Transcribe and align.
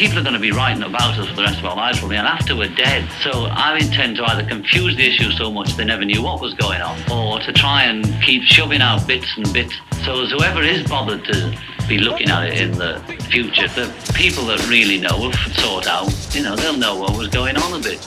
people 0.00 0.18
are 0.18 0.22
going 0.22 0.32
to 0.32 0.40
be 0.40 0.50
writing 0.50 0.82
about 0.82 1.18
us 1.18 1.28
for 1.28 1.36
the 1.36 1.42
rest 1.42 1.58
of 1.58 1.64
our 1.66 1.76
lives 1.76 1.98
probably, 1.98 2.16
and 2.16 2.26
after 2.26 2.56
we're 2.56 2.74
dead. 2.74 3.06
So 3.20 3.44
I 3.50 3.76
intend 3.76 4.16
to 4.16 4.24
either 4.24 4.48
confuse 4.48 4.96
the 4.96 5.06
issue 5.06 5.30
so 5.32 5.50
much 5.50 5.76
they 5.76 5.84
never 5.84 6.06
knew 6.06 6.22
what 6.22 6.40
was 6.40 6.54
going 6.54 6.80
on, 6.80 6.98
or 7.12 7.38
to 7.40 7.52
try 7.52 7.82
and 7.82 8.06
keep 8.22 8.42
shoving 8.42 8.80
out 8.80 9.06
bits 9.06 9.30
and 9.36 9.52
bits. 9.52 9.74
So 10.06 10.22
as 10.22 10.30
whoever 10.30 10.62
is 10.62 10.88
bothered 10.88 11.22
to 11.26 11.54
be 11.86 11.98
looking 11.98 12.30
at 12.30 12.48
it 12.48 12.62
in 12.62 12.78
the 12.78 12.98
future, 13.28 13.68
the 13.68 13.92
people 14.14 14.46
that 14.46 14.66
really 14.70 14.98
know 14.98 15.28
have 15.30 15.54
sought 15.58 15.86
out, 15.86 16.10
you 16.34 16.44
know, 16.44 16.56
they'll 16.56 16.78
know 16.78 16.96
what 16.96 17.14
was 17.14 17.28
going 17.28 17.58
on 17.58 17.78
a 17.78 17.82
bit. 17.82 18.00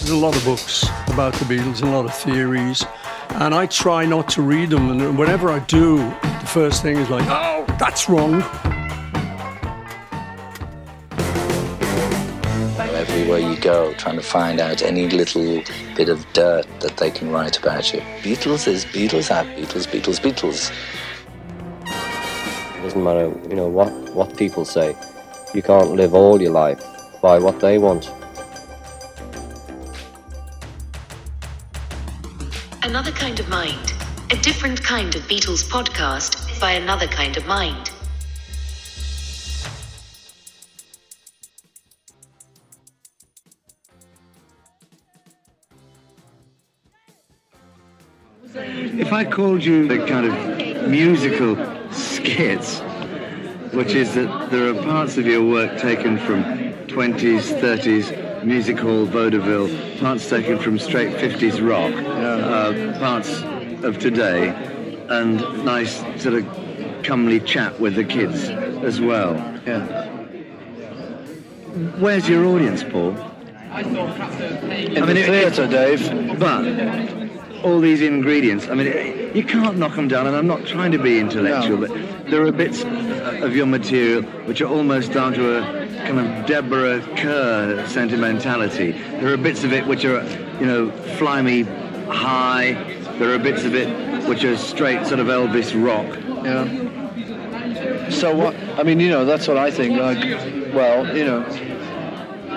There's 0.00 0.10
a 0.10 0.16
lot 0.16 0.36
of 0.36 0.44
books 0.44 0.84
about 1.08 1.32
the 1.32 1.46
Beatles 1.46 1.82
a 1.82 1.86
lot 1.86 2.04
of 2.04 2.14
theories, 2.14 2.84
and 3.30 3.54
I 3.54 3.64
try 3.64 4.04
not 4.04 4.28
to 4.30 4.42
read 4.42 4.68
them. 4.68 4.90
And 4.90 5.16
whenever 5.16 5.48
I 5.48 5.60
do, 5.60 5.96
the 5.96 6.50
first 6.52 6.82
thing 6.82 6.98
is 6.98 7.08
like, 7.08 7.24
oh, 7.26 7.64
that's 7.78 8.10
wrong. 8.10 8.42
Everywhere 13.22 13.52
you 13.52 13.56
go, 13.60 13.94
trying 13.94 14.16
to 14.16 14.22
find 14.22 14.58
out 14.58 14.82
any 14.82 15.08
little 15.08 15.62
bit 15.94 16.08
of 16.08 16.26
dirt 16.32 16.66
that 16.80 16.96
they 16.96 17.08
can 17.08 17.30
write 17.30 17.56
about 17.56 17.92
you. 17.92 18.00
Beatles 18.20 18.66
is 18.66 18.84
Beatles 18.86 19.30
are 19.30 19.44
Beatles, 19.44 19.86
Beatles, 19.86 20.20
Beatles. 20.20 20.72
It 22.76 22.82
doesn't 22.82 23.04
matter, 23.04 23.32
you 23.48 23.54
know, 23.54 23.68
what, 23.68 23.92
what 24.12 24.36
people 24.36 24.64
say. 24.64 24.96
You 25.54 25.62
can't 25.62 25.92
live 25.92 26.14
all 26.14 26.42
your 26.42 26.50
life 26.50 26.82
by 27.22 27.38
what 27.38 27.60
they 27.60 27.78
want. 27.78 28.10
Another 32.82 33.12
Kind 33.12 33.38
of 33.38 33.48
Mind, 33.48 33.92
a 34.32 34.36
different 34.38 34.82
kind 34.82 35.14
of 35.14 35.22
Beatles 35.28 35.62
podcast 35.70 36.60
by 36.60 36.72
another 36.72 37.06
kind 37.06 37.36
of 37.36 37.46
mind. 37.46 37.92
If 48.54 49.14
I 49.14 49.24
called 49.24 49.64
you 49.64 49.88
the 49.88 50.06
kind 50.06 50.26
of 50.26 50.88
musical 50.88 51.56
skits, 51.90 52.80
which 53.72 53.94
is 53.94 54.14
that 54.14 54.50
there 54.50 54.68
are 54.68 54.82
parts 54.82 55.16
of 55.16 55.26
your 55.26 55.42
work 55.42 55.78
taken 55.78 56.18
from 56.18 56.44
20s, 56.88 57.58
30s 57.60 58.44
music 58.44 58.78
hall 58.78 59.06
vaudeville, 59.06 59.70
parts 59.98 60.28
taken 60.28 60.58
from 60.58 60.78
straight 60.78 61.16
50s 61.16 61.66
rock, 61.66 61.94
uh, 61.94 62.98
parts 62.98 63.42
of 63.84 63.98
today, 63.98 64.50
and 65.08 65.38
nice 65.64 66.00
sort 66.22 66.34
of 66.34 67.02
comely 67.02 67.40
chat 67.40 67.80
with 67.80 67.94
the 67.94 68.04
kids 68.04 68.50
as 68.84 69.00
well. 69.00 69.34
Yeah. 69.66 70.08
Where's 71.98 72.28
your 72.28 72.44
audience, 72.44 72.84
Paul? 72.84 73.16
I'm 73.70 73.86
in 73.88 74.94
the 74.94 75.22
theatre, 75.22 75.66
Dave. 75.66 76.38
But 76.38 77.31
all 77.62 77.80
these 77.80 78.02
ingredients, 78.02 78.68
I 78.68 78.74
mean, 78.74 79.30
you 79.34 79.44
can't 79.44 79.78
knock 79.78 79.96
them 79.96 80.08
down, 80.08 80.26
and 80.26 80.36
I'm 80.36 80.46
not 80.46 80.66
trying 80.66 80.92
to 80.92 80.98
be 80.98 81.18
intellectual, 81.18 81.78
No. 81.78 81.86
but 81.88 82.30
there 82.30 82.44
are 82.46 82.52
bits 82.52 82.82
of 82.82 83.54
your 83.56 83.66
material 83.66 84.22
which 84.46 84.60
are 84.60 84.68
almost 84.68 85.12
down 85.12 85.32
to 85.34 85.58
a 85.58 85.86
kind 86.06 86.18
of 86.18 86.46
Deborah 86.46 87.00
Kerr 87.16 87.86
sentimentality. 87.86 88.92
There 88.92 89.32
are 89.32 89.36
bits 89.36 89.64
of 89.64 89.72
it 89.72 89.86
which 89.86 90.04
are, 90.04 90.24
you 90.60 90.66
know, 90.66 90.90
fly 91.18 91.42
me 91.42 91.62
high. 92.08 92.72
There 93.18 93.32
are 93.34 93.38
bits 93.38 93.64
of 93.64 93.74
it 93.74 93.88
which 94.28 94.44
are 94.44 94.56
straight 94.56 95.06
sort 95.06 95.20
of 95.20 95.26
Elvis 95.28 95.72
rock. 95.74 96.06
Yeah. 96.44 98.10
So 98.10 98.34
what? 98.34 98.54
I 98.78 98.82
mean, 98.82 99.00
you 99.00 99.08
know, 99.08 99.24
that's 99.24 99.48
what 99.48 99.56
I 99.56 99.70
think. 99.70 99.98
Like, 99.98 100.18
well, 100.74 101.16
you 101.16 101.24
know, 101.24 101.42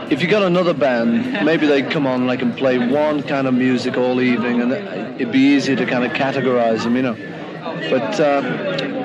if 0.10 0.22
you 0.22 0.28
got 0.28 0.44
another 0.44 0.74
band, 0.74 1.46
maybe 1.46 1.66
they'd 1.66 1.90
come 1.90 2.06
on 2.06 2.22
and 2.22 2.28
like 2.28 2.42
and 2.42 2.56
play 2.56 2.78
one 2.78 3.24
kind 3.24 3.48
of 3.48 3.54
music 3.54 3.98
all 3.98 4.22
evening, 4.22 4.62
and 4.62 4.72
it'd 4.72 5.32
be 5.32 5.40
easier 5.40 5.76
to 5.76 5.86
kind 5.86 6.04
of 6.04 6.12
categorize 6.12 6.84
them, 6.84 6.96
you 6.96 7.02
know. 7.02 7.16
But 7.90 8.20
uh, 8.20 8.42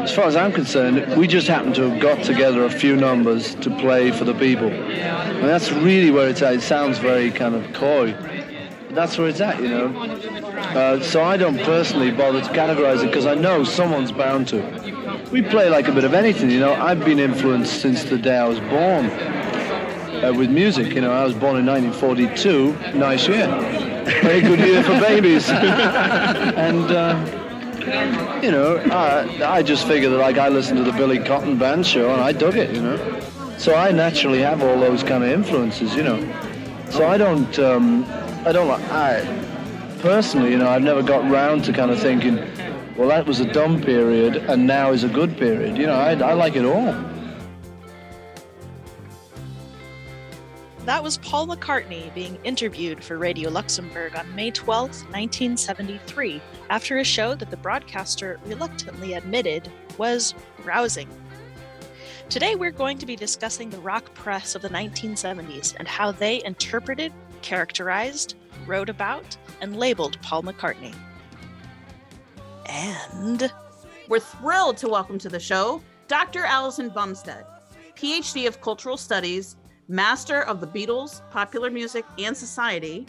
as 0.03 0.13
far 0.13 0.25
as 0.25 0.37
I'm 0.37 0.53
concerned, 0.53 1.17
we 1.17 1.27
just 1.27 1.47
happen 1.47 1.73
to 1.75 1.89
have 1.89 2.01
got 2.01 2.25
together 2.25 2.65
a 2.65 2.71
few 2.71 2.97
numbers 2.97 3.55
to 3.57 3.71
play 3.79 4.11
for 4.11 4.25
the 4.25 4.35
people, 4.35 4.69
and 4.69 5.49
that's 5.49 5.73
really 5.73 6.11
where 6.11 6.29
it's 6.29 6.43
at. 6.43 6.55
It 6.55 6.63
sounds 6.63 6.99
very 6.99 7.31
kind 7.31 7.55
of 7.55 7.73
coy. 7.73 8.13
But 8.13 8.95
that's 8.95 9.17
where 9.17 9.29
it's 9.29 9.41
at, 9.41 9.61
you 9.63 9.69
know. 9.69 9.87
Uh, 10.59 11.01
so 11.01 11.23
I 11.23 11.37
don't 11.37 11.59
personally 11.61 12.11
bother 12.11 12.41
to 12.41 12.49
categorize 12.49 13.03
it 13.03 13.07
because 13.07 13.27
I 13.27 13.35
know 13.35 13.65
someone's 13.65 14.13
bound 14.13 14.49
to. 14.49 15.21
We 15.33 15.43
play 15.43 15.71
like 15.71 15.89
a 15.89 15.93
bit 15.93 16.05
of 16.05 16.13
anything, 16.13 16.51
you 16.51 16.61
know. 16.61 16.75
I've 16.75 17.05
been 17.05 17.19
influenced 17.19 17.81
since 17.81 18.05
the 18.05 18.19
day 18.19 18.37
I 18.37 18.47
was 18.47 18.61
born 18.61 19.09
uh, 20.23 20.33
with 20.33 20.51
music. 20.51 20.95
You 20.95 21.01
know, 21.01 21.13
I 21.13 21.25
was 21.25 21.35
born 21.35 21.57
in 21.57 21.67
1942. 21.67 22.99
Nice 22.99 23.27
year. 23.29 23.47
Very 24.23 24.41
good 24.41 24.59
year 24.59 24.83
for 24.83 24.99
babies. 25.01 25.49
and, 25.51 26.91
uh, 26.91 28.41
you 28.43 28.51
know, 28.51 28.77
I, 28.91 29.59
I 29.59 29.63
just 29.63 29.87
figured 29.87 30.13
that, 30.13 30.19
like, 30.19 30.39
I 30.39 30.49
listened 30.49 30.79
to 30.79 30.85
the 30.85 30.93
Billy 30.93 31.19
Cotton 31.19 31.59
Band 31.59 31.87
show 31.87 32.13
and 32.13 32.21
I 32.21 32.33
dug 32.33 32.57
it, 32.57 32.75
you 32.75 32.83
know. 32.83 33.21
So 33.59 33.75
I 33.75 33.93
naturally 33.93 34.41
have 34.41 34.63
all 34.63 34.79
those 34.79 35.03
kind 35.03 35.23
of 35.23 35.31
influences, 35.31 35.95
you 35.95 36.03
know. 36.03 36.19
So 36.91 37.07
I 37.07 37.19
don't, 37.19 37.59
um, 37.59 38.05
I 38.45 38.53
don't 38.53 38.69
like, 38.69 38.83
I, 38.91 39.21
personally, 40.01 40.51
you 40.51 40.59
know, 40.59 40.69
I've 40.69 40.83
never 40.83 41.03
got 41.03 41.31
round 41.31 41.65
to 41.65 41.73
kind 41.73 41.91
of 41.91 42.01
thinking, 42.01 42.37
well, 42.97 43.09
that 43.09 43.27
was 43.27 43.41
a 43.41 43.53
dumb 43.53 43.81
period 43.81 44.37
and 44.37 44.67
now 44.67 44.93
is 44.93 45.05
a 45.05 45.09
good 45.09 45.37
period. 45.37 45.77
You 45.77 45.87
know, 45.87 45.95
I, 45.95 46.13
I 46.13 46.33
like 46.33 46.57
it 46.57 46.65
all. 46.65 46.95
That 50.87 51.03
was 51.03 51.19
Paul 51.19 51.47
McCartney 51.47 52.13
being 52.15 52.39
interviewed 52.43 53.05
for 53.05 53.19
Radio 53.19 53.51
Luxembourg 53.51 54.17
on 54.17 54.35
May 54.35 54.51
12, 54.51 54.89
1973, 54.89 56.41
after 56.71 56.99
a 56.99 57.05
show 57.05 57.35
that 57.35 57.51
the 57.51 57.57
broadcaster 57.59 58.41
reluctantly 58.47 59.13
admitted 59.13 59.71
was 59.99 60.35
rousing. 60.65 61.09
Today, 62.31 62.55
we're 62.55 62.71
going 62.71 62.97
to 62.97 63.05
be 63.05 63.15
discussing 63.15 63.69
the 63.69 63.79
rock 63.81 64.13
press 64.15 64.55
of 64.55 64.63
the 64.63 64.71
1970s 64.71 65.75
and 65.79 65.87
how 65.87 66.13
they 66.13 66.43
interpreted, 66.45 67.13
characterized, 67.43 68.37
wrote 68.67 68.89
about, 68.89 69.37
and 69.61 69.77
labeled 69.77 70.17
Paul 70.23 70.45
McCartney. 70.45 70.95
And 72.67 73.53
We're 74.09 74.19
thrilled 74.19 74.79
to 74.79 74.89
welcome 74.89 75.19
to 75.19 75.29
the 75.29 75.39
show 75.39 75.83
Dr. 76.09 76.45
Allison 76.45 76.91
Bumsted, 76.91 77.45
PhD 77.97 78.49
of 78.49 78.61
Cultural 78.63 78.97
Studies, 78.97 79.57
Master 79.95 80.43
of 80.43 80.61
the 80.61 80.69
Beatles, 80.69 81.21
Popular 81.33 81.69
Music, 81.69 82.05
and 82.17 82.37
Society, 82.37 83.07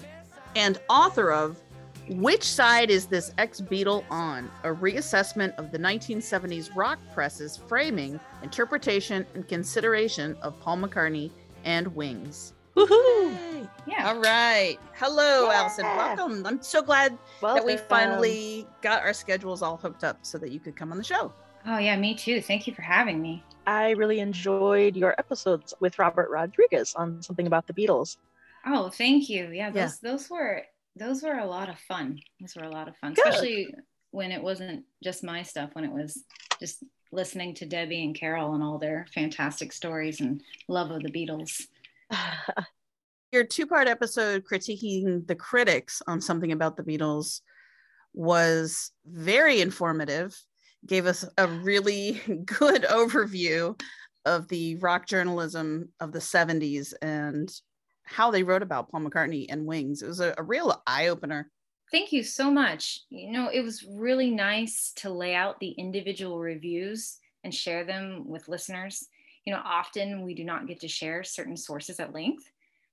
and 0.55 0.79
author 0.89 1.31
of 1.31 1.61
Which 2.09 2.43
Side 2.43 2.89
is 2.89 3.05
This 3.05 3.31
Ex 3.37 3.61
Beatle 3.61 4.03
On? 4.09 4.49
A 4.63 4.69
reassessment 4.69 5.53
of 5.59 5.71
the 5.71 5.77
1970s 5.77 6.75
rock 6.75 6.97
press's 7.13 7.55
framing, 7.55 8.19
interpretation, 8.41 9.27
and 9.35 9.47
consideration 9.47 10.35
of 10.41 10.59
Paul 10.59 10.77
McCartney 10.77 11.29
and 11.65 11.85
Wings. 11.95 12.53
woohoo! 12.75 12.89
Yay. 13.31 13.67
Yeah. 13.85 14.09
All 14.11 14.19
right. 14.19 14.77
Hello, 14.95 15.51
Yeah. 15.51 15.59
Allison. 15.61 15.85
Welcome. 15.85 16.45
I'm 16.47 16.63
so 16.63 16.81
glad 16.81 17.15
that 17.43 17.63
we 17.63 17.77
finally 17.77 18.65
got 18.81 19.03
our 19.03 19.13
schedules 19.13 19.61
all 19.61 19.77
hooked 19.77 20.03
up 20.03 20.17
so 20.23 20.39
that 20.39 20.49
you 20.51 20.59
could 20.59 20.75
come 20.75 20.91
on 20.91 20.97
the 20.97 21.03
show. 21.03 21.31
Oh 21.67 21.77
yeah, 21.77 21.95
me 21.95 22.15
too. 22.15 22.41
Thank 22.41 22.65
you 22.65 22.73
for 22.73 22.81
having 22.81 23.21
me. 23.21 23.43
I 23.67 23.91
really 23.91 24.19
enjoyed 24.19 24.95
your 24.95 25.13
episodes 25.19 25.73
with 25.79 25.99
Robert 25.99 26.29
Rodriguez 26.29 26.93
on 26.95 27.21
something 27.21 27.47
about 27.47 27.67
the 27.67 27.73
Beatles. 27.73 28.17
Oh, 28.65 28.89
thank 28.89 29.29
you. 29.29 29.49
Yeah, 29.51 29.71
Yeah. 29.73 29.85
those 29.85 29.99
those 29.99 30.29
were 30.29 30.63
those 30.95 31.23
were 31.23 31.37
a 31.37 31.45
lot 31.45 31.69
of 31.69 31.79
fun. 31.79 32.19
Those 32.39 32.55
were 32.55 32.63
a 32.63 32.69
lot 32.69 32.87
of 32.87 32.97
fun, 32.97 33.13
Good. 33.13 33.25
especially 33.27 33.73
when 34.11 34.31
it 34.31 34.41
wasn't 34.41 34.83
just 35.03 35.23
my 35.23 35.43
stuff. 35.43 35.69
When 35.73 35.85
it 35.85 35.91
was 35.91 36.23
just 36.59 36.83
listening 37.11 37.53
to 37.55 37.65
Debbie 37.65 38.03
and 38.03 38.15
Carol 38.15 38.53
and 38.53 38.63
all 38.63 38.77
their 38.77 39.05
fantastic 39.13 39.71
stories 39.73 40.21
and 40.21 40.41
love 40.67 40.91
of 40.91 41.01
the 41.03 41.11
Beatles. 41.11 41.61
Your 43.31 43.43
two 43.45 43.65
part 43.67 43.87
episode 43.87 44.43
critiquing 44.45 45.25
the 45.27 45.35
critics 45.35 46.01
on 46.07 46.19
something 46.19 46.51
about 46.51 46.75
the 46.75 46.83
Beatles 46.83 47.41
was 48.13 48.91
very 49.05 49.61
informative, 49.61 50.37
gave 50.85 51.05
us 51.05 51.25
a 51.37 51.47
really 51.47 52.13
good 52.45 52.83
overview 52.83 53.79
of 54.25 54.47
the 54.49 54.75
rock 54.75 55.07
journalism 55.07 55.89
of 55.99 56.11
the 56.11 56.19
70s 56.21 56.93
and 57.01 57.51
how 58.03 58.31
they 58.31 58.43
wrote 58.43 58.61
about 58.61 58.89
Paul 58.89 59.01
McCartney 59.01 59.45
and 59.49 59.65
Wings. 59.65 60.01
It 60.01 60.07
was 60.07 60.19
a, 60.19 60.33
a 60.37 60.43
real 60.43 60.81
eye 60.85 61.07
opener. 61.07 61.49
Thank 61.91 62.11
you 62.11 62.23
so 62.23 62.49
much. 62.49 63.01
You 63.09 63.31
know, 63.31 63.49
it 63.49 63.61
was 63.61 63.83
really 63.83 64.31
nice 64.31 64.93
to 64.97 65.09
lay 65.09 65.35
out 65.35 65.59
the 65.59 65.71
individual 65.71 66.39
reviews 66.39 67.17
and 67.43 67.53
share 67.53 67.83
them 67.83 68.27
with 68.27 68.47
listeners. 68.47 69.07
You 69.45 69.53
know, 69.53 69.61
often 69.63 70.21
we 70.21 70.33
do 70.35 70.43
not 70.43 70.67
get 70.67 70.79
to 70.81 70.87
share 70.87 71.23
certain 71.23 71.57
sources 71.57 71.99
at 71.99 72.13
length. 72.13 72.43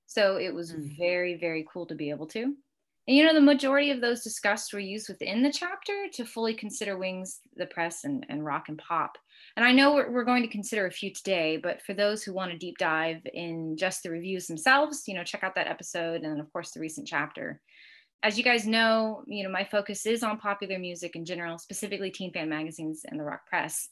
So 0.07 0.37
it 0.37 0.55
was 0.55 0.73
Mm. 0.73 0.97
very, 0.97 1.35
very 1.35 1.67
cool 1.71 1.87
to 1.87 1.95
be 1.95 2.11
able 2.11 2.27
to. 2.29 2.57
And 3.09 3.17
you 3.17 3.25
know, 3.25 3.33
the 3.33 3.41
majority 3.41 3.91
of 3.91 4.03
those 4.03 4.23
discussed 4.23 4.75
were 4.75 4.81
used 4.81 5.09
within 5.09 5.43
the 5.43 5.51
chapter 5.51 6.09
to 6.13 6.27
fully 6.27 6.53
consider 6.53 6.99
Wings, 6.99 7.41
the 7.57 7.65
press, 7.65 8.05
and, 8.05 8.27
and 8.29 8.45
rock 8.45 8.69
and 8.69 8.77
pop. 8.77 9.17
And 9.57 9.65
I 9.65 9.73
know 9.73 9.95
we're, 9.95 10.11
we're 10.11 10.25
going 10.25 10.43
to 10.43 10.49
consider 10.49 10.87
a 10.87 10.91
few 10.91 11.11
today, 11.11 11.57
but 11.57 11.81
for 11.81 11.95
those 11.95 12.23
who 12.23 12.35
want 12.35 12.53
to 12.53 12.59
deep 12.59 12.77
dive 12.77 13.23
in 13.33 13.79
just 13.79 14.03
the 14.03 14.11
reviews 14.11 14.47
themselves, 14.47 15.05
you 15.07 15.15
know, 15.15 15.25
check 15.25 15.43
out 15.43 15.55
that 15.55 15.69
episode 15.69 16.21
and 16.21 16.39
of 16.39 16.53
course 16.53 16.73
the 16.73 16.81
recent 16.81 17.09
chapter. 17.09 17.63
As 18.23 18.37
you 18.37 18.45
guys 18.45 18.67
know, 18.67 19.23
you 19.27 19.43
know, 19.43 19.51
my 19.51 19.65
focus 19.65 20.05
is 20.05 20.23
on 20.23 20.39
popular 20.39 20.79
music 20.79 21.17
in 21.17 21.25
general, 21.25 21.57
specifically 21.57 22.11
teen 22.11 22.31
fan 22.31 22.51
magazines 22.51 23.07
and 23.09 23.19
the 23.19 23.25
rock 23.25 23.47
press. 23.47 23.89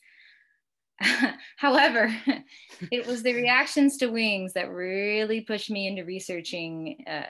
However, 1.56 2.14
it 2.92 3.06
was 3.06 3.22
the 3.22 3.32
reactions 3.32 3.96
to 3.98 4.08
Wings 4.08 4.52
that 4.52 4.70
really 4.70 5.40
pushed 5.40 5.70
me 5.70 5.86
into 5.86 6.04
researching 6.04 7.02
uh, 7.06 7.22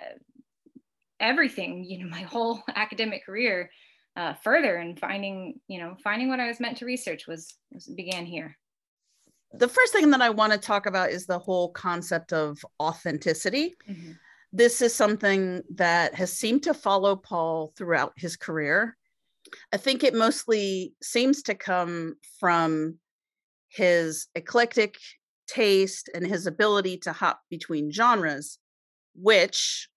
everything, 1.21 1.85
you 1.85 1.99
know, 1.99 2.09
my 2.11 2.23
whole 2.23 2.63
academic 2.75 3.25
career 3.25 3.71
uh, 4.17 4.35
further 4.35 4.77
and 4.77 4.99
finding, 4.99 5.61
you 5.69 5.79
know, 5.79 5.95
finding 6.03 6.29
what 6.29 6.41
I 6.41 6.49
was 6.49 6.61
meant 6.61 6.79
to 6.79 6.87
research 6.87 7.27
was, 7.27 7.55
was 7.73 7.87
began 7.87 8.25
here. 8.25 8.57
The 9.53 9.69
first 9.69 9.93
thing 9.93 10.11
that 10.11 10.23
I 10.23 10.31
want 10.31 10.53
to 10.53 10.59
talk 10.59 10.87
about 10.87 11.11
is 11.11 11.27
the 11.27 11.39
whole 11.39 11.71
concept 11.71 12.33
of 12.33 12.59
authenticity. 12.81 13.75
Mm-hmm. 13.89 14.13
This 14.53 14.81
is 14.81 14.95
something 14.95 15.63
that 15.75 16.15
has 16.15 16.33
seemed 16.33 16.63
to 16.65 16.75
follow 16.75 17.17
Paul 17.17 17.73
throughout 17.77 18.15
his 18.17 18.37
career. 18.37 18.97
I 19.73 19.77
think 19.77 20.03
it 20.03 20.15
mostly 20.15 20.95
seems 21.03 21.43
to 21.43 21.55
come 21.55 22.17
from 22.41 22.99
his 23.69 24.29
eclectic 24.35 24.97
taste 25.47 26.11
and 26.15 26.27
his 26.27 26.47
ability 26.47 26.99
to 26.99 27.13
hop 27.13 27.41
between 27.51 27.93
genres, 27.93 28.59
which 29.15 29.89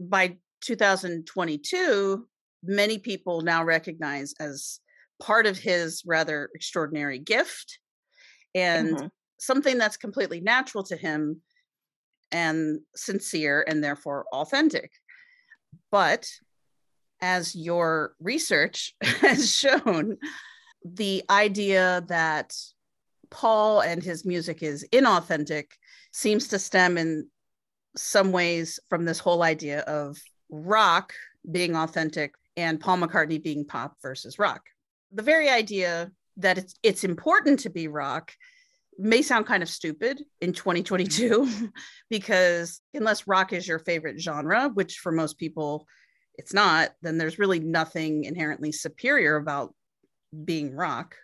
by 0.00 0.36
2022, 0.62 2.26
many 2.62 2.98
people 2.98 3.42
now 3.42 3.64
recognize 3.64 4.34
as 4.40 4.80
part 5.20 5.46
of 5.46 5.58
his 5.58 6.02
rather 6.06 6.50
extraordinary 6.54 7.18
gift 7.18 7.78
and 8.54 8.96
mm-hmm. 8.96 9.06
something 9.38 9.78
that's 9.78 9.96
completely 9.96 10.40
natural 10.40 10.84
to 10.84 10.96
him 10.96 11.40
and 12.30 12.80
sincere 12.94 13.64
and 13.66 13.82
therefore 13.82 14.26
authentic. 14.32 14.92
But 15.90 16.28
as 17.20 17.54
your 17.54 18.14
research 18.20 18.94
has 19.02 19.54
shown, 19.54 20.18
the 20.84 21.24
idea 21.30 22.04
that 22.08 22.54
Paul 23.30 23.80
and 23.80 24.02
his 24.02 24.24
music 24.24 24.62
is 24.62 24.86
inauthentic 24.92 25.66
seems 26.12 26.48
to 26.48 26.58
stem 26.58 26.96
in 26.96 27.28
some 27.96 28.32
ways 28.32 28.80
from 28.88 29.04
this 29.04 29.18
whole 29.18 29.42
idea 29.42 29.80
of 29.80 30.18
rock 30.50 31.12
being 31.50 31.76
authentic 31.76 32.34
and 32.56 32.80
Paul 32.80 32.98
McCartney 32.98 33.42
being 33.42 33.64
pop 33.64 33.96
versus 34.02 34.38
rock. 34.38 34.62
The 35.12 35.22
very 35.22 35.48
idea 35.48 36.10
that 36.36 36.58
it's 36.58 36.74
it's 36.82 37.04
important 37.04 37.60
to 37.60 37.70
be 37.70 37.88
rock 37.88 38.32
may 38.98 39.22
sound 39.22 39.46
kind 39.46 39.62
of 39.62 39.68
stupid 39.68 40.22
in 40.40 40.52
2022 40.52 41.70
because 42.10 42.80
unless 42.94 43.28
rock 43.28 43.52
is 43.52 43.66
your 43.66 43.78
favorite 43.78 44.20
genre, 44.20 44.70
which 44.74 44.98
for 44.98 45.12
most 45.12 45.38
people 45.38 45.86
it's 46.34 46.54
not, 46.54 46.90
then 47.02 47.18
there's 47.18 47.38
really 47.38 47.58
nothing 47.58 48.24
inherently 48.24 48.70
superior 48.70 49.36
about 49.36 49.74
being 50.44 50.74
rock. 50.74 51.16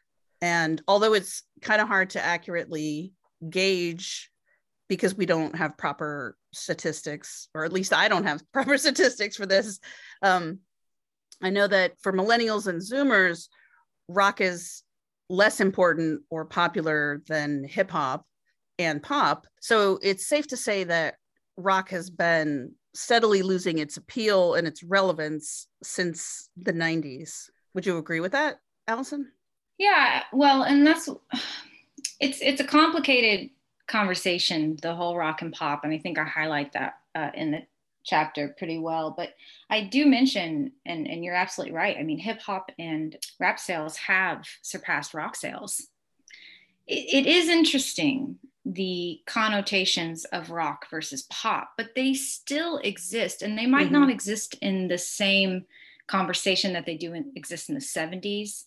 And 0.42 0.82
although 0.88 1.14
it's 1.14 1.42
kind 1.62 1.80
of 1.80 1.88
hard 1.88 2.10
to 2.10 2.24
accurately 2.24 3.12
gauge 3.48 4.30
because 4.88 5.14
we 5.14 5.26
don't 5.26 5.56
have 5.56 5.78
proper 5.78 6.36
statistics, 6.52 7.48
or 7.54 7.64
at 7.64 7.72
least 7.72 7.92
I 7.92 8.08
don't 8.08 8.26
have 8.26 8.42
proper 8.52 8.78
statistics 8.78 9.36
for 9.36 9.46
this. 9.46 9.80
Um, 10.22 10.60
I 11.42 11.50
know 11.50 11.66
that 11.66 11.92
for 12.00 12.12
millennials 12.12 12.66
and 12.66 12.80
Zoomers, 12.80 13.48
rock 14.08 14.40
is 14.40 14.82
less 15.28 15.60
important 15.60 16.22
or 16.30 16.44
popular 16.44 17.22
than 17.28 17.64
hip 17.64 17.90
hop 17.90 18.24
and 18.78 19.02
pop. 19.02 19.46
So 19.60 19.98
it's 20.02 20.26
safe 20.26 20.46
to 20.48 20.56
say 20.56 20.84
that 20.84 21.16
rock 21.56 21.90
has 21.90 22.10
been 22.10 22.72
steadily 22.94 23.42
losing 23.42 23.78
its 23.78 23.96
appeal 23.96 24.54
and 24.54 24.66
its 24.66 24.82
relevance 24.82 25.66
since 25.82 26.48
the 26.56 26.72
90s. 26.72 27.50
Would 27.74 27.86
you 27.86 27.98
agree 27.98 28.20
with 28.20 28.32
that, 28.32 28.58
Allison? 28.86 29.32
Yeah, 29.78 30.22
well, 30.32 30.62
and 30.62 30.86
that's 30.86 31.08
it's 32.20 32.40
it's 32.40 32.60
a 32.60 32.64
complicated 32.64 33.50
conversation, 33.86 34.76
the 34.80 34.94
whole 34.94 35.16
rock 35.16 35.42
and 35.42 35.52
pop, 35.52 35.84
and 35.84 35.92
I 35.92 35.98
think 35.98 36.18
I 36.18 36.24
highlight 36.24 36.72
that 36.72 36.94
uh, 37.14 37.30
in 37.34 37.50
the 37.50 37.62
chapter 38.04 38.54
pretty 38.58 38.78
well. 38.78 39.14
But 39.16 39.34
I 39.70 39.82
do 39.82 40.06
mention, 40.06 40.72
and 40.84 41.06
and 41.06 41.24
you're 41.24 41.34
absolutely 41.34 41.74
right. 41.74 41.96
I 41.98 42.02
mean, 42.02 42.18
hip 42.18 42.40
hop 42.40 42.70
and 42.78 43.16
rap 43.38 43.58
sales 43.58 43.96
have 43.96 44.46
surpassed 44.62 45.14
rock 45.14 45.36
sales. 45.36 45.86
it, 46.86 47.26
it 47.26 47.26
is 47.26 47.48
interesting 47.48 48.38
the 48.64 49.20
connotations 49.26 50.24
of 50.26 50.50
rock 50.50 50.86
versus 50.90 51.22
pop, 51.24 51.72
but 51.76 51.94
they 51.94 52.14
still 52.14 52.78
exist, 52.78 53.42
and 53.42 53.58
they 53.58 53.66
might 53.66 53.86
mm-hmm. 53.86 54.00
not 54.00 54.10
exist 54.10 54.56
in 54.62 54.88
the 54.88 54.98
same 54.98 55.66
conversation 56.06 56.72
that 56.72 56.86
they 56.86 56.96
do 56.96 57.12
in, 57.12 57.32
exist 57.36 57.68
in 57.68 57.74
the 57.74 57.80
70s. 57.80 58.64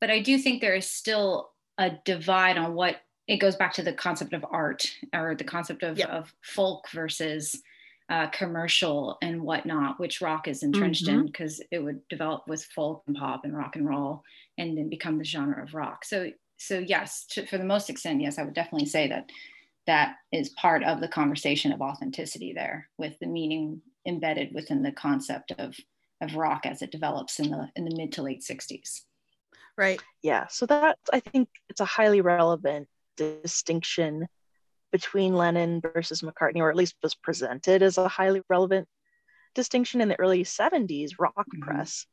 But 0.00 0.10
I 0.10 0.20
do 0.20 0.38
think 0.38 0.60
there 0.60 0.74
is 0.74 0.88
still 0.88 1.50
a 1.78 1.90
divide 2.04 2.58
on 2.58 2.74
what 2.74 2.96
it 3.28 3.38
goes 3.38 3.56
back 3.56 3.72
to 3.74 3.82
the 3.82 3.92
concept 3.92 4.32
of 4.32 4.44
art 4.50 4.90
or 5.14 5.34
the 5.34 5.44
concept 5.44 5.82
of, 5.82 5.98
yep. 5.98 6.08
of 6.08 6.34
folk 6.42 6.90
versus 6.90 7.62
uh, 8.08 8.26
commercial 8.28 9.16
and 9.22 9.40
whatnot, 9.42 9.98
which 9.98 10.20
rock 10.20 10.48
is 10.48 10.62
entrenched 10.62 11.06
mm-hmm. 11.06 11.20
in 11.20 11.26
because 11.26 11.62
it 11.70 11.78
would 11.78 12.06
develop 12.08 12.46
with 12.48 12.64
folk 12.64 13.02
and 13.06 13.16
pop 13.16 13.44
and 13.44 13.56
rock 13.56 13.76
and 13.76 13.88
roll 13.88 14.22
and 14.58 14.76
then 14.76 14.90
become 14.90 15.18
the 15.18 15.24
genre 15.24 15.62
of 15.62 15.72
rock. 15.72 16.04
So, 16.04 16.30
so 16.58 16.78
yes, 16.78 17.24
to, 17.30 17.46
for 17.46 17.58
the 17.58 17.64
most 17.64 17.88
extent, 17.88 18.20
yes, 18.20 18.38
I 18.38 18.42
would 18.42 18.54
definitely 18.54 18.88
say 18.88 19.08
that 19.08 19.30
that 19.86 20.16
is 20.30 20.50
part 20.50 20.84
of 20.84 21.00
the 21.00 21.08
conversation 21.08 21.72
of 21.72 21.80
authenticity 21.80 22.52
there 22.52 22.88
with 22.98 23.18
the 23.20 23.26
meaning 23.26 23.80
embedded 24.06 24.52
within 24.52 24.82
the 24.82 24.92
concept 24.92 25.52
of, 25.58 25.76
of 26.20 26.34
rock 26.34 26.66
as 26.66 26.82
it 26.82 26.92
develops 26.92 27.38
in 27.38 27.50
the, 27.50 27.68
in 27.76 27.84
the 27.84 27.96
mid 27.96 28.12
to 28.12 28.22
late 28.22 28.42
60s. 28.42 29.02
Right. 29.76 30.00
Yeah. 30.22 30.48
So 30.48 30.66
that 30.66 30.98
I 31.12 31.20
think 31.20 31.48
it's 31.70 31.80
a 31.80 31.86
highly 31.86 32.20
relevant 32.20 32.88
distinction 33.16 34.26
between 34.92 35.34
Lennon 35.34 35.80
versus 35.80 36.22
McCartney, 36.22 36.58
or 36.58 36.70
at 36.70 36.76
least 36.76 36.96
was 37.02 37.14
presented 37.14 37.82
as 37.82 37.98
a 37.98 38.08
highly 38.08 38.42
relevant 38.48 38.86
distinction 39.54 40.00
in 40.00 40.08
the 40.08 40.20
early 40.20 40.44
70s 40.44 41.12
rock 41.18 41.34
mm-hmm. 41.38 41.62
press. 41.62 42.06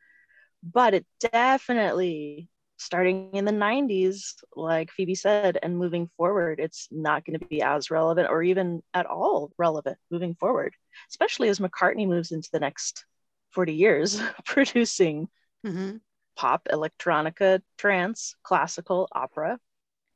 But 0.64 0.94
it 0.94 1.06
definitely, 1.19 2.50
starting 2.78 3.31
in 3.33 3.45
the 3.45 3.52
90s, 3.52 4.35
like 4.56 4.92
Phoebe 4.92 5.16
said, 5.16 5.57
and 5.62 5.78
moving 5.78 6.09
forward, 6.18 6.59
it's 6.59 6.88
not 6.92 7.26
going 7.26 7.40
to 7.40 7.45
be 7.45 7.62
as 7.62 7.92
relevant 7.92 8.30
or 8.30 8.42
even 8.42 8.81
at 8.94 9.06
all 9.06 9.52
relevant 9.57 9.97
moving 10.09 10.35
forward, 10.35 10.74
especially 11.09 11.50
as 11.50 11.59
McCartney 11.59 12.07
moves 12.07 12.31
into 12.31 12.50
the 12.52 12.59
next 12.59 13.06
40 13.52 13.74
years 13.74 14.21
producing 14.45 15.28
mm-hmm. 15.66 15.97
pop, 16.35 16.68
electronica, 16.71 17.62
trance, 17.78 18.35
classical, 18.44 19.07
opera, 19.12 19.59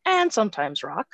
and 0.06 0.32
sometimes 0.32 0.84
rock. 0.84 1.08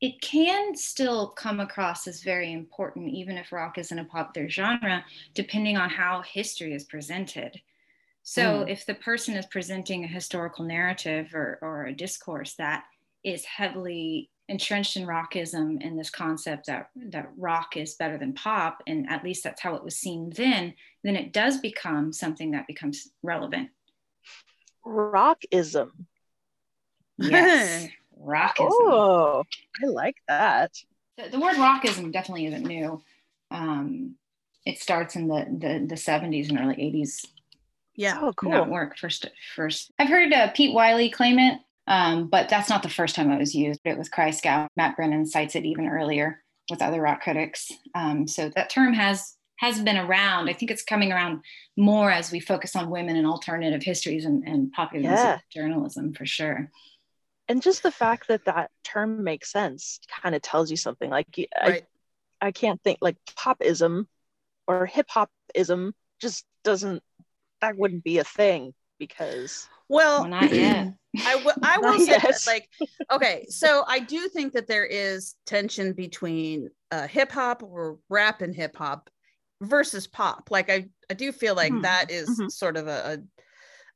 It 0.00 0.20
can 0.20 0.76
still 0.76 1.28
come 1.28 1.60
across 1.60 2.06
as 2.06 2.22
very 2.22 2.52
important, 2.52 3.08
even 3.08 3.38
if 3.38 3.52
rock 3.52 3.78
isn't 3.78 3.98
a 3.98 4.04
popular 4.04 4.48
genre, 4.48 5.04
depending 5.34 5.76
on 5.76 5.88
how 5.88 6.22
history 6.22 6.74
is 6.74 6.84
presented. 6.84 7.60
So, 8.22 8.64
mm. 8.64 8.70
if 8.70 8.86
the 8.86 8.94
person 8.94 9.34
is 9.34 9.46
presenting 9.46 10.04
a 10.04 10.08
historical 10.08 10.64
narrative 10.64 11.34
or, 11.34 11.58
or 11.62 11.86
a 11.86 11.94
discourse 11.94 12.54
that 12.56 12.84
is 13.22 13.44
heavily 13.44 14.30
entrenched 14.48 14.96
in 14.96 15.06
rockism 15.06 15.78
and 15.80 15.98
this 15.98 16.10
concept 16.10 16.66
that, 16.66 16.90
that 16.96 17.30
rock 17.36 17.76
is 17.76 17.94
better 17.94 18.18
than 18.18 18.34
pop, 18.34 18.82
and 18.86 19.08
at 19.08 19.24
least 19.24 19.44
that's 19.44 19.62
how 19.62 19.74
it 19.74 19.84
was 19.84 19.96
seen 19.96 20.30
then, 20.36 20.74
then 21.02 21.16
it 21.16 21.32
does 21.32 21.58
become 21.60 22.12
something 22.12 22.50
that 22.50 22.66
becomes 22.66 23.08
relevant. 23.22 23.70
Rockism 24.86 25.90
Yes. 27.18 27.88
rockism. 28.24 28.68
Oh, 28.70 29.44
I 29.82 29.86
like 29.86 30.16
that. 30.28 30.72
The, 31.16 31.30
the, 31.30 31.40
word 31.40 31.56
rockism 31.56 32.12
definitely 32.12 32.46
isn't 32.46 32.66
new. 32.66 33.02
Um, 33.50 34.16
it 34.66 34.78
starts 34.78 35.16
in 35.16 35.28
the, 35.28 35.44
the, 35.44 35.86
the 35.86 35.94
70s 35.94 36.48
and 36.48 36.58
early 36.58 36.76
80s. 36.76 37.26
Yeah. 37.94 38.18
Oh, 38.20 38.32
cool. 38.32 38.50
Not 38.50 38.70
work 38.70 38.98
first. 38.98 39.26
First, 39.54 39.92
I've 39.98 40.08
heard 40.08 40.32
uh, 40.32 40.50
Pete 40.52 40.74
Wylie 40.74 41.10
claim 41.10 41.38
it, 41.38 41.60
um, 41.86 42.28
but 42.28 42.48
that's 42.48 42.68
not 42.68 42.82
the 42.82 42.88
first 42.88 43.14
time 43.14 43.30
it 43.30 43.38
was 43.38 43.54
used. 43.54 43.80
It 43.84 43.98
was 43.98 44.08
Christgau. 44.08 44.66
Matt 44.76 44.96
Brennan 44.96 45.26
cites 45.26 45.54
it 45.54 45.64
even 45.64 45.86
earlier 45.86 46.42
with 46.70 46.82
other 46.82 47.00
rock 47.00 47.20
critics. 47.22 47.70
Um, 47.94 48.26
so 48.26 48.50
that 48.56 48.70
term 48.70 48.94
has 48.94 49.36
has 49.58 49.80
been 49.80 49.96
around. 49.96 50.48
I 50.48 50.52
think 50.52 50.72
it's 50.72 50.82
coming 50.82 51.12
around 51.12 51.40
more 51.76 52.10
as 52.10 52.32
we 52.32 52.40
focus 52.40 52.74
on 52.74 52.90
women 52.90 53.14
and 53.14 53.26
alternative 53.26 53.84
histories 53.84 54.24
and, 54.24 54.42
and 54.48 54.72
popular 54.72 55.10
yeah. 55.10 55.38
journalism 55.52 56.12
for 56.12 56.26
sure 56.26 56.72
and 57.48 57.62
just 57.62 57.82
the 57.82 57.90
fact 57.90 58.28
that 58.28 58.44
that 58.46 58.70
term 58.84 59.22
makes 59.22 59.50
sense 59.52 60.00
kind 60.22 60.34
of 60.34 60.42
tells 60.42 60.70
you 60.70 60.76
something 60.76 61.10
like 61.10 61.26
right. 61.64 61.84
I, 62.40 62.46
I 62.48 62.52
can't 62.52 62.82
think 62.82 62.98
like 63.00 63.16
popism 63.36 64.06
or 64.66 64.86
hip 64.86 65.08
hopism 65.08 65.92
just 66.20 66.44
doesn't 66.64 67.02
that 67.60 67.76
wouldn't 67.76 68.04
be 68.04 68.18
a 68.18 68.24
thing 68.24 68.74
because 68.98 69.68
well, 69.88 70.20
well 70.20 70.28
not 70.28 70.52
yet. 70.52 70.88
I, 71.26 71.32
w- 71.34 71.56
I 71.62 71.78
will 71.82 71.98
say 72.00 72.18
that, 72.26 72.40
like, 72.46 72.68
okay, 73.10 73.46
so 73.48 73.84
I 73.86 73.98
do 74.00 74.28
think 74.28 74.52
that 74.54 74.66
there 74.66 74.84
is 74.84 75.34
tension 75.46 75.92
between 75.92 76.68
uh, 76.90 77.06
hip 77.06 77.32
hop 77.32 77.62
or 77.62 77.98
rap 78.10 78.42
and 78.42 78.54
hip 78.54 78.76
hop 78.76 79.08
versus 79.62 80.06
pop. 80.06 80.50
Like, 80.50 80.70
I, 80.70 80.88
I 81.10 81.14
do 81.14 81.32
feel 81.32 81.54
like 81.54 81.72
Mhm. 81.72 81.82
that 81.82 82.10
is 82.10 82.30
Mhm. 82.40 82.48
sort 82.48 82.76
of 82.76 82.88
a, 82.88 83.22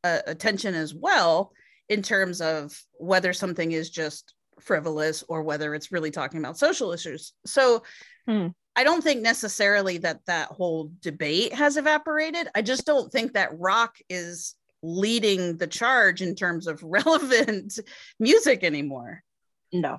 a, 0.04 0.20
a 0.28 0.34
tension 0.34 0.74
as 0.74 0.94
well 0.94 1.52
in 1.88 2.02
terms 2.02 2.40
of 2.40 2.78
whether 2.98 3.32
something 3.32 3.72
is 3.72 3.90
just 3.90 4.34
frivolous 4.60 5.24
or 5.28 5.42
whether 5.42 5.74
it's 5.74 5.92
really 5.92 6.10
talking 6.10 6.38
about 6.40 6.58
social 6.58 6.92
issues. 6.92 7.32
So 7.46 7.82
Hmm. 8.26 8.48
I 8.76 8.84
don't 8.84 9.02
think 9.02 9.22
necessarily 9.22 9.96
that 9.98 10.20
that 10.26 10.48
whole 10.50 10.92
debate 11.00 11.54
has 11.54 11.78
evaporated. 11.78 12.48
I 12.54 12.60
just 12.60 12.84
don't 12.84 13.10
think 13.10 13.32
that 13.32 13.58
rock 13.58 13.96
is 14.10 14.54
leading 14.82 15.56
the 15.56 15.66
charge 15.66 16.20
in 16.20 16.34
terms 16.36 16.66
of 16.66 16.82
relevant 16.84 17.78
music 18.20 18.62
anymore. 18.64 19.22
no. 19.72 19.98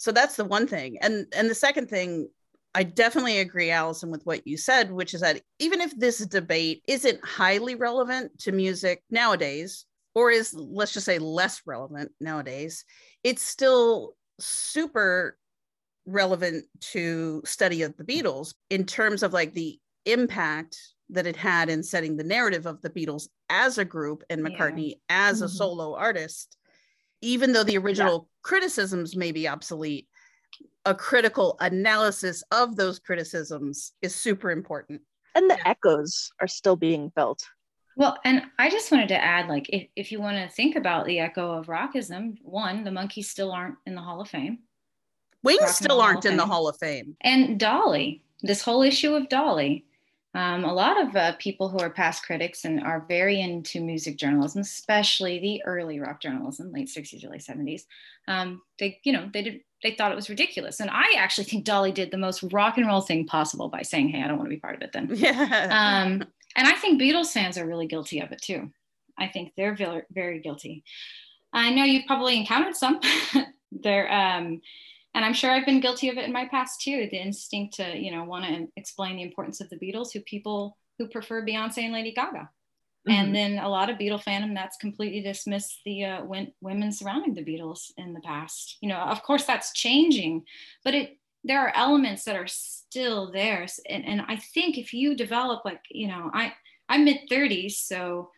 So 0.00 0.12
that's 0.12 0.36
the 0.36 0.44
one 0.44 0.68
thing. 0.68 0.98
And 1.02 1.26
and 1.34 1.50
the 1.50 1.54
second 1.56 1.88
thing, 1.90 2.28
I 2.72 2.84
definitely 2.84 3.40
agree 3.40 3.72
Allison 3.72 4.12
with 4.12 4.24
what 4.24 4.46
you 4.46 4.56
said, 4.56 4.92
which 4.92 5.12
is 5.12 5.22
that 5.22 5.42
even 5.58 5.80
if 5.80 5.98
this 5.98 6.18
debate 6.18 6.84
isn't 6.86 7.24
highly 7.24 7.74
relevant 7.74 8.38
to 8.42 8.52
music 8.52 9.02
nowadays 9.10 9.86
or 10.18 10.32
is 10.32 10.52
let's 10.52 10.92
just 10.92 11.06
say 11.06 11.20
less 11.20 11.62
relevant 11.64 12.10
nowadays, 12.20 12.84
it's 13.22 13.40
still 13.40 14.16
super 14.40 15.38
relevant 16.06 16.64
to 16.80 17.40
study 17.44 17.82
of 17.82 17.96
the 17.96 18.02
Beatles 18.02 18.52
in 18.68 18.84
terms 18.84 19.22
of 19.22 19.32
like 19.32 19.52
the 19.52 19.78
impact 20.06 20.76
that 21.10 21.28
it 21.28 21.36
had 21.36 21.68
in 21.70 21.84
setting 21.84 22.16
the 22.16 22.24
narrative 22.24 22.66
of 22.66 22.82
the 22.82 22.90
Beatles 22.90 23.28
as 23.48 23.78
a 23.78 23.84
group 23.84 24.24
and 24.28 24.40
Yeah. 24.40 24.48
McCartney 24.48 24.94
as 25.08 25.40
a 25.40 25.44
Mhm. 25.46 25.50
solo 25.50 25.94
artist. 25.94 26.56
Even 27.20 27.52
though 27.52 27.62
the 27.62 27.78
original 27.78 28.28
criticisms 28.42 29.14
may 29.14 29.30
be 29.30 29.46
obsolete, 29.46 30.08
a 30.84 30.96
critical 30.96 31.56
analysis 31.60 32.42
of 32.50 32.74
those 32.74 32.98
criticisms 32.98 33.92
is 34.02 34.16
super 34.16 34.50
important. 34.50 35.00
And 35.36 35.48
the 35.48 35.68
echoes 35.68 36.32
are 36.40 36.48
still 36.48 36.74
being 36.74 37.12
felt. 37.12 37.44
Well, 37.98 38.16
and 38.24 38.44
I 38.60 38.70
just 38.70 38.92
wanted 38.92 39.08
to 39.08 39.20
add, 39.20 39.48
like, 39.48 39.68
if, 39.70 39.88
if 39.96 40.12
you 40.12 40.20
want 40.20 40.36
to 40.36 40.54
think 40.54 40.76
about 40.76 41.04
the 41.04 41.18
echo 41.18 41.50
of 41.50 41.66
rockism, 41.66 42.36
one, 42.42 42.84
the 42.84 42.92
Monkees 42.92 43.24
still 43.24 43.50
aren't 43.50 43.74
in 43.86 43.96
the 43.96 44.00
Hall 44.00 44.20
of 44.20 44.28
Fame. 44.28 44.60
Wings 45.42 45.60
Rock 45.62 45.70
still 45.70 46.00
aren't 46.00 46.24
in 46.24 46.36
the 46.36 46.46
Hall 46.46 46.68
of 46.68 46.76
Fame. 46.76 47.16
And 47.22 47.58
Dolly, 47.58 48.22
this 48.40 48.62
whole 48.62 48.82
issue 48.82 49.14
of 49.14 49.28
Dolly. 49.28 49.84
Um, 50.32 50.62
a 50.62 50.72
lot 50.72 51.00
of 51.02 51.16
uh, 51.16 51.32
people 51.40 51.68
who 51.68 51.80
are 51.80 51.90
past 51.90 52.22
critics 52.22 52.64
and 52.64 52.80
are 52.84 53.04
very 53.08 53.40
into 53.40 53.80
music 53.80 54.16
journalism, 54.16 54.60
especially 54.60 55.40
the 55.40 55.64
early 55.64 55.98
rock 55.98 56.20
journalism, 56.20 56.70
late 56.70 56.86
60s, 56.86 57.26
early 57.26 57.38
70s, 57.38 57.82
um, 58.28 58.62
they, 58.78 59.00
you 59.02 59.12
know, 59.12 59.28
they 59.32 59.42
did, 59.42 59.60
they 59.82 59.96
thought 59.96 60.12
it 60.12 60.16
was 60.16 60.30
ridiculous. 60.30 60.78
And 60.78 60.90
I 60.90 61.14
actually 61.16 61.44
think 61.44 61.64
Dolly 61.64 61.90
did 61.90 62.12
the 62.12 62.16
most 62.16 62.44
rock 62.52 62.78
and 62.78 62.86
roll 62.86 63.00
thing 63.00 63.26
possible 63.26 63.68
by 63.68 63.82
saying, 63.82 64.10
hey, 64.10 64.22
I 64.22 64.28
don't 64.28 64.36
want 64.36 64.48
to 64.48 64.54
be 64.54 64.60
part 64.60 64.76
of 64.76 64.82
it 64.82 64.92
then. 64.92 65.08
Yeah. 65.16 66.04
Um, 66.06 66.28
and 66.56 66.66
I 66.66 66.72
think 66.72 67.00
Beatles 67.00 67.32
fans 67.32 67.58
are 67.58 67.66
really 67.66 67.86
guilty 67.86 68.20
of 68.20 68.32
it 68.32 68.42
too. 68.42 68.70
I 69.18 69.28
think 69.28 69.52
they're 69.56 69.74
very, 69.74 70.02
very 70.10 70.40
guilty. 70.40 70.84
I 71.52 71.70
know 71.70 71.84
you've 71.84 72.06
probably 72.06 72.36
encountered 72.36 72.76
some. 72.76 73.00
they're, 73.72 74.12
um, 74.12 74.60
and 75.14 75.24
I'm 75.24 75.32
sure 75.34 75.50
I've 75.50 75.66
been 75.66 75.80
guilty 75.80 76.08
of 76.08 76.18
it 76.18 76.24
in 76.24 76.32
my 76.32 76.46
past 76.46 76.80
too. 76.80 77.08
The 77.10 77.20
instinct 77.20 77.74
to, 77.76 77.96
you 77.96 78.12
know, 78.12 78.24
want 78.24 78.44
to 78.44 78.68
explain 78.76 79.16
the 79.16 79.22
importance 79.22 79.60
of 79.60 79.68
the 79.70 79.78
Beatles 79.78 80.12
to 80.12 80.20
people 80.20 80.76
who 80.98 81.08
prefer 81.08 81.44
Beyonce 81.44 81.78
and 81.78 81.92
Lady 81.92 82.12
Gaga. 82.12 82.50
Mhm. 83.08 83.12
And 83.12 83.34
then 83.34 83.58
a 83.58 83.68
lot 83.68 83.90
of 83.90 83.98
Beatle 83.98 84.22
fandom 84.22 84.54
that's 84.54 84.76
completely 84.76 85.20
dismissed 85.20 85.80
the 85.84 86.04
uh, 86.04 86.24
win- 86.24 86.52
women 86.60 86.92
surrounding 86.92 87.34
the 87.34 87.44
Beatles 87.44 87.90
in 87.96 88.12
the 88.12 88.20
past. 88.20 88.76
You 88.80 88.88
know, 88.88 88.98
of 88.98 89.22
course 89.22 89.44
that's 89.44 89.72
changing, 89.72 90.44
but 90.84 90.94
it 90.94 91.18
there 91.44 91.60
are 91.60 91.72
elements 91.74 92.24
that 92.24 92.36
are 92.36 92.46
still 92.46 93.30
there. 93.32 93.66
And, 93.88 94.04
and 94.04 94.22
I 94.28 94.36
think 94.36 94.76
if 94.78 94.92
you 94.92 95.14
develop 95.14 95.64
like, 95.64 95.82
you 95.90 96.08
know, 96.08 96.30
I 96.34 96.52
I'm 96.88 97.04
mid 97.04 97.28
30s, 97.30 97.72
so 97.78 98.30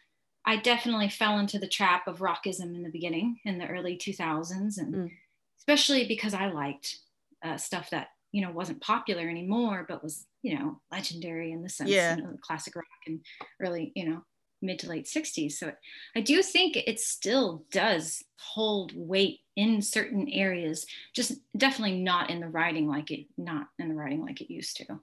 I 0.44 0.56
definitely 0.56 1.08
fell 1.08 1.38
into 1.38 1.58
the 1.58 1.68
trap 1.68 2.08
of 2.08 2.18
rockism 2.18 2.74
in 2.74 2.82
the 2.82 2.90
beginning 2.90 3.38
in 3.44 3.58
the 3.58 3.66
early 3.66 3.96
2000s, 3.96 4.78
and 4.78 4.94
Mm. 4.94 5.10
especially 5.58 6.06
because 6.08 6.34
I 6.34 6.46
liked 6.50 6.96
uh, 7.44 7.56
stuff 7.56 7.90
that 7.90 8.08
you 8.32 8.42
know 8.42 8.50
wasn't 8.50 8.80
popular 8.80 9.28
anymore, 9.28 9.84
but 9.88 10.02
was 10.02 10.26
you 10.42 10.58
know 10.58 10.80
legendary 10.90 11.52
in 11.52 11.62
the 11.62 11.68
sense, 11.68 11.90
Yeah. 11.90 12.16
you 12.16 12.22
know, 12.22 12.36
classic 12.42 12.74
rock 12.76 12.86
and 13.06 13.20
early, 13.60 13.92
you 13.94 14.08
know, 14.08 14.22
mid 14.62 14.78
to 14.80 14.88
late 14.88 15.06
60s. 15.06 15.52
So 15.52 15.72
I 16.14 16.20
do 16.20 16.42
think 16.42 16.76
it 16.76 17.00
still 17.00 17.64
does 17.70 18.22
hold 18.36 18.92
weight 18.94 19.40
in 19.56 19.82
certain 19.82 20.28
areas, 20.28 20.86
just 21.14 21.32
definitely 21.56 22.00
not 22.00 22.30
in 22.30 22.40
the 22.40 22.48
writing 22.48 22.88
like 22.88 23.10
it 23.10 23.26
not 23.36 23.66
in 23.78 23.88
the 23.88 23.94
writing 23.94 24.22
like 24.22 24.40
it 24.40 24.52
used 24.52 24.76
to. 24.78 25.00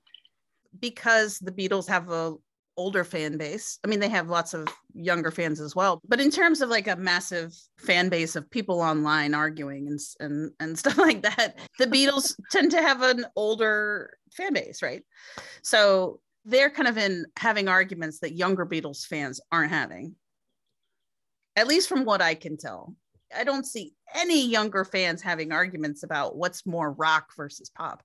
because 0.79 1.39
the 1.39 1.51
Beatles 1.51 1.87
have 1.87 2.09
a 2.11 2.35
older 2.77 3.03
fan 3.03 3.37
base. 3.37 3.79
I 3.83 3.87
mean, 3.87 3.99
they 3.99 4.09
have 4.09 4.29
lots 4.29 4.53
of 4.53 4.67
younger 4.93 5.31
fans 5.31 5.59
as 5.59 5.75
well. 5.75 5.99
But 6.07 6.21
in 6.21 6.29
terms 6.29 6.61
of 6.61 6.69
like 6.69 6.87
a 6.87 6.95
massive 6.95 7.53
fan 7.79 8.09
base 8.09 8.35
of 8.35 8.49
people 8.51 8.81
online 8.81 9.33
arguing 9.33 9.87
and 9.87 9.99
and 10.19 10.51
and 10.59 10.77
stuff 10.83 10.97
like 10.97 11.23
that, 11.23 11.57
the 11.79 11.87
Beatles 11.87 12.35
tend 12.51 12.71
to 12.71 12.81
have 12.81 13.01
an 13.01 13.25
older 13.35 14.17
fan 14.31 14.53
base, 14.53 14.81
right? 14.81 15.03
So 15.63 16.19
they're 16.47 16.69
kind 16.69 16.87
of 16.87 16.97
in 16.97 17.25
having 17.37 17.67
arguments 17.67 18.19
that 18.19 18.33
younger 18.33 18.65
Beatles 18.65 19.05
fans 19.05 19.41
aren't 19.51 19.71
having. 19.71 20.15
At 21.57 21.67
least 21.67 21.89
from 21.89 22.05
what 22.05 22.21
I 22.21 22.35
can 22.35 22.57
tell. 22.57 22.95
I 23.35 23.43
don't 23.43 23.65
see 23.65 23.93
any 24.15 24.47
younger 24.47 24.85
fans 24.85 25.21
having 25.21 25.51
arguments 25.51 26.03
about 26.03 26.37
what's 26.37 26.65
more 26.65 26.93
rock 26.93 27.31
versus 27.35 27.69
pop. 27.69 28.01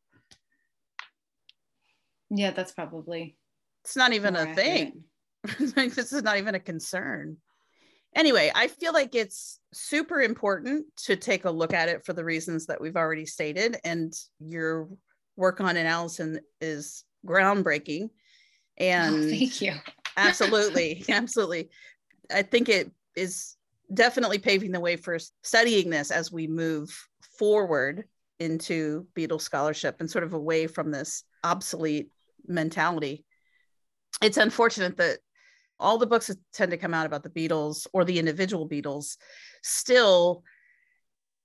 Yeah, 2.31 2.51
that's 2.51 2.73
probably 2.73 3.37
It's 3.85 3.97
not 3.97 4.13
even 4.13 4.35
a 4.35 4.55
thing. 4.55 5.05
this 5.61 6.13
is 6.13 6.23
not 6.25 6.39
even 6.39 6.57
a 6.57 6.61
concern. 6.61 7.37
Anyway, 8.17 8.51
I 8.55 8.67
feel 8.67 8.93
like 8.93 9.15
it's 9.15 9.61
super 9.73 10.21
important 10.21 10.87
to 11.05 11.15
take 11.15 11.45
a 11.45 11.51
look 11.51 11.73
at 11.73 11.89
it 11.89 12.05
for 12.05 12.13
the 12.13 12.25
reasons 12.25 12.67
that 12.67 12.81
we've 12.81 12.97
already 12.97 13.27
stated. 13.27 13.77
And 13.85 14.13
your 14.41 14.89
work 15.37 15.61
on 15.61 15.77
it, 15.77 15.87
Allison, 15.87 16.41
is 16.61 17.05
groundbreaking. 17.25 18.11
Oh, 18.81 18.85
and 18.85 19.15
Oh, 19.15 19.31
thank 19.31 19.61
you. 19.61 19.75
absolutely, 20.17 21.05
absolutely. 21.09 21.71
I 22.35 22.43
think 22.43 22.69
it 22.69 22.91
is 23.15 23.57
definitely 23.93 24.39
paving 24.39 24.73
the 24.73 24.81
way 24.81 24.97
for 24.97 25.19
studying 25.43 25.91
this 25.91 26.11
as 26.11 26.33
we 26.33 26.47
move 26.47 26.91
forward 27.39 28.05
into 28.39 29.07
Beatles 29.15 29.43
scholarship 29.43 29.97
and 30.01 30.11
sort 30.11 30.25
of 30.25 30.33
away 30.33 30.67
from 30.67 30.91
this 30.91 31.25
obsolete 31.45 32.11
mentality. 32.47 33.25
It's 34.23 34.37
unfortunate 34.37 34.97
that 34.97 35.19
all 35.79 35.99
the 35.99 36.07
books 36.07 36.29
that 36.29 36.39
tend 36.53 36.71
to 36.71 36.77
come 36.77 36.95
out 36.95 37.07
about 37.07 37.23
the 37.23 37.31
Beatles 37.31 37.87
or 37.93 38.05
the 38.05 38.19
individual 38.19 38.69
Beatles 38.69 39.17
still 39.63 40.43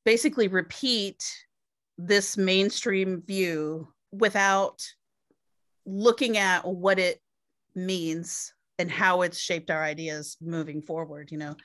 basically 0.06 0.48
repeat 0.48 1.24
this 1.98 2.38
mainstream 2.38 3.22
view 3.22 3.88
without 4.12 4.88
looking 5.88 6.38
at 6.38 6.66
what 6.68 7.00
it 7.00 7.20
means 7.76 8.54
and 8.78 8.92
how 8.92 9.22
it's 9.24 9.40
shaped 9.40 9.72
our 9.72 9.84
ideas 9.84 10.38
moving 10.42 10.82
forward 10.82 11.32
you 11.32 11.38
know? 11.38 11.56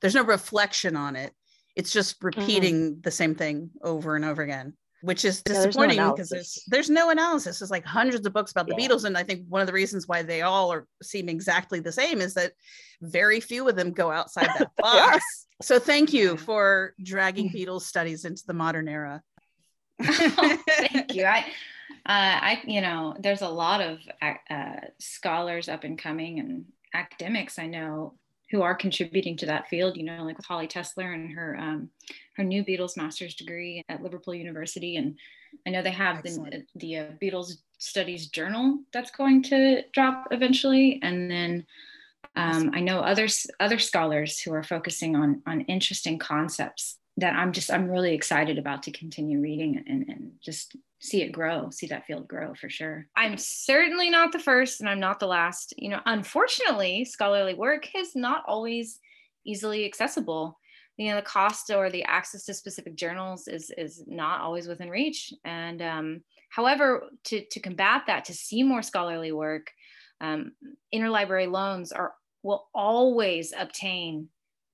There's 0.00 0.14
no 0.14 0.24
reflection 0.24 0.96
on 0.96 1.16
it. 1.16 1.32
It's 1.76 1.92
just 1.92 2.16
repeating 2.22 3.00
the 3.02 3.10
same 3.10 3.34
thing 3.34 3.70
over 3.82 4.16
and 4.16 4.24
over 4.24 4.42
again 4.42 4.74
which 5.02 5.24
is 5.24 5.40
there's 5.42 5.58
no 5.58 5.86
disappointing 5.86 6.10
because 6.10 6.28
there's 6.28 6.30
analysis. 6.30 6.64
there's 6.68 6.90
no 6.90 7.08
analysis. 7.10 7.58
There's 7.58 7.70
like 7.70 7.86
hundreds 7.86 8.26
of 8.26 8.34
books 8.34 8.50
about 8.50 8.66
the 8.66 8.74
Yeah. 8.76 8.86
beatles 8.86 9.04
and 9.04 9.16
i 9.16 9.22
think 9.22 9.46
one 9.48 9.62
of 9.62 9.66
the 9.66 9.72
reasons 9.72 10.06
why 10.06 10.22
they 10.22 10.42
all 10.42 10.70
are 10.70 10.86
seem 11.02 11.28
exactly 11.30 11.80
the 11.80 11.90
same 11.92 12.20
is 12.20 12.34
that 12.34 12.52
very 13.00 13.40
few 13.40 13.66
of 13.66 13.76
them 13.76 13.92
go 13.92 14.10
outside 14.10 14.48
that 14.58 14.70
box. 14.76 15.24
So 15.62 15.78
thank 15.78 16.12
you 16.12 16.36
for 16.36 16.92
dragging 17.02 17.48
beatles 17.50 17.82
studies 17.82 18.26
into 18.26 18.42
the 18.46 18.52
modern 18.54 18.88
era. 18.88 19.22
Oh, 20.02 20.58
thank 20.68 21.14
you. 21.14 21.24
I, 21.24 21.46
I, 22.12 22.62
you 22.66 22.80
know, 22.80 23.14
there's 23.20 23.42
a 23.42 23.48
lot 23.48 23.80
of 23.80 23.98
uh, 24.22 24.80
scholars 24.98 25.68
up 25.68 25.84
and 25.84 25.98
coming 25.98 26.40
and 26.40 26.64
academics 26.94 27.58
I 27.58 27.66
know 27.66 28.14
who 28.50 28.62
are 28.62 28.74
contributing 28.74 29.36
to 29.38 29.46
that 29.46 29.68
field. 29.68 29.96
You 29.96 30.04
know, 30.04 30.24
like 30.24 30.36
with 30.36 30.46
Holly 30.46 30.66
Tessler 30.66 31.14
and 31.14 31.32
her 31.32 31.56
um, 31.56 31.90
her 32.36 32.44
new 32.44 32.64
Beatles 32.64 32.96
master's 32.96 33.34
degree 33.34 33.84
at 33.88 34.02
Liverpool 34.02 34.34
University, 34.34 34.96
and 34.96 35.16
I 35.66 35.70
know 35.70 35.82
they 35.82 35.90
have 35.90 36.22
the 36.22 36.30
Excellent. 36.30 36.68
the 36.74 36.98
uh, 36.98 37.04
Beatles 37.22 37.52
Studies 37.78 38.28
Journal 38.28 38.80
that's 38.92 39.10
going 39.10 39.42
to 39.44 39.82
drop 39.92 40.28
eventually, 40.30 41.00
and 41.02 41.30
then. 41.30 41.66
Um, 42.36 42.70
I 42.72 42.80
know 42.80 43.00
others 43.00 43.48
other 43.58 43.80
scholars 43.80 44.38
who 44.38 44.52
are 44.52 44.62
focusing 44.62 45.16
on 45.16 45.42
on 45.46 45.62
interesting 45.62 46.16
concepts 46.16 46.96
that 47.16 47.34
I'm 47.34 47.50
just 47.50 47.72
I'm 47.72 47.90
really 47.90 48.14
excited 48.14 48.56
about 48.56 48.84
to 48.84 48.92
continue 48.92 49.40
reading 49.40 49.82
and, 49.84 50.08
and 50.08 50.32
just 50.40 50.76
see 51.00 51.22
it 51.22 51.32
grow, 51.32 51.70
see 51.70 51.86
that 51.86 52.06
field 52.06 52.28
grow 52.28 52.54
for 52.54 52.68
sure. 52.68 53.06
I'm 53.16 53.38
certainly 53.38 54.10
not 54.10 54.32
the 54.32 54.38
first 54.38 54.80
and 54.80 54.88
I'm 54.88 55.00
not 55.00 55.18
the 55.18 55.26
last. 55.26 55.72
You 55.78 55.88
know, 55.88 56.00
unfortunately, 56.04 57.04
scholarly 57.06 57.54
work 57.54 57.88
is 57.96 58.14
not 58.14 58.44
always 58.46 59.00
easily 59.44 59.86
accessible. 59.86 60.58
You 60.98 61.08
know, 61.08 61.16
the 61.16 61.22
cost 61.22 61.70
or 61.70 61.88
the 61.88 62.04
access 62.04 62.44
to 62.44 62.54
specific 62.54 62.94
journals 62.96 63.48
is 63.48 63.72
is 63.78 64.04
not 64.06 64.42
always 64.42 64.68
within 64.68 64.90
reach. 64.90 65.32
And 65.44 65.80
um, 65.80 66.22
however, 66.50 67.04
to 67.24 67.44
to 67.50 67.60
combat 67.60 68.02
that, 68.06 68.26
to 68.26 68.34
see 68.34 68.62
more 68.62 68.82
scholarly 68.82 69.32
work, 69.32 69.70
um, 70.20 70.52
interlibrary 70.94 71.50
loans 71.50 71.92
are 71.92 72.12
will 72.42 72.68
always 72.74 73.54
obtain 73.58 74.28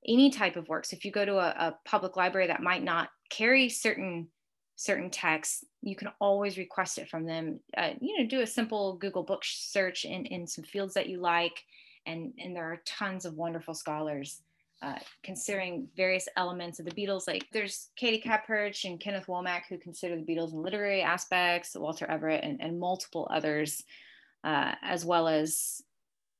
any 0.06 0.30
type 0.30 0.56
of 0.56 0.68
work. 0.68 0.84
So 0.86 0.96
If 0.96 1.04
you 1.04 1.12
go 1.12 1.24
to 1.24 1.38
a, 1.38 1.68
a 1.68 1.78
public 1.84 2.16
library 2.16 2.48
that 2.48 2.62
might 2.62 2.82
not 2.82 3.10
carry 3.30 3.68
certain 3.68 4.28
certain 4.76 5.10
texts, 5.10 5.64
you 5.82 5.96
can 5.96 6.08
always 6.20 6.58
request 6.58 6.98
it 6.98 7.08
from 7.08 7.24
them. 7.24 7.58
Uh, 7.76 7.90
you 8.00 8.18
know, 8.18 8.28
do 8.28 8.42
a 8.42 8.46
simple 8.46 8.96
Google 8.98 9.22
book 9.22 9.42
search 9.42 10.04
in, 10.04 10.26
in 10.26 10.46
some 10.46 10.64
fields 10.64 10.94
that 10.94 11.08
you 11.08 11.18
like. 11.18 11.64
And, 12.04 12.32
and 12.38 12.54
there 12.54 12.70
are 12.70 12.82
tons 12.84 13.24
of 13.24 13.34
wonderful 13.34 13.74
scholars 13.74 14.42
uh, 14.82 14.98
considering 15.22 15.88
various 15.96 16.28
elements 16.36 16.78
of 16.78 16.84
the 16.84 16.92
Beatles. 16.92 17.26
Like 17.26 17.46
there's 17.52 17.88
Katie 17.96 18.22
Kapurch 18.22 18.84
and 18.84 19.00
Kenneth 19.00 19.26
Womack 19.26 19.62
who 19.68 19.78
consider 19.78 20.14
the 20.16 20.22
Beatles 20.22 20.52
in 20.52 20.62
literary 20.62 21.02
aspects, 21.02 21.74
Walter 21.74 22.08
Everett 22.08 22.44
and, 22.44 22.60
and 22.60 22.78
multiple 22.78 23.26
others, 23.30 23.82
uh, 24.44 24.74
as 24.82 25.04
well 25.04 25.26
as 25.26 25.82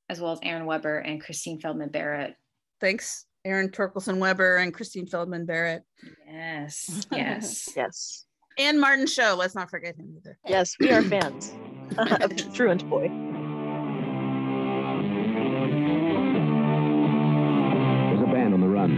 as 0.09 0.21
well 0.21 0.31
as 0.31 0.39
Erin 0.41 0.65
Weber 0.65 0.99
and 0.99 1.21
Christine 1.21 1.59
Feldman 1.59 1.89
Barrett. 1.89 2.35
Thanks, 2.79 3.25
Erin 3.43 3.69
Torkelson 3.69 4.19
Weber 4.19 4.57
and 4.57 4.73
Christine 4.73 5.07
Feldman 5.07 5.45
Barrett. 5.45 5.83
Yes, 6.25 7.07
yes, 7.11 7.69
yes 7.75 8.26
and 8.57 8.79
Martin 8.79 9.07
Show. 9.07 9.35
Let's 9.37 9.55
not 9.55 9.69
forget 9.69 9.95
him 9.95 10.13
either. 10.17 10.37
Yes, 10.47 10.75
we 10.79 10.91
are 10.91 11.01
fans 11.03 11.53
of 11.97 12.53
Truant 12.53 12.87
Boy. 12.89 13.09
There's 18.07 18.21
a 18.21 18.31
band 18.31 18.53
on 18.53 18.61
the 18.61 18.67
run. 18.67 18.97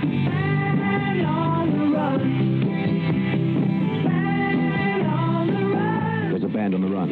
There's 6.30 6.44
a 6.44 6.48
band 6.48 6.76
on 6.76 6.82
the 6.82 6.88
run. 6.88 7.10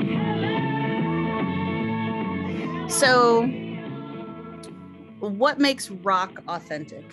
So, 2.89 3.45
what 5.19 5.59
makes 5.59 5.89
rock 5.89 6.41
authentic? 6.47 7.03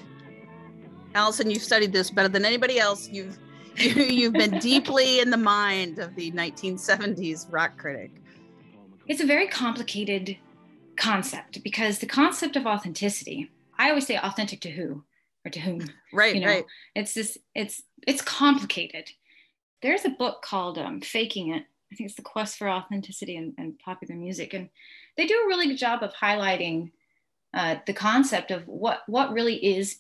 Allison, 1.15 1.51
you've 1.51 1.63
studied 1.63 1.93
this 1.93 2.11
better 2.11 2.29
than 2.29 2.45
anybody 2.45 2.79
else. 2.79 3.09
You've 3.09 3.39
you, 3.79 4.25
have 4.25 4.33
been 4.35 4.59
deeply 4.59 5.21
in 5.21 5.31
the 5.31 5.37
mind 5.37 5.99
of 5.99 6.15
the 6.15 6.31
1970s 6.31 7.53
rock 7.53 7.77
critic. 7.77 8.13
It's 9.07 9.21
a 9.21 9.27
very 9.27 9.49
complicated 9.49 10.37
concept 10.97 11.63
because 11.65 11.99
the 11.99 12.07
concept 12.07 12.57
of 12.57 12.67
authenticity, 12.67 13.51
I 13.79 13.89
always 13.89 14.07
say 14.07 14.17
authentic 14.17 14.61
to 14.63 14.71
who 14.71 15.03
or 15.45 15.51
to 15.51 15.61
whom. 15.61 15.91
Right, 16.13 16.35
you 16.35 16.41
know, 16.41 16.47
right. 16.47 16.65
It's 16.95 17.15
this, 17.15 17.37
it's 17.55 17.83
it's 18.07 18.23
complicated. 18.23 19.11
There's 19.83 20.05
a 20.05 20.11
book 20.11 20.43
called 20.43 20.79
um, 20.79 21.01
Faking 21.01 21.49
It. 21.49 21.65
I 21.93 21.97
think 21.97 22.09
it's 22.09 22.17
the 22.17 22.23
quest 22.23 22.57
for 22.57 22.69
authenticity 22.69 23.37
and, 23.37 23.55
and 23.59 23.79
popular 23.79 24.15
music. 24.15 24.55
And 24.55 24.69
they 25.17 25.27
do 25.27 25.35
a 25.35 25.49
really 25.49 25.67
good 25.67 25.79
job 25.79 26.03
of 26.03 26.13
highlighting 26.15 26.93
uh, 27.53 27.77
the 27.87 27.93
concept 27.93 28.51
of 28.51 28.67
what 28.67 29.03
what 29.07 29.33
really 29.33 29.57
is 29.57 29.99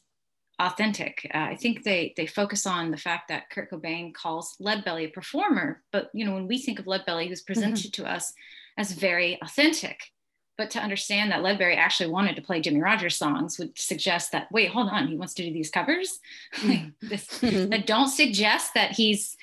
authentic. 0.58 1.28
Uh, 1.34 1.38
I 1.38 1.56
think 1.56 1.82
they 1.82 2.14
they 2.16 2.26
focus 2.26 2.66
on 2.66 2.90
the 2.90 2.96
fact 2.96 3.28
that 3.28 3.50
Kurt 3.50 3.70
Cobain 3.70 4.14
calls 4.14 4.56
Leadbelly 4.60 5.06
a 5.06 5.08
performer, 5.08 5.82
but 5.92 6.10
you 6.14 6.24
know 6.24 6.34
when 6.34 6.46
we 6.46 6.58
think 6.58 6.78
of 6.78 6.86
Leadbelly, 6.86 7.28
who's 7.28 7.42
presented 7.42 7.92
mm-hmm. 7.92 8.02
to 8.02 8.10
us 8.10 8.32
as 8.76 8.92
very 8.92 9.38
authentic, 9.42 10.12
but 10.56 10.70
to 10.70 10.80
understand 10.80 11.30
that 11.30 11.42
Leadbelly 11.42 11.76
actually 11.76 12.10
wanted 12.10 12.36
to 12.36 12.42
play 12.42 12.60
Jimmie 12.60 12.80
Rodgers 12.80 13.16
songs 13.16 13.58
would 13.58 13.76
suggest 13.78 14.32
that 14.32 14.50
wait, 14.52 14.70
hold 14.70 14.88
on, 14.88 15.08
he 15.08 15.16
wants 15.16 15.34
to 15.34 15.44
do 15.44 15.52
these 15.52 15.70
covers. 15.70 16.20
like 16.64 16.82
this, 17.00 17.26
that 17.38 17.86
don't 17.86 18.08
suggest 18.08 18.74
that 18.74 18.92
he's, 18.92 19.36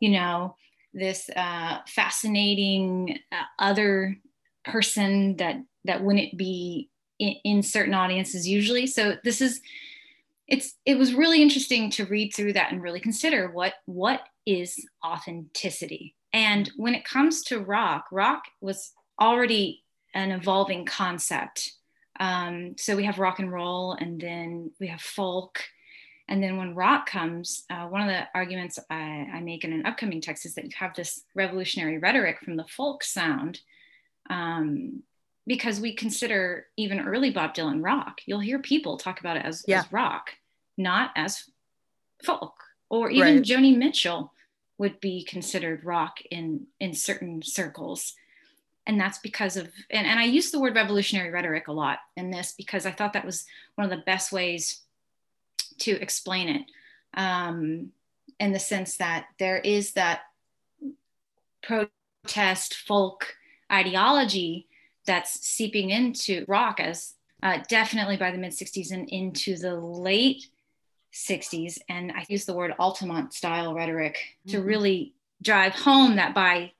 you 0.00 0.10
know, 0.10 0.56
this 0.92 1.30
uh, 1.36 1.78
fascinating 1.86 3.18
uh, 3.30 3.44
other 3.58 4.16
person 4.64 5.36
that 5.36 5.62
that 5.84 6.02
wouldn't 6.02 6.36
be 6.36 6.90
in, 7.20 7.36
in 7.44 7.62
certain 7.62 7.94
audiences 7.94 8.48
usually. 8.48 8.86
So 8.86 9.16
this 9.22 9.40
is 9.40 9.60
it's 10.48 10.74
it 10.84 10.96
was 10.96 11.14
really 11.14 11.42
interesting 11.42 11.90
to 11.90 12.06
read 12.06 12.32
through 12.32 12.52
that 12.52 12.72
and 12.72 12.82
really 12.82 13.00
consider 13.00 13.50
what 13.50 13.74
what 13.86 14.22
is 14.46 14.86
authenticity. 15.04 16.14
And 16.32 16.70
when 16.76 16.94
it 16.94 17.04
comes 17.04 17.42
to 17.44 17.60
rock 17.60 18.06
rock 18.12 18.44
was 18.60 18.92
already 19.20 19.82
an 20.14 20.30
evolving 20.30 20.84
concept. 20.84 21.72
Um, 22.18 22.76
so 22.78 22.96
we 22.96 23.04
have 23.04 23.18
rock 23.18 23.38
and 23.38 23.52
roll 23.52 23.92
and 23.92 24.20
then 24.20 24.70
we 24.80 24.86
have 24.86 25.00
folk. 25.00 25.62
And 26.28 26.42
then 26.42 26.56
when 26.56 26.74
rock 26.74 27.06
comes 27.06 27.64
uh, 27.70 27.86
one 27.86 28.02
of 28.02 28.08
the 28.08 28.26
arguments 28.34 28.78
I, 28.90 29.28
I, 29.34 29.40
make 29.40 29.64
in 29.64 29.72
an 29.72 29.86
upcoming 29.86 30.20
text 30.20 30.46
is 30.46 30.54
that 30.54 30.64
you 30.64 30.70
have 30.76 30.94
this 30.94 31.22
revolutionary 31.34 31.98
rhetoric 31.98 32.40
from 32.40 32.56
the 32.56 32.64
folk 32.64 33.04
sound. 33.04 33.60
Um, 34.30 35.02
because 35.46 35.80
we 35.80 35.94
consider 35.94 36.66
even 36.76 37.00
early 37.00 37.30
Bob 37.30 37.54
Dylan 37.54 37.84
rock. 37.84 38.20
You'll 38.26 38.40
hear 38.40 38.58
people 38.58 38.96
talk 38.96 39.20
about 39.20 39.36
it 39.36 39.44
as, 39.44 39.64
yeah. 39.66 39.80
as 39.80 39.92
rock, 39.92 40.30
not 40.76 41.10
as 41.16 41.44
folk. 42.24 42.54
Or 42.88 43.10
even 43.10 43.36
right. 43.36 43.44
Joni 43.44 43.76
Mitchell 43.76 44.32
would 44.78 45.00
be 45.00 45.24
considered 45.24 45.84
rock 45.84 46.18
in 46.30 46.66
in 46.78 46.94
certain 46.94 47.42
circles. 47.42 48.14
And 48.86 49.00
that's 49.00 49.18
because 49.18 49.56
of 49.56 49.68
and, 49.90 50.06
and 50.06 50.20
I 50.20 50.24
use 50.24 50.50
the 50.50 50.60
word 50.60 50.76
revolutionary 50.76 51.30
rhetoric 51.30 51.66
a 51.66 51.72
lot 51.72 51.98
in 52.16 52.30
this 52.30 52.54
because 52.56 52.86
I 52.86 52.92
thought 52.92 53.14
that 53.14 53.24
was 53.24 53.44
one 53.74 53.90
of 53.90 53.90
the 53.90 54.04
best 54.04 54.30
ways 54.30 54.82
to 55.78 56.00
explain 56.00 56.48
it. 56.48 56.62
Um, 57.14 57.90
in 58.38 58.52
the 58.52 58.58
sense 58.58 58.98
that 58.98 59.26
there 59.38 59.58
is 59.58 59.92
that 59.92 60.20
protest 61.62 62.74
folk 62.74 63.34
ideology 63.72 64.68
that's 65.06 65.46
seeping 65.46 65.90
into 65.90 66.44
rock 66.48 66.80
as 66.80 67.14
uh, 67.42 67.58
definitely 67.68 68.16
by 68.16 68.30
the 68.30 68.38
mid 68.38 68.52
60s 68.52 68.92
and 68.92 69.08
into 69.08 69.56
the 69.56 69.74
late 69.74 70.46
60s. 71.12 71.78
And 71.88 72.12
I 72.12 72.24
use 72.28 72.44
the 72.44 72.54
word 72.54 72.74
Altamont 72.78 73.32
style 73.32 73.74
rhetoric 73.74 74.14
mm-hmm. 74.16 74.50
to 74.52 74.62
really 74.62 75.14
drive 75.42 75.72
home 75.72 76.16
that 76.16 76.34
by, 76.34 76.72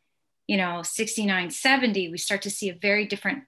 you 0.46 0.56
know, 0.56 0.82
69, 0.82 1.50
70, 1.50 2.10
we 2.10 2.18
start 2.18 2.42
to 2.42 2.50
see 2.50 2.68
a 2.68 2.74
very 2.74 3.06
different 3.06 3.44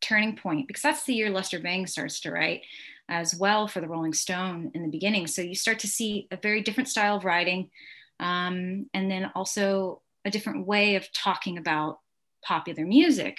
turning 0.00 0.36
point 0.36 0.66
because 0.68 0.82
that's 0.82 1.04
the 1.04 1.14
year 1.14 1.30
Lester 1.30 1.58
Bangs 1.58 1.92
starts 1.92 2.20
to 2.20 2.30
write 2.30 2.62
as 3.08 3.34
well 3.34 3.68
for 3.68 3.80
the 3.80 3.88
Rolling 3.88 4.12
Stone 4.12 4.72
in 4.74 4.82
the 4.82 4.88
beginning. 4.88 5.26
So 5.26 5.42
you 5.42 5.54
start 5.54 5.78
to 5.80 5.88
see 5.88 6.26
a 6.30 6.36
very 6.36 6.62
different 6.62 6.88
style 6.88 7.16
of 7.16 7.24
writing 7.24 7.70
um, 8.18 8.86
and 8.92 9.10
then 9.10 9.30
also 9.34 10.02
a 10.24 10.30
different 10.30 10.66
way 10.66 10.96
of 10.96 11.12
talking 11.12 11.58
about 11.58 12.00
popular 12.42 12.84
music. 12.84 13.38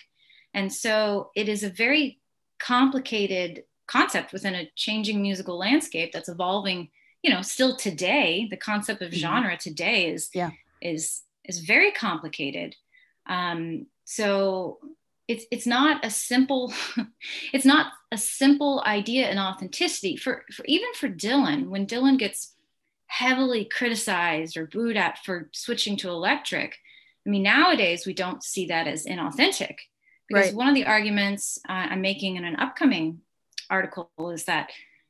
And 0.58 0.74
so 0.74 1.30
it 1.36 1.48
is 1.48 1.62
a 1.62 1.70
very 1.70 2.20
complicated 2.58 3.66
concept 3.86 4.34
within 4.34 4.56
a 4.56 4.72
changing 4.76 5.22
musical 5.22 5.56
landscape 5.56 6.12
that's 6.12 6.30
evolving, 6.30 6.90
you 7.22 7.30
know, 7.30 7.44
still 7.44 7.78
today. 7.78 8.48
The 8.50 8.58
concept 8.58 9.04
of 9.04 9.12
mm-hmm. 9.12 9.20
genre 9.20 9.58
today 9.58 10.10
is 10.10 10.32
yeah. 10.34 10.50
is 10.82 11.22
is 11.46 11.60
very 11.60 11.92
complicated. 11.92 12.76
Um, 13.28 13.86
so 14.06 14.80
it's 15.28 15.46
it's 15.52 15.68
not 15.68 16.04
a 16.04 16.10
simple 16.10 16.74
it's 17.54 17.66
not 17.66 17.94
a 18.12 18.18
simple 18.18 18.82
idea 18.84 19.30
in 19.30 19.38
authenticity 19.38 20.18
for, 20.18 20.44
for 20.52 20.66
even 20.66 20.92
for 20.96 21.08
Dylan 21.08 21.68
when 21.68 21.86
Dylan 21.86 22.18
gets 22.18 22.56
heavily 23.06 23.64
criticized 23.64 24.58
or 24.58 24.66
booed 24.66 24.98
at 24.98 25.20
for 25.24 25.52
switching 25.54 25.98
to 25.98 26.10
electric. 26.10 26.78
I 27.28 27.30
mean, 27.30 27.44
nowadays 27.44 28.08
we 28.08 28.16
don't 28.16 28.44
see 28.44 28.66
that 28.68 28.88
as 28.88 29.06
inauthentic 29.06 29.76
because 30.28 30.48
right. 30.48 30.56
one 30.56 30.68
of 30.68 30.76
the 30.76 30.86
arguments 30.86 31.60
uh, 31.68 31.88
I'm 31.92 32.02
making 32.02 32.36
in 32.36 32.46
an 32.46 32.56
upcoming 32.58 33.22
article 33.70 34.10
is 34.32 34.46
that, 34.46 34.70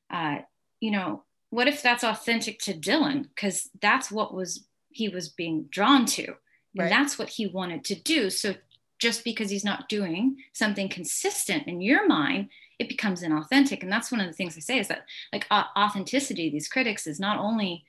uh, 0.09 0.39
you 0.79 0.91
know, 0.91 1.23
what 1.49 1.67
if 1.67 1.81
that's 1.81 2.03
authentic 2.03 2.59
to 2.59 2.73
Dylan? 2.73 3.23
Because 3.23 3.69
that's 3.81 4.11
what 4.11 4.33
was 4.33 4.65
he 4.89 5.09
was 5.09 5.29
being 5.29 5.65
drawn 5.69 6.05
to, 6.05 6.25
and 6.25 6.35
right. 6.77 6.89
that's 6.89 7.17
what 7.17 7.29
he 7.29 7.47
wanted 7.47 7.83
to 7.85 7.95
do. 7.95 8.29
So 8.29 8.55
just 8.99 9.23
because 9.23 9.49
he's 9.49 9.65
not 9.65 9.89
doing 9.89 10.37
something 10.53 10.89
consistent 10.89 11.67
in 11.67 11.81
your 11.81 12.07
mind, 12.07 12.49
it 12.79 12.89
becomes 12.89 13.23
inauthentic. 13.23 13.83
And 13.83 13.91
that's 13.91 14.11
one 14.11 14.21
of 14.21 14.27
the 14.27 14.33
things 14.33 14.57
I 14.57 14.61
say 14.61 14.79
is 14.79 14.87
that 14.87 15.05
like 15.31 15.45
uh, 15.51 15.65
authenticity, 15.77 16.49
these 16.49 16.67
critics 16.67 17.07
is 17.07 17.19
not 17.19 17.37
only 17.37 17.85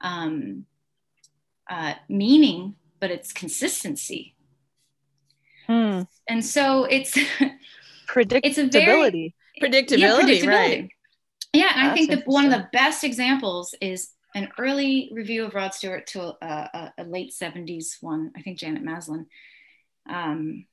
um, 0.00 0.66
uh, 1.68 1.94
meaning, 2.08 2.76
but 3.00 3.10
it's 3.10 3.32
consistency 3.32 4.33
Hmm. 5.66 6.02
And 6.28 6.44
so 6.44 6.84
it's 6.84 7.12
predictability. 8.06 8.40
It's 8.42 8.58
a 8.58 8.68
very 8.68 9.34
predictability, 9.60 9.98
yeah, 9.98 10.20
predictability. 10.20 10.46
right? 10.46 10.90
Yeah, 11.52 11.70
and 11.76 11.86
That's 11.86 11.92
I 11.92 11.94
think 11.94 12.10
that 12.10 12.26
one 12.26 12.44
of 12.46 12.50
the 12.50 12.68
best 12.72 13.04
examples 13.04 13.74
is 13.80 14.10
an 14.34 14.48
early 14.58 15.10
review 15.12 15.44
of 15.44 15.54
Rod 15.54 15.72
Stewart 15.72 16.06
to 16.08 16.22
a, 16.22 16.34
a, 16.46 16.92
a 16.98 17.04
late 17.04 17.32
70s 17.32 18.02
one. 18.02 18.32
I 18.36 18.42
think 18.42 18.58
Janet 18.58 18.82
Maslin 18.82 19.26
um, 20.10 20.66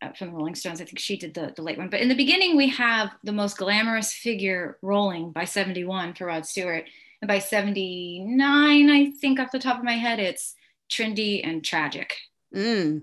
uh, 0.00 0.12
from 0.12 0.28
the 0.28 0.34
Rolling 0.34 0.54
Stones. 0.54 0.80
I 0.80 0.84
think 0.84 0.98
she 0.98 1.18
did 1.18 1.34
the, 1.34 1.52
the 1.54 1.62
late 1.62 1.76
one. 1.76 1.90
But 1.90 2.00
in 2.00 2.08
the 2.08 2.14
beginning, 2.14 2.56
we 2.56 2.68
have 2.70 3.10
the 3.22 3.32
most 3.32 3.58
glamorous 3.58 4.12
figure 4.12 4.78
rolling 4.80 5.32
by 5.32 5.44
71 5.44 6.14
for 6.14 6.26
Rod 6.26 6.46
Stewart. 6.46 6.84
And 7.20 7.28
by 7.28 7.38
79, 7.38 8.90
I 8.90 9.10
think 9.10 9.38
off 9.38 9.52
the 9.52 9.58
top 9.58 9.78
of 9.78 9.84
my 9.84 9.96
head, 9.96 10.18
it's 10.18 10.54
trendy 10.90 11.46
and 11.46 11.64
tragic. 11.64 12.16
Mm. 12.54 13.02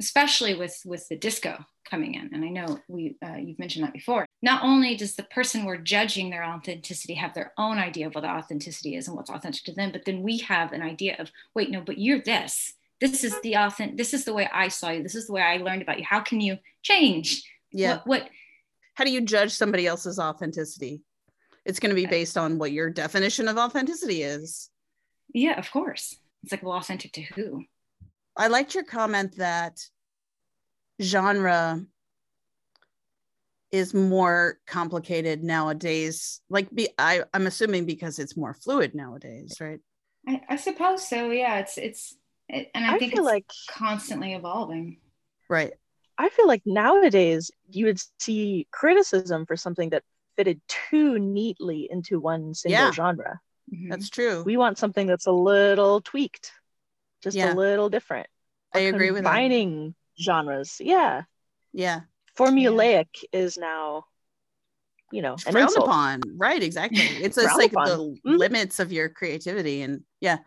Especially 0.00 0.54
with 0.54 0.80
with 0.84 1.08
the 1.08 1.16
disco 1.16 1.64
coming 1.88 2.14
in. 2.14 2.30
And 2.32 2.44
I 2.44 2.48
know 2.48 2.78
we 2.88 3.16
uh, 3.24 3.36
you've 3.36 3.58
mentioned 3.58 3.84
that 3.84 3.92
before. 3.92 4.26
Not 4.42 4.62
only 4.62 4.96
does 4.96 5.16
the 5.16 5.24
person 5.24 5.64
we're 5.64 5.78
judging 5.78 6.30
their 6.30 6.44
authenticity 6.44 7.14
have 7.14 7.34
their 7.34 7.52
own 7.58 7.78
idea 7.78 8.06
of 8.06 8.14
what 8.14 8.20
the 8.20 8.30
authenticity 8.30 8.94
is 8.94 9.08
and 9.08 9.16
what's 9.16 9.30
authentic 9.30 9.64
to 9.64 9.72
them, 9.72 9.90
but 9.90 10.04
then 10.04 10.22
we 10.22 10.38
have 10.38 10.72
an 10.72 10.82
idea 10.82 11.16
of 11.18 11.30
wait, 11.54 11.70
no, 11.70 11.80
but 11.80 11.98
you're 11.98 12.22
this. 12.22 12.74
This 13.00 13.22
is 13.24 13.40
the 13.42 13.56
authentic. 13.56 13.96
This 13.96 14.14
is 14.14 14.24
the 14.24 14.34
way 14.34 14.48
I 14.52 14.68
saw 14.68 14.90
you. 14.90 15.02
This 15.02 15.14
is 15.14 15.26
the 15.26 15.32
way 15.32 15.42
I 15.42 15.58
learned 15.58 15.82
about 15.82 15.98
you. 15.98 16.04
How 16.04 16.20
can 16.20 16.40
you 16.40 16.58
change? 16.82 17.44
Yeah. 17.72 17.98
What? 17.98 18.06
what 18.06 18.30
How 18.94 19.04
do 19.04 19.10
you 19.10 19.20
judge 19.20 19.52
somebody 19.52 19.86
else's 19.86 20.18
authenticity? 20.18 21.02
It's 21.64 21.80
going 21.80 21.90
to 21.90 22.00
be 22.00 22.06
based 22.06 22.38
on 22.38 22.58
what 22.58 22.72
your 22.72 22.90
definition 22.90 23.46
of 23.46 23.58
authenticity 23.58 24.22
is. 24.22 24.70
Yeah, 25.34 25.58
of 25.58 25.70
course. 25.70 26.16
It's 26.42 26.52
like, 26.52 26.62
well, 26.62 26.78
authentic 26.78 27.12
to 27.12 27.22
who? 27.22 27.64
I 28.38 28.46
liked 28.46 28.74
your 28.74 28.84
comment 28.84 29.36
that 29.36 29.80
genre 31.02 31.84
is 33.70 33.92
more 33.92 34.58
complicated 34.66 35.44
nowadays. 35.44 36.40
Like 36.48 36.74
be 36.74 36.88
I, 36.98 37.22
i'm 37.34 37.46
assuming 37.46 37.84
because 37.84 38.18
it's 38.18 38.36
more 38.36 38.54
fluid 38.54 38.94
nowadays 38.94 39.56
right? 39.60 39.80
I, 40.26 40.40
I 40.50 40.56
suppose 40.56 41.06
so 41.06 41.30
yeah. 41.30 41.58
It's 41.58 41.76
it's 41.78 42.16
it, 42.48 42.70
and 42.74 42.84
i, 42.84 42.94
I 42.94 42.98
think 42.98 43.12
feel 43.12 43.24
it's 43.26 43.32
like- 43.32 43.46
constantly 43.70 44.32
evolving. 44.34 44.98
Right. 45.50 45.72
I 46.16 46.28
feel 46.30 46.46
like 46.48 46.62
nowadays 46.66 47.50
you 47.70 47.86
would 47.86 48.00
see 48.18 48.66
criticism 48.72 49.46
for 49.46 49.56
something 49.56 49.90
that 49.90 50.02
fitted 50.36 50.60
too 50.68 51.18
neatly 51.18 51.88
into 51.90 52.18
one 52.20 52.54
single 52.54 52.80
Yeah. 52.80 52.90
genre. 52.92 53.40
Mhm. 53.72 53.90
that's 53.90 54.08
true. 54.08 54.42
We 54.44 54.56
want 54.56 54.78
something 54.78 55.06
that's 55.06 55.26
a 55.26 55.32
little 55.32 56.00
tweaked, 56.00 56.52
just 57.22 57.36
Yeah. 57.36 57.52
a 57.52 57.54
little 57.54 57.88
different. 57.88 58.26
i 58.74 58.80
agree 58.80 59.10
with 59.10 59.24
that 59.24 59.30
Combining 59.30 59.94
genres. 60.20 60.76
Yeah. 60.80 61.22
yeah 61.72 62.00
Formulaic 62.36 63.08
is 63.32 63.56
now, 63.58 64.04
you 65.10 65.22
know, 65.22 65.34
an 65.46 65.52
frowned 65.52 65.70
insult. 65.70 65.86
upon 65.88 66.20
right 66.36 66.62
exactly 66.62 66.98
it's 67.24 67.36
just 67.36 67.56
like 67.58 67.72
upon. 67.72 67.88
the 67.88 67.96
Mhm. 68.30 68.38
limits 68.38 68.78
of 68.78 68.92
your 68.92 69.08
creativity 69.08 69.82
and 69.82 70.02
yeah 70.20 70.38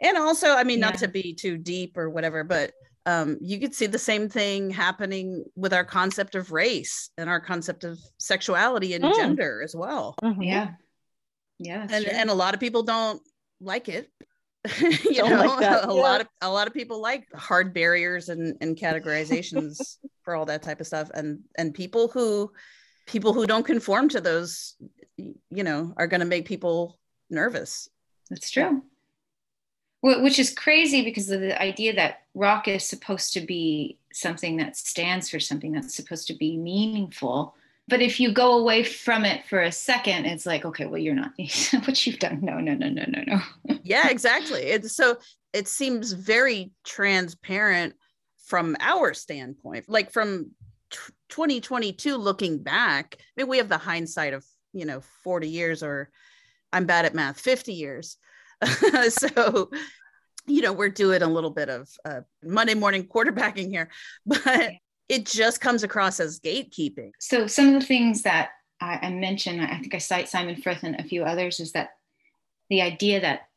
and 0.00 0.16
also 0.16 0.48
i 0.54 0.62
mean 0.64 0.78
not 0.80 0.98
to 0.98 1.08
be 1.08 1.34
too 1.34 1.56
deep 1.58 1.96
or 1.96 2.08
whatever 2.10 2.44
but 2.44 2.72
um, 3.06 3.38
you 3.40 3.58
could 3.58 3.74
see 3.74 3.86
the 3.86 3.98
same 3.98 4.28
thing 4.28 4.68
happening 4.68 5.42
with 5.56 5.72
our 5.72 5.84
concept 5.84 6.34
of 6.34 6.52
race 6.52 7.08
and 7.16 7.30
our 7.30 7.40
concept 7.40 7.82
of 7.84 7.98
sexuality 8.18 8.92
and 8.92 9.02
Mm. 9.02 9.16
gender 9.16 9.62
as 9.64 9.74
well 9.74 10.14
Mhm. 10.22 10.44
yeah 10.46 10.72
yeah 11.58 11.86
and 11.90 12.04
true. 12.04 12.14
and 12.14 12.28
a 12.28 12.34
lot 12.34 12.52
of 12.54 12.60
people 12.60 12.82
don't 12.82 13.22
like 13.60 13.88
it 13.88 14.10
you 14.80 15.14
Don't 15.14 15.30
know 15.30 15.44
like 15.46 15.60
that, 15.60 15.84
a 15.88 15.94
yeah. 15.94 16.00
lot 16.02 16.20
of 16.20 16.28
a 16.42 16.50
lot 16.50 16.66
of 16.66 16.74
people 16.74 17.00
like 17.00 17.26
hard 17.34 17.72
barriers 17.74 18.28
and 18.28 18.56
and 18.60 18.76
categorizations 18.76 19.96
for 20.22 20.34
all 20.34 20.46
that 20.46 20.62
type 20.62 20.80
of 20.80 20.86
stuff 20.86 21.10
and 21.14 21.40
and 21.56 21.74
people 21.74 22.08
who 22.08 22.52
people 23.06 23.32
who 23.32 23.46
don't 23.46 23.64
conform 23.66 24.08
to 24.10 24.20
those 24.20 24.74
you 25.16 25.64
know 25.64 25.94
are 25.96 26.06
going 26.06 26.20
to 26.20 26.26
make 26.26 26.46
people 26.46 26.98
nervous 27.30 27.88
That's 28.30 28.50
true. 28.50 28.82
Wh- 30.00 30.22
Which 30.22 30.38
is 30.38 30.50
crazy 30.50 31.02
because 31.02 31.30
of 31.30 31.40
the 31.40 31.60
idea 31.60 31.94
that 31.94 32.22
rock 32.34 32.68
is 32.68 32.84
supposed 32.84 33.32
to 33.34 33.40
be 33.40 33.98
something 34.12 34.56
that 34.58 34.76
stands 34.76 35.28
for 35.30 35.40
something 35.40 35.72
that's 35.72 35.94
supposed 35.94 36.26
to 36.28 36.34
be 36.34 36.56
meaningful. 36.56 37.54
But 37.88 38.02
if 38.02 38.20
you 38.20 38.32
go 38.32 38.58
away 38.58 38.84
from 38.84 39.24
it 39.24 39.46
for 39.46 39.62
a 39.62 39.72
second, 39.72 40.26
it's 40.26 40.44
like, 40.44 40.64
okay, 40.64 40.86
well, 40.86 40.98
you're 40.98 41.14
not 41.14 41.32
what 41.86 42.06
you've 42.06 42.18
done. 42.18 42.40
No, 42.42 42.58
no, 42.58 42.74
no, 42.74 42.88
no, 42.88 43.04
no, 43.08 43.22
no. 43.26 43.78
yeah 43.82 44.08
exactly 44.10 44.62
it's 44.62 44.94
so 44.94 45.16
it 45.52 45.66
seems 45.66 46.12
very 46.12 46.70
transparent 46.84 47.94
from 48.46 48.76
our 48.80 49.14
standpoint 49.14 49.86
like 49.88 50.10
from 50.10 50.50
t- 50.90 50.98
2022 51.30 52.16
looking 52.16 52.62
back 52.62 53.16
i 53.18 53.22
mean 53.36 53.48
we 53.48 53.58
have 53.58 53.68
the 53.68 53.78
hindsight 53.78 54.34
of 54.34 54.44
you 54.72 54.84
know 54.84 55.00
40 55.24 55.48
years 55.48 55.82
or 55.82 56.10
i'm 56.72 56.86
bad 56.86 57.04
at 57.04 57.14
math 57.14 57.40
50 57.40 57.72
years 57.72 58.16
so 59.08 59.70
you 60.46 60.62
know 60.62 60.72
we're 60.72 60.88
doing 60.88 61.22
a 61.22 61.28
little 61.28 61.50
bit 61.50 61.68
of 61.68 61.88
uh, 62.04 62.20
monday 62.42 62.74
morning 62.74 63.04
quarterbacking 63.04 63.70
here 63.70 63.88
but 64.26 64.72
it 65.08 65.26
just 65.26 65.60
comes 65.60 65.82
across 65.82 66.20
as 66.20 66.40
gatekeeping 66.40 67.12
So 67.18 67.46
some 67.46 67.68
of 67.68 67.74
the 67.80 67.86
things 67.86 68.22
that 68.22 68.50
I, 68.80 68.98
I 69.02 69.10
mentioned, 69.10 69.60
I 69.62 69.78
think 69.78 69.94
I 69.94 69.98
cite 69.98 70.28
Simon 70.28 70.56
Frith 70.56 70.82
and 70.82 70.96
a 70.96 71.04
few 71.04 71.24
others, 71.24 71.60
is 71.60 71.72
that 71.72 71.90
the 72.70 72.82
idea 72.82 73.20
that 73.20 73.48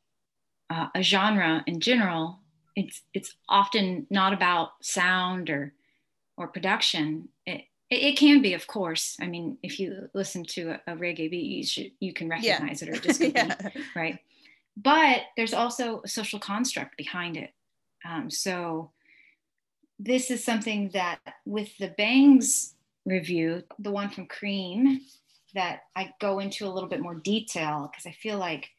uh, 0.70 0.88
a 0.96 1.04
genre 1.04 1.64
in 1.68 1.80
general, 1.80 2.40
it's 2.76 3.02
it's 3.14 3.36
often 3.50 4.08
not 4.10 4.34
about 4.34 4.70
sound 4.82 5.50
or 5.50 5.74
or 6.38 6.48
production. 6.48 7.28
It, 7.46 7.66
it, 7.90 8.18
can 8.18 8.42
be, 8.42 8.54
of 8.54 8.68
course. 8.68 9.18
I 9.22 9.28
mean, 9.28 9.58
if 9.62 9.78
you 9.78 10.10
listen 10.14 10.46
to 10.56 10.80
a, 10.88 10.94
a 10.94 10.96
reggae 10.96 11.30
beat, 11.30 11.46
you 11.46 11.66
should 11.66 11.92
you 12.00 12.14
can 12.14 12.28
Yeah. 12.28 12.54
recognize 12.54 12.82
it 12.82 12.90
or 12.90 13.00
disco 13.02 13.26
yeah 13.36 13.56
right? 13.96 14.20
But 14.78 15.24
there's 15.36 15.54
also 15.54 16.02
a 16.06 16.08
social 16.08 16.40
construct 16.40 16.96
behind 16.98 17.36
it. 17.36 17.52
Um, 18.06 18.30
so 18.32 18.92
this 20.04 20.32
is 20.32 20.44
something 20.44 20.90
that 20.94 21.20
with 21.46 21.78
the 21.78 21.90
Bangs 21.90 22.74
review, 23.06 23.64
the 23.78 23.92
one 23.92 24.10
from 24.10 24.26
Cream, 24.26 25.02
that 25.54 25.82
I 25.96 26.12
go 26.20 26.40
into 26.40 26.66
a 26.66 26.72
little 26.72 26.90
bit 26.90 27.02
more 27.02 27.16
detail 27.16 27.90
because 27.92 28.06
I 28.06 28.12
feel 28.12 28.38
like 28.38 28.70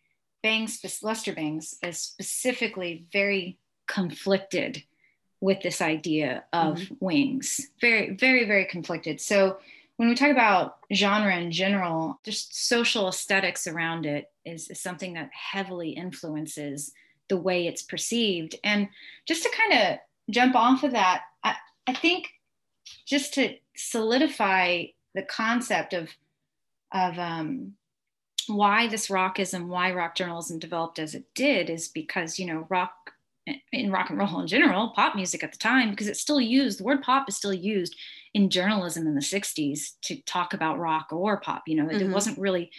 Bangs, 0.43 0.81
Lester 1.03 1.33
Bangs, 1.33 1.77
is 1.83 1.99
specifically 1.99 3.05
very 3.13 3.59
conflicted 3.87 4.83
with 5.41 5.61
this 5.63 5.81
idea 5.81 6.45
of 6.53 6.79
mm-hmm. 6.79 6.95
wings. 7.01 7.69
Very, 7.81 8.17
very, 8.17 8.45
very 8.45 8.65
conflicted. 8.65 9.21
So 9.21 9.59
when 9.97 10.09
we 10.09 10.15
talk 10.15 10.31
about 10.31 10.79
genre 10.93 11.37
in 11.37 11.53
general, 11.53 12.19
just 12.25 12.67
social 12.69 13.09
aesthetics 13.09 13.67
around 13.67 14.07
it 14.07 14.31
is, 14.45 14.69
is 14.71 14.81
something 14.81 15.15
that 15.15 15.31
heavily 15.33 15.91
influences 15.91 16.93
the 17.29 17.37
way 17.37 17.67
it's 17.67 17.83
perceived. 17.83 18.57
And 18.65 18.89
just 19.27 19.43
to 19.45 19.51
kind 19.51 19.83
of 19.83 19.99
jump 20.31 20.55
off 20.55 20.83
of 20.83 20.93
that, 20.93 21.23
I, 21.43 21.57
I 21.87 21.95
think 21.95 22.29
just 23.07 23.35
to 23.35 23.57
solidify 23.77 24.85
the 25.15 25.23
concept 25.23 25.93
of 25.93 26.11
of 26.93 27.19
um, 27.19 27.73
why 28.49 28.87
this 28.87 29.09
rockism, 29.09 29.67
why 29.67 29.93
rock 29.93 30.15
journalism 30.15 30.59
developed 30.59 30.99
as 30.99 31.15
it 31.15 31.25
did, 31.35 31.71
is 31.71 31.89
because 31.89 32.39
you 32.39 32.47
know 32.47 32.67
rock 32.69 32.93
in 33.73 33.91
rock 33.91 34.11
and 34.11 34.19
roll 34.19 34.41
in 34.41 34.47
general, 34.47 34.91
pop 34.91 35.17
music 35.17 35.43
at 35.43 35.53
the 35.53 35.59
time, 35.59 35.91
because 35.91 36.09
it's 36.09 36.21
still 36.21 36.41
used. 36.41 36.79
The 36.79 36.85
word 36.85 37.03
pop 37.03 37.29
is 37.29 37.37
still 37.37 37.55
used 37.55 37.97
in 38.35 38.51
journalism 38.51 39.07
in 39.07 39.15
the 39.15 39.21
'60s 39.21 39.93
to 40.03 40.21
talk 40.23 40.55
about 40.55 40.79
rock 40.79 41.09
or 41.13 41.41
pop. 41.41 41.63
You 41.67 41.77
know, 41.77 41.89
it, 41.89 42.03
it 42.03 42.11
wasn't 42.11 42.39
really 42.39 42.71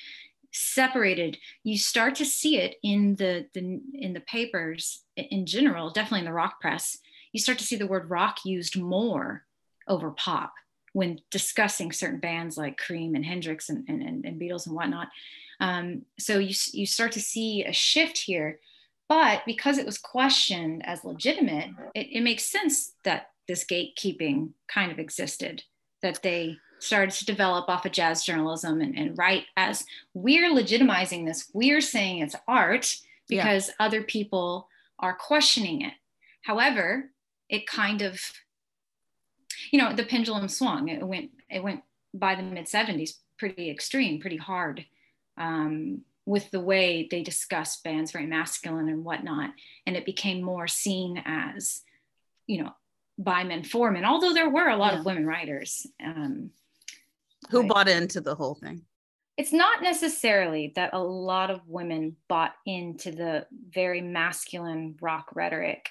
separated. 0.51 1.37
You 1.63 1.77
start 1.77 2.15
to 2.15 2.25
see 2.25 2.59
it 2.59 2.75
in 2.83 3.15
the, 3.15 3.47
the 3.53 3.81
in 3.93 4.13
the 4.13 4.21
papers 4.21 5.03
in 5.17 5.45
general, 5.45 5.89
definitely 5.89 6.19
in 6.19 6.25
the 6.25 6.33
rock 6.33 6.61
press. 6.61 6.97
You 7.33 7.39
start 7.39 7.57
to 7.59 7.65
see 7.65 7.75
the 7.75 7.87
word 7.87 8.09
rock 8.09 8.45
used 8.45 8.79
more 8.79 9.43
over 9.87 10.11
pop 10.11 10.53
when 10.93 11.19
discussing 11.31 11.91
certain 11.91 12.19
bands 12.19 12.55
like 12.57 12.77
Cream 12.77 13.15
and 13.15 13.25
Hendrix 13.25 13.67
and, 13.69 13.83
and, 13.89 14.23
and, 14.23 14.39
Beatles 14.39 14.67
and 14.67 14.75
whatnot. 14.75 15.09
Um, 15.59 16.03
so 16.19 16.37
you, 16.37 16.53
you 16.71 16.85
start 16.85 17.11
to 17.13 17.19
see 17.19 17.63
a 17.63 17.73
shift 17.73 18.17
here. 18.19 18.59
But 19.09 19.41
because 19.45 19.77
it 19.77 19.85
was 19.85 19.97
questioned 19.97 20.85
as 20.85 21.03
legitimate, 21.03 21.71
it, 21.93 22.07
it 22.11 22.21
makes 22.21 22.45
sense 22.45 22.93
that 23.03 23.31
this 23.47 23.65
gatekeeping 23.65 24.51
kind 24.67 24.91
of 24.91 24.99
existed, 24.99 25.63
that 26.01 26.21
they 26.21 26.57
started 26.79 27.11
to 27.11 27.25
develop 27.25 27.69
off 27.69 27.85
of 27.85 27.91
jazz 27.91 28.23
journalism 28.23 28.81
and, 28.81 28.97
and 28.97 29.17
write 29.17 29.45
as 29.57 29.85
we're 30.13 30.51
legitimizing 30.51 31.25
this, 31.25 31.49
we're 31.53 31.81
saying 31.81 32.19
it's 32.19 32.35
art 32.47 32.97
Yeah. 33.27 33.43
because 33.43 33.71
other 33.79 34.03
people 34.03 34.69
are 34.99 35.13
questioning 35.15 35.81
it. 35.81 35.93
However, 36.43 37.09
it 37.53 37.67
kind 37.67 38.01
of 38.01 38.19
you 39.71 39.79
know 39.79 39.93
the 39.93 40.03
pendulum 40.03 40.47
swung 40.49 40.89
it 40.89 41.05
went 41.07 41.29
it 41.49 41.63
went 41.63 41.81
by 42.13 42.35
the 42.35 42.41
mid 42.43 42.65
70s 42.65 43.11
pretty 43.37 43.69
extreme 43.69 44.19
pretty 44.19 44.37
hard 44.37 44.85
um, 45.37 46.01
with 46.25 46.49
the 46.51 46.59
way 46.59 47.07
they 47.09 47.21
discussed 47.21 47.83
bands 47.83 48.11
very 48.11 48.25
masculine 48.25 48.89
and 48.89 49.05
whatnot 49.05 49.51
and 49.85 49.95
it 49.95 50.05
became 50.05 50.41
more 50.41 50.67
seen 50.67 51.21
as 51.25 51.81
you 52.47 52.61
know 52.63 52.71
by 53.17 53.43
men 53.43 53.63
for 53.63 53.91
men 53.91 54.03
although 54.05 54.33
there 54.33 54.49
were 54.49 54.69
a 54.69 54.75
lot 54.77 54.93
Yeah. 54.93 54.99
of 54.99 55.05
women 55.05 55.25
writers 55.27 55.85
um, 56.03 56.49
who 57.51 57.67
bought 57.67 57.87
into 57.87 58.19
the 58.19 58.35
whole 58.35 58.55
thing 58.55 58.81
it's 59.37 59.53
not 59.53 59.81
necessarily 59.81 60.73
that 60.75 60.93
a 60.93 61.03
lot 61.03 61.49
of 61.49 61.67
women 61.67 62.15
bought 62.27 62.53
into 62.65 63.11
the 63.11 63.47
very 63.67 63.99
masculine 63.99 64.95
rock 65.01 65.29
rhetoric. 65.33 65.89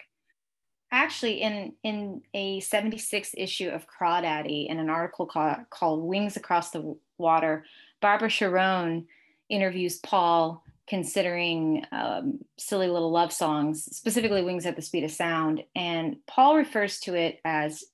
Actually, 0.93 1.41
in, 1.41 1.73
in 1.83 2.23
a 2.35 2.61
76 2.61 3.35
issue 3.37 3.71
of 3.71 3.87
Crawdaddy, 3.87 4.69
in 4.69 4.79
an 4.79 4.91
article 4.91 5.27
called, 5.27 5.57
called 5.71 6.03
Wings 6.03 6.37
Across 6.37 6.71
the 6.71 6.97
Water, 7.17 7.65
Barbara 8.01 8.29
Charone 8.29 9.07
interviews 9.49 9.99
Paul 9.99 10.63
considering 10.87 11.87
um, 11.93 12.41
silly 12.59 12.89
little 12.89 13.11
love 13.11 13.33
songs, 13.33 13.85
specifically 13.97 14.43
Wings 14.43 14.67
at 14.67 14.77
the 14.77 14.83
Speed 14.83 15.05
of 15.05 15.11
Sound. 15.11 15.65
And 15.75 16.17
Paul 16.27 16.57
refers 16.57 17.01
to 17.01 17.15
it 17.15 17.41
as 17.45 17.85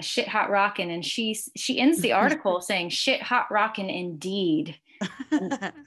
shit 0.00 0.28
hot 0.28 0.50
rockin' 0.50 0.90
and 0.90 1.04
she 1.04 1.38
she 1.56 1.78
ends 1.80 2.00
the 2.00 2.12
article 2.22 2.60
saying 2.60 2.88
shit 2.88 3.22
hot 3.22 3.50
rockin' 3.50 3.90
indeed 3.90 4.76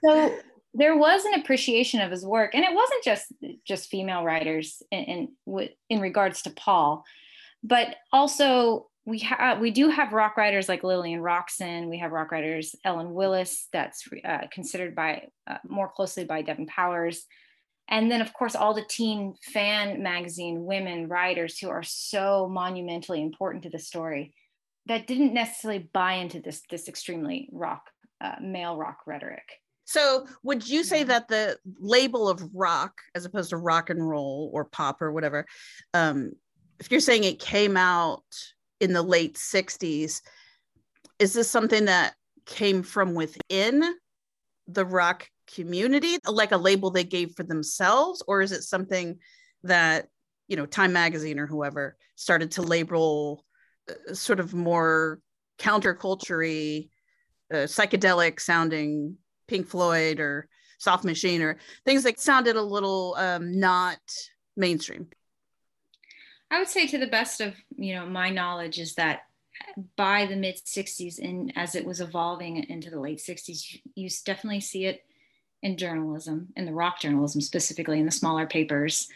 so 0.03 0.37
there 0.77 0.95
was 0.95 1.25
an 1.25 1.33
appreciation 1.33 2.01
of 2.01 2.11
his 2.11 2.25
work 2.25 2.53
and 2.53 2.63
it 2.63 2.73
wasn't 2.73 3.03
just 3.03 3.33
just 3.65 3.89
female 3.89 4.23
writers 4.23 4.81
in 4.91 5.29
in, 5.47 5.69
in 5.89 5.99
regards 5.99 6.41
to 6.41 6.49
paul 6.51 7.03
but 7.63 7.95
also 8.13 8.87
we 9.07 9.19
have 9.19 9.59
we 9.59 9.71
do 9.71 9.89
have 9.89 10.11
rock 10.11 10.35
writers 10.35 10.67
like 10.67 10.83
lillian 10.83 11.21
roxon. 11.21 11.89
We 11.89 11.97
have 11.99 12.11
rock 12.11 12.31
writers 12.31 12.75
ellen 12.83 13.13
willis 13.13 13.69
that's 13.71 14.07
uh, 14.23 14.47
considered 14.51 14.93
by 14.93 15.29
uh, 15.47 15.57
more 15.67 15.87
closely 15.87 16.25
by 16.25 16.41
devon 16.41 16.67
powers. 16.67 17.25
And 17.87 18.11
then 18.11 18.21
of 18.21 18.33
course 18.33 18.53
all 18.53 18.73
the 18.73 18.85
teen 18.87 19.35
fan 19.41 20.03
magazine 20.03 20.65
women 20.65 21.07
writers 21.07 21.57
who 21.57 21.69
are 21.69 21.83
so 21.83 22.49
monumentally 22.51 23.21
important 23.21 23.63
to 23.63 23.69
the 23.69 23.79
story 23.79 24.33
that 24.87 25.07
didn't 25.07 25.33
necessarily 25.33 25.89
buy 25.93 26.15
into 26.15 26.41
this 26.41 26.61
this 26.69 26.89
extremely 26.89 27.47
rock 27.53 27.89
uh, 28.19 28.35
male 28.41 28.75
rock 28.75 28.99
rhetoric 29.05 29.61
so 29.87 30.27
would 30.43 30.67
you 30.67 30.83
say 30.83 31.03
that 31.03 31.27
the 31.27 31.57
label 31.79 32.27
of 32.27 32.43
rock 32.53 32.93
as 33.15 33.25
opposed 33.25 33.49
to 33.49 33.57
rock 33.57 33.89
and 33.89 34.07
roll 34.07 34.51
or 34.53 34.65
pop 34.65 35.01
or 35.01 35.11
whatever 35.11 35.45
um, 35.93 36.31
if 36.79 36.91
you're 36.91 36.99
saying 36.99 37.23
it 37.23 37.39
came 37.39 37.77
out 37.77 38.23
in 38.79 38.93
the 38.93 39.01
late 39.01 39.35
60s 39.35 40.21
is 41.19 41.33
this 41.33 41.49
something 41.49 41.85
that 41.85 42.13
came 42.45 42.83
from 42.83 43.13
within 43.13 43.83
the 44.67 44.85
rock 44.85 45.27
community, 45.53 46.17
like 46.25 46.51
a 46.51 46.57
label 46.57 46.91
they 46.91 47.03
gave 47.03 47.33
for 47.35 47.43
themselves, 47.43 48.23
or 48.27 48.41
is 48.41 48.51
it 48.51 48.63
something 48.63 49.17
that 49.63 50.07
you 50.47 50.55
know 50.55 50.65
Time 50.65 50.93
Magazine 50.93 51.39
or 51.39 51.47
whoever 51.47 51.97
started 52.15 52.51
to 52.51 52.61
label 52.61 53.43
uh, 53.89 54.13
sort 54.13 54.39
of 54.39 54.53
more 54.53 55.19
counterculture 55.59 56.87
uh, 57.51 57.55
psychedelic 57.55 58.39
sounding 58.39 59.17
Pink 59.47 59.67
Floyd 59.67 60.19
or 60.19 60.47
Soft 60.77 61.03
Machine 61.03 61.41
or 61.41 61.57
things 61.85 62.03
that 62.03 62.19
sounded 62.19 62.55
a 62.55 62.61
little 62.61 63.15
um, 63.17 63.59
not 63.59 63.99
mainstream? 64.55 65.07
I 66.49 66.59
would 66.59 66.69
say, 66.69 66.87
to 66.87 66.97
the 66.97 67.07
best 67.07 67.41
of 67.41 67.55
you 67.75 67.95
know 67.95 68.05
my 68.05 68.29
knowledge, 68.29 68.79
is 68.79 68.95
that 68.95 69.21
by 69.95 70.25
the 70.25 70.35
mid 70.35 70.55
60s 70.55 71.19
and 71.19 71.51
as 71.55 71.75
it 71.75 71.85
was 71.85 71.99
evolving 71.99 72.57
into 72.69 72.89
the 72.89 72.99
late 72.99 73.17
60s 73.17 73.79
you 73.95 74.09
definitely 74.23 74.59
see 74.59 74.85
it 74.85 75.03
in 75.63 75.77
journalism, 75.77 76.49
in 76.55 76.65
the 76.65 76.73
rock 76.73 76.99
journalism 76.99 77.41
specifically, 77.41 77.99
in 77.99 78.05
the 78.05 78.11
smaller 78.11 78.45
papers, 78.45 79.07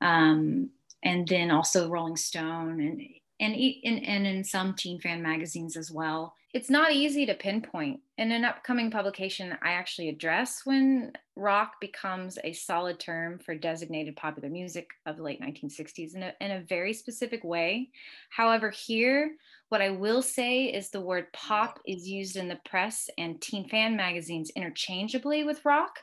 um, 0.00 0.70
and 1.02 1.26
then 1.26 1.50
also 1.50 1.90
Rolling 1.90 2.16
Stone 2.16 2.80
and 2.80 3.02
and 3.40 3.54
in, 3.54 3.98
and 3.98 4.26
in 4.26 4.44
some 4.44 4.74
teen 4.74 5.00
fan 5.00 5.22
magazines 5.22 5.76
as 5.76 5.90
well. 5.90 6.34
It's 6.54 6.70
not 6.70 6.92
easy 6.92 7.26
to 7.26 7.34
pinpoint. 7.34 8.00
In 8.16 8.32
an 8.32 8.44
upcoming 8.44 8.90
publication, 8.90 9.56
I 9.62 9.72
actually 9.72 10.08
address 10.08 10.62
when 10.64 11.12
rock 11.36 11.74
becomes 11.80 12.38
a 12.42 12.54
solid 12.54 12.98
term 12.98 13.38
for 13.38 13.54
designated 13.54 14.16
popular 14.16 14.48
music 14.48 14.88
of 15.04 15.18
the 15.18 15.22
late 15.22 15.42
1960s 15.42 16.16
in 16.16 16.22
a, 16.22 16.32
in 16.40 16.50
a 16.50 16.62
very 16.62 16.94
specific 16.94 17.44
way. 17.44 17.90
However, 18.30 18.70
here, 18.70 19.36
what 19.68 19.82
I 19.82 19.90
will 19.90 20.22
say 20.22 20.64
is 20.64 20.90
the 20.90 21.00
word 21.00 21.26
pop 21.32 21.78
is 21.86 22.08
used 22.08 22.36
in 22.36 22.48
the 22.48 22.58
press 22.64 23.08
and 23.18 23.40
teen 23.40 23.68
fan 23.68 23.96
magazines 23.96 24.50
interchangeably 24.56 25.44
with 25.44 25.64
rock 25.64 25.98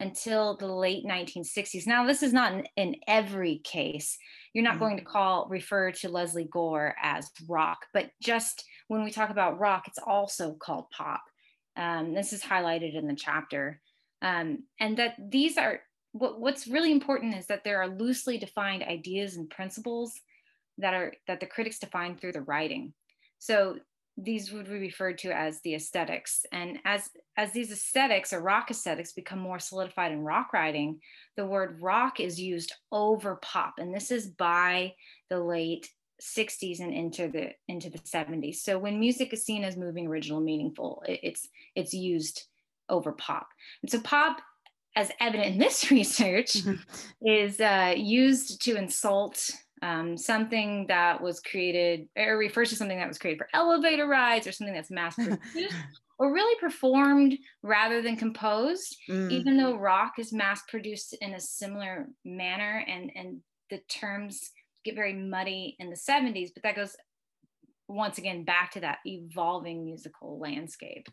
until 0.00 0.56
the 0.56 0.66
late 0.66 1.04
1960s. 1.04 1.86
Now, 1.86 2.06
this 2.06 2.22
is 2.22 2.32
not 2.32 2.52
in, 2.52 2.64
in 2.76 2.96
every 3.06 3.58
case. 3.58 4.16
You're 4.54 4.64
not 4.64 4.74
mm-hmm. 4.74 4.84
going 4.84 4.96
to 4.96 5.04
call, 5.04 5.48
refer 5.50 5.92
to 5.92 6.08
Lesley 6.08 6.48
Gore 6.50 6.94
as 7.02 7.30
rock, 7.46 7.78
but 7.92 8.10
just 8.22 8.64
when 8.88 9.04
we 9.04 9.10
talk 9.10 9.28
about 9.30 9.60
rock, 9.60 9.84
it's 9.86 9.98
also 9.98 10.54
called 10.54 10.86
pop. 10.90 11.22
Um, 11.76 12.14
this 12.14 12.32
is 12.32 12.42
highlighted 12.42 12.96
in 12.96 13.06
the 13.06 13.14
chapter. 13.14 13.80
Um, 14.22 14.64
and 14.80 14.96
that 14.96 15.16
these 15.30 15.58
are, 15.58 15.80
what, 16.12 16.40
what's 16.40 16.66
really 16.66 16.90
important 16.90 17.36
is 17.36 17.46
that 17.46 17.64
there 17.64 17.82
are 17.82 17.88
loosely 17.88 18.38
defined 18.38 18.82
ideas 18.82 19.36
and 19.36 19.48
principles 19.48 20.12
that 20.78 20.94
are 20.94 21.12
that 21.26 21.40
the 21.40 21.46
critics 21.46 21.78
define 21.78 22.16
through 22.16 22.32
the 22.32 22.40
writing. 22.42 22.94
So 23.40 23.76
these 24.16 24.52
would 24.52 24.66
be 24.66 24.78
referred 24.78 25.18
to 25.18 25.36
as 25.36 25.60
the 25.62 25.74
aesthetics. 25.74 26.44
And 26.52 26.78
as, 26.84 27.10
as 27.36 27.52
these 27.52 27.72
aesthetics 27.72 28.32
or 28.32 28.40
rock 28.40 28.70
aesthetics 28.70 29.12
become 29.12 29.38
more 29.38 29.58
solidified 29.58 30.12
in 30.12 30.20
rock 30.20 30.52
writing, 30.52 31.00
the 31.36 31.46
word 31.46 31.78
rock 31.80 32.20
is 32.20 32.40
used 32.40 32.72
over 32.92 33.36
pop. 33.36 33.74
And 33.78 33.94
this 33.94 34.10
is 34.10 34.28
by 34.28 34.94
the 35.30 35.40
late 35.40 35.88
60s 36.20 36.80
and 36.80 36.92
into 36.92 37.28
the 37.28 37.52
into 37.66 37.88
the 37.88 37.98
70s. 37.98 38.56
So 38.56 38.78
when 38.78 39.00
music 39.00 39.32
is 39.32 39.44
seen 39.44 39.64
as 39.64 39.78
moving, 39.78 40.06
original, 40.06 40.40
meaningful, 40.40 41.02
it, 41.08 41.20
it's 41.22 41.48
it's 41.74 41.94
used 41.94 42.44
over 42.90 43.12
pop. 43.12 43.48
And 43.82 43.90
so 43.90 44.00
pop 44.00 44.42
as 44.96 45.10
evident 45.20 45.54
in 45.54 45.58
this 45.58 45.90
research, 45.90 46.54
mm-hmm. 46.54 47.26
is 47.26 47.60
uh, 47.60 47.94
used 47.96 48.62
to 48.62 48.76
insult 48.76 49.50
um, 49.82 50.16
something 50.16 50.86
that 50.88 51.20
was 51.20 51.40
created 51.40 52.08
or 52.16 52.36
refers 52.36 52.68
to 52.70 52.76
something 52.76 52.98
that 52.98 53.08
was 53.08 53.18
created 53.18 53.38
for 53.38 53.48
elevator 53.54 54.06
rides 54.06 54.46
or 54.46 54.52
something 54.52 54.74
that's 54.74 54.90
mass 54.90 55.14
produced 55.52 55.74
or 56.18 56.32
really 56.32 56.58
performed 56.60 57.36
rather 57.62 58.02
than 58.02 58.16
composed 58.16 58.96
mm. 59.08 59.30
even 59.30 59.56
though 59.56 59.76
rock 59.76 60.12
is 60.18 60.32
mass 60.32 60.62
produced 60.68 61.16
in 61.20 61.34
a 61.34 61.40
similar 61.40 62.06
manner 62.24 62.84
and 62.86 63.10
and 63.14 63.38
the 63.70 63.78
terms 63.88 64.50
get 64.84 64.94
very 64.94 65.14
muddy 65.14 65.76
in 65.78 65.88
the 65.88 65.96
70s 65.96 66.50
but 66.52 66.62
that 66.62 66.76
goes 66.76 66.94
once 67.88 68.18
again 68.18 68.44
back 68.44 68.70
to 68.72 68.80
that 68.80 68.98
evolving 69.06 69.84
musical 69.84 70.38
landscape 70.38 71.08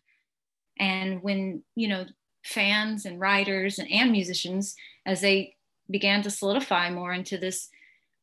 and 0.80 1.24
when 1.24 1.64
you 1.76 1.88
know 1.88 2.06
fans 2.44 3.06
and 3.06 3.20
writers 3.20 3.80
and, 3.80 3.90
and 3.92 4.12
musicians 4.12 4.76
as 5.06 5.22
they 5.22 5.54
began 5.90 6.22
to 6.22 6.30
solidify 6.30 6.90
more 6.90 7.14
into 7.14 7.38
this 7.38 7.70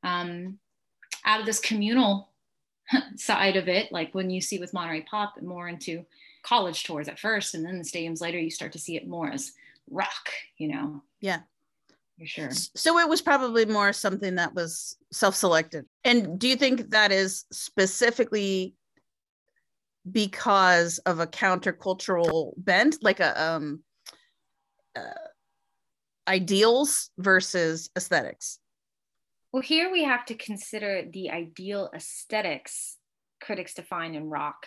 um, 0.04 0.58
out 1.24 1.40
of 1.40 1.46
this 1.46 1.58
communal 1.58 2.30
side 3.16 3.56
of 3.56 3.68
it, 3.68 3.90
like 3.90 4.14
when 4.14 4.30
you 4.30 4.40
see 4.40 4.58
with 4.58 4.74
Monterey 4.74 5.02
Pop, 5.02 5.34
more 5.42 5.68
into 5.68 6.04
college 6.44 6.84
tours 6.84 7.08
at 7.08 7.18
first, 7.18 7.54
and 7.54 7.64
then 7.64 7.78
the 7.78 7.84
stadiums 7.84 8.20
later, 8.20 8.38
you 8.38 8.50
start 8.50 8.72
to 8.72 8.78
see 8.78 8.96
it 8.96 9.08
more 9.08 9.30
as 9.30 9.52
rock, 9.90 10.30
you 10.58 10.68
know? 10.68 11.02
Yeah. 11.20 11.40
For 12.18 12.26
sure. 12.26 12.50
So 12.52 12.98
it 12.98 13.08
was 13.08 13.20
probably 13.20 13.64
more 13.64 13.92
something 13.92 14.36
that 14.36 14.54
was 14.54 14.96
self 15.10 15.34
selected. 15.34 15.86
And 16.04 16.38
do 16.38 16.46
you 16.46 16.54
think 16.54 16.90
that 16.90 17.10
is 17.10 17.44
specifically 17.50 18.74
because 20.12 20.98
of 20.98 21.18
a 21.18 21.26
countercultural 21.26 22.52
bent, 22.56 22.98
like 23.02 23.18
a, 23.18 23.42
um, 23.42 23.82
uh, 24.94 25.00
ideals 26.28 27.10
versus 27.18 27.90
aesthetics? 27.96 28.60
Well, 29.54 29.62
here 29.62 29.92
we 29.92 30.02
have 30.02 30.26
to 30.26 30.34
consider 30.34 31.04
the 31.12 31.30
ideal 31.30 31.88
aesthetics 31.94 32.96
critics 33.40 33.72
define 33.72 34.16
in 34.16 34.28
rock. 34.28 34.66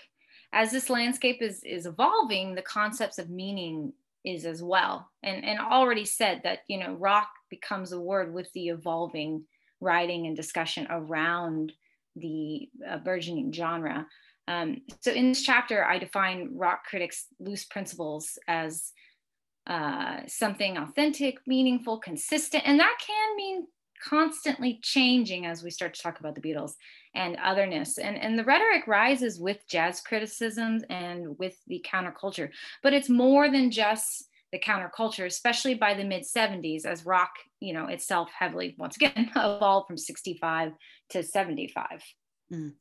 As 0.53 0.71
this 0.71 0.89
landscape 0.89 1.41
is, 1.41 1.61
is 1.65 1.85
evolving, 1.85 2.55
the 2.55 2.61
concepts 2.61 3.19
of 3.19 3.29
meaning 3.29 3.91
is 4.23 4.45
as 4.45 4.63
well. 4.63 5.09
And, 5.23 5.43
and 5.43 5.59
already 5.59 6.05
said 6.05 6.39
that, 6.45 6.59
you 6.69 6.79
know, 6.79 6.93
rock 6.93 7.27
becomes 7.49 7.91
a 7.91 7.99
word 7.99 8.33
with 8.33 8.49
the 8.53 8.69
evolving 8.69 9.43
writing 9.81 10.25
and 10.25 10.37
discussion 10.37 10.87
around 10.89 11.73
the 12.15 12.69
uh, 12.89 12.99
burgeoning 12.99 13.51
genre. 13.51 14.07
Um, 14.47 14.83
so 15.01 15.11
in 15.11 15.27
this 15.27 15.41
chapter, 15.41 15.83
I 15.83 15.99
define 15.99 16.51
rock 16.53 16.85
critics' 16.85 17.25
loose 17.41 17.65
principles 17.65 18.39
as 18.47 18.93
uh, 19.69 20.21
something 20.27 20.77
authentic, 20.77 21.39
meaningful, 21.45 21.99
consistent, 21.99 22.63
and 22.65 22.79
that 22.79 22.95
can 23.05 23.35
mean 23.35 23.67
constantly 24.03 24.79
changing 24.81 25.45
as 25.45 25.63
we 25.63 25.69
start 25.69 25.93
to 25.93 26.01
talk 26.01 26.19
about 26.19 26.35
the 26.35 26.41
Beatles 26.41 26.73
and 27.15 27.37
otherness. 27.43 27.97
And, 27.97 28.17
and 28.17 28.37
the 28.37 28.43
rhetoric 28.43 28.87
rises 28.87 29.39
with 29.39 29.67
jazz 29.69 30.01
criticisms 30.01 30.83
and 30.89 31.37
with 31.39 31.55
the 31.67 31.85
counterculture, 31.87 32.49
but 32.83 32.93
it's 32.93 33.09
more 33.09 33.49
than 33.49 33.71
just 33.71 34.25
the 34.51 34.59
counterculture, 34.59 35.25
especially 35.25 35.75
by 35.75 35.93
the 35.93 36.03
mid 36.03 36.23
70s, 36.23 36.85
as 36.85 37.05
rock, 37.05 37.31
you 37.59 37.73
know, 37.73 37.87
itself 37.87 38.29
heavily, 38.37 38.75
once 38.77 38.95
again, 38.95 39.29
evolved 39.35 39.87
from 39.87 39.97
65 39.97 40.71
to 41.09 41.23
75. 41.23 41.85
Mm. 42.53 42.73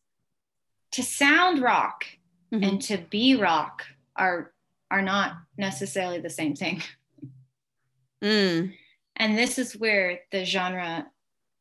To 0.92 1.02
sound 1.02 1.60
rock 1.60 2.04
mm-hmm. 2.52 2.62
and 2.62 2.82
to 2.82 2.98
be 2.98 3.36
rock 3.36 3.82
are 4.14 4.52
are 4.90 5.02
not 5.02 5.32
necessarily 5.58 6.20
the 6.20 6.30
same 6.30 6.54
thing. 6.54 6.82
Mm. 8.24 8.72
And 9.16 9.36
this 9.36 9.58
is 9.58 9.76
where 9.76 10.20
the 10.30 10.44
genre 10.44 11.06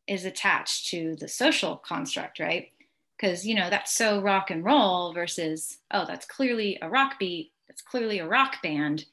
is 0.08 0.26
attached 0.26 0.88
to 0.88 1.16
the 1.20 1.28
social 1.28 1.78
construct, 1.78 2.40
right? 2.40 2.68
Because, 3.18 3.46
you 3.46 3.56
know, 3.56 3.70
that's 3.70 3.96
so 3.96 4.22
rock 4.22 4.52
and 4.52 4.64
roll 4.64 5.14
versus, 5.14 5.78
oh, 5.92 6.06
that's 6.06 6.26
clearly 6.26 6.78
a 6.82 6.90
rock 6.90 7.18
beat, 7.18 7.54
that's 7.68 7.82
clearly 7.82 8.20
a 8.20 8.28
rock 8.28 8.62
band. 8.62 9.06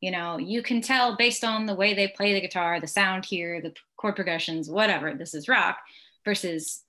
You 0.00 0.10
know, 0.10 0.38
you 0.38 0.62
can 0.62 0.82
tell 0.82 1.16
based 1.16 1.44
on 1.44 1.66
the 1.66 1.74
way 1.74 1.94
they 1.94 2.08
play 2.08 2.34
the 2.34 2.40
guitar, 2.40 2.80
the 2.80 2.86
sound 2.86 3.24
here, 3.24 3.62
the 3.62 3.72
chord 3.96 4.16
progressions, 4.16 4.68
whatever, 4.68 5.14
this 5.14 5.34
is 5.34 5.48
rock 5.48 5.78
versus 6.24 6.82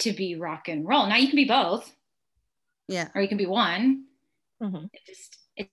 to 0.00 0.12
be 0.12 0.34
rock 0.34 0.68
and 0.68 0.86
roll. 0.86 1.06
Now 1.06 1.16
you 1.16 1.28
can 1.28 1.36
be 1.36 1.44
both. 1.44 1.94
Yeah. 2.88 3.08
Or 3.14 3.22
you 3.22 3.28
can 3.28 3.38
be 3.38 3.46
one. 3.46 4.04
Mm-hmm. 4.62 4.86
It 4.92 5.00
just, 5.06 5.38
it, 5.56 5.70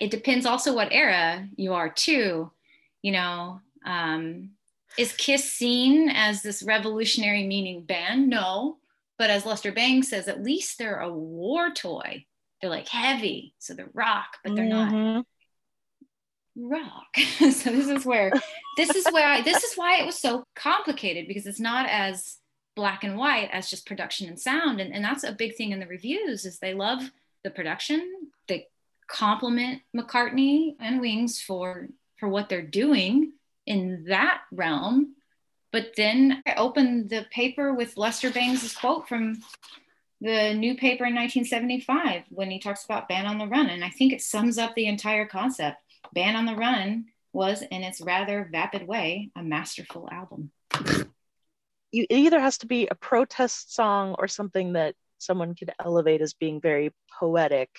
it 0.00 0.10
depends 0.10 0.46
also 0.46 0.74
what 0.74 0.92
era 0.92 1.48
you 1.56 1.72
are 1.72 1.88
too. 1.88 2.52
You 3.02 3.12
know, 3.12 3.60
um, 3.86 4.50
is 4.98 5.12
Kiss 5.12 5.50
seen 5.50 6.08
as 6.10 6.42
this 6.42 6.62
revolutionary 6.62 7.46
meaning 7.46 7.82
band? 7.84 8.28
No. 8.28 8.78
But 9.18 9.30
as 9.30 9.46
Lester 9.46 9.72
Bangs 9.72 10.08
says, 10.10 10.28
at 10.28 10.42
least 10.42 10.78
they're 10.78 11.00
a 11.00 11.12
war 11.12 11.70
toy. 11.70 12.26
They're 12.60 12.70
like 12.70 12.88
heavy, 12.88 13.54
so 13.58 13.72
they're 13.74 13.88
rock, 13.94 14.36
but 14.44 14.54
they're 14.54 14.64
Mm-hmm. 14.64 15.14
not 15.14 15.26
rock. 16.56 17.16
so 17.38 17.70
this 17.70 17.88
is 17.88 18.04
where 18.04 18.32
this 18.76 18.90
is 18.90 19.06
where 19.12 19.26
I, 19.28 19.42
this 19.42 19.62
is 19.62 19.74
why 19.74 20.00
it 20.00 20.06
was 20.06 20.18
so 20.18 20.44
complicated 20.54 21.28
because 21.28 21.46
it's 21.46 21.60
not 21.60 21.88
as 21.90 22.38
black 22.74 23.04
and 23.04 23.16
white 23.16 23.50
as 23.52 23.70
just 23.70 23.86
production 23.86 24.28
and 24.28 24.40
sound. 24.40 24.80
And, 24.80 24.94
and 24.94 25.04
that's 25.04 25.24
a 25.24 25.32
big 25.32 25.56
thing 25.56 25.72
in 25.72 25.80
the 25.80 25.86
reviews 25.86 26.44
is 26.44 26.58
they 26.58 26.74
love 26.74 27.10
the 27.44 27.50
production. 27.50 28.30
They 28.48 28.68
compliment 29.06 29.82
McCartney 29.96 30.76
and 30.80 31.00
Wings 31.00 31.40
for 31.40 31.88
for 32.18 32.28
what 32.28 32.48
they're 32.48 32.62
doing 32.62 33.32
in 33.66 34.04
that 34.08 34.42
realm. 34.52 35.14
But 35.72 35.92
then 35.96 36.42
I 36.46 36.54
opened 36.54 37.10
the 37.10 37.26
paper 37.30 37.74
with 37.74 37.96
Lester 37.96 38.30
Bangs' 38.30 38.74
quote 38.74 39.08
from 39.08 39.42
the 40.20 40.54
new 40.54 40.76
paper 40.76 41.04
in 41.04 41.14
1975 41.14 42.22
when 42.30 42.50
he 42.50 42.58
talks 42.58 42.84
about 42.84 43.08
Band 43.08 43.26
on 43.26 43.38
the 43.38 43.46
Run. 43.46 43.66
And 43.68 43.84
I 43.84 43.90
think 43.90 44.12
it 44.12 44.22
sums 44.22 44.58
up 44.58 44.74
the 44.74 44.86
entire 44.86 45.26
concept. 45.26 45.78
Band 46.14 46.36
on 46.36 46.46
the 46.46 46.56
Run 46.56 47.06
was, 47.32 47.62
in 47.62 47.82
its 47.82 48.00
rather 48.00 48.48
vapid 48.50 48.86
way, 48.86 49.30
a 49.36 49.42
masterful 49.42 50.08
album. 50.10 50.50
You, 51.92 52.06
it 52.08 52.16
either 52.16 52.40
has 52.40 52.58
to 52.58 52.66
be 52.66 52.86
a 52.86 52.94
protest 52.94 53.74
song 53.74 54.14
or 54.18 54.28
something 54.28 54.72
that 54.72 54.94
someone 55.18 55.54
could 55.54 55.72
elevate 55.84 56.22
as 56.22 56.34
being 56.34 56.60
very 56.60 56.92
poetic, 57.18 57.70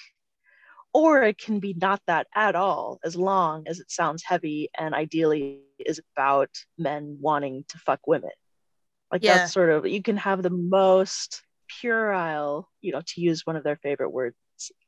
or 0.93 1.23
it 1.23 1.37
can 1.37 1.59
be 1.59 1.73
not 1.73 2.01
that 2.07 2.27
at 2.33 2.55
all, 2.55 2.99
as 3.03 3.15
long 3.15 3.67
as 3.67 3.79
it 3.79 3.91
sounds 3.91 4.23
heavy 4.23 4.69
and 4.77 4.95
ideally 4.95 5.61
is 5.79 6.01
about 6.15 6.49
men 6.77 7.17
wanting 7.21 7.65
to 7.69 7.77
fuck 7.79 7.99
women. 8.07 8.31
Like 9.11 9.23
Yeah. 9.23 9.37
that's 9.37 9.53
sort 9.53 9.69
of, 9.69 9.85
you 9.85 10.01
can 10.01 10.17
have 10.17 10.41
the 10.43 10.49
most 10.49 11.43
puerile, 11.81 12.69
you 12.81 12.91
know, 12.91 13.01
to 13.05 13.21
use 13.21 13.45
one 13.45 13.55
of 13.55 13.63
their 13.63 13.77
favorite 13.77 14.09
words, 14.09 14.35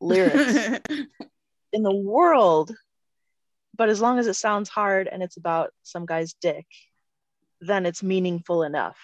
lyrics 0.01 0.81
in 1.73 1.83
the 1.83 1.95
world. 1.95 2.73
But 3.75 3.89
as 3.89 4.01
long 4.01 4.19
as 4.19 4.27
it 4.27 4.33
sounds 4.33 4.67
hard 4.67 5.07
and 5.07 5.23
it's 5.23 5.37
about 5.37 5.71
some 5.83 6.05
guy's 6.05 6.33
dick, 6.33 6.65
then 7.61 7.85
it's 7.85 8.03
meaningful 8.03 8.63
enough. 8.63 8.97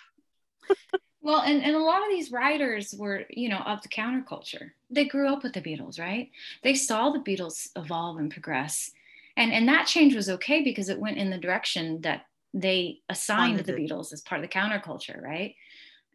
Well, 1.22 1.42
and, 1.42 1.64
and 1.64 1.76
a 1.76 1.80
lot 1.80 2.04
of 2.04 2.10
these 2.12 2.32
writers 2.32 2.94
were, 2.96 3.24
you 3.32 3.50
know, 3.50 3.58
of 3.58 3.82
the 3.82 3.90
counterculture. 3.90 4.70
They 4.96 5.06
grew 5.06 5.32
up 5.32 5.44
with 5.44 5.54
the 5.54 5.62
Beatles, 5.62 6.00
right? 6.00 6.32
They 6.64 6.74
saw 6.74 7.10
the 7.10 7.20
Beatles 7.20 7.70
evolve 7.76 8.18
and 8.18 8.32
progress. 8.32 8.92
And 9.38 9.52
and 9.52 9.68
that 9.68 9.88
change 9.88 10.16
was 10.16 10.30
okay 10.30 10.64
because 10.64 10.90
it 10.90 11.00
went 11.00 11.18
in 11.18 11.30
the 11.30 11.38
direction 11.38 12.02
that 12.02 12.26
they 12.54 13.00
assigned 13.10 13.60
the. 13.60 13.74
Beatles 13.74 14.14
as 14.14 14.22
part 14.22 14.42
of 14.42 14.50
the 14.50 14.54
counterculture, 14.54 15.22
right? 15.22 15.56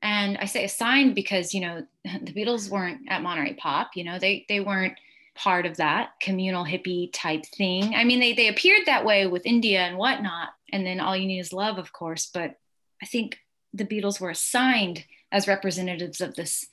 And 0.02 0.38
I 0.38 0.46
say 0.46 0.64
assigned 0.64 1.14
because, 1.14 1.52
you 1.52 1.60
know, 1.60 1.86
the 2.04 2.32
Beatles 2.32 2.70
weren't 2.70 3.02
at 3.08 3.22
Monterey 3.22 3.54
Pop, 3.54 3.90
you 3.94 4.04
know, 4.04 4.18
they 4.18 4.46
they 4.48 4.60
weren't 4.60 4.94
part 5.34 5.64
of 5.64 5.76
that 5.76 6.10
communal 6.20 6.64
hippie 6.64 7.10
type 7.12 7.44
thing. 7.46 7.94
I 7.94 8.04
mean, 8.04 8.20
they 8.20 8.32
they 8.32 8.48
appeared 8.48 8.86
that 8.86 9.04
way 9.04 9.26
with 9.26 9.46
India 9.46 9.80
and 9.80 9.96
whatnot, 9.96 10.50
and 10.72 10.86
then 10.86 11.00
all 11.00 11.16
you 11.16 11.26
need 11.26 11.40
is 11.40 11.52
love, 11.52 11.78
of 11.78 11.92
course. 11.92 12.30
But 12.32 12.56
I 13.02 13.06
think 13.06 13.38
the 13.72 13.84
Beatles 13.84 14.20
were 14.20 14.30
assigned 14.30 15.04
as 15.30 15.46
representatives 15.46 16.20
of 16.20 16.34
this 16.34 16.66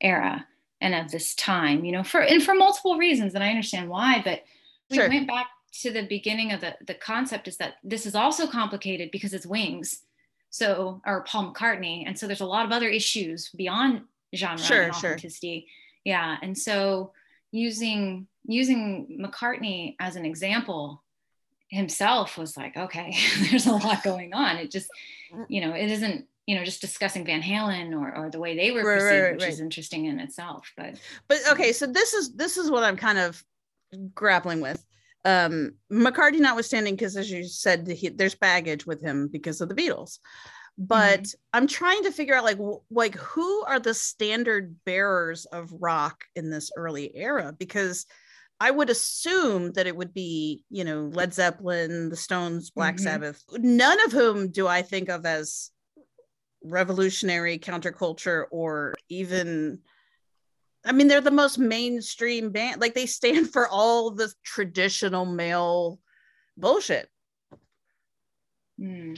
era 0.00 0.46
and 0.80 0.94
of 0.94 1.10
this 1.10 1.34
time, 1.34 1.84
you 1.84 1.92
know, 1.92 2.02
for 2.02 2.20
and 2.20 2.42
for 2.42 2.54
multiple 2.54 2.96
reasons, 2.96 3.34
and 3.34 3.44
I 3.44 3.50
understand 3.50 3.88
why. 3.88 4.22
But 4.24 4.44
we 4.90 4.96
Sure. 4.96 5.08
went 5.08 5.28
back 5.28 5.46
to 5.82 5.90
the 5.90 6.02
beginning 6.06 6.52
of 6.52 6.60
the 6.60 6.76
the 6.86 6.94
concept 6.94 7.48
is 7.48 7.56
that 7.58 7.74
this 7.84 8.06
is 8.06 8.14
also 8.14 8.46
complicated 8.46 9.10
because 9.10 9.32
it's 9.34 9.46
Wings, 9.46 10.02
so 10.50 11.00
or 11.06 11.24
Paul 11.24 11.52
McCartney, 11.52 12.04
and 12.06 12.18
so 12.18 12.26
there's 12.26 12.40
a 12.40 12.46
lot 12.46 12.66
of 12.66 12.72
other 12.72 12.88
issues 12.88 13.50
beyond 13.50 14.02
genre 14.34 14.64
Sure, 14.64 14.82
and 14.82 14.94
sure. 14.94 15.10
authenticity. 15.10 15.66
Yeah, 16.04 16.36
and 16.42 16.56
so 16.56 17.12
using 17.52 18.26
using 18.46 19.18
McCartney 19.20 19.96
as 20.00 20.16
an 20.16 20.24
example 20.24 21.02
himself 21.70 22.36
was 22.36 22.56
like, 22.56 22.76
okay, 22.76 23.16
there's 23.50 23.66
a 23.66 23.72
lot 23.72 24.02
going 24.02 24.34
on. 24.34 24.56
It 24.56 24.70
just, 24.70 24.88
mm. 25.32 25.46
you 25.48 25.60
know, 25.60 25.72
it 25.72 25.90
isn't, 25.90 26.26
you 26.50 26.56
know, 26.56 26.64
just 26.64 26.80
discussing 26.80 27.24
Van 27.24 27.40
Halen 27.40 27.92
or, 27.92 28.16
or 28.16 28.28
the 28.28 28.40
way 28.40 28.56
they 28.56 28.72
were 28.72 28.82
Right, 28.82 28.94
perceived, 28.94 29.22
right, 29.22 29.32
which 29.34 29.42
right. 29.42 29.52
is 29.52 29.60
interesting 29.60 30.06
in 30.06 30.18
itself. 30.18 30.72
But 30.76 30.98
but 31.28 31.38
okay 31.52 31.72
so 31.72 31.86
this 31.86 32.12
is 32.12 32.34
this 32.34 32.56
is 32.56 32.70
what 32.72 32.82
i'm 32.82 32.96
kind 32.96 33.18
of 33.18 33.42
grappling 34.14 34.60
with 34.60 34.84
um 35.24 35.70
mccartney 35.92 36.40
notwithstanding 36.40 36.94
because 36.96 37.16
as 37.16 37.30
you 37.30 37.44
said 37.44 37.86
he, 37.88 38.08
there's 38.08 38.34
baggage 38.34 38.84
with 38.84 39.00
him 39.00 39.28
because 39.28 39.60
of 39.60 39.68
the 39.68 39.74
beatles 39.76 40.18
but 40.76 41.32
i'm 41.52 41.66
trying 41.68 42.02
to 42.02 42.10
figure 42.10 42.34
out 42.34 42.44
like 42.44 42.58
like 42.90 43.14
who 43.14 43.62
are 43.64 43.78
the 43.78 43.94
standard 43.94 44.74
bearers 44.84 45.44
of 45.46 45.72
rock 45.78 46.24
in 46.34 46.50
this 46.50 46.72
early 46.76 47.14
era 47.16 47.54
because 47.58 48.06
i 48.58 48.70
would 48.70 48.90
assume 48.90 49.72
that 49.72 49.86
it 49.86 49.96
would 49.96 50.12
be 50.12 50.64
you 50.70 50.84
know 50.84 51.10
led 51.12 51.32
zeppelin 51.32 52.08
the 52.08 52.16
stones 52.16 52.70
black 52.70 52.96
Mhm. 52.96 53.00
sabbath 53.00 53.42
none 53.52 54.04
of 54.04 54.12
whom 54.12 54.50
do 54.50 54.66
i 54.66 54.82
think 54.82 55.08
of 55.08 55.24
as 55.26 55.70
revolutionary 56.62 57.58
counterculture 57.58 58.44
or 58.50 58.94
even 59.08 59.80
I 60.84 60.92
mean, 60.92 61.08
they're 61.08 61.20
the 61.20 61.30
most 61.30 61.58
mainstream 61.58 62.50
band. 62.52 62.80
Like 62.80 62.94
they 62.94 63.04
stand 63.06 63.52
for 63.52 63.68
all 63.68 64.10
the 64.10 64.32
traditional 64.44 65.26
male 65.26 65.98
bullshit. 66.56 67.08
hmm, 68.78 69.14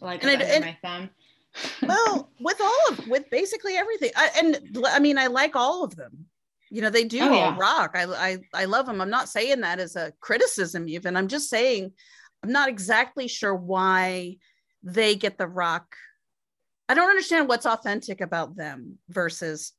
like 0.00 0.22
And 0.22 0.40
it- 0.40 0.48
and- 0.48 0.64
my 0.64 0.78
thumb. 0.82 1.10
Well, 1.82 2.30
with 2.40 2.60
all 2.60 2.80
of 2.90 3.08
with 3.08 3.28
basically 3.28 3.74
everything. 3.74 4.12
I, 4.14 4.30
and 4.38 4.78
I 4.86 5.00
mean, 5.00 5.18
I 5.18 5.26
like 5.26 5.56
all 5.56 5.82
of 5.82 5.96
them. 5.96 6.26
You 6.70 6.80
know, 6.80 6.90
they 6.90 7.02
do 7.02 7.18
Oh, 7.20 7.32
yeah. 7.32 7.56
rock. 7.58 7.96
I, 7.96 8.04
I 8.04 8.38
I 8.54 8.64
love 8.66 8.86
them. 8.86 9.00
I'm 9.00 9.10
not 9.10 9.28
saying 9.28 9.60
that 9.62 9.80
as 9.80 9.96
a 9.96 10.12
criticism. 10.20 10.88
Even 10.88 11.16
I'm 11.16 11.26
just 11.26 11.50
saying 11.50 11.92
I'm 12.44 12.52
not 12.52 12.68
exactly 12.68 13.26
sure 13.26 13.52
why 13.54 14.36
they 14.84 15.16
get 15.16 15.38
the 15.38 15.48
rock. 15.48 15.96
I 16.90 16.94
don't 16.94 17.08
understand 17.08 17.46
what's 17.46 17.66
authentic 17.66 18.20
about 18.20 18.56
them 18.56 18.98
versus, 19.08 19.74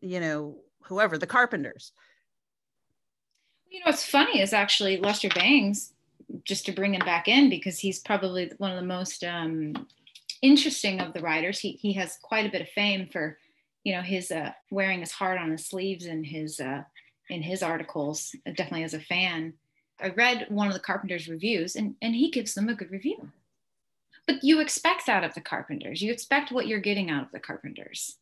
you 0.00 0.20
know, 0.20 0.58
whoever 0.84 1.18
the 1.18 1.26
Carpenters. 1.26 1.90
You 3.68 3.80
know, 3.80 3.86
what's 3.86 4.06
funny 4.06 4.40
is 4.40 4.52
actually 4.52 4.98
Lester 4.98 5.30
Bangs, 5.30 5.94
just 6.44 6.64
to 6.66 6.72
bring 6.72 6.94
him 6.94 7.04
back 7.04 7.26
in 7.26 7.50
because 7.50 7.80
he's 7.80 7.98
probably 7.98 8.52
one 8.58 8.70
of 8.70 8.76
the 8.76 8.86
most 8.86 9.24
um, 9.24 9.88
interesting 10.42 11.00
of 11.00 11.12
the 11.12 11.20
writers. 11.20 11.58
He 11.58 11.72
he 11.72 11.92
has 11.94 12.20
quite 12.22 12.46
a 12.46 12.52
bit 12.52 12.62
of 12.62 12.68
fame 12.68 13.08
for, 13.10 13.36
you 13.82 13.96
know, 13.96 14.02
his 14.02 14.30
uh, 14.30 14.52
wearing 14.70 15.00
his 15.00 15.10
heart 15.10 15.40
on 15.40 15.50
his 15.50 15.66
sleeves 15.66 16.06
in 16.06 16.22
his 16.22 16.60
uh, 16.60 16.84
in 17.30 17.42
his 17.42 17.64
articles. 17.64 18.32
Definitely 18.46 18.84
as 18.84 18.94
a 18.94 19.00
fan, 19.00 19.54
I 20.00 20.10
read 20.10 20.46
one 20.50 20.68
of 20.68 20.74
the 20.74 20.78
Carpenters 20.78 21.26
reviews, 21.26 21.74
and 21.74 21.96
and 22.00 22.14
he 22.14 22.30
gives 22.30 22.54
them 22.54 22.68
a 22.68 22.76
good 22.76 22.92
review. 22.92 23.32
But 24.26 24.44
you 24.44 24.60
expect 24.60 25.06
that 25.06 25.24
of 25.24 25.34
the 25.34 25.40
Carpenters. 25.40 26.00
You 26.00 26.12
expect 26.12 26.52
what 26.52 26.66
you're 26.66 26.80
getting 26.80 27.10
out 27.10 27.24
of 27.24 27.32
the 27.32 27.40
Carpenters. 27.40 28.16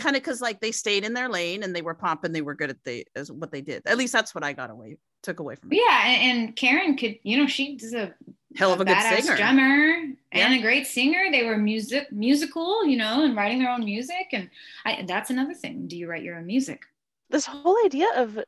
kind 0.00 0.14
of 0.16 0.22
because 0.22 0.40
like 0.40 0.60
they 0.60 0.72
stayed 0.72 1.04
in 1.04 1.14
their 1.14 1.28
lane 1.28 1.62
and 1.62 1.74
they 1.74 1.80
were 1.82 1.94
pumping 1.94 2.32
they 2.32 2.42
were 2.42 2.54
good 2.54 2.68
at 2.70 2.82
the 2.84 3.06
as 3.16 3.32
what 3.32 3.50
they 3.50 3.62
did 3.62 3.80
at 3.86 3.96
least 3.96 4.12
that's 4.12 4.34
what 4.34 4.44
i 4.44 4.52
got 4.52 4.68
away 4.70 4.98
took 5.22 5.40
away 5.40 5.54
from 5.54 5.72
it 5.72 5.76
Yeah, 5.76 6.02
and, 6.06 6.38
and 6.48 6.56
Karen 6.56 6.96
could, 6.96 7.18
you 7.22 7.38
know, 7.38 7.46
she's 7.46 7.92
a 7.94 8.14
hell 8.56 8.72
of 8.74 8.80
a 8.80 8.84
good 8.84 9.00
singer 9.00 9.36
drummer 9.36 9.96
Yeah. 10.32 10.46
and 10.46 10.54
a 10.54 10.60
great 10.62 10.86
singer. 10.86 11.30
They 11.30 11.44
were 11.44 11.56
music 11.58 12.10
musical, 12.12 12.84
you 12.86 12.96
know, 12.96 13.24
and 13.24 13.34
writing 13.36 13.58
their 13.58 13.70
own 13.70 13.84
music. 13.84 14.28
And 14.32 14.48
I, 14.86 15.04
that's 15.06 15.30
another 15.30 15.54
thing. 15.54 15.86
Do 15.88 15.96
you 15.98 16.08
write 16.08 16.22
your 16.22 16.36
own 16.36 16.46
music? 16.46 16.80
This 17.28 17.44
whole 17.46 17.76
idea 17.84 18.06
of 18.16 18.38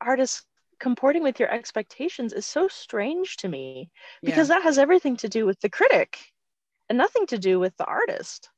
artists 0.00 0.42
comporting 0.80 1.22
with 1.22 1.38
your 1.38 1.50
expectations 1.52 2.32
is 2.32 2.44
so 2.46 2.66
strange 2.68 3.36
to 3.38 3.48
me 3.48 3.90
because 4.24 4.48
that 4.48 4.62
has 4.64 4.78
everything 4.78 5.16
to 5.18 5.28
do 5.28 5.46
with 5.46 5.60
the 5.60 5.70
critic 5.70 6.18
and 6.88 6.98
nothing 6.98 7.26
to 7.26 7.38
do 7.38 7.58
with 7.60 7.76
the 7.76 7.84
artist. 7.84 8.48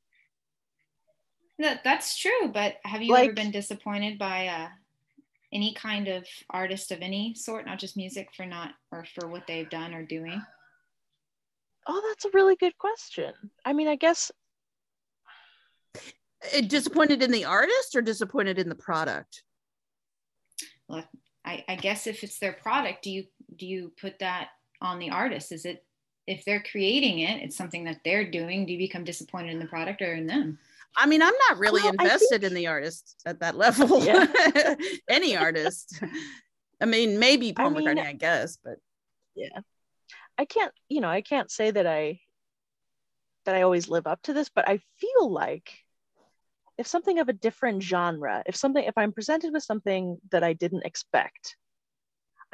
That, 1.58 1.82
that's 1.84 2.18
true. 2.18 2.50
But 2.52 2.76
have 2.84 3.02
you 3.02 3.14
ever 3.14 3.32
been 3.32 3.50
disappointed 3.50 4.18
by 4.18 4.48
uh, 4.48 4.68
any 5.52 5.74
kind 5.74 6.08
of 6.08 6.26
artist 6.50 6.90
of 6.90 7.00
any 7.00 7.34
sort, 7.34 7.66
not 7.66 7.78
just 7.78 7.96
music, 7.96 8.28
for 8.36 8.46
not 8.46 8.70
or 8.90 9.04
for 9.14 9.28
what 9.28 9.46
they've 9.46 9.70
done 9.70 9.94
or 9.94 10.04
doing? 10.04 10.42
Oh, 11.86 12.02
that's 12.08 12.24
a 12.24 12.30
really 12.34 12.56
good 12.56 12.76
question. 12.78 13.32
I 13.64 13.72
mean, 13.72 13.88
I 13.88 13.96
guess 13.96 14.32
Uh, 15.96 16.60
disappointed 16.60 17.22
in 17.22 17.30
the 17.30 17.44
artist 17.44 17.94
or 17.94 18.02
disappointed 18.02 18.58
in 18.58 18.68
the 18.68 18.74
product? 18.74 19.44
Well, 20.88 21.04
I, 21.44 21.64
I 21.68 21.76
guess 21.76 22.06
if 22.06 22.22
it's 22.24 22.38
their 22.38 22.52
product, 22.52 23.04
do 23.04 23.10
you 23.10 23.24
do 23.56 23.66
you 23.66 23.92
put 24.00 24.18
that 24.18 24.48
on 24.80 24.98
the 24.98 25.10
artist? 25.10 25.52
Is 25.52 25.64
it 25.64 25.84
if 26.26 26.44
they're 26.44 26.62
creating 26.70 27.20
it, 27.20 27.42
it's 27.42 27.56
something 27.56 27.84
that 27.84 28.00
they're 28.04 28.30
doing. 28.30 28.66
Do 28.66 28.72
you 28.72 28.78
become 28.78 29.04
disappointed 29.04 29.52
in 29.52 29.58
the 29.58 29.66
product 29.66 30.02
or 30.02 30.14
in 30.14 30.26
them? 30.26 30.58
I 30.96 31.06
mean, 31.06 31.22
I'm 31.22 31.34
not 31.48 31.58
really 31.58 31.82
Well, 31.82 31.94
I 31.98 32.04
invested 32.04 32.44
in 32.44 32.54
the 32.54 32.68
artist 32.68 33.20
at 33.26 33.40
that 33.40 33.56
level. 33.56 34.04
Yeah. 34.04 34.26
Any 35.08 35.36
artist. 35.36 36.00
I 36.80 36.86
mean, 36.86 37.18
maybe 37.18 37.52
Paul 37.52 37.66
I 37.66 37.70
mean- 37.70 37.86
McCartney, 37.86 38.06
I 38.06 38.12
guess, 38.12 38.58
but 38.62 38.76
yeah 39.36 39.60
i 40.38 40.44
can't 40.44 40.72
you 40.88 41.00
know 41.00 41.08
i 41.08 41.20
can't 41.20 41.50
say 41.50 41.70
that 41.70 41.86
i 41.86 42.18
that 43.44 43.54
i 43.54 43.62
always 43.62 43.88
live 43.88 44.06
up 44.06 44.22
to 44.22 44.32
this 44.32 44.48
but 44.48 44.68
i 44.68 44.78
feel 44.98 45.30
like 45.30 45.72
if 46.78 46.86
something 46.86 47.18
of 47.18 47.28
a 47.28 47.32
different 47.32 47.82
genre 47.82 48.42
if 48.46 48.56
something 48.56 48.84
if 48.84 48.96
i'm 48.96 49.12
presented 49.12 49.52
with 49.52 49.62
something 49.62 50.18
that 50.30 50.44
i 50.44 50.52
didn't 50.52 50.86
expect 50.86 51.56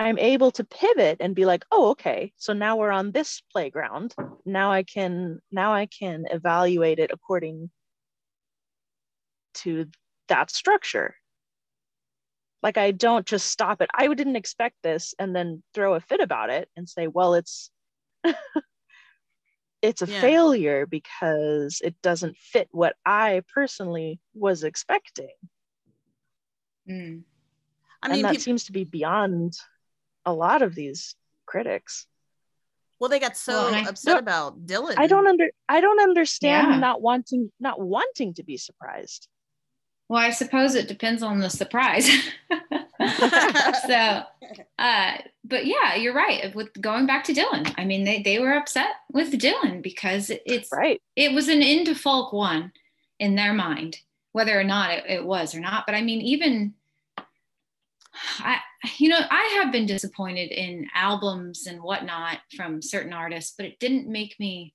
i'm 0.01 0.19
able 0.19 0.51
to 0.51 0.65
pivot 0.65 1.19
and 1.21 1.35
be 1.35 1.45
like 1.47 1.65
oh 1.73 1.91
okay 1.91 2.33
so 2.37 2.53
now 2.53 2.77
we're 2.77 2.91
on 2.91 3.13
this 3.13 3.43
playground 3.53 4.15
now 4.47 4.73
i 4.73 4.83
can 4.83 5.41
now 5.53 5.73
i 5.75 5.87
can 5.87 6.25
evaluate 6.31 6.99
it 6.99 7.11
according 7.13 7.71
to 9.55 9.87
that 10.29 10.51
structure 10.51 11.15
like 12.63 12.77
i 12.79 12.91
don't 12.91 13.27
just 13.27 13.47
stop 13.47 13.81
it 13.83 13.91
i 13.95 14.07
didn't 14.15 14.37
expect 14.37 14.77
this 14.83 15.15
and 15.19 15.35
then 15.37 15.63
throw 15.75 15.95
a 15.95 16.01
fit 16.01 16.21
about 16.21 16.51
it 16.51 16.69
and 16.77 16.89
say 16.89 17.07
well 17.07 17.35
it's 17.35 17.71
it's 19.83 20.03
a 20.03 20.07
Yeah. 20.07 20.21
failure 20.21 20.87
because 20.87 21.81
it 21.85 21.95
doesn't 22.03 22.37
fit 22.37 22.69
what 22.73 22.97
i 23.07 23.43
personally 23.55 24.21
was 24.35 24.65
expecting 24.65 25.31
Mm. 26.89 27.25
I 28.03 28.09
and 28.09 28.25
that 28.25 28.39
peop- 28.39 28.41
seems 28.41 28.65
to 28.65 28.73
be 28.73 28.85
beyond 28.85 29.55
a 30.27 30.33
lot 30.33 30.63
of 30.63 30.75
these 30.75 31.15
critics 31.47 32.07
well, 33.01 33.09
they 33.09 33.19
got 33.19 33.35
so 33.37 33.53
Well, 33.55 33.75
I- 33.75 33.89
upset 33.89 34.13
No, 34.15 34.19
about 34.19 34.67
Dylan. 34.67 34.95
i 34.99 35.07
don't 35.07 35.27
under 35.27 35.49
i 35.69 35.81
don't 35.81 36.01
understand 36.01 36.69
Yeah. 36.73 36.79
not 36.79 37.01
wanting 37.03 37.51
not 37.59 37.81
wanting 37.81 38.35
to 38.35 38.43
be 38.43 38.57
surprised 38.57 39.27
Well, 40.11 40.21
I 40.21 40.31
suppose 40.31 40.75
it 40.75 40.89
depends 40.89 41.23
on 41.23 41.39
the 41.39 41.49
surprise. 41.49 42.11
so, 43.87 44.23
uh, 44.79 45.13
but 45.45 45.67
yeah, 45.67 45.95
you're 45.95 46.15
right. 46.15 46.53
With 46.55 46.69
going 46.81 47.07
back 47.07 47.23
to 47.25 47.33
Dylan, 47.33 47.73
I 47.79 47.85
mean, 47.85 48.05
they, 48.05 48.21
they 48.23 48.39
were 48.41 48.55
upset 48.55 48.91
with 49.13 49.33
Dylan 49.33 49.83
because 49.83 50.31
it's 50.47 50.71
right 50.73 51.01
it 51.17 51.33
was 51.33 51.49
an 51.49 51.63
into 51.63 51.95
folk 51.95 52.33
one 52.33 52.73
in 53.19 53.35
their 53.37 53.53
mind, 53.55 53.99
whether 54.33 54.59
or 54.59 54.65
not 54.65 54.91
it, 54.99 55.05
it 55.09 55.25
was 55.25 55.55
or 55.55 55.61
not. 55.61 55.85
But 55.87 55.95
I 55.95 56.03
mean, 56.03 56.21
even 56.23 56.75
I, 58.39 58.59
you 58.99 59.09
know, 59.09 59.21
I 59.31 59.61
have 59.63 59.73
been 59.73 59.87
disappointed 59.87 60.51
in 60.51 60.89
albums 60.95 61.67
and 61.67 61.83
whatnot 61.83 62.39
from 62.57 62.83
certain 62.83 63.13
artists, 63.13 63.55
but 63.57 63.67
it 63.67 63.79
didn't 63.79 64.09
make 64.09 64.39
me. 64.39 64.75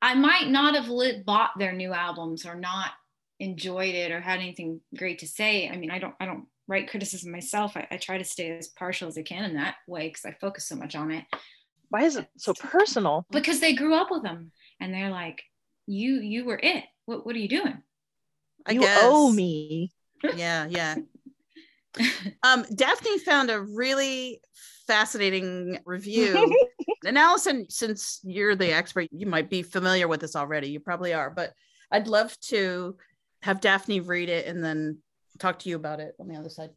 I 0.00 0.14
might 0.14 0.48
not 0.48 0.74
have 0.74 0.88
lit, 0.88 1.24
bought 1.24 1.52
their 1.58 1.72
new 1.72 1.92
albums 1.92 2.44
or 2.44 2.56
not 2.56 2.90
enjoyed 3.38 3.94
it 3.94 4.10
or 4.10 4.20
had 4.20 4.40
anything 4.40 4.80
great 4.96 5.20
to 5.20 5.28
say. 5.28 5.68
I 5.68 5.76
mean, 5.76 5.92
I 5.92 6.00
don't, 6.00 6.14
I 6.18 6.26
don't 6.26 6.46
write 6.66 6.90
criticism 6.90 7.30
myself. 7.30 7.76
I, 7.76 7.86
I 7.90 7.96
try 7.98 8.18
to 8.18 8.24
stay 8.24 8.50
as 8.50 8.68
partial 8.68 9.08
as 9.08 9.16
I 9.16 9.22
can 9.22 9.44
in 9.44 9.54
that 9.54 9.76
way 9.86 10.08
because 10.08 10.24
I 10.24 10.32
focus 10.40 10.66
so 10.66 10.74
much 10.74 10.96
on 10.96 11.12
it 11.12 11.24
why 11.92 12.04
is 12.04 12.16
it 12.16 12.26
so 12.38 12.54
personal 12.54 13.26
because 13.30 13.60
they 13.60 13.74
grew 13.74 13.94
up 13.94 14.10
with 14.10 14.22
them 14.22 14.50
and 14.80 14.94
they're 14.94 15.10
like, 15.10 15.42
you, 15.86 16.20
you 16.20 16.46
were 16.46 16.58
it. 16.60 16.84
What, 17.04 17.26
what 17.26 17.36
are 17.36 17.38
you 17.38 17.48
doing? 17.48 17.82
I 18.64 18.72
you 18.72 18.80
guess. 18.80 18.98
owe 19.02 19.30
me 19.30 19.92
Yeah, 20.36 20.66
yeah. 20.70 20.96
um, 22.42 22.64
Daphne 22.74 23.18
found 23.18 23.50
a 23.50 23.60
really 23.60 24.40
fascinating 24.86 25.78
review. 25.84 26.56
and 27.06 27.18
Allison, 27.18 27.66
since 27.68 28.20
you're 28.22 28.56
the 28.56 28.72
expert, 28.72 29.08
you 29.12 29.26
might 29.26 29.50
be 29.50 29.62
familiar 29.62 30.08
with 30.08 30.20
this 30.20 30.36
already. 30.36 30.70
You 30.70 30.80
probably 30.80 31.14
are, 31.14 31.30
but 31.30 31.52
I'd 31.90 32.08
love 32.08 32.38
to 32.48 32.96
have 33.42 33.60
Daphne 33.60 34.00
read 34.00 34.28
it 34.28 34.46
and 34.46 34.64
then 34.64 34.98
talk 35.38 35.58
to 35.60 35.68
you 35.68 35.76
about 35.76 36.00
it 36.00 36.14
on 36.20 36.28
the 36.28 36.36
other 36.36 36.50
side. 36.50 36.70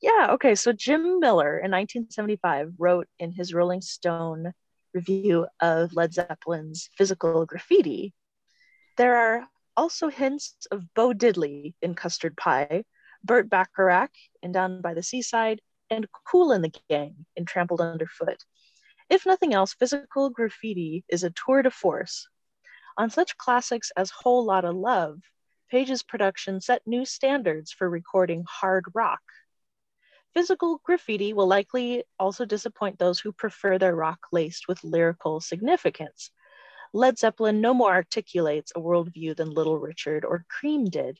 Yeah, 0.00 0.28
okay. 0.32 0.54
So 0.54 0.72
Jim 0.72 1.20
Miller 1.20 1.58
in 1.58 1.70
1975 1.70 2.74
wrote 2.78 3.08
in 3.18 3.32
his 3.32 3.54
Rolling 3.54 3.80
Stone 3.80 4.52
review 4.92 5.46
of 5.60 5.94
Led 5.94 6.12
Zeppelin's 6.12 6.90
Physical 6.96 7.44
Graffiti 7.46 8.14
there 8.96 9.16
are 9.16 9.46
also 9.76 10.08
hints 10.08 10.56
of 10.70 10.94
Bo 10.94 11.12
Diddley 11.12 11.74
in 11.82 11.94
Custard 11.94 12.36
Pie, 12.36 12.84
Burt 13.22 13.48
Bacharach 13.50 14.12
in 14.42 14.52
Down 14.52 14.80
by 14.80 14.94
the 14.94 15.02
Seaside, 15.02 15.60
and 15.90 16.06
Kool 16.26 16.52
and 16.52 16.64
the 16.64 16.72
Gang 16.88 17.26
in 17.36 17.44
Trampled 17.44 17.80
Underfoot. 17.80 18.44
If 19.08 19.26
nothing 19.26 19.54
else, 19.54 19.74
Physical 19.74 20.30
Graffiti 20.30 21.04
is 21.08 21.22
a 21.22 21.30
tour 21.30 21.62
de 21.62 21.70
force. 21.70 22.28
On 22.96 23.10
such 23.10 23.36
classics 23.36 23.92
as 23.96 24.10
Whole 24.10 24.44
Lotta 24.44 24.72
Love, 24.72 25.20
Page's 25.70 26.02
production 26.02 26.60
set 26.60 26.82
new 26.86 27.04
standards 27.04 27.72
for 27.72 27.90
recording 27.90 28.44
hard 28.48 28.84
rock. 28.94 29.20
Physical 30.32 30.80
graffiti 30.84 31.32
will 31.32 31.46
likely 31.46 32.04
also 32.18 32.44
disappoint 32.44 32.98
those 32.98 33.18
who 33.18 33.32
prefer 33.32 33.78
their 33.78 33.96
rock 33.96 34.18
laced 34.32 34.68
with 34.68 34.84
lyrical 34.84 35.40
significance. 35.40 36.30
Led 36.92 37.18
Zeppelin 37.18 37.60
no 37.60 37.74
more 37.74 37.92
articulates 37.92 38.72
a 38.74 38.80
worldview 38.80 39.36
than 39.36 39.50
Little 39.50 39.78
Richard 39.78 40.24
or 40.24 40.44
Cream 40.48 40.86
did. 40.86 41.18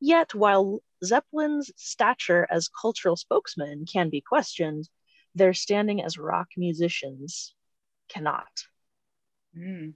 Yet, 0.00 0.34
while 0.34 0.80
Zeppelin's 1.04 1.70
stature 1.76 2.46
as 2.50 2.68
cultural 2.68 3.16
spokesman 3.16 3.86
can 3.86 4.10
be 4.10 4.20
questioned, 4.20 4.88
their 5.34 5.54
standing 5.54 6.02
as 6.02 6.18
rock 6.18 6.48
musicians 6.56 7.54
cannot. 8.08 8.48
Mm. 9.56 9.94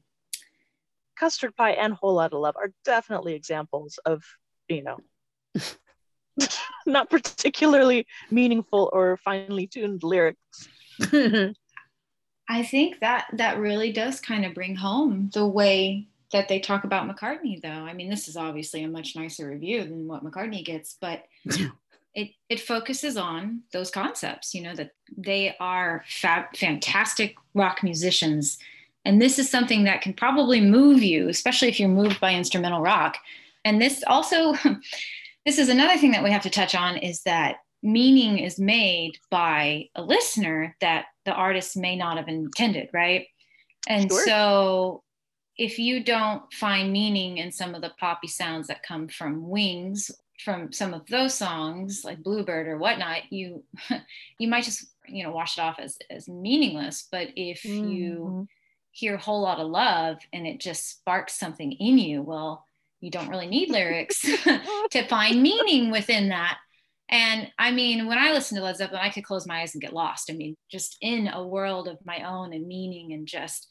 Custard 1.17 1.55
Pie 1.57 1.73
and 1.73 1.95
Whole 1.95 2.15
Lotta 2.15 2.39
Love 2.39 2.57
are 2.57 2.73
definitely 2.85 3.35
examples 3.35 3.99
of, 4.05 4.25
you 4.69 4.83
know, 4.83 4.99
not 6.87 7.11
particularly 7.11 8.07
meaningful 8.31 8.91
or 8.93 9.17
finely 9.19 9.67
tuned 9.67 10.03
lyrics. 10.03 10.69
I 12.49 12.63
think 12.63 13.01
that 13.01 13.27
that 13.35 13.59
really 13.59 13.93
does 13.93 14.21
kind 14.21 14.45
of 14.45 14.55
bring 14.55 14.77
home 14.77 15.31
the 15.33 15.47
way 15.47 16.07
that 16.33 16.49
they 16.49 16.59
talk 16.59 16.85
about 16.85 17.09
McCartney, 17.09 17.61
though. 17.61 17.69
I 17.69 17.93
mean, 17.93 18.11
this 18.11 18.27
is 18.27 18.37
obviously 18.37 18.83
a 18.83 18.89
much 18.89 19.15
nicer 19.15 19.49
review 19.49 19.85
than 19.85 20.09
what 20.09 20.25
McCartney 20.25 20.65
gets, 20.65 20.97
but 21.01 21.25
it 22.15 22.31
it 22.49 22.61
focuses 22.61 23.17
on 23.17 23.63
those 23.73 23.91
concepts. 23.91 24.55
You 24.55 24.63
know 24.63 24.75
that 24.75 24.93
they 25.17 25.55
are 25.61 26.05
fab- 26.09 26.57
fantastic 26.57 27.37
rock 27.55 27.83
musicians, 27.83 28.59
and 29.05 29.21
this 29.21 29.39
is 29.39 29.51
something 29.51 29.85
that 29.85 30.03
can 30.03 30.15
probably 30.15 30.61
move 30.61 31.03
you, 31.03 31.29
especially 31.29 31.69
if 31.69 31.79
you're 31.79 31.89
moved 31.89 32.21
by 32.21 32.35
instrumental 32.35 32.81
rock. 32.81 33.17
And 33.65 33.81
this 33.81 34.03
also, 34.07 34.55
this 35.47 35.59
is 35.59 35.69
another 35.69 35.99
thing 35.99 36.13
that 36.13 36.25
we 36.25 36.31
have 36.31 36.43
to 36.43 36.51
touch 36.51 36.75
on 36.75 36.97
is 36.97 37.23
that 37.23 37.57
meaning 37.83 38.39
is 38.39 38.59
made 38.59 39.19
by 39.31 39.89
a 39.95 40.03
listener 40.03 40.77
that 40.81 41.07
the 41.25 41.33
artist 41.33 41.77
may 41.77 41.97
not 41.97 42.17
have 42.17 42.29
intended, 42.29 42.89
right? 42.93 43.27
And 43.89 44.11
Sure. 44.11 44.25
so 44.25 45.03
if 45.57 45.79
you 45.79 46.03
don't 46.03 46.43
find 46.53 46.93
meaning 46.93 47.39
in 47.39 47.53
some 47.53 47.75
of 47.75 47.83
the 47.83 47.93
poppy 48.01 48.29
sounds 48.29 48.69
that 48.69 48.83
come 48.83 49.09
from 49.09 49.49
Wings, 49.49 50.11
from 50.45 50.73
some 50.73 50.95
of 50.95 51.07
those 51.07 51.35
songs 51.35 52.03
like 52.05 52.23
Bluebird 52.23 52.67
or 52.67 52.79
whatnot, 52.79 53.31
you 53.31 53.65
you 54.39 54.49
might 54.49 54.65
just 54.65 54.87
you 55.07 55.25
know 55.25 55.31
wash 55.31 55.59
it 55.59 55.61
off 55.63 55.79
as 55.79 55.99
as 56.11 56.29
meaningless. 56.29 57.09
But 57.11 57.29
if 57.37 57.65
you 57.83 58.37
Mhm. 58.37 58.49
hear 58.91 59.15
a 59.15 59.19
whole 59.19 59.41
lot 59.43 59.59
of 59.61 59.69
love 59.69 60.19
and 60.33 60.47
it 60.47 60.61
just 60.61 60.89
sparks 60.89 61.35
something 61.35 61.73
in 61.73 61.99
you, 61.99 62.23
well, 62.23 62.67
you 63.01 63.11
don't 63.11 63.29
really 63.29 63.47
need 63.47 63.71
lyrics 63.71 64.21
to 64.91 65.07
find 65.09 65.43
meaning 65.43 65.91
within 65.91 66.29
that. 66.31 66.59
And 67.13 67.49
I 67.59 67.71
mean, 67.71 68.07
when 68.09 68.19
I 68.19 68.33
listen 68.33 68.57
to 68.57 68.65
Led 68.65 68.79
Zeppelin, 68.79 69.03
I 69.03 69.11
could 69.11 69.25
close 69.25 69.47
my 69.47 69.61
eyes 69.61 69.75
and 69.75 69.83
get 69.83 69.93
lost. 69.93 70.31
I 70.31 70.35
mean, 70.35 70.57
just 70.71 70.97
in 71.03 71.29
a 71.29 71.47
world 71.47 71.87
of 71.87 71.99
my 72.07 72.23
own 72.27 72.55
and 72.55 72.67
meaning 72.67 73.13
and 73.13 73.27
just 73.29 73.69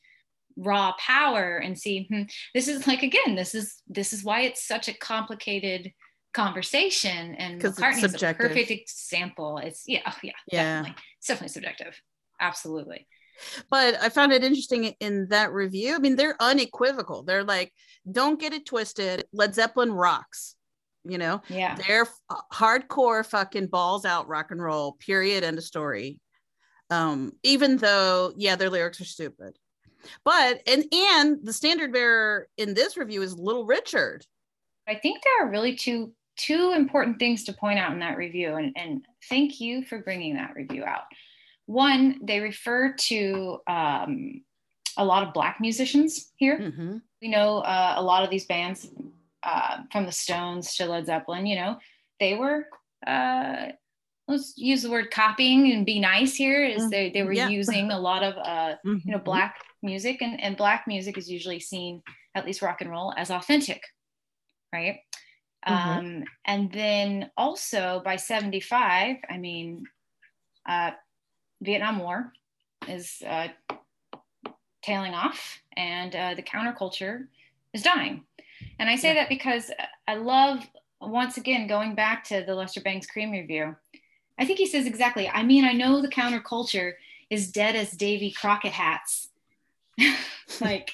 raw 0.58 0.94
power 1.00 1.58
and 1.58 1.78
see 1.78 2.08
hmm, 2.12 2.24
this 2.54 2.68
is 2.68 2.86
like 2.86 3.04
again 3.04 3.36
this 3.36 3.56
is 3.56 3.82
this 3.88 4.12
is 4.12 4.22
why 4.22 4.42
it's 4.42 4.68
such 4.68 4.90
a 4.90 4.94
complicated 4.94 5.90
conversation 6.34 7.36
and 7.36 7.64
it's 7.64 7.80
McCartney 7.80 8.04
is 8.04 8.22
a 8.22 8.34
perfect 8.34 8.70
example 8.70 9.60
it's 9.60 9.84
yeah 9.88 10.02
oh, 10.06 10.14
yeah 10.22 10.32
Yeah. 10.52 10.64
definitely 10.82 11.04
it's 11.18 11.28
definitely 11.28 11.54
subjective 11.54 12.02
absolutely 12.42 13.08
but 13.70 13.96
I 14.02 14.10
found 14.10 14.34
it 14.34 14.44
interesting 14.44 14.94
in 15.00 15.28
that 15.30 15.52
review. 15.52 15.96
I 15.96 15.98
mean, 15.98 16.16
they're 16.16 16.36
unequivocal. 16.40 17.24
They're 17.24 17.44
like, 17.44 17.74
don't 18.12 18.40
get 18.40 18.54
it 18.54 18.68
twisted. 18.68 19.26
Led 19.34 19.56
Zeppelin 19.56 19.92
rocks. 19.92 20.56
You 21.04 21.18
know, 21.18 21.42
Yeah. 21.50 21.76
they're 21.76 22.04
f- 22.30 22.42
hardcore 22.54 23.26
fucking 23.26 23.68
balls 23.68 24.06
out 24.06 24.28
rock 24.28 24.52
and 24.52 24.62
roll. 24.62 24.94
Period. 24.94 25.44
End 25.44 25.58
of 25.58 25.64
story. 25.64 26.20
Um, 26.90 27.32
even 27.44 27.78
though, 27.78 28.34
yeah, 28.36 28.56
their 28.56 28.70
lyrics 28.70 29.00
are 29.02 29.06
stupid, 29.06 29.58
but 30.26 30.62
and 30.68 30.84
and 30.94 31.38
the 31.42 31.54
standard 31.54 31.94
bearer 31.94 32.48
in 32.58 32.74
this 32.74 32.98
review 32.98 33.22
is 33.22 33.34
Little 33.34 33.66
Richard. 33.66 34.26
I 34.88 34.96
think 34.96 35.24
there 35.24 35.46
are 35.46 35.50
really 35.50 35.76
two 35.76 36.14
two 36.38 36.74
important 36.76 37.18
things 37.20 37.44
to 37.46 37.54
point 37.54 37.80
out 37.80 37.94
in 37.94 38.00
that 38.00 38.18
review, 38.18 38.56
and, 38.56 38.74
and 38.76 39.06
thank 39.30 39.62
you 39.62 39.86
for 39.86 40.00
bringing 40.00 40.36
that 40.36 40.54
review 40.56 40.84
out. 40.84 41.04
One, 41.66 42.20
they 42.24 42.40
refer 42.40 42.94
to 42.94 43.60
um, 43.68 44.42
a 44.98 45.06
lot 45.06 45.26
of 45.26 45.34
black 45.34 45.58
musicians 45.62 46.32
here. 46.36 46.60
Mm-hmm. 46.60 46.98
We 47.22 47.28
know 47.30 47.60
uh, 47.60 47.94
a 47.98 48.02
lot 48.04 48.24
of 48.24 48.30
these 48.30 48.46
bands, 48.46 48.90
uh, 49.44 49.78
from 49.92 50.06
the 50.06 50.12
Stones 50.12 50.76
to 50.76 50.86
Led 50.86 51.06
Zeppelin. 51.06 51.46
You 51.46 51.56
know, 51.58 51.78
they 52.20 52.36
were. 52.36 52.68
Uh, 53.06 53.72
let's 54.28 54.54
use 54.56 54.84
the 54.84 54.90
word 54.92 55.12
copying 55.12 55.72
and 55.72 55.86
be 55.86 56.00
nice 56.00 56.36
here. 56.36 56.64
Is 56.64 56.90
they 56.90 57.10
they 57.10 57.24
were 57.24 57.34
Yeah. 57.34 57.48
using 57.60 57.92
a 57.92 58.00
lot 58.00 58.24
of 58.24 58.36
uh, 58.38 58.76
you 58.84 59.02
know 59.06 59.20
Mhm. 59.20 59.24
black 59.26 59.56
music, 59.82 60.22
and 60.22 60.40
and 60.42 60.56
black 60.56 60.88
music 60.88 61.18
is 61.18 61.30
usually 61.30 61.60
seen, 61.60 62.02
at 62.36 62.46
least 62.46 62.62
rock 62.62 62.82
and 62.82 62.90
roll, 62.92 63.14
as 63.18 63.32
authentic, 63.32 63.82
right? 64.74 65.00
Mhm. 65.68 65.74
Um, 65.74 66.24
and 66.46 66.72
then 66.72 67.30
also 67.38 68.02
by 68.04 68.16
75, 68.16 69.18
I 69.30 69.38
mean, 69.38 69.84
uh, 70.68 70.92
Vietnam 71.62 72.00
War 72.00 72.34
is 72.88 73.22
uh, 73.26 73.50
tailing 74.82 75.14
off 75.14 75.62
and 75.78 76.16
uh, 76.16 76.34
the 76.34 76.42
counterculture 76.42 77.28
is 77.74 77.84
dying. 77.84 78.26
And 78.80 78.90
I 78.90 78.96
say 78.96 79.14
that 79.14 79.30
because 79.30 79.70
I 80.08 80.16
love, 80.16 80.68
once 81.00 81.38
again, 81.38 81.68
going 81.68 81.96
back 81.96 82.24
to 82.26 82.44
the 82.46 82.56
Lester 82.56 82.82
Bangs 82.82 83.08
Creem 83.08 83.32
review, 83.32 83.76
I 84.40 84.46
think 84.46 84.58
he 84.58 84.66
says 84.66 84.86
exactly, 84.86 85.30
I 85.30 85.44
mean, 85.44 85.66
I 85.66 85.74
know 85.74 86.02
the 86.02 86.08
counterculture 86.08 86.94
is 87.30 87.52
dead 87.52 87.76
as 87.76 87.92
Davy 87.92 88.32
Crockett 88.32 88.72
hats. 88.74 89.30
like 90.62 90.92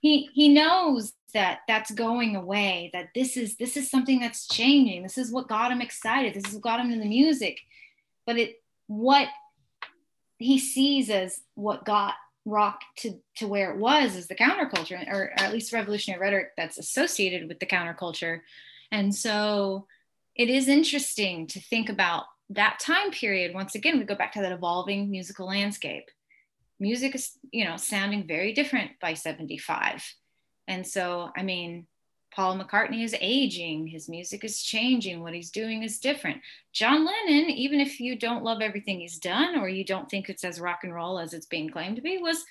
he 0.00 0.28
he 0.32 0.48
knows 0.48 1.12
that 1.32 1.60
that's 1.68 1.90
going 1.90 2.36
away 2.36 2.90
that 2.92 3.08
this 3.14 3.36
is 3.36 3.56
this 3.56 3.76
is 3.76 3.90
something 3.90 4.18
that's 4.18 4.48
changing. 4.48 5.02
This 5.02 5.18
is 5.18 5.30
what 5.30 5.48
got 5.48 5.72
him 5.72 5.80
excited. 5.80 6.34
This 6.34 6.46
is 6.46 6.54
what 6.54 6.62
got 6.62 6.80
him 6.80 6.86
into 6.86 7.02
the 7.02 7.08
music. 7.08 7.60
But 8.26 8.38
it 8.38 8.62
what 8.86 9.28
he 10.38 10.58
sees 10.58 11.10
as 11.10 11.40
what 11.54 11.84
got 11.84 12.14
rock 12.50 12.80
to 12.96 13.18
to 13.36 13.46
where 13.46 13.72
it 13.72 13.78
was 13.78 14.16
is 14.16 14.26
the 14.26 14.34
counterculture 14.34 15.06
or 15.10 15.32
at 15.36 15.52
least 15.52 15.72
revolutionary 15.72 16.20
rhetoric 16.20 16.48
that's 16.56 16.78
associated 16.78 17.48
with 17.48 17.60
the 17.60 17.66
counterculture. 17.66 18.40
And 18.92 19.14
so 19.14 19.86
it 20.34 20.50
is 20.50 20.68
interesting 20.68 21.46
to 21.48 21.60
think 21.60 21.88
about 21.88 22.24
that 22.50 22.80
time 22.80 23.10
period. 23.10 23.54
Once 23.54 23.74
again 23.74 23.98
we 23.98 24.04
go 24.04 24.14
back 24.14 24.32
to 24.32 24.40
that 24.40 24.52
evolving 24.52 25.10
musical 25.10 25.46
landscape. 25.46 26.10
Music 26.78 27.14
is 27.14 27.32
you 27.52 27.64
know 27.64 27.76
sounding 27.76 28.26
very 28.26 28.52
different 28.52 28.92
by 29.00 29.14
75 29.14 30.02
and 30.66 30.86
so 30.86 31.30
i 31.36 31.42
mean 31.42 31.86
paul 32.34 32.58
mccartney 32.58 33.02
is 33.04 33.14
aging 33.20 33.86
his 33.86 34.08
music 34.08 34.44
is 34.44 34.62
changing 34.62 35.22
what 35.22 35.34
he's 35.34 35.50
doing 35.50 35.82
is 35.82 35.98
different. 35.98 36.40
John 36.72 37.04
lennon 37.04 37.50
even 37.50 37.80
if 37.80 38.00
you 38.00 38.16
don't 38.16 38.44
love 38.44 38.60
everything 38.60 39.00
he's 39.00 39.18
done 39.18 39.58
or 39.58 39.68
you 39.68 39.84
don't 39.84 40.10
think 40.10 40.28
it's 40.28 40.44
as 40.44 40.60
rock 40.60 40.80
and 40.82 40.94
roll 40.94 41.18
as 41.18 41.34
it's 41.34 41.46
being 41.46 41.70
claimed 41.70 41.96
to 41.96 42.02
be 42.02 42.18
was 42.18 42.44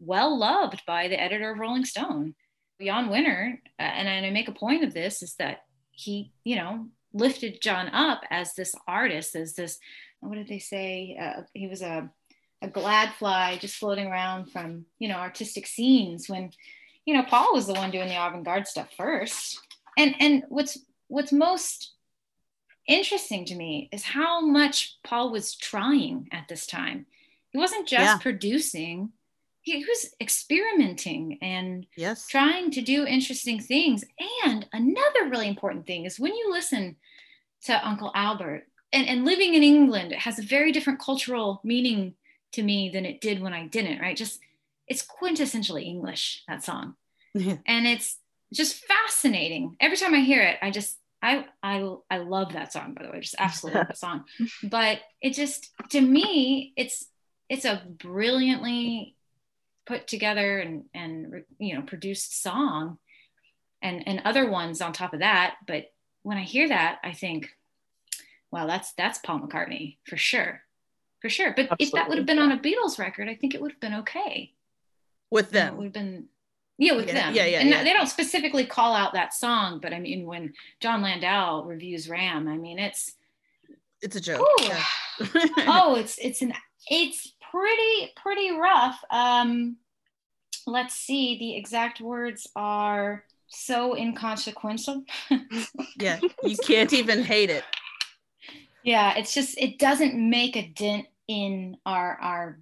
well 0.00 0.36
loved 0.38 0.82
by 0.86 1.08
the 1.08 1.20
editor 1.20 1.50
of 1.52 1.58
rolling 1.58 1.84
stone. 1.84 2.34
Jann 2.80 3.08
Wenner 3.08 3.58
uh, 3.78 3.82
and 3.82 4.08
i 4.08 4.30
make 4.30 4.48
a 4.48 4.52
point 4.52 4.84
of 4.84 4.94
this 4.94 5.22
is 5.22 5.34
that 5.36 5.64
he 5.90 6.30
you 6.44 6.54
know 6.54 6.86
lifted 7.12 7.60
john 7.60 7.88
up 7.88 8.20
as 8.30 8.54
this 8.54 8.72
artist 8.86 9.34
as 9.34 9.54
this 9.54 9.80
what 10.20 10.34
did 10.34 10.48
they 10.48 10.58
say? 10.58 11.16
Uh, 11.20 11.42
he 11.54 11.66
was 11.68 11.82
a 11.82 12.10
a 12.60 12.68
glad 12.68 13.12
fly 13.14 13.56
just 13.60 13.76
floating 13.76 14.08
around 14.08 14.50
from 14.50 14.84
you 14.98 15.08
know 15.08 15.18
artistic 15.18 15.66
scenes 15.66 16.28
when 16.28 16.50
you 17.08 17.14
know 17.14 17.22
paul 17.22 17.54
was 17.54 17.66
the 17.66 17.72
one 17.72 17.90
doing 17.90 18.06
the 18.06 18.14
avant-garde 18.14 18.66
stuff 18.66 18.88
first 18.94 19.58
and 19.96 20.14
and 20.20 20.42
what's 20.50 20.76
what's 21.06 21.32
most 21.32 21.94
interesting 22.86 23.46
to 23.46 23.54
me 23.54 23.88
is 23.92 24.02
how 24.04 24.42
much 24.42 24.98
paul 25.02 25.32
was 25.32 25.56
trying 25.56 26.28
at 26.32 26.46
this 26.48 26.66
time 26.66 27.06
he 27.48 27.56
wasn't 27.56 27.88
just 27.88 28.02
Yeah. 28.02 28.18
producing 28.18 29.10
he 29.62 29.78
was 29.86 30.14
experimenting 30.20 31.38
and 31.40 31.86
Yes. 31.96 32.26
trying 32.28 32.70
to 32.72 32.82
do 32.82 33.06
interesting 33.06 33.58
things 33.58 34.04
and 34.44 34.66
another 34.74 35.30
really 35.30 35.48
important 35.48 35.86
thing 35.86 36.04
is 36.04 36.20
when 36.20 36.34
you 36.34 36.50
listen 36.50 36.96
to 37.64 37.88
uncle 37.88 38.12
albert 38.14 38.64
and, 38.92 39.06
and 39.08 39.24
living 39.24 39.54
in 39.54 39.62
england 39.62 40.12
it 40.12 40.18
has 40.18 40.38
a 40.38 40.42
very 40.42 40.72
different 40.72 41.00
cultural 41.00 41.62
meaning 41.64 42.14
to 42.52 42.62
me 42.62 42.90
than 42.92 43.04
it 43.04 43.20
did 43.20 43.40
when 43.42 43.52
I 43.52 43.66
didn't, 43.66 44.00
right? 44.00 44.16
Just 44.16 44.40
it's 44.88 45.06
quintessentially 45.06 45.84
English, 45.84 46.42
that 46.48 46.64
song. 46.64 46.94
And 47.66 47.86
it's 47.86 48.18
just 48.52 48.84
fascinating. 48.84 49.76
Every 49.80 49.96
time 49.96 50.14
I 50.14 50.20
hear 50.20 50.42
it, 50.42 50.56
I 50.62 50.70
just 50.70 50.98
I 51.22 51.44
I 51.62 51.94
I 52.10 52.18
love 52.18 52.52
that 52.54 52.72
song, 52.72 52.94
by 52.94 53.04
the 53.04 53.10
way. 53.10 53.20
Just 53.20 53.36
absolutely 53.38 53.80
love 53.80 53.88
that 53.88 53.98
song. 53.98 54.24
But 54.62 55.00
it 55.20 55.34
just 55.34 55.70
to 55.90 56.00
me, 56.00 56.72
it's 56.76 57.06
it's 57.48 57.64
a 57.64 57.82
brilliantly 57.86 59.14
put 59.86 60.06
together 60.06 60.58
and 60.58 60.84
and 60.94 61.44
you 61.58 61.74
know 61.74 61.82
produced 61.82 62.42
song 62.42 62.98
and 63.82 64.06
and 64.06 64.22
other 64.24 64.48
ones 64.48 64.80
on 64.80 64.92
top 64.92 65.12
of 65.12 65.20
that. 65.20 65.56
But 65.66 65.92
when 66.22 66.38
I 66.38 66.42
hear 66.42 66.68
that, 66.68 66.98
I 67.04 67.12
think, 67.12 67.50
wow, 68.50 68.66
that's 68.66 68.92
that's 68.94 69.18
Paul 69.18 69.40
McCartney 69.40 69.98
for 70.04 70.16
sure 70.16 70.62
for 71.20 71.28
sure. 71.28 71.52
But 71.54 71.68
if 71.78 71.92
that 71.92 72.08
would 72.08 72.18
have 72.18 72.26
been 72.26 72.38
on 72.38 72.52
a 72.52 72.58
Beatles 72.58 72.98
record, 72.98 73.28
I 73.28 73.34
think 73.34 73.54
it 73.54 73.60
would 73.60 73.72
have 73.72 73.80
been 73.80 73.94
okay. 73.94 74.52
With 75.30 75.50
them. 75.50 75.76
We've 75.76 75.92
been 75.92 76.26
yeah 76.78 76.94
with 76.94 77.08
Yeah, 77.08 77.14
them. 77.14 77.34
yeah, 77.34 77.46
yeah, 77.46 77.60
And 77.60 77.68
yeah. 77.70 77.82
they 77.84 77.92
don't 77.92 78.06
specifically 78.08 78.64
call 78.64 78.94
out 78.94 79.12
that 79.14 79.34
song, 79.34 79.80
but 79.80 79.92
I 79.92 79.98
mean 79.98 80.26
when 80.26 80.54
Jon 80.80 81.02
Landau 81.02 81.64
reviews 81.64 82.08
Ram, 82.08 82.48
I 82.48 82.56
mean 82.56 82.78
it's 82.78 83.14
it's 84.00 84.16
a 84.16 84.20
joke. 84.20 84.46
Yeah. 84.62 84.82
oh, 85.66 85.96
it's 85.98 86.18
it's 86.18 86.40
an 86.42 86.54
it's 86.88 87.34
pretty 87.50 88.12
pretty 88.16 88.52
rough. 88.52 89.02
Um, 89.10 89.76
let's 90.66 90.94
see. 90.94 91.38
The 91.38 91.56
exact 91.56 92.00
words 92.00 92.46
are 92.54 93.24
so 93.48 93.96
inconsequential. 93.96 95.04
yeah. 95.98 96.20
You 96.44 96.56
can't 96.64 96.92
even 96.92 97.22
hate 97.24 97.50
it. 97.50 97.64
yeah 98.84 99.14
it's 99.18 99.34
just 99.34 99.58
it 99.58 99.78
doesn't 99.78 100.14
make 100.14 100.56
a 100.56 100.68
dent 100.68 101.06
in 101.26 101.76
our 101.84 102.16
our 102.22 102.58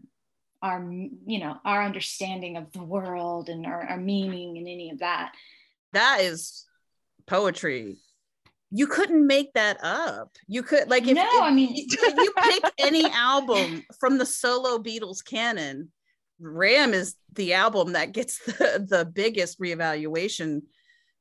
our 0.66 0.80
you 1.26 1.38
know 1.38 1.56
our 1.64 1.82
understanding 1.82 2.56
of 2.56 2.70
the 2.72 2.82
world 2.82 3.48
and 3.48 3.66
our, 3.66 3.82
our 3.82 3.96
meaning 3.98 4.58
and 4.58 4.66
any 4.66 4.90
of 4.90 4.98
that 4.98 5.32
That 5.92 6.18
is 6.20 6.64
poetry. 7.26 7.96
You 8.70 8.86
couldn't 8.88 9.26
make 9.26 9.52
that 9.54 9.78
up. 9.82 10.30
You 10.48 10.62
could 10.62 10.88
like 10.90 11.06
if, 11.06 11.14
No, 11.14 11.22
if- 11.22 11.42
I 11.42 11.52
mean- 11.52 11.74
if 11.88 12.16
you 12.16 12.32
pick 12.50 12.64
any 12.78 13.04
album 13.10 13.84
from 14.00 14.18
the 14.18 14.26
solo 14.26 14.78
Beatles 14.78 15.24
canon, 15.24 15.90
Ram 16.40 16.92
is 16.92 17.14
the 17.32 17.54
album 17.54 17.92
that 17.92 18.12
gets 18.12 18.44
the, 18.44 18.84
the 18.88 19.04
biggest 19.04 19.60
reevaluation 19.60 20.62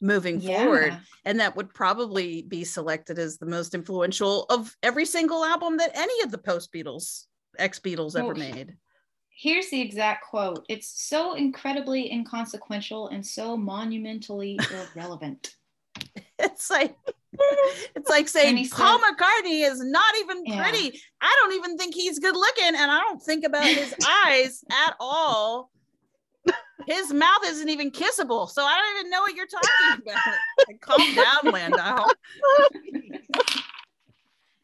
moving 0.02 0.42
forward. 0.42 0.98
And 1.24 1.40
that 1.40 1.56
would 1.56 1.74
probably 1.74 2.42
be 2.42 2.64
selected 2.64 3.18
as 3.20 3.38
the 3.38 3.46
most 3.46 3.74
influential 3.74 4.46
of 4.50 4.76
every 4.84 5.06
single 5.06 5.44
album 5.46 5.78
that 5.78 5.92
any 5.96 6.22
of 6.24 6.32
the 6.32 6.38
post 6.38 6.74
Beatles, 6.74 7.26
ex 7.58 7.80
Beatles 7.80 8.18
ever 8.18 8.36
made. 8.36 8.76
Here's 9.38 9.70
the 9.70 9.82
exact 9.82 10.24
quote 10.26 10.66
it's 10.70 10.88
so 11.08 11.34
incredibly 11.34 12.10
inconsequential 12.12 13.10
and 13.10 13.26
so 13.26 13.58
monumentally 13.58 14.58
irrelevant 14.96 15.56
It's 16.40 16.70
like 16.70 16.96
it's 17.96 18.10
like 18.10 18.28
saying 18.30 18.56
Paul 18.70 19.00
said- 19.00 19.08
McCartney 19.18 19.70
is 19.70 19.84
not 19.84 20.16
even 20.22 20.46
Yeah. 20.46 20.62
pretty. 20.62 21.02
I 21.22 21.36
don't 21.42 21.54
even 21.54 21.78
think 21.78 21.94
he's 21.94 22.18
good 22.20 22.36
looking, 22.36 22.74
and 22.76 22.90
I 22.90 23.00
don't 23.00 23.22
think 23.22 23.44
about 23.44 23.66
his 23.66 23.94
eyes 24.26 24.64
at 24.72 24.96
all. 25.02 25.70
His 26.88 27.12
mouth 27.12 27.44
isn't 27.46 27.68
even 27.68 27.92
kissable, 27.92 28.50
so 28.50 28.64
I 28.64 28.78
don't 28.78 29.00
even 29.00 29.12
know 29.12 29.22
what 29.22 29.36
you're 29.36 29.48
talking 29.48 30.04
about. 30.08 30.34
Like, 30.68 30.80
calm 30.80 31.16
down, 31.16 31.52
Landau. 31.54 32.08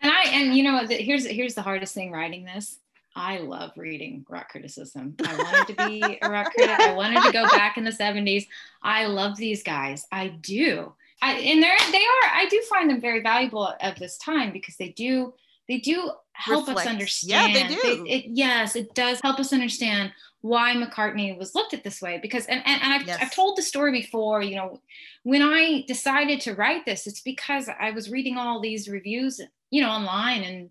and 0.02 0.12
i 0.12 0.24
and 0.32 0.56
you 0.56 0.64
know 0.64 0.86
here's 0.88 1.26
here's 1.26 1.56
the 1.56 1.62
hardest 1.62 1.94
thing 1.94 2.12
writing 2.12 2.44
this 2.46 2.78
I 3.16 3.40
love 3.40 3.72
reading 3.76 4.26
rock 4.30 4.50
criticism. 4.50 5.16
I 5.26 5.36
wanted 5.36 5.76
to 5.76 5.88
be 5.88 6.20
a 6.22 6.30
rock 6.30 6.54
critic. 6.56 6.80
I 6.80 6.94
wanted 6.94 7.24
to 7.24 7.32
go 7.32 7.44
back 7.50 7.78
in 7.78 7.84
the 7.84 7.92
70s. 7.92 8.48
I 8.82 9.06
love 9.06 9.38
these 9.38 9.64
guys. 9.64 10.06
I 10.12 10.30
do. 10.30 10.94
I, 11.22 11.34
and 11.34 11.62
they're, 11.62 11.78
they 11.92 11.98
are, 11.98 12.32
I 12.34 12.48
do 12.50 12.62
find 12.70 12.90
them 12.90 13.02
very 13.02 13.22
valuable 13.22 13.74
at 13.80 13.98
this 13.98 14.18
time 14.18 14.52
because 14.52 14.76
they 14.78 14.90
do, 14.90 15.34
they 15.68 15.78
do 15.78 16.12
help 16.34 16.68
Reflect. 16.68 16.88
us 16.88 16.92
understand. 16.92 17.54
Yeah, 17.54 17.68
they 17.68 17.76
do. 17.76 18.04
They, 18.04 18.10
it, 18.10 18.26
yes, 18.28 18.76
it 18.76 18.96
does 18.96 19.20
help 19.22 19.40
us 19.40 19.54
understand 19.54 20.14
why 20.40 20.74
McCartney 20.74 21.38
was 21.38 21.54
looked 21.54 21.76
at 21.76 21.84
this 21.84 22.02
way 22.02 22.18
because, 22.20 22.48
and, 22.48 22.64
and, 22.66 22.82
and 22.82 22.94
I've, 22.94 23.06
yes. 23.06 23.20
I've 23.22 23.36
told 23.36 23.58
the 23.58 23.62
story 23.62 23.92
before, 23.92 24.42
you 24.42 24.56
know, 24.56 24.82
when 25.24 25.44
I 25.44 25.84
decided 25.88 26.42
to 26.42 26.56
write 26.56 26.86
this, 26.86 27.06
it's 27.06 27.22
because 27.22 27.70
I 27.80 27.92
was 27.92 28.10
reading 28.10 28.38
all 28.38 28.60
these 28.60 28.90
reviews, 28.90 29.40
you 29.70 29.82
know, 29.84 29.90
online 29.90 30.44
and 30.44 30.70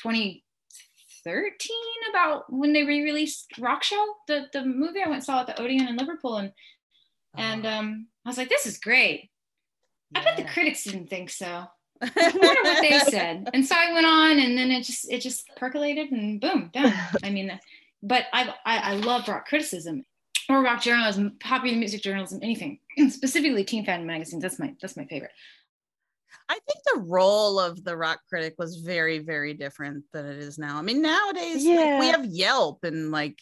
20, 0.00 0.41
13 1.24 1.76
about 2.10 2.52
when 2.52 2.72
they 2.72 2.84
re-released 2.84 3.58
Rock 3.58 3.82
Show, 3.82 4.04
the 4.26 4.46
the 4.52 4.64
movie 4.64 5.02
I 5.04 5.08
went 5.08 5.24
saw 5.24 5.40
at 5.40 5.46
the 5.46 5.60
Odeon 5.60 5.88
in 5.88 5.96
Liverpool, 5.96 6.36
and 6.36 6.52
and 7.36 7.66
oh. 7.66 7.70
um, 7.70 8.06
I 8.24 8.28
was 8.28 8.38
like, 8.38 8.48
this 8.48 8.66
is 8.66 8.78
great. 8.78 9.30
Yeah. 10.12 10.20
I 10.20 10.24
bet 10.24 10.36
the 10.36 10.44
critics 10.44 10.84
didn't 10.84 11.08
think 11.08 11.30
so. 11.30 11.64
I 12.02 12.08
wonder 12.14 12.62
what 12.62 12.82
they 12.82 12.98
said. 12.98 13.48
And 13.54 13.64
so 13.64 13.74
I 13.76 13.92
went 13.92 14.06
on, 14.06 14.38
and 14.38 14.58
then 14.58 14.70
it 14.70 14.84
just 14.84 15.10
it 15.10 15.20
just 15.20 15.48
percolated, 15.56 16.10
and 16.10 16.40
boom, 16.40 16.70
done. 16.72 16.92
I 17.22 17.30
mean, 17.30 17.58
but 18.02 18.26
I've, 18.32 18.48
I 18.66 18.78
I 18.78 18.94
love 18.94 19.28
rock 19.28 19.46
criticism 19.46 20.04
or 20.48 20.62
rock 20.62 20.82
journalism, 20.82 21.36
popular 21.40 21.76
music 21.76 22.02
journalism, 22.02 22.40
anything 22.42 22.78
specifically 23.08 23.64
Teen 23.64 23.84
Fan 23.84 24.06
magazine. 24.06 24.40
That's 24.40 24.58
my 24.58 24.74
that's 24.80 24.96
my 24.96 25.04
favorite. 25.06 25.32
I 26.48 26.54
think 26.54 26.78
the 26.94 27.00
role 27.00 27.58
of 27.58 27.82
the 27.84 27.96
rock 27.96 28.20
critic 28.28 28.54
was 28.58 28.76
very, 28.76 29.18
very 29.18 29.54
different 29.54 30.04
than 30.12 30.26
it 30.26 30.38
is 30.38 30.58
now. 30.58 30.78
I 30.78 30.82
mean, 30.82 31.02
nowadays 31.02 31.64
like, 31.64 32.00
we 32.00 32.06
have 32.06 32.26
Yelp 32.26 32.84
and 32.84 33.10
like, 33.10 33.38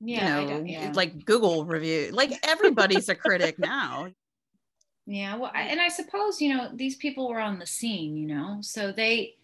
Yeah, 0.00 0.40
you 0.40 0.46
know, 0.46 0.64
yeah. 0.64 0.92
like 0.94 1.24
Google 1.24 1.64
review. 1.64 2.10
Like 2.12 2.32
everybody's 2.46 3.08
a 3.08 3.14
critic 3.14 3.58
now. 3.58 4.08
Yeah, 5.06 5.36
well, 5.36 5.50
I, 5.52 5.62
and 5.62 5.80
I 5.80 5.88
suppose 5.88 6.40
you 6.40 6.54
know 6.54 6.70
these 6.72 6.96
people 6.96 7.28
were 7.28 7.40
on 7.40 7.58
the 7.58 7.66
scene, 7.66 8.16
you 8.16 8.28
know, 8.28 8.58
so 8.60 8.92
they 8.92 9.34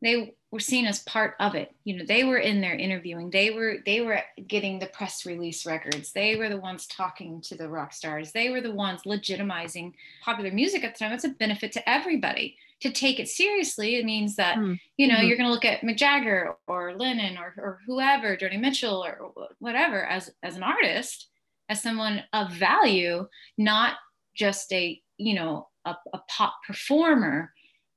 they 0.00 0.34
were 0.50 0.60
seen 0.60 0.86
as 0.86 1.00
part 1.00 1.34
of 1.40 1.54
it. 1.54 1.74
You 1.84 1.96
know, 1.98 2.04
they 2.06 2.24
were 2.24 2.38
in 2.38 2.60
there 2.60 2.74
interviewing. 2.74 3.30
They 3.30 3.50
were 3.50 3.78
they 3.84 4.00
were 4.00 4.20
getting 4.46 4.78
the 4.78 4.86
press 4.86 5.26
release 5.26 5.66
records. 5.66 6.12
They 6.12 6.36
were 6.36 6.48
the 6.48 6.60
ones 6.60 6.86
talking 6.86 7.40
to 7.42 7.56
the 7.56 7.68
rock 7.68 7.92
stars. 7.92 8.32
They 8.32 8.50
were 8.50 8.60
the 8.60 8.72
ones 8.74 9.02
legitimizing 9.04 9.92
popular 10.24 10.50
music 10.52 10.84
at 10.84 10.94
the 10.94 10.98
time. 11.04 11.12
It's 11.12 11.24
a 11.24 11.30
benefit 11.30 11.72
to 11.72 11.88
everybody. 11.88 12.56
To 12.82 12.92
take 12.92 13.18
it 13.18 13.28
seriously, 13.28 13.96
it 13.96 14.04
means 14.04 14.36
that 14.36 14.56
Mm. 14.56 14.78
you 14.96 15.08
know 15.08 15.16
Mhm. 15.16 15.26
you're 15.26 15.36
going 15.36 15.48
to 15.48 15.52
look 15.52 15.64
at 15.64 15.80
Mick 15.80 15.96
Jagger 15.96 16.54
or 16.68 16.94
Lennon 16.94 17.36
or 17.36 17.52
or 17.58 17.80
whoever, 17.86 18.36
Joni 18.36 18.58
Mitchell 18.60 19.04
or 19.04 19.32
whatever 19.58 20.04
as 20.06 20.30
as 20.44 20.56
an 20.56 20.62
artist, 20.62 21.28
as 21.68 21.82
someone 21.82 22.22
of 22.32 22.52
value, 22.52 23.28
not 23.58 23.96
just 24.36 24.72
a 24.72 25.02
you 25.16 25.34
know 25.34 25.68
a, 25.84 25.96
a 26.14 26.20
pop 26.28 26.54
performer 26.66 27.52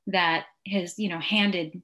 that 0.07 0.47
has 0.67 0.97
you 0.97 1.09
know 1.09 1.19
handed 1.19 1.81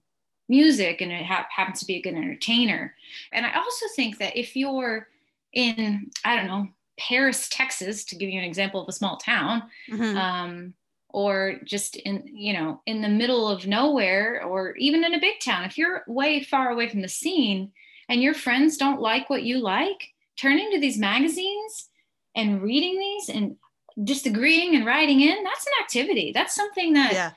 music 0.50 1.02
and 1.02 1.12
it 1.12 1.26
ha- 1.26 1.48
happens 1.56 1.80
to 1.80 1.86
be 1.86 1.96
a 1.96 2.02
good 2.02 2.14
entertainer 2.16 2.94
and 3.34 3.46
i 3.46 3.54
also 3.56 3.86
think 3.96 4.18
that 4.18 4.38
if 4.38 4.56
you're 4.56 5.08
in 5.54 6.10
i 6.26 6.36
don't 6.36 6.48
know 6.48 6.68
paris 7.00 7.48
texas 7.50 8.04
to 8.06 8.16
give 8.16 8.30
you 8.30 8.40
an 8.40 8.46
example 8.46 8.82
of 8.82 8.88
a 8.88 8.92
small 8.94 9.18
town 9.18 9.64
Mhm. 9.90 10.16
um, 10.16 10.74
or 11.10 11.56
just 11.64 11.96
in 11.96 12.24
you 12.28 12.54
know 12.54 12.82
in 12.86 13.02
the 13.02 13.10
middle 13.10 13.48
of 13.48 13.66
nowhere 13.68 14.44
or 14.44 14.76
even 14.78 15.04
in 15.04 15.14
a 15.14 15.20
big 15.20 15.40
town 15.40 15.64
if 15.64 15.78
you're 15.78 16.04
way 16.08 16.44
far 16.44 16.70
away 16.72 16.90
from 16.90 17.02
the 17.02 17.08
scene 17.08 17.72
and 18.10 18.22
your 18.22 18.34
friends 18.34 18.78
don't 18.78 19.02
like 19.02 19.30
what 19.30 19.44
you 19.44 19.60
like 19.60 20.14
turning 20.38 20.70
to 20.72 20.80
these 20.80 20.98
magazines 20.98 21.90
and 22.36 22.62
reading 22.62 23.00
these 23.00 23.30
and 23.30 23.56
disagreeing 24.04 24.76
and 24.76 24.86
writing 24.86 25.22
in 25.22 25.44
that's 25.44 25.66
an 25.66 25.74
activity 25.82 26.32
that's 26.34 26.54
something 26.56 26.94
that 26.94 27.14
yeah. 27.14 27.32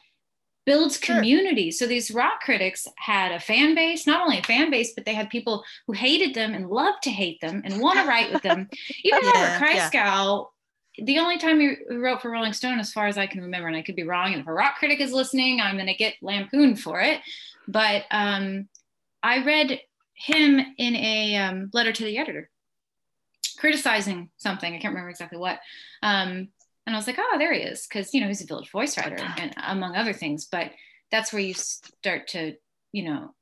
Builds 0.71 0.99
Sure. 0.99 1.16
community. 1.16 1.73
So 1.73 1.87
these 1.87 2.12
rock 2.12 2.41
critics 2.43 2.87
had 2.97 3.33
a 3.33 3.41
fan 3.41 3.75
base, 3.75 4.07
not 4.07 4.21
only 4.23 4.39
a 4.39 4.43
fan 4.43 4.71
base, 4.71 4.93
but 4.95 5.05
they 5.05 5.14
had 5.14 5.29
people 5.29 5.64
who 5.87 5.93
hated 5.93 6.33
them 6.35 6.55
and 6.55 6.68
loved 6.68 7.03
to 7.03 7.11
hate 7.11 7.41
them 7.41 7.62
and 7.64 7.81
want 7.81 7.99
to 7.99 8.07
write 8.07 8.31
with 8.31 8.43
them. 8.43 8.68
Even 9.05 9.21
Yeah, 9.25 9.57
Robert 9.57 9.66
yeah. 9.75 9.91
Christgau, 9.91 10.47
the 10.99 11.18
only 11.18 11.39
time 11.39 11.59
he 11.59 11.75
wrote 11.91 12.23
for 12.23 12.31
Rolling 12.31 12.53
Stone, 12.53 12.79
as 12.79 12.93
far 12.93 13.09
as 13.09 13.18
I 13.18 13.27
can 13.27 13.41
remember, 13.41 13.66
and 13.66 13.77
I 13.77 13.83
could 13.83 13.97
be 13.97 14.05
wrong, 14.05 14.33
and 14.33 14.43
if 14.43 14.47
a 14.47 14.53
rock 14.53 14.77
critic 14.79 15.01
is 15.01 15.12
listening, 15.12 15.61
I'm 15.61 15.75
going 15.75 15.87
to 15.87 15.95
get 15.95 16.14
lampooned 16.23 16.81
for 16.81 17.01
it. 17.01 17.21
But 17.66 18.05
um, 18.12 18.68
I 19.23 19.45
read 19.45 19.81
him 20.14 20.61
in 20.79 20.95
a 20.95 21.37
um, 21.37 21.71
letter 21.73 21.93
to 21.93 22.05
the 22.05 22.18
editor 22.18 22.49
criticizing 23.59 24.31
something. 24.39 24.73
I 24.73 24.79
can't 24.79 24.93
remember 24.93 25.11
exactly 25.11 25.39
what. 25.39 25.61
Um, 26.03 26.49
and 26.91 26.97
I 26.97 26.99
was 26.99 27.07
like, 27.07 27.20
oh, 27.20 27.38
there 27.38 27.53
he 27.53 27.61
is. 27.61 27.86
Cause 27.86 28.12
you 28.12 28.20
know, 28.20 28.26
he's 28.26 28.43
a 28.43 28.47
village 28.47 28.72
voice 28.72 28.99
writer 28.99 29.16
and 29.38 29.55
among 29.64 29.95
other 29.95 30.12
things, 30.12 30.45
but 30.51 30.72
that's 31.12 31.32
where 31.32 31.41
you 31.41 31.55
start 31.55 32.26
to, 32.30 32.57
you 32.91 33.05
know, 33.05 33.32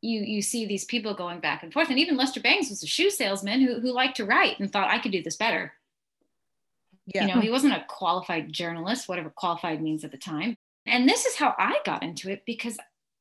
you, 0.00 0.22
you 0.22 0.40
see 0.40 0.64
these 0.64 0.86
people 0.86 1.12
going 1.12 1.40
back 1.40 1.62
and 1.62 1.74
forth. 1.74 1.90
And 1.90 1.98
even 1.98 2.16
Lester 2.16 2.40
Bangs 2.40 2.70
was 2.70 2.82
a 2.82 2.86
shoe 2.86 3.10
salesman 3.10 3.60
who, 3.60 3.80
who 3.80 3.92
liked 3.92 4.16
to 4.16 4.24
write 4.24 4.58
and 4.60 4.72
thought 4.72 4.88
I 4.88 4.98
could 4.98 5.12
do 5.12 5.22
this 5.22 5.36
better. 5.36 5.74
Yeah. 7.04 7.26
You 7.26 7.34
know, 7.34 7.40
he 7.42 7.50
wasn't 7.50 7.74
a 7.74 7.84
qualified 7.86 8.50
journalist, 8.50 9.10
whatever 9.10 9.28
qualified 9.28 9.82
means 9.82 10.02
at 10.02 10.10
the 10.10 10.16
time. 10.16 10.56
And 10.86 11.06
this 11.06 11.26
is 11.26 11.36
how 11.36 11.54
I 11.58 11.80
got 11.84 12.02
into 12.02 12.30
it 12.30 12.44
because 12.46 12.78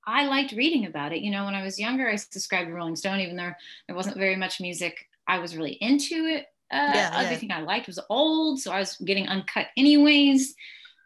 I 0.07 0.26
liked 0.28 0.53
reading 0.53 0.86
about 0.86 1.12
it. 1.12 1.20
You 1.20 1.32
know, 1.32 1.43
when 1.43 1.55
I 1.55 1.66
was 1.66 1.78
younger, 1.78 2.07
I 2.07 2.16
subscribed 2.16 2.70
to 2.70 2.74
Rolling 2.74 2.95
Stone, 2.95 3.20
even 3.20 3.36
though 3.36 3.51
there 3.88 3.95
wasn't 3.97 4.16
very 4.16 4.38
much 4.38 4.62
music. 4.62 5.05
I 5.28 5.39
was 5.39 5.57
really 5.57 5.74
into 5.74 6.16
it. 6.28 6.45
Uh, 6.72 6.91
Yeah, 6.93 7.11
yeah. 7.11 7.22
Everything 7.22 7.51
I 7.51 7.61
liked 7.61 7.88
was 7.88 7.99
old, 8.09 8.59
so 8.59 8.72
I 8.72 8.80
was 8.80 8.95
getting 8.97 9.28
uncut 9.28 9.67
anyways 9.78 10.55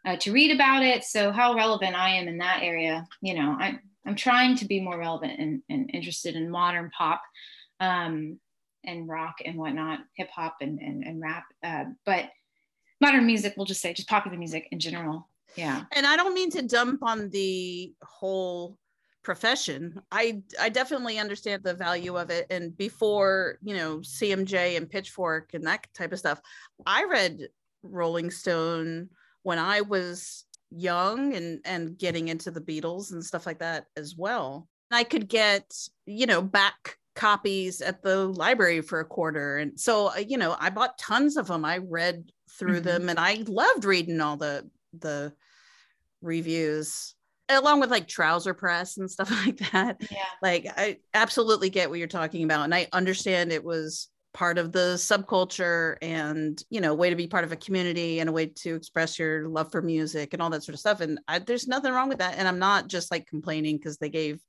uh, 0.06 0.18
to 0.18 0.32
read 0.32 0.52
about 0.52 0.84
it. 0.84 1.04
So 1.04 1.32
how 1.32 1.54
relevant 1.56 1.96
I 1.96 2.16
am 2.16 2.28
in 2.28 2.38
that 2.40 2.60
area, 2.62 3.08
you 3.22 3.34
know, 3.34 3.56
I, 3.60 3.80
I'm 4.06 4.16
trying 4.16 4.58
to 4.58 4.66
be 4.66 4.82
more 4.82 4.98
relevant 4.98 5.40
and, 5.40 5.62
and 5.70 5.90
interested 5.94 6.36
in 6.36 6.50
modern 6.50 6.92
pop 6.98 7.22
um, 7.80 8.40
and 8.84 9.08
rock 9.08 9.36
and 9.46 9.58
whatnot, 9.58 10.00
hip 10.16 10.30
hop 10.30 10.58
and, 10.62 10.80
and, 10.80 11.04
and 11.04 11.22
rap. 11.22 11.46
Uh, 11.64 11.86
but 12.06 12.30
modern 13.00 13.26
music, 13.26 13.54
we'll 13.56 13.66
just 13.66 13.82
say 13.82 13.94
just 13.94 14.10
popular 14.10 14.38
music 14.38 14.68
in 14.72 14.80
general. 14.80 15.30
Yeah. 15.56 15.84
and 15.96 16.08
I 16.08 16.16
don't 16.18 16.34
mean 16.34 16.50
to 16.52 16.64
dump 16.64 17.04
on 17.04 17.30
the 17.30 17.94
whole 18.02 18.78
profession. 19.24 20.02
I 20.12 20.44
I 20.60 20.70
definitely 20.70 21.18
understand 21.20 21.64
the 21.64 21.74
value 21.74 22.18
of 22.18 22.30
it. 22.30 22.48
And 22.50 22.76
before 22.78 23.58
you 23.62 23.76
know 23.76 23.98
CMJ 24.00 24.78
and 24.78 24.90
Pitchfork 24.90 25.54
and 25.54 25.66
that 25.66 25.88
type 25.94 26.12
of 26.12 26.20
stuff, 26.20 26.42
I 26.86 27.06
read 27.06 27.48
Rolling 27.84 28.30
Stone 28.32 29.10
when 29.44 29.60
I 29.60 29.82
was 29.82 30.46
young 30.70 31.36
and 31.36 31.62
and 31.66 31.98
getting 31.98 32.28
into 32.28 32.52
the 32.52 32.62
Beatles 32.62 33.12
and 33.12 33.24
stuff 33.24 33.46
like 33.46 33.60
that 33.60 33.86
as 33.96 34.16
well. 34.16 34.68
I 34.92 35.04
could 35.04 35.28
get 35.28 35.74
you 36.06 36.26
know 36.26 36.42
back 36.42 36.98
copies 37.16 37.80
at 37.82 38.02
the 38.02 38.26
library 38.28 38.82
for 38.82 39.00
a 39.00 39.06
quarter 39.06 39.58
and 39.58 39.80
so 39.80 40.08
uh, 40.08 40.16
you 40.18 40.36
know 40.36 40.56
i 40.60 40.72
bought 40.72 40.98
tons 40.98 41.38
of 41.38 41.46
them 41.46 41.64
i 41.64 41.78
read 41.78 42.32
through 42.50 42.80
Mhm. 42.80 42.84
them 42.84 43.10
and 43.10 43.20
i 43.20 43.36
loved 43.46 43.86
reading 43.86 44.20
all 44.20 44.36
the 44.36 44.68
the 44.98 45.32
reviews 46.24 47.14
along 47.50 47.80
with 47.80 47.92
like 47.92 48.08
trouser 48.08 48.54
press 48.54 48.98
and 48.98 49.10
stuff 49.10 49.30
like 49.46 49.58
that 49.72 49.98
Yeah. 50.12 50.18
like 50.42 50.68
i 50.78 50.98
absolutely 51.14 51.70
get 51.70 51.90
what 51.90 52.00
you're 52.00 52.08
talking 52.08 52.44
about 52.44 52.64
and 52.64 52.74
i 52.74 52.88
understand 52.94 53.52
it 53.52 53.64
was 53.64 54.10
part 54.34 54.58
of 54.58 54.72
the 54.72 54.96
subculture 54.96 55.96
and 56.02 56.64
you 56.72 56.82
know 56.82 56.94
a 56.94 56.96
way 56.96 57.10
to 57.10 57.16
be 57.16 57.28
part 57.28 57.44
of 57.44 57.52
a 57.52 57.56
community 57.56 58.20
and 58.20 58.30
a 58.30 58.34
way 58.34 58.48
to 58.48 58.74
express 58.76 59.20
your 59.20 59.48
love 59.48 59.72
for 59.72 59.82
music 59.82 60.34
and 60.34 60.42
all 60.42 60.50
that 60.50 60.64
sort 60.64 60.74
of 60.74 60.80
stuff 60.80 61.02
and 61.02 61.20
I, 61.28 61.40
there's 61.40 61.68
nothing 61.68 61.94
wrong 61.94 62.10
with 62.10 62.18
that 62.18 62.36
and 62.38 62.48
i'm 62.48 62.60
not 62.60 62.88
just 62.88 63.12
like 63.12 63.28
complaining 63.28 63.78
because 63.78 63.98
they 63.98 64.10
gave 64.10 64.40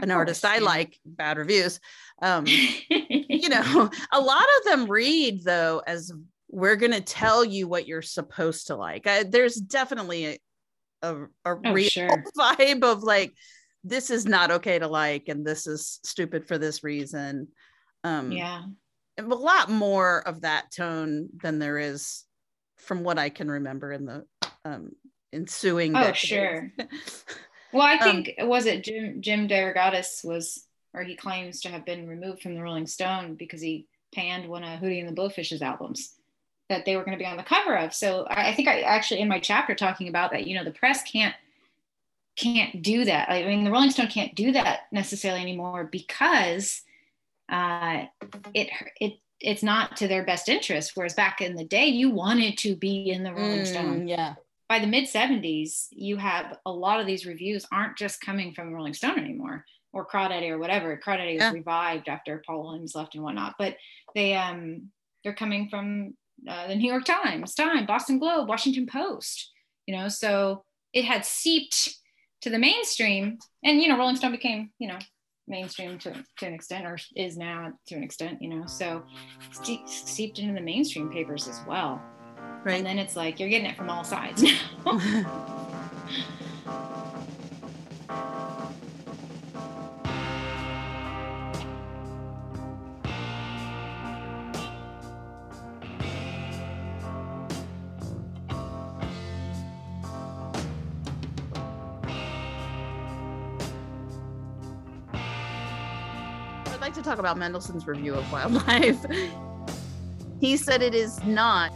an 0.00 0.10
artist 0.10 0.44
i 0.44 0.58
like 0.58 0.98
bad 1.04 1.36
reviews 1.38 1.80
um 2.22 2.44
you 2.46 3.48
know 3.48 3.90
a 4.12 4.20
lot 4.20 4.44
of 4.58 4.64
them 4.66 4.90
read 4.90 5.42
though 5.44 5.82
as 5.86 6.12
we're 6.48 6.76
going 6.76 6.92
to 6.92 7.00
tell 7.00 7.44
you 7.44 7.66
what 7.66 7.88
you're 7.88 8.02
supposed 8.02 8.68
to 8.68 8.76
like 8.76 9.06
I, 9.08 9.24
there's 9.24 9.56
definitely 9.56 10.26
a, 10.26 10.38
a, 11.04 11.24
a 11.52 11.56
Oh, 11.64 11.72
real 11.72 11.88
sure. 11.88 12.24
vibe 12.38 12.82
of 12.84 13.02
like 13.02 13.32
this 13.84 14.10
is 14.10 14.24
not 14.26 14.50
okay 14.50 14.78
to 14.78 14.88
like 14.88 15.28
and 15.28 15.46
this 15.46 15.66
is 15.66 16.00
stupid 16.04 16.46
for 16.48 16.56
this 16.58 16.82
reason 16.82 17.48
um 18.02 18.32
yeah. 18.32 18.62
a 19.18 19.22
lot 19.22 19.70
more 19.70 20.26
of 20.26 20.40
that 20.42 20.72
tone 20.74 21.28
than 21.42 21.58
there 21.58 21.78
is 21.78 22.24
from 22.78 23.04
what 23.04 23.18
i 23.18 23.28
can 23.28 23.50
remember 23.50 23.92
in 23.92 24.06
the 24.06 24.24
um 24.64 24.90
ensuing 25.32 25.94
Oh, 25.96 26.00
decades. 26.00 26.18
sure. 26.18 26.72
Well, 27.72 27.82
I 27.82 27.94
Um, 27.98 27.98
think 28.24 28.34
was 28.38 28.66
it 28.66 28.84
Jim 28.84 29.20
Jim 29.20 29.48
DeRogatis 29.48 30.24
was, 30.24 30.64
or 30.94 31.02
he 31.02 31.16
claims 31.16 31.60
to 31.62 31.68
have 31.70 31.84
been 31.84 32.06
removed 32.06 32.40
from 32.40 32.54
the 32.54 32.62
Rolling 32.62 32.86
Stone 32.86 33.34
because 33.34 33.60
he 33.60 33.88
panned 34.14 34.48
one 34.48 34.62
of 34.62 34.78
Hootie 34.80 35.00
and 35.00 35.08
the 35.08 35.20
Blowfish's 35.20 35.60
albums 35.60 36.14
that 36.68 36.84
they 36.84 36.96
were 36.96 37.04
going 37.04 37.16
to 37.16 37.22
be 37.22 37.28
on 37.28 37.36
the 37.36 37.42
cover 37.42 37.76
of. 37.76 37.92
So 37.94 38.26
I, 38.30 38.50
I 38.50 38.54
think 38.54 38.68
I 38.68 38.80
actually 38.80 39.20
in 39.20 39.28
my 39.28 39.38
chapter 39.40 39.74
talking 39.74 40.08
about 40.08 40.30
that, 40.32 40.46
you 40.46 40.56
know, 40.56 40.64
the 40.64 40.70
press 40.70 41.02
can't 41.02 41.34
can't 42.36 42.82
do 42.82 43.04
that. 43.04 43.30
I 43.30 43.44
mean, 43.44 43.64
the 43.64 43.70
Rolling 43.70 43.90
Stone 43.90 44.08
can't 44.08 44.34
do 44.34 44.52
that 44.52 44.80
necessarily 44.90 45.40
anymore 45.40 45.88
because 45.90 46.82
uh, 47.50 48.04
it 48.54 48.70
it 49.00 49.14
it's 49.40 49.62
not 49.62 49.96
to 49.98 50.08
their 50.08 50.24
best 50.24 50.48
interest. 50.48 50.92
Whereas 50.94 51.14
back 51.14 51.40
in 51.40 51.54
the 51.54 51.64
day, 51.64 51.86
you 51.86 52.10
wanted 52.10 52.56
to 52.58 52.74
be 52.76 53.10
in 53.10 53.22
the 53.22 53.32
Rolling 53.32 53.64
Stone 53.64 54.06
Mm, 54.06 54.08
yeah 54.08 54.34
by 54.68 54.78
the 54.78 54.86
mid 54.86 55.04
70s, 55.04 55.88
you 55.90 56.16
have 56.16 56.58
a 56.64 56.72
lot 56.72 57.00
of 57.00 57.06
these 57.06 57.26
reviews 57.26 57.66
aren't 57.70 57.98
just 57.98 58.20
coming 58.20 58.54
from 58.54 58.72
Rolling 58.72 58.94
Stone 58.94 59.18
anymore 59.18 59.64
or 59.92 60.06
Crawdaddy 60.06 60.48
or 60.48 60.58
whatever. 60.58 60.98
Crawdaddy 61.04 61.36
Yeah. 61.36 61.48
was 61.48 61.54
revived 61.54 62.08
after 62.08 62.42
Paul 62.46 62.62
Williams 62.64 62.94
left 62.94 63.14
and 63.14 63.22
whatnot, 63.22 63.54
but 63.58 63.76
they 64.14 64.34
um 64.34 64.90
they're 65.22 65.34
coming 65.34 65.68
from 65.68 66.16
uh, 66.48 66.68
the 66.68 66.74
New 66.74 66.90
York 66.90 67.04
Times, 67.04 67.54
Time, 67.54 67.86
Boston 67.86 68.18
Globe, 68.18 68.48
Washington 68.48 68.86
Post. 68.86 69.50
You 69.86 69.96
know, 69.96 70.08
so 70.08 70.64
it 70.92 71.04
had 71.04 71.24
seeped 71.24 71.96
to 72.42 72.50
the 72.50 72.58
mainstream, 72.58 73.38
and 73.62 73.80
you 73.80 73.88
know, 73.88 73.98
Rolling 73.98 74.16
Stone 74.16 74.32
became 74.32 74.70
you 74.78 74.88
know 74.88 74.98
mainstream 75.46 75.98
to, 75.98 76.24
to 76.38 76.46
an 76.46 76.54
extent, 76.54 76.86
or 76.86 76.98
is 77.16 77.36
now 77.36 77.72
to 77.86 77.94
an 77.94 78.02
extent. 78.02 78.40
You 78.40 78.50
know, 78.50 78.66
so 78.66 79.02
seeped 79.86 80.38
into 80.38 80.54
the 80.54 80.60
mainstream 80.60 81.10
papers 81.10 81.48
as 81.48 81.60
well. 81.66 82.02
Right. 82.64 82.76
And 82.76 82.86
then 82.86 82.98
it's 82.98 83.14
like 83.14 83.38
you're 83.38 83.50
getting 83.50 83.68
it 83.68 83.76
from 83.76 83.90
all 83.90 84.04
sides 84.04 84.42
now. 84.42 84.54
to 107.04 107.10
talk 107.10 107.18
about 107.18 107.36
Mendelsohn's 107.36 107.86
review 107.86 108.14
of 108.14 108.32
wildlife. 108.32 109.04
he 110.40 110.56
said 110.56 110.82
it 110.82 110.94
is 110.94 111.22
not 111.24 111.72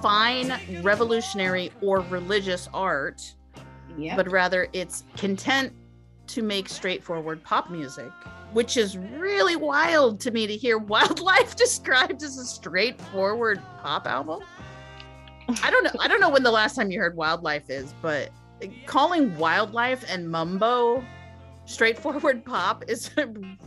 fine, 0.00 0.52
revolutionary, 0.82 1.70
or 1.82 2.00
religious 2.00 2.68
art, 2.72 3.34
yeah. 3.98 4.16
but 4.16 4.30
rather 4.30 4.68
it's 4.72 5.04
content 5.16 5.72
to 6.28 6.42
make 6.42 6.68
straightforward 6.68 7.44
pop 7.44 7.70
music, 7.70 8.10
which 8.52 8.76
is 8.76 8.96
really 8.96 9.56
wild 9.56 10.18
to 10.20 10.30
me 10.30 10.46
to 10.46 10.56
hear 10.56 10.78
Wildlife 10.92 11.54
described 11.56 12.22
as 12.22 12.38
a 12.38 12.44
straightforward 12.44 13.60
pop 13.82 14.06
album. 14.06 14.42
I 15.62 15.70
don't 15.70 15.84
know. 15.84 15.90
I 16.00 16.08
don't 16.08 16.20
know 16.20 16.30
when 16.30 16.44
the 16.44 16.50
last 16.50 16.76
time 16.76 16.90
you 16.90 16.98
heard 16.98 17.14
Wildlife 17.14 17.68
is, 17.68 17.94
but 18.00 18.30
calling 18.86 19.36
Wildlife 19.36 20.04
and 20.08 20.30
Mumbo 20.30 21.04
straightforward 21.66 22.44
pop 22.44 22.84
is 22.88 23.10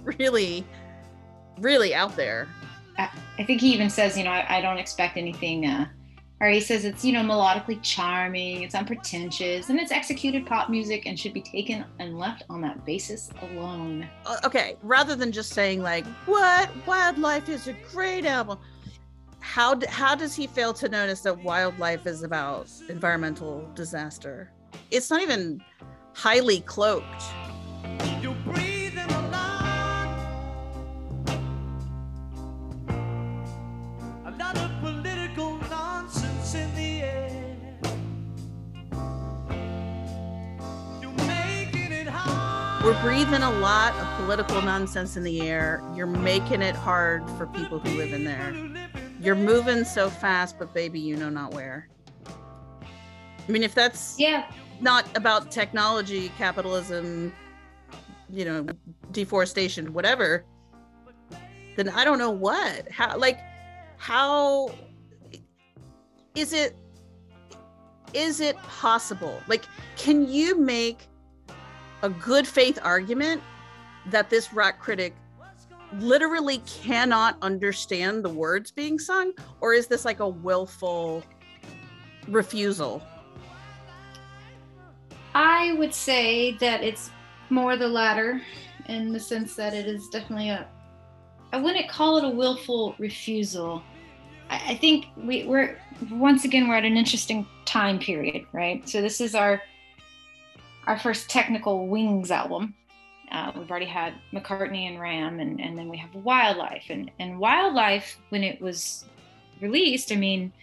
really, 0.04 0.66
really 1.60 1.94
out 1.94 2.16
there. 2.16 2.48
I, 2.98 3.10
I 3.40 3.44
think 3.44 3.62
he 3.62 3.74
even 3.74 3.90
says, 3.90 4.18
you 4.18 4.24
know, 4.24 4.32
I, 4.32 4.58
I 4.58 4.62
don't 4.62 4.78
expect 4.78 5.18
anything. 5.18 5.66
Uh, 5.66 5.88
or 6.42 6.50
he 6.50 6.60
says 6.60 6.84
it's, 6.84 7.06
you 7.06 7.14
know, 7.14 7.22
melodically 7.22 7.82
charming, 7.82 8.64
it's 8.64 8.76
unpretentious, 8.76 9.70
and 9.70 9.80
it's 9.80 9.92
executed 9.92 10.46
pop 10.46 10.70
music 10.70 11.06
and 11.06 11.18
should 11.18 11.34
be 11.34 11.42
taken 11.42 11.86
and 12.00 12.18
left 12.18 12.44
on 12.50 12.62
that 12.62 12.86
basis 12.86 13.30
alone. 13.42 14.08
Uh, 14.26 14.38
okay, 14.44 14.76
rather 14.84 15.16
than 15.16 15.32
just 15.32 15.54
saying 15.54 15.82
like, 15.82 16.06
"What 16.26 16.70
Wildlife 16.86 17.48
is 17.48 17.68
a 17.68 17.74
great 17.92 18.26
album," 18.26 18.60
how 19.40 19.76
d- 19.76 19.88
how 19.90 20.14
does 20.14 20.36
he 20.36 20.46
fail 20.46 20.74
to 20.74 20.90
notice 20.90 21.22
that 21.22 21.42
Wildlife 21.42 22.06
is 22.06 22.24
about 22.24 22.68
environmental 22.90 23.70
disaster? 23.74 24.52
It's 24.92 25.10
not 25.10 25.22
even 25.22 25.64
highly 26.14 26.60
cloaked. 26.62 27.24
We're 42.86 43.02
breathing 43.02 43.42
a 43.42 43.50
lot 43.62 43.96
of 43.96 44.08
political 44.18 44.62
nonsense 44.62 45.18
in 45.18 45.24
the 45.24 45.42
air. 45.42 45.82
You're 45.96 46.06
making 46.06 46.62
it 46.62 46.76
hard 46.76 47.28
for 47.32 47.48
people 47.48 47.80
who 47.80 47.90
live 47.98 48.14
in 48.14 48.24
there. 48.24 48.54
You're 49.20 49.34
moving 49.34 49.84
so 49.84 50.08
fast, 50.08 50.60
but 50.60 50.72
baby, 50.72 51.00
you 51.00 51.16
know 51.16 51.30
not 51.30 51.52
where. 51.52 51.90
I 52.28 53.52
mean, 53.52 53.64
if 53.64 53.74
that's 53.74 54.20
yeah 54.20 54.52
not 54.82 55.08
about 55.18 55.50
technology, 55.50 56.30
capitalism, 56.38 57.34
you 58.30 58.46
know, 58.46 58.68
deforestation, 59.12 59.92
whatever, 59.92 60.46
then 61.78 61.90
I 61.90 62.06
don't 62.06 62.20
know 62.20 62.30
what. 62.30 62.92
How 62.92 63.18
like 63.18 63.40
how 63.98 64.70
is 66.36 66.54
it 66.54 66.78
is 68.14 68.42
it 68.42 68.56
possible? 68.58 69.42
Like 69.48 69.66
can 69.96 70.30
you 70.30 70.60
make 70.60 71.08
a 72.06 72.10
good 72.10 72.48
faith 72.48 72.78
argument 72.84 73.42
that 74.12 74.30
this 74.30 74.54
rock 74.54 74.78
critic 74.78 75.16
literally 75.98 76.60
cannot 76.60 77.36
understand 77.42 78.24
the 78.24 78.30
words 78.30 78.70
being 78.70 79.00
sung 79.00 79.32
or 79.60 79.74
is 79.74 79.88
this 79.88 80.06
like 80.06 80.20
a 80.20 80.30
willful 80.30 81.24
refusal? 82.28 83.02
I 85.34 85.74
would 85.80 85.96
say 85.96 86.52
that 86.58 86.84
it's 86.84 87.10
more 87.50 87.76
the 87.76 87.88
latter 87.88 88.40
in 88.88 89.12
the 89.12 89.20
sense 89.20 89.56
that 89.56 89.74
it 89.74 89.88
is 89.88 90.08
definitely 90.10 90.50
a, 90.50 90.68
I 91.54 91.58
wouldn't 91.58 91.90
call 91.90 92.18
it 92.18 92.24
a 92.24 92.30
willful 92.30 92.94
refusal. 93.00 93.82
I, 94.52 94.74
I 94.74 94.76
think 94.76 95.08
we, 95.18 95.46
we're, 95.46 95.80
once 96.12 96.46
again, 96.46 96.68
we're 96.68 96.76
at 96.76 96.86
an 96.86 96.98
interesting 96.98 97.48
time 97.66 97.98
period, 97.98 98.46
right? 98.54 98.88
So 98.88 99.02
this 99.02 99.20
is 99.20 99.34
our, 99.34 99.60
our 100.88 100.98
first 100.98 101.30
technical 101.30 101.88
Wings 101.88 102.32
album. 102.32 102.76
Uh, 103.32 103.52
we've 103.58 103.70
already 103.70 103.86
had 103.86 104.14
McCartney 104.32 104.88
and 104.88 105.00
Ram, 105.00 105.40
and, 105.40 105.60
and 105.60 105.78
then 105.78 105.90
we 105.90 105.98
have 105.98 106.14
Wildlife. 106.14 106.86
And, 106.90 107.12
and 107.20 107.40
Wildlife, 107.40 108.18
when 108.30 108.44
it 108.44 108.62
was 108.62 109.06
released, 109.62 110.12
I 110.12 110.16
mean, 110.16 110.54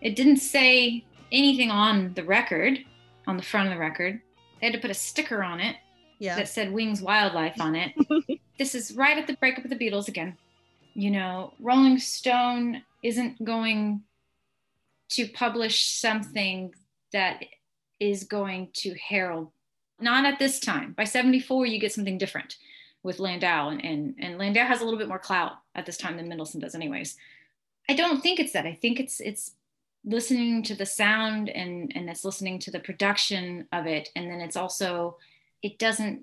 it 0.00 0.16
didn't 0.16 0.38
say 0.38 1.04
anything 1.30 1.70
on 1.70 2.14
the 2.14 2.24
record, 2.24 2.78
on 3.26 3.36
the 3.36 3.42
front 3.42 3.68
of 3.68 3.74
the 3.74 3.80
record. 3.80 4.20
They 4.60 4.66
had 4.66 4.74
to 4.74 4.80
put 4.80 4.90
a 4.90 4.94
sticker 4.94 5.42
on 5.42 5.60
it 5.60 5.76
yeah. 6.18 6.36
that 6.36 6.48
said 6.48 6.72
Wings 6.72 7.02
Wildlife 7.02 7.60
on 7.60 7.74
it. 7.74 7.92
this 8.58 8.74
is 8.74 8.94
right 8.94 9.18
at 9.18 9.26
the 9.26 9.34
breakup 9.34 9.64
of 9.64 9.70
the 9.70 9.76
Beatles 9.76 10.08
again. 10.08 10.36
You 10.94 11.10
know, 11.10 11.52
Rolling 11.60 11.98
Stone 11.98 12.82
isn't 13.02 13.44
going 13.44 14.02
to 15.10 15.28
publish 15.28 15.86
something 15.86 16.72
that 17.12 17.44
is 18.00 18.24
going 18.24 18.68
to 18.74 18.94
herald 18.94 19.50
not 20.00 20.24
at 20.24 20.38
this 20.38 20.60
time. 20.60 20.92
By 20.92 21.04
74, 21.04 21.66
you 21.66 21.78
get 21.78 21.92
something 21.92 22.18
different 22.18 22.56
with 23.02 23.18
Landau, 23.18 23.68
and, 23.68 23.84
and, 23.84 24.14
and 24.18 24.38
Landau 24.38 24.64
has 24.64 24.80
a 24.80 24.84
little 24.84 24.98
bit 24.98 25.08
more 25.08 25.18
clout 25.18 25.52
at 25.74 25.86
this 25.86 25.96
time 25.96 26.16
than 26.16 26.28
Mendelsohn 26.28 26.60
does, 26.60 26.74
anyways. 26.74 27.16
I 27.88 27.94
don't 27.94 28.22
think 28.22 28.40
it's 28.40 28.52
that. 28.52 28.66
I 28.66 28.78
think 28.80 28.98
it's 28.98 29.20
it's 29.20 29.52
listening 30.06 30.62
to 30.62 30.74
the 30.74 30.86
sound 30.86 31.48
and 31.48 31.92
and 31.94 32.08
it's 32.08 32.24
listening 32.24 32.58
to 32.60 32.70
the 32.70 32.80
production 32.80 33.66
of 33.72 33.86
it, 33.86 34.08
and 34.16 34.30
then 34.30 34.40
it's 34.40 34.56
also 34.56 35.18
it 35.62 35.78
doesn't 35.78 36.22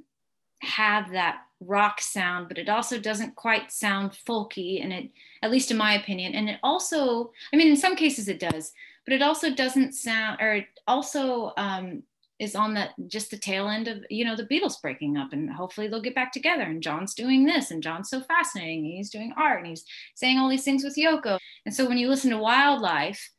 have 0.59 1.11
that 1.11 1.41
rock 1.59 2.01
sound, 2.01 2.47
but 2.47 2.57
it 2.57 2.67
also 2.67 2.99
doesn't 2.99 3.35
quite 3.35 3.71
sound 3.71 4.11
folky, 4.11 4.83
and 4.83 4.91
it 4.91 5.11
at 5.43 5.51
least 5.51 5.69
in 5.69 5.77
my 5.77 5.93
opinion, 5.93 6.33
and 6.33 6.49
it 6.49 6.59
also, 6.63 7.31
I 7.53 7.57
mean, 7.57 7.67
in 7.67 7.77
some 7.77 7.95
cases 7.95 8.27
it 8.27 8.39
does, 8.39 8.73
but 9.05 9.13
it 9.13 9.21
also 9.21 9.53
doesn't 9.53 9.93
sound, 9.93 10.39
or 10.41 10.55
it 10.55 10.67
also 10.87 11.53
um, 11.57 12.03
is 12.41 12.55
on 12.55 12.73
that 12.73 12.89
just 13.07 13.29
the 13.29 13.37
tail 13.37 13.67
end 13.67 13.87
of 13.87 14.03
you 14.09 14.25
know 14.25 14.35
the 14.35 14.47
Beatles 14.47 14.81
breaking 14.81 15.15
up 15.15 15.31
and 15.31 15.49
hopefully 15.49 15.87
they'll 15.87 16.01
get 16.01 16.15
back 16.15 16.33
together 16.33 16.63
and 16.63 16.81
John's 16.81 17.13
doing 17.13 17.45
this 17.45 17.69
and 17.69 17.83
John's 17.83 18.09
so 18.09 18.19
fascinating 18.19 18.83
he's 18.83 19.11
doing 19.11 19.31
art 19.37 19.59
and 19.59 19.67
he's 19.67 19.85
saying 20.15 20.39
all 20.39 20.49
these 20.49 20.63
things 20.63 20.83
with 20.83 20.97
Yoko. 20.97 21.37
And 21.67 21.73
so 21.73 21.87
when 21.87 21.99
you 21.99 22.09
listen 22.09 22.31
to 22.31 22.39
Wildlife 22.39 23.29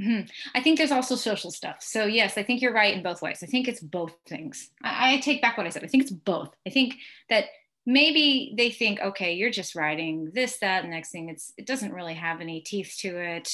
mhm, 0.00 0.28
I 0.54 0.62
think 0.62 0.78
there's 0.78 0.90
also 0.90 1.14
social 1.14 1.52
stuff. 1.52 1.76
So 1.80 2.06
yes 2.06 2.36
I 2.36 2.42
think 2.42 2.60
you're 2.60 2.74
right 2.74 2.94
in 2.94 3.04
both 3.04 3.22
ways. 3.22 3.38
I 3.42 3.46
think 3.46 3.68
it's 3.68 3.80
both 3.80 4.16
things. 4.28 4.68
I, 4.82 5.14
I 5.14 5.20
take 5.20 5.40
back 5.40 5.56
what 5.56 5.66
I 5.66 5.70
said. 5.70 5.84
I 5.84 5.86
think 5.86 6.02
it's 6.02 6.12
both. 6.12 6.52
I 6.66 6.70
think 6.70 6.96
that 7.28 7.44
maybe 7.86 8.52
they 8.58 8.70
think 8.70 9.00
okay 9.00 9.34
you're 9.34 9.50
just 9.50 9.76
writing 9.76 10.32
this 10.34 10.58
that 10.58 10.82
and 10.82 10.90
next 10.90 11.12
thing. 11.12 11.28
It's 11.28 11.52
it 11.56 11.66
doesn't 11.66 11.94
really 11.94 12.14
have 12.14 12.40
any 12.40 12.60
teeth 12.62 12.96
to 12.98 13.16
it 13.16 13.48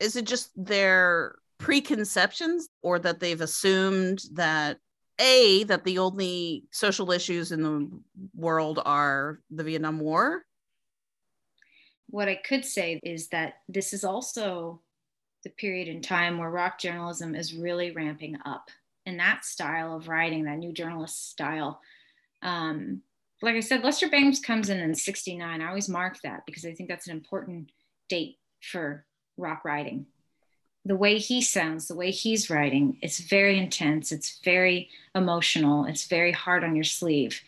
Is 0.00 0.16
it 0.16 0.26
just 0.26 0.50
their 0.56 1.36
preconceptions 1.58 2.68
or 2.82 2.98
that 2.98 3.20
they've 3.20 3.40
assumed 3.40 4.22
that 4.34 4.78
a 5.18 5.64
that 5.64 5.84
the 5.84 5.98
only 5.98 6.64
social 6.70 7.10
issues 7.10 7.50
in 7.50 7.62
the 7.62 7.90
world 8.34 8.80
are 8.84 9.40
the 9.50 9.64
Vietnam 9.64 9.98
War? 9.98 10.44
what 12.08 12.28
I 12.28 12.36
could 12.36 12.64
say 12.64 13.00
is 13.02 13.28
that 13.28 13.54
this 13.68 13.92
is 13.92 14.04
also 14.04 14.80
the 15.44 15.50
period 15.50 15.88
in 15.88 16.00
time 16.00 16.38
where 16.38 16.50
rock 16.50 16.78
journalism 16.78 17.34
is 17.34 17.54
really 17.54 17.90
ramping 17.90 18.36
up 18.44 18.70
in 19.04 19.16
that 19.18 19.44
style 19.44 19.96
of 19.96 20.08
writing, 20.08 20.44
that 20.44 20.58
new 20.58 20.72
journalist 20.72 21.30
style. 21.30 21.80
Um, 22.42 23.02
like 23.42 23.54
I 23.54 23.60
said, 23.60 23.84
Lester 23.84 24.08
Bangs 24.08 24.40
comes 24.40 24.70
in 24.70 24.78
in 24.78 24.94
69. 24.94 25.60
I 25.60 25.68
always 25.68 25.88
mark 25.88 26.18
that 26.22 26.42
because 26.46 26.64
I 26.64 26.72
think 26.72 26.88
that's 26.88 27.06
an 27.06 27.14
important 27.14 27.70
date 28.08 28.36
for 28.62 29.04
rock 29.36 29.64
writing. 29.64 30.06
the 30.84 30.96
way 30.96 31.18
he 31.18 31.42
sounds, 31.42 31.88
the 31.88 31.96
way 31.96 32.12
he's 32.12 32.48
writing, 32.48 32.96
it's 33.02 33.18
very 33.18 33.58
intense. 33.58 34.12
It's 34.12 34.38
very 34.44 34.88
emotional. 35.16 35.84
It's 35.84 36.06
very 36.06 36.30
hard 36.30 36.62
on 36.62 36.76
your 36.76 36.84
sleeve. 36.84 37.40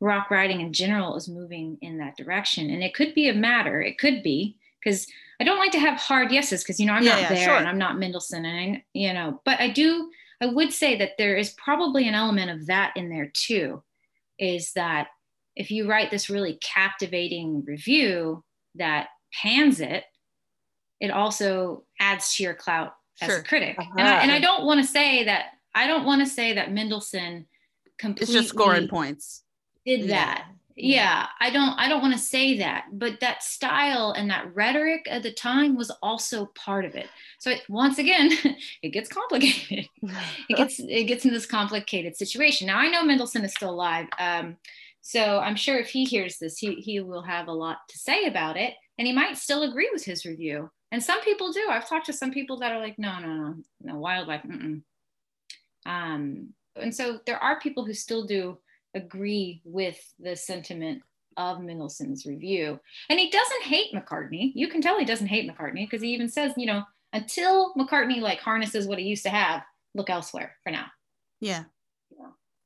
Rock 0.00 0.30
writing 0.30 0.62
in 0.62 0.72
general 0.72 1.14
is 1.16 1.28
moving 1.28 1.76
in 1.82 1.98
that 1.98 2.16
direction. 2.16 2.70
And 2.70 2.82
it 2.82 2.94
could 2.94 3.12
be 3.14 3.28
a 3.28 3.34
matter, 3.34 3.82
it 3.82 3.98
could 3.98 4.22
be, 4.22 4.56
because 4.82 5.06
I 5.38 5.44
don't 5.44 5.58
like 5.58 5.72
to 5.72 5.78
have 5.80 5.98
hard 6.00 6.32
yeses 6.32 6.62
because, 6.64 6.80
you 6.80 6.86
know, 6.86 6.94
I'm 6.94 7.02
Yeah, 7.02 7.12
not 7.12 7.20
yeah, 7.22 7.28
there 7.28 7.44
sure. 7.48 7.56
and 7.56 7.68
I'm 7.68 7.78
not 7.78 7.98
Mendelsohn. 7.98 8.44
And, 8.46 8.76
I, 8.76 8.84
you 8.94 9.12
know, 9.12 9.42
but 9.44 9.60
I 9.60 9.68
do, 9.68 10.10
I 10.40 10.46
would 10.46 10.72
say 10.72 10.96
that 10.98 11.12
there 11.18 11.36
is 11.36 11.50
probably 11.50 12.08
an 12.08 12.14
element 12.14 12.50
of 12.50 12.66
that 12.68 12.96
in 12.96 13.10
there 13.10 13.30
too, 13.34 13.82
is 14.38 14.72
that 14.72 15.08
if 15.56 15.70
you 15.70 15.88
write 15.90 16.10
this 16.10 16.30
really 16.30 16.58
captivating 16.62 17.64
review 17.66 18.42
that 18.76 19.08
pans 19.42 19.80
it, 19.80 20.04
it 21.00 21.10
also 21.10 21.84
adds 22.00 22.34
to 22.36 22.42
your 22.42 22.54
clout 22.54 22.94
as 23.20 23.28
Sure. 23.28 23.38
a 23.38 23.44
critic. 23.44 23.76
And, 23.78 24.00
I, 24.00 24.02
Uh-huh. 24.12 24.20
and 24.22 24.32
I 24.32 24.40
don't 24.40 24.64
want 24.64 24.80
to 24.80 24.86
say 24.86 25.24
that 25.24 25.46
I 25.74 25.86
don't 25.86 26.04
want 26.04 26.20
to 26.22 26.26
say 26.28 26.54
that 26.54 26.72
Mendelsohn 26.72 27.46
It's 27.86 27.94
completely 27.98 28.34
just 28.34 28.48
scoring 28.48 28.88
points. 28.88 29.44
did 29.86 30.00
Yeah. 30.00 30.06
that. 30.08 30.44
Yeah, 30.80 31.26
I 31.40 31.50
don't 31.50 31.70
I 31.76 31.88
don't 31.88 32.00
want 32.02 32.14
to 32.14 32.20
say 32.20 32.58
that, 32.58 32.84
but 32.92 33.18
that 33.18 33.42
style 33.42 34.12
and 34.12 34.30
that 34.30 34.54
rhetoric 34.54 35.06
at 35.10 35.24
the 35.24 35.32
time 35.32 35.74
was 35.76 35.90
also 36.02 36.46
part 36.54 36.84
of 36.84 36.94
it. 36.94 37.08
So 37.40 37.50
it, 37.50 37.62
once 37.68 37.98
again, 37.98 38.30
it 38.82 38.90
gets 38.90 39.08
complicated. 39.08 39.88
it 40.48 40.56
gets 40.56 40.78
it 40.78 41.04
gets 41.04 41.24
in 41.24 41.32
this 41.32 41.46
complicated 41.46 42.16
situation. 42.16 42.68
Now 42.68 42.78
I 42.78 42.88
know 42.88 43.02
Mendelsohn 43.04 43.44
is 43.44 43.52
still 43.54 43.70
alive. 43.70 44.06
Um, 44.20 44.56
so 45.00 45.38
I'm 45.40 45.56
sure 45.56 45.78
if 45.78 45.88
he 45.90 46.04
hears 46.04 46.38
this, 46.38 46.58
he 46.58 46.74
he 46.76 47.00
will 47.00 47.22
have 47.22 47.48
a 47.48 47.52
lot 47.52 47.78
to 47.88 47.98
say 47.98 48.26
about 48.26 48.56
it, 48.56 48.74
and 48.98 49.06
he 49.06 49.12
might 49.12 49.36
still 49.36 49.64
agree 49.64 49.90
with 49.92 50.04
his 50.04 50.24
review. 50.24 50.70
And 50.90 51.02
some 51.02 51.20
people 51.22 51.52
do. 51.52 51.66
I've 51.70 51.88
talked 51.88 52.06
to 52.06 52.12
some 52.12 52.30
people 52.30 52.58
that 52.58 52.72
are 52.72 52.78
like, 52.80 52.98
no, 52.98 53.18
no, 53.18 53.28
no, 53.28 53.54
no, 53.82 53.96
wildlife. 53.98 54.42
Mm-mm. 54.42 54.82
Um, 55.86 56.48
and 56.76 56.94
so 56.94 57.20
there 57.26 57.42
are 57.42 57.60
people 57.60 57.84
who 57.84 57.92
still 57.94 58.24
do 58.24 58.58
agree 58.94 59.60
with 59.64 60.00
the 60.18 60.34
sentiment 60.34 61.02
of 61.36 61.58
Mendelsohn's 61.58 62.26
review. 62.26 62.80
And 63.10 63.20
he 63.20 63.30
doesn't 63.30 63.62
hate 63.64 63.92
McCartney. 63.94 64.52
You 64.54 64.68
can 64.68 64.80
tell 64.80 64.98
he 64.98 65.04
doesn't 65.04 65.26
hate 65.26 65.48
McCartney 65.50 65.86
because 65.88 66.02
he 66.02 66.08
even 66.14 66.28
says, 66.28 66.52
you 66.56 66.66
know, 66.66 66.82
until 67.12 67.74
McCartney 67.74 68.20
like 68.20 68.40
harnesses 68.40 68.86
what 68.86 68.98
he 68.98 69.04
used 69.04 69.22
to 69.24 69.30
have, 69.30 69.62
look 69.94 70.10
elsewhere 70.10 70.56
for 70.64 70.70
now. 70.70 70.86
Yeah. 71.40 71.64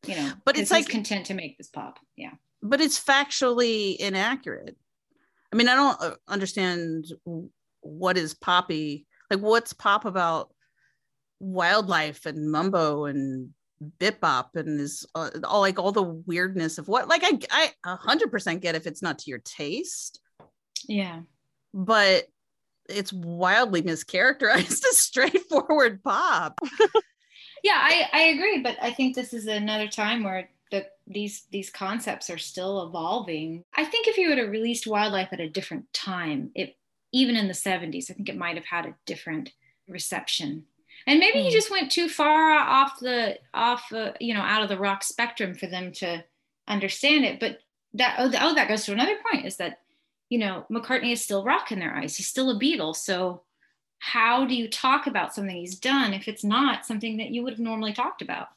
You 0.07 0.17
know, 0.17 0.33
but 0.45 0.59
it's 0.59 0.71
like- 0.71 0.89
content 0.89 1.27
to 1.27 1.35
make 1.35 1.59
this 1.59 1.69
pop. 1.69 1.99
Yeah. 2.17 2.33
but 2.63 2.81
it's 2.81 3.03
factually 3.03 3.97
inaccurate. 3.97 4.77
I 5.53 5.57
mean, 5.57 5.69
I 5.69 5.75
don't 5.75 6.01
uh, 6.01 6.15
understand 6.27 7.07
what 7.83 8.17
is 8.17 8.35
poppy. 8.35 9.07
Like, 9.31 9.41
what's 9.41 9.73
pop 9.73 10.05
about 10.05 10.51
wildlife 11.41 12.27
and 12.27 12.51
mumbo 12.51 13.05
and 13.07 13.51
bip 13.99 14.21
bop 14.21 14.55
and 14.57 14.81
is 14.81 15.05
uh, 15.15 15.31
all 15.45 15.61
like 15.61 15.79
all 15.79 15.93
the 15.93 16.03
weirdness 16.03 16.79
of 16.79 16.89
what? 16.89 17.09
Like, 17.09 17.23
I 17.25 17.39
I 17.51 17.71
a 17.93 17.97
hundred 17.97 18.31
percent 18.31 18.63
get 18.63 18.75
if 18.75 18.87
it's 18.87 19.03
not 19.03 19.19
to 19.21 19.31
your 19.31 19.41
taste, 19.41 20.21
Yeah. 20.89 21.21
but 21.75 22.25
it's 22.89 23.13
wildly 23.13 23.83
mischaracterized 23.83 24.85
as 24.89 24.99
straightforward 24.99 26.03
pop. 26.03 26.59
Yeah, 27.65 27.79
I, 27.81 28.09
I 28.13 28.21
agree, 28.23 28.59
but 28.61 28.77
I 28.83 28.91
think 28.91 29.15
this 29.15 29.33
is 29.33 29.47
another 29.47 29.87
time 29.87 30.25
where 30.25 30.49
the 30.73 30.85
these 31.07 31.45
these 31.53 31.71
concepts 31.71 32.29
are 32.29 32.37
still 32.39 32.83
evolving. 32.89 33.63
I 33.73 33.85
think 33.85 34.09
if 34.09 34.17
you 34.19 34.31
would 34.31 34.39
have 34.39 34.51
released 34.51 34.89
wildlife 34.89 35.29
at 35.31 35.39
a 35.39 35.49
different 35.49 35.93
time, 35.93 36.51
it 36.57 36.75
even 37.13 37.37
in 37.37 37.49
the 37.49 37.55
70s, 37.55 38.11
I 38.11 38.15
think 38.15 38.29
it 38.29 38.37
might 38.37 38.57
have 38.57 38.65
had 38.67 38.87
a 38.87 38.97
different 39.07 39.53
reception. 39.89 40.67
And 41.07 41.19
maybe 41.19 41.39
Hmm. 41.39 41.45
he 41.45 41.51
just 41.51 41.71
went 41.71 41.91
too 41.91 42.09
far 42.09 42.53
off 42.53 43.01
the 43.01 43.39
off 43.55 43.93
uh, 43.93 44.13
you 44.21 44.35
know 44.35 44.41
out 44.41 44.63
of 44.63 44.69
the 44.69 44.79
rock 44.79 45.03
spectrum 45.05 45.55
for 45.55 45.67
them 45.67 45.93
to 45.95 46.25
understand 46.69 47.25
it. 47.25 47.41
But 47.41 47.59
that 47.95 48.17
oh, 48.19 48.31
oh 48.41 48.55
that 48.55 48.69
goes 48.69 48.85
to 48.87 48.93
another 48.93 49.17
point 49.31 49.47
is 49.47 49.57
that 49.57 49.81
you 50.31 50.39
know 50.39 50.65
McCartney 50.71 51.13
is 51.13 51.23
still 51.23 51.45
rock 51.45 51.73
in 51.73 51.79
their 51.81 51.95
eyes. 51.95 52.17
He's 52.17 52.29
still 52.29 52.51
a 52.51 52.59
Beatle, 52.59 52.95
so 52.97 53.43
how 53.99 54.45
do 54.47 54.55
you 54.55 54.69
talk 54.69 55.07
about 55.07 55.35
something 55.35 55.55
he's 55.57 55.79
done 55.79 56.13
if 56.15 56.29
it's 56.29 56.45
not 56.45 56.87
something 56.87 57.19
that 57.19 57.31
you 57.31 57.43
would 57.43 57.53
have 57.55 57.61
normally 57.61 57.93
talked 57.93 58.23
about? 58.23 58.49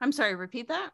I'm 0.00 0.12
sorry, 0.12 0.34
repeat 0.34 0.68
that. 0.68 0.92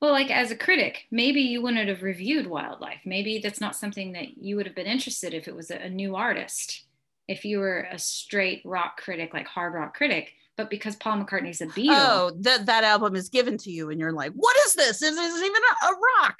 Well, 0.00 0.12
like 0.12 0.30
as 0.30 0.50
a 0.50 0.56
critic, 0.56 1.04
maybe 1.10 1.42
you 1.42 1.60
wouldn't 1.60 1.88
have 1.88 2.02
reviewed 2.02 2.46
wildlife. 2.46 3.00
Maybe 3.04 3.38
that's 3.38 3.60
not 3.60 3.76
something 3.76 4.12
that 4.12 4.38
you 4.38 4.56
would 4.56 4.66
have 4.66 4.74
been 4.74 4.86
interested 4.86 5.34
if 5.34 5.46
it 5.46 5.54
was 5.54 5.70
a, 5.70 5.76
a 5.76 5.90
new 5.90 6.16
artist. 6.16 6.84
If 7.28 7.44
you 7.44 7.58
were 7.58 7.86
a 7.92 7.98
straight 7.98 8.62
rock 8.64 8.96
critic, 8.96 9.34
like 9.34 9.46
hard 9.46 9.74
rock 9.74 9.94
critic, 9.94 10.32
but 10.56 10.70
because 10.70 10.96
Paul 10.96 11.18
McCartney's 11.24 11.60
a 11.60 11.66
Beatle, 11.66 11.90
Oh, 11.90 12.32
that 12.40 12.66
that 12.66 12.82
album 12.82 13.14
is 13.14 13.28
given 13.28 13.56
to 13.58 13.70
you, 13.70 13.90
and 13.90 14.00
you're 14.00 14.12
like, 14.12 14.32
"What 14.32 14.56
is 14.66 14.74
this? 14.74 14.98
This 15.00 15.16
isn't 15.16 15.44
even 15.44 15.62
a, 15.62 15.86
a 15.86 15.92
rock. 15.92 16.38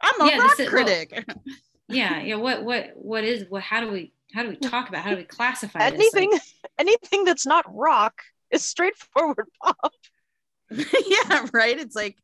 I'm 0.00 0.20
a 0.20 0.26
Yeah, 0.26 0.38
rock 0.38 0.56
this 0.56 0.66
is- 0.66 0.72
well, 0.72 0.84
critic." 0.84 1.24
yeah, 1.88 2.20
yeah. 2.22 2.36
What, 2.36 2.64
what, 2.64 2.90
what 2.94 3.24
is? 3.24 3.46
What? 3.48 3.62
How 3.62 3.80
do 3.80 3.90
we? 3.90 4.12
How 4.32 4.42
do 4.42 4.48
we 4.48 4.56
talk 4.56 4.88
about? 4.88 5.02
How 5.04 5.10
do 5.10 5.16
we 5.16 5.24
classify 5.24 5.90
this? 5.90 5.98
Anything, 6.00 6.30
Like, 6.32 6.40
anything 6.78 7.24
that's 7.24 7.46
not 7.46 7.66
rock 7.68 8.14
is 8.50 8.64
straightforward 8.64 9.46
pop. 9.62 9.92
yeah, 10.70 11.46
right. 11.52 11.78
It's 11.78 11.94
like 11.94 12.16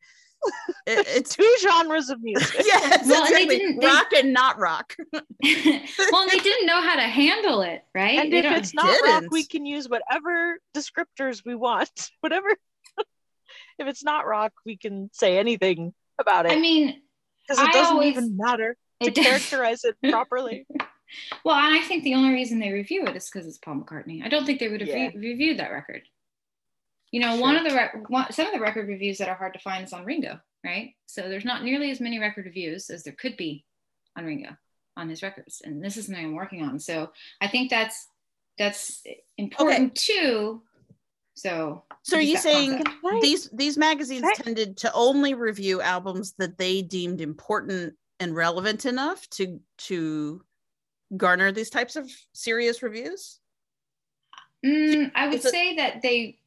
it, 0.86 1.06
it's 1.08 1.34
two 1.36 1.56
genres 1.60 2.10
of 2.10 2.22
music. 2.22 2.62
Yes, 2.64 3.06
Well, 3.06 3.24
and 3.24 3.34
they 3.34 3.46
didn't- 3.46 3.80
they- 3.80 3.86
rock 3.86 4.06
and 4.16 4.32
not 4.32 4.58
rock. 4.58 4.94
well, 5.12 5.22
and 5.42 6.30
they 6.30 6.38
didn't 6.38 6.66
know 6.66 6.80
how 6.80 6.96
to 6.96 7.02
handle 7.02 7.62
it, 7.62 7.82
right? 7.94 8.18
And 8.18 8.32
They 8.32 8.38
if 8.38 8.44
don't- 8.44 8.56
it's 8.56 8.74
not 8.74 8.96
rock, 9.04 9.24
we 9.30 9.44
can 9.46 9.66
use 9.66 9.88
whatever 9.88 10.58
descriptors 10.76 11.42
we 11.44 11.54
want. 11.54 11.90
Whatever. 12.20 12.48
if 13.78 13.86
it's 13.86 14.02
not 14.04 14.26
rock, 14.26 14.52
we 14.66 14.76
can 14.76 15.10
say 15.12 15.38
anything 15.38 15.92
about 16.18 16.46
it. 16.46 16.52
I 16.52 16.56
mean, 16.60 17.00
because 17.46 17.62
it 17.62 17.68
I 17.68 17.72
doesn't 17.72 17.94
always- 17.94 18.12
even 18.12 18.36
matter 18.36 18.76
to 19.02 19.08
it 19.08 19.14
characterize 19.14 19.84
it 19.84 19.96
properly. 20.10 20.66
Well, 21.44 21.54
I 21.56 21.80
think 21.88 22.04
the 22.04 22.14
only 22.14 22.34
reason 22.34 22.58
they 22.58 22.70
review 22.72 23.06
it 23.06 23.16
is 23.16 23.30
because 23.30 23.46
it's 23.46 23.56
Paul 23.58 23.76
McCartney. 23.76 24.22
I 24.24 24.28
don't 24.28 24.44
think 24.44 24.58
they 24.60 24.68
would 24.68 24.80
have 24.80 24.88
Yeah. 24.88 25.06
re- 25.08 25.12
reviewed 25.16 25.58
that 25.58 25.70
record. 25.70 26.02
You 27.10 27.20
know, 27.20 27.36
one 27.36 27.56
of 27.56 27.64
the 27.64 27.74
re- 27.74 28.02
one, 28.08 28.30
some 28.32 28.46
of 28.46 28.52
the 28.52 28.60
record 28.60 28.86
reviews 28.88 29.18
that 29.18 29.28
are 29.28 29.34
hard 29.34 29.54
to 29.54 29.58
find 29.60 29.84
is 29.84 29.92
on 29.92 30.04
Ringo, 30.04 30.40
right? 30.64 30.94
So 31.06 31.22
there's 31.28 31.44
not 31.44 31.64
nearly 31.64 31.90
as 31.90 32.00
many 32.00 32.18
record 32.18 32.44
reviews 32.44 32.90
as 32.90 33.02
there 33.04 33.14
could 33.14 33.36
be 33.36 33.64
on 34.16 34.24
Ringo 34.24 34.50
on 34.96 35.08
his 35.08 35.22
records, 35.22 35.62
and 35.64 35.82
this 35.82 35.96
is 35.96 36.06
something 36.06 36.24
I'm 36.24 36.34
working 36.34 36.62
on. 36.62 36.78
So 36.80 37.10
I 37.40 37.48
think 37.48 37.70
that's 37.70 38.08
that's 38.58 39.02
important 39.38 39.94
too. 39.94 40.62
So 41.34 41.84
So 42.02 42.16
are 42.16 42.20
you 42.20 42.36
saying 42.36 42.82
concept. 42.82 43.22
these 43.22 43.48
these 43.50 43.78
magazines 43.78 44.26
tended 44.34 44.76
to 44.78 44.92
only 44.92 45.34
review 45.34 45.80
albums 45.80 46.34
that 46.38 46.58
they 46.58 46.82
deemed 46.82 47.20
important 47.20 47.94
and 48.20 48.34
relevant 48.34 48.84
enough 48.86 49.26
to 49.30 49.60
to 49.86 50.42
garner 51.16 51.52
these 51.52 51.70
types 51.70 51.94
of 51.96 52.10
serious 52.34 52.82
reviews? 52.82 53.38
Mm, 54.66 55.12
I 55.14 55.28
would 55.28 55.36
Is 55.38 55.44
it- 55.46 55.50
say 55.52 55.76
that 55.76 56.02
they 56.02 56.37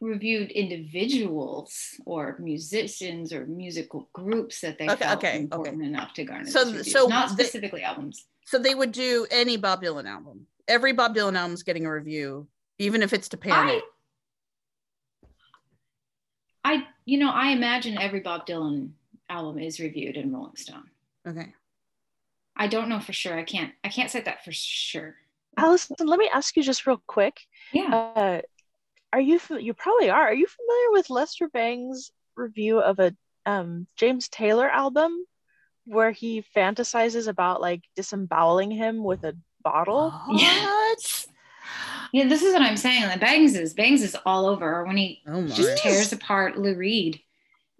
reviewed 0.00 0.50
individuals 0.50 2.00
or 2.06 2.36
musicians 2.38 3.32
or 3.32 3.44
musical 3.46 4.08
groups 4.12 4.60
that 4.62 4.78
they 4.78 4.86
Okay, 4.88 4.96
felt 5.04 5.18
okay, 5.18 5.38
important 5.38 5.82
enough 5.82 6.14
to 6.14 6.24
garner. 6.24 6.46
So- 6.46 6.64
reviews, 6.64 6.92
so 6.92 7.06
not 7.06 7.28
they- 7.36 7.44
specifically 7.44 7.82
albums. 7.82 8.26
So 8.46 8.58
they 8.58 8.74
would 8.74 8.92
do 8.92 9.26
any 9.30 9.56
Bob 9.56 9.82
Dylan 9.82 10.08
album. 10.08 10.46
Every 10.66 10.92
Bob 10.92 11.14
Dylan 11.14 11.36
album's 11.36 11.62
getting 11.62 11.86
a 11.86 11.92
review, 11.92 12.48
even 12.78 13.02
if 13.02 13.12
it's 13.12 13.28
to 13.28 13.36
pan 13.36 13.68
I, 13.68 13.72
it. 13.74 13.84
I, 16.64 16.86
you 17.04 17.18
know, 17.18 17.30
I 17.30 17.50
imagine 17.50 17.98
every 17.98 18.20
Bob 18.20 18.46
Dylan 18.46 18.90
album 19.28 19.58
is 19.58 19.80
reviewed 19.80 20.16
in 20.16 20.32
Rolling 20.32 20.56
Stone. 20.56 20.84
Okay. 21.26 21.52
I 22.56 22.66
don't 22.66 22.88
know 22.88 23.00
for 23.00 23.12
sure. 23.12 23.38
I 23.38 23.44
can't. 23.44 23.72
I 23.84 23.88
can't 23.88 24.10
say 24.10 24.20
that 24.20 24.44
for 24.44 24.52
sure. 24.52 25.14
Allison, 25.56 25.96
let 26.00 26.18
me 26.18 26.28
ask 26.32 26.56
you 26.56 26.62
just 26.62 26.86
real 26.86 27.02
quick. 27.06 27.40
Yeah. 27.72 27.94
Uh, 27.94 28.40
are 29.12 29.20
you? 29.20 29.40
You 29.58 29.74
probably 29.74 30.10
are. 30.10 30.28
Are 30.28 30.34
you 30.34 30.46
familiar 30.46 30.90
with 30.92 31.10
Lester 31.10 31.48
Bangs' 31.48 32.10
review 32.36 32.80
of 32.80 32.98
a 32.98 33.14
um, 33.46 33.86
James 33.96 34.28
Taylor 34.28 34.68
album, 34.68 35.24
where 35.84 36.10
he 36.10 36.44
fantasizes 36.56 37.28
about 37.28 37.60
like 37.60 37.82
disemboweling 37.96 38.70
him 38.70 39.02
with 39.02 39.24
a 39.24 39.36
bottle? 39.62 40.10
What? 40.26 41.26
Yeah, 42.12 42.28
this 42.28 42.42
is 42.42 42.52
what 42.52 42.62
I'm 42.62 42.76
saying. 42.76 43.08
The 43.08 43.18
Bangs 43.18 43.54
is 43.54 43.74
Bangs 43.74 44.02
is 44.02 44.16
all 44.26 44.46
over 44.46 44.84
when 44.84 44.96
he 44.96 45.22
Oh 45.26 45.46
just 45.46 45.82
tears 45.82 46.12
apart 46.12 46.58
Lou 46.58 46.74
Reed. 46.74 47.20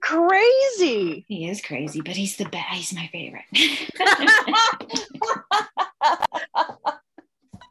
Crazy. 0.01 1.27
He 1.29 1.49
is 1.49 1.61
crazy, 1.61 2.01
but 2.01 2.17
he's 2.17 2.37
the 2.37 2.47
best. 2.47 2.69
He's 2.71 2.95
my 2.95 3.09
favorite. 3.13 3.45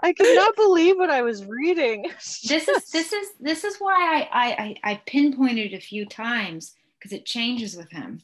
I 0.02 0.14
could 0.14 0.30
not 0.30 0.56
believe 0.56 0.98
what 0.98 1.10
I 1.10 1.22
was 1.22 1.46
reading. 1.46 2.04
this 2.48 2.68
is 2.68 2.90
this 2.92 3.14
is 3.14 3.28
this 3.40 3.64
is 3.64 3.78
why 3.78 4.28
I 4.32 4.48
I 4.48 4.64
I, 4.64 4.92
I 4.92 5.02
pinpointed 5.06 5.74
a 5.74 5.80
few 5.80 6.06
times 6.06 6.74
because 6.98 7.12
it 7.14 7.26
changes 7.26 7.76
with 7.76 7.92
him. 7.92 8.22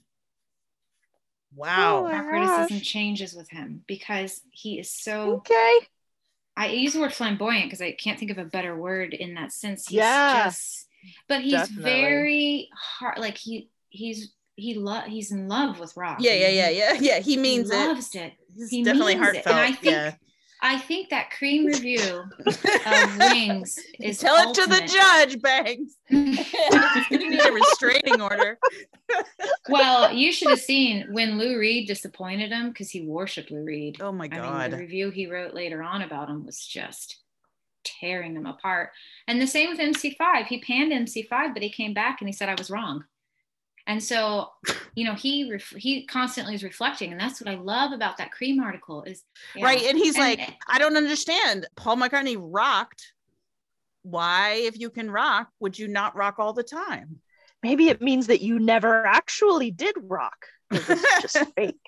Wow. 1.56 2.02
Oh 2.02 2.06
Our 2.08 2.24
criticism 2.30 2.82
changes 2.82 3.34
with 3.34 3.50
him 3.50 3.84
because 3.88 4.42
he 4.52 4.80
is 4.80 4.92
so 4.92 5.36
Okay. 5.36 5.80
I 6.58 6.68
use 6.68 6.94
the 6.94 7.02
word 7.02 7.14
flamboyant 7.14 7.66
because 7.66 7.82
I 7.82 7.92
can't 7.92 8.18
think 8.18 8.32
of 8.32 8.38
a 8.38 8.46
better 8.46 8.78
word 8.78 9.14
in 9.14 9.34
that 9.34 9.52
sense. 9.52 9.88
He's 9.88 9.98
Yeah, 9.98 10.46
just, 10.46 10.88
but 11.28 11.42
he's 11.42 11.52
definitely. 11.52 11.84
very 11.84 12.70
hard. 12.74 13.18
Like 13.20 13.38
he 13.38 13.70
he's 13.90 14.34
he 14.56 14.76
love 14.76 15.06
he's 15.06 15.32
in 15.32 15.48
love 15.50 15.80
with 15.80 15.98
rock. 15.98 16.20
Yeah, 16.22 16.34
yeah, 16.34 16.48
yeah, 16.50 16.70
yeah, 16.70 16.94
yeah. 16.94 17.20
He 17.20 17.36
means 17.38 17.70
it. 17.70 17.76
loves 17.76 18.16
it. 18.16 18.34
He's 18.56 18.70
He 18.70 18.84
definitely 18.84 19.16
means 19.16 19.34
it. 19.34 19.34
heartfelt. 19.36 19.56
And 19.58 19.60
I 19.60 19.72
think 19.74 19.96
yeah. 19.96 20.16
I 20.66 20.80
think 20.80 21.09
that 21.09 21.30
Creem 21.30 21.66
review 21.68 22.24
of 22.88 23.18
Wings 23.20 23.78
is 23.99 24.18
Tell 24.18 24.49
it 24.49 24.55
to 24.55 24.66
the 24.66 24.82
judge, 24.82 25.39
Bangs. 25.39 25.97
you 26.09 27.30
need 27.30 27.45
a 27.45 27.51
restraining 27.51 28.20
order. 28.20 28.57
well, 29.70 30.11
you 30.11 30.32
should 30.32 30.49
have 30.49 30.59
seen 30.59 31.05
when 31.11 31.38
Lou 31.38 31.59
Reed 31.59 31.88
disappointed 31.88 32.51
him 32.51 32.70
because 32.70 32.89
he 32.89 33.01
worshipped 33.01 33.51
Lou 33.51 33.63
Reed. 33.63 34.01
Oh 34.01 34.11
my 34.11 34.26
I 34.26 34.30
mean, 34.30 34.41
god. 34.41 34.72
the 34.72 34.78
review 34.78 35.11
he 35.11 35.28
wrote 35.28 35.53
later 35.53 35.84
on 35.84 36.01
about 36.01 36.30
him 36.30 36.43
was 36.43 36.66
just 36.66 37.20
tearing 37.84 38.36
him 38.36 38.47
apart. 38.47 38.89
And 39.28 39.39
the 39.39 39.45
same 39.45 39.70
with 39.70 39.78
MC5. 39.78 40.47
He 40.47 40.61
panned 40.61 40.91
MC5, 40.91 41.53
but 41.53 41.61
he 41.61 41.70
came 41.70 41.93
back 41.93 42.22
and 42.22 42.28
he 42.28 42.34
said 42.34 42.49
I 42.49 42.55
was 42.55 42.72
wrong. 42.72 43.03
And 43.88 44.02
so, 44.02 44.50
you 44.96 45.06
know, 45.06 45.14
he 45.14 45.52
ref- 45.52 45.70
he 45.78 46.06
constantly 46.08 46.56
is 46.56 46.64
reflecting, 46.64 47.12
and 47.12 47.20
that's 47.22 47.40
what 47.40 47.50
I 47.50 47.56
love 47.56 47.92
about 47.92 48.18
that 48.18 48.32
Creem 48.32 48.60
article 48.62 49.04
is 49.04 49.24
yeah. 49.56 49.66
Right. 49.66 49.84
And 49.84 49.98
he's 49.98 50.16
And- 50.16 50.24
like, 50.24 50.56
I 50.68 50.80
don't 50.80 50.98
understand. 50.98 51.68
Paul 51.76 51.98
McCartney 51.98 52.38
rocked. 52.40 53.14
Why, 54.04 54.54
if 54.66 54.80
you 54.80 54.90
can 54.92 55.10
rock, 55.10 55.50
would 55.60 55.78
you 55.80 55.88
not 55.88 56.16
rock 56.16 56.36
all 56.40 56.54
the 56.54 56.64
time? 56.64 57.20
Maybe 57.64 57.90
it 57.90 58.02
means 58.02 58.28
that 58.28 58.42
you 58.42 58.60
never 58.60 59.06
actually 59.06 59.72
did 59.72 59.96
rock. 60.00 60.46
It 60.72 60.88
was 60.88 61.04
just 61.22 61.38
fake. 61.56 61.80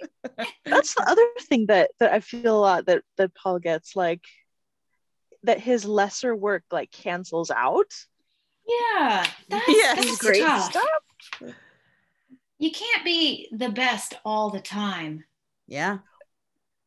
That's 0.66 0.96
the 0.96 1.04
other 1.08 1.26
thing 1.42 1.68
that 1.68 1.92
that 2.00 2.12
I 2.14 2.20
feel 2.20 2.58
a 2.58 2.60
lot 2.60 2.86
that 2.88 3.04
that 3.18 3.34
Paul 3.36 3.60
gets 3.60 3.96
like 3.96 4.24
that 5.44 5.60
his 5.60 5.86
lesser 5.86 6.36
work 6.36 6.64
like 6.72 6.92
cancels 6.92 7.52
out. 7.52 7.92
yeah, 8.68 9.26
that's, 9.50 9.66
Yes. 9.68 9.96
that's 10.06 10.18
great 10.18 10.42
tough. 10.44 10.72
stuff. 10.72 10.84
You 12.60 12.72
can't 12.72 13.06
be 13.06 13.50
the 13.52 13.70
best 13.70 14.16
all 14.26 14.50
the 14.50 14.60
time. 14.60 15.24
Yeah. 15.68 16.00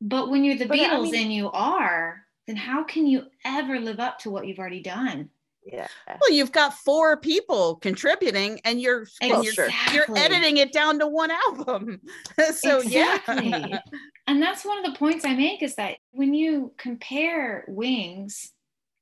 But 0.00 0.30
when 0.30 0.44
you're 0.44 0.56
the 0.56 0.66
But, 0.66 0.80
I 0.80 0.88
Beatles 0.88 1.10
mean- 1.12 1.22
and 1.22 1.32
you 1.32 1.50
are, 1.50 2.24
then 2.46 2.56
how 2.56 2.84
can 2.84 3.06
you 3.06 3.26
ever 3.44 3.78
live 3.78 4.00
up 4.00 4.18
to 4.20 4.30
what 4.30 4.46
you've 4.46 4.58
already 4.58 4.82
done? 4.82 5.30
Yeah. 5.64 5.86
Well, 6.08 6.30
you've 6.30 6.52
got 6.52 6.74
four 6.74 7.18
people 7.18 7.76
contributing 7.76 8.60
and 8.64 8.80
you're 8.80 9.06
and 9.20 9.44
you're, 9.44 9.68
you're 9.92 10.16
editing 10.16 10.56
it 10.56 10.72
down 10.72 10.98
to 11.00 11.06
one 11.06 11.30
album. 11.30 12.00
so 12.54 12.80
exactly. 12.80 13.48
yeah. 13.48 13.80
and 14.26 14.42
that's 14.42 14.64
one 14.64 14.78
of 14.78 14.90
the 14.90 14.98
points 14.98 15.24
I 15.24 15.34
make 15.34 15.62
is 15.62 15.74
that 15.76 15.96
when 16.12 16.32
you 16.32 16.72
compare 16.78 17.64
Wings 17.68 18.52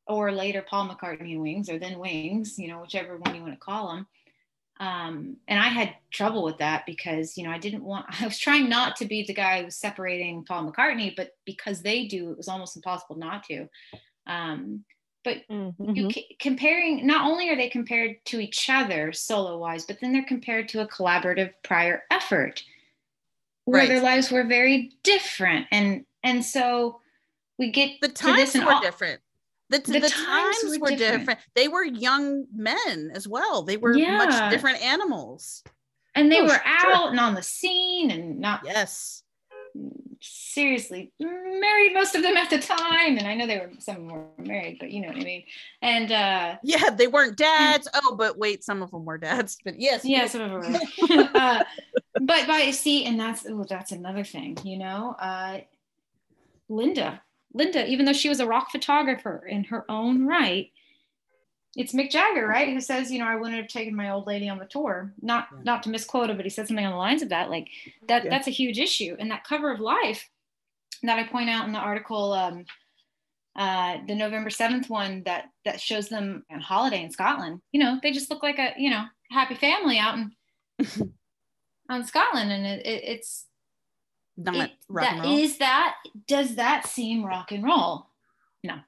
or 0.07 0.33
later 0.33 0.65
Paul 0.69 0.89
McCartney 0.89 1.33
and 1.33 1.43
Wings 1.43 1.71
or 1.71 1.79
then 1.79 1.99
Wings, 1.99 2.59
you 2.59 2.69
know, 2.69 2.81
whichever 2.81 3.17
one 3.19 3.37
you 3.37 3.43
want 3.43 3.55
to 3.55 3.61
call 3.61 3.95
them. 3.95 4.07
Um, 4.81 5.37
and 5.49 5.59
I 5.59 5.69
had 5.69 5.95
trouble 6.13 6.45
with 6.45 6.59
that 6.59 6.85
because, 6.87 7.37
you 7.37 7.45
know, 7.45 7.51
I 7.51 7.59
didn't 7.59 7.83
want, 7.85 8.07
I 8.21 8.25
was 8.25 8.39
trying 8.39 8.69
not 8.69 8.97
to 8.97 9.07
be 9.07 9.25
the 9.25 9.35
guy 9.35 9.59
who 9.61 9.65
was 9.67 9.77
separating 9.77 10.45
Paul 10.45 10.71
McCartney, 10.71 11.15
but 11.17 11.31
because 11.45 11.83
they 11.83 12.07
do, 12.07 12.31
it 12.31 12.37
was 12.37 12.49
almost 12.49 12.77
impossible 12.77 13.17
not 13.17 13.45
to. 13.45 13.67
Um, 14.27 14.85
but 15.25 15.39
Mm-hmm. 15.51 15.95
you 15.95 16.09
comparing 16.41 17.07
not 17.07 17.29
only 17.29 17.51
are 17.51 17.57
they 17.57 17.69
compared 17.69 18.17
to 18.27 18.41
each 18.41 18.71
other 18.71 19.13
solo 19.13 19.59
wise 19.59 19.85
but 19.85 19.99
then 20.01 20.13
they're 20.13 20.25
compared 20.25 20.69
to 20.69 20.81
a 20.81 20.89
collaborative 20.89 21.53
prior 21.65 22.05
effort 22.11 22.63
where 23.65 23.81
Right. 23.81 23.89
their 23.89 24.01
lives 24.03 24.31
were 24.31 24.45
very 24.45 24.93
different 25.03 25.67
and 25.71 26.05
and 26.23 26.45
so 26.45 27.01
we 27.59 27.71
get 27.71 28.01
The 28.01 28.09
to 28.09 28.15
times 28.15 28.37
this 28.39 28.55
and 28.55 28.65
were 28.65 28.73
all- 28.75 28.81
different. 28.81 29.21
The, 29.71 29.79
The 29.81 30.01
the, 30.01 30.01
times 30.01 30.63
times, 30.63 30.79
were 30.81 30.89
different. 30.91 31.21
different. 31.21 31.41
They 31.55 31.69
were 31.69 31.85
young 31.85 32.47
men 32.55 33.11
as 33.15 33.29
well. 33.29 33.63
They 33.63 33.77
were 33.77 33.95
Yeah. 33.97 34.17
much 34.17 34.51
different 34.51 34.83
animals. 34.83 35.63
and 36.15 36.33
they 36.33 36.41
Oh, 36.41 36.45
were 36.45 36.49
sure. 36.49 36.63
out 36.65 37.11
and 37.11 37.21
on 37.21 37.35
the 37.35 37.43
scene 37.43 38.11
and 38.11 38.39
not 38.41 38.63
Yes. 38.65 39.23
seriously 40.21 41.13
married 41.21 41.95
most 41.95 42.15
of 42.17 42.23
them 42.23 42.37
at 42.37 42.51
the 42.51 42.59
time 42.59 43.17
and 43.19 43.27
i 43.29 43.35
know 43.35 43.47
they 43.47 43.59
were 43.59 43.71
some 43.79 43.97
of 43.97 44.03
them 44.09 44.09
were 44.09 44.45
married 44.45 44.77
but 44.81 44.91
you 44.91 45.01
know 45.01 45.09
what 45.09 45.17
i 45.19 45.23
mean 45.23 45.45
and 45.83 46.11
uh 46.11 46.57
Yeah, 46.63 46.91
they 46.91 47.07
weren't 47.07 47.37
dads. 47.37 47.87
Oh, 47.95 48.17
but 48.17 48.37
wait, 48.37 48.65
some 48.65 48.83
of 48.83 48.91
them 48.91 49.05
were 49.05 49.19
dads. 49.19 49.59
But 49.65 49.79
yes, 49.79 50.05
yeah 50.05 50.27
some 50.27 50.41
of 50.41 50.51
them 50.51 50.61
were. 50.61 51.31
uh, 51.37 51.63
but 52.21 52.47
but 52.49 52.75
see 52.75 53.05
and 53.05 53.21
that's 53.21 53.47
oh, 53.49 53.65
that's 53.69 53.93
another 53.93 54.25
thing 54.25 54.59
you 54.65 54.79
know 54.79 55.15
uh 55.21 55.61
linda 56.69 57.23
linda 57.55 57.87
even 57.87 58.05
though 58.05 58.13
she 58.13 58.29
was 58.29 58.41
a 58.41 58.47
rock 58.47 58.71
photographer 58.71 59.47
in 59.49 59.65
her 59.65 59.85
own 59.91 60.27
right 60.27 60.71
it's 61.77 61.93
mick 61.95 62.11
jagger 62.11 62.47
right 62.47 62.73
who 62.73 62.81
says 62.81 63.11
you 63.11 63.19
know 63.19 63.27
i 63.27 63.37
wouldn't 63.37 63.57
have 63.57 63.69
taken 63.69 63.95
my 63.95 64.11
old 64.11 64.27
lady 64.27 64.49
on 64.49 64.59
the 64.59 64.65
tour 64.67 65.13
not 65.23 65.49
not 65.65 65.83
to 65.83 65.89
misquote 65.91 66.29
her 66.29 66.35
but 66.35 66.45
he 66.45 66.51
said 66.51 66.67
something 66.67 66.85
on 66.87 66.93
the 66.93 66.99
lines 66.99 67.23
of 67.23 67.29
that 67.29 67.51
like 67.51 67.69
that 68.09 68.25
Yeah. 68.25 68.31
that's 68.31 68.49
a 68.49 68.53
huge 68.53 68.79
issue 68.79 69.17
and 69.19 69.31
that 69.31 69.45
cover 69.45 69.71
of 69.71 69.81
life 69.81 70.29
that 71.03 71.19
i 71.19 71.25
point 71.25 71.49
out 71.51 71.67
in 71.67 71.73
the 71.73 71.79
article 71.79 72.33
um 72.33 72.65
uh, 73.57 73.99
the 74.07 74.15
November 74.15 74.51
7th 74.51 74.89
one 74.89 75.25
that 75.25 75.47
that 75.65 75.81
shows 75.81 76.09
them 76.09 76.45
on 76.49 76.61
holiday 76.61 77.03
in 77.03 77.11
Scotland. 77.11 77.61
You 77.73 77.81
know, 77.81 77.99
they 78.01 78.13
just 78.13 78.31
look 78.31 78.41
like 78.41 78.61
a, 78.61 78.73
you 78.79 78.89
know, 78.89 79.03
happy 79.33 79.57
family 79.57 79.99
out 79.99 80.17
in 80.17 80.31
on 81.91 82.05
Scotland. 82.05 82.53
And 82.53 82.65
it, 82.65 82.87
it, 82.87 83.03
it's 83.05 83.47
not 84.39 84.55
it- 84.71 84.73
rock 84.89 85.11
and 85.11 85.21
that- 85.21 85.25
roll. 85.27 85.39
is 85.39 85.59
that 85.59 85.97
does 86.27 86.55
that 86.57 86.87
seem 86.87 87.25
rock 87.25 87.53
and 87.53 87.63
roll? 87.65 88.07
No. 88.65 88.81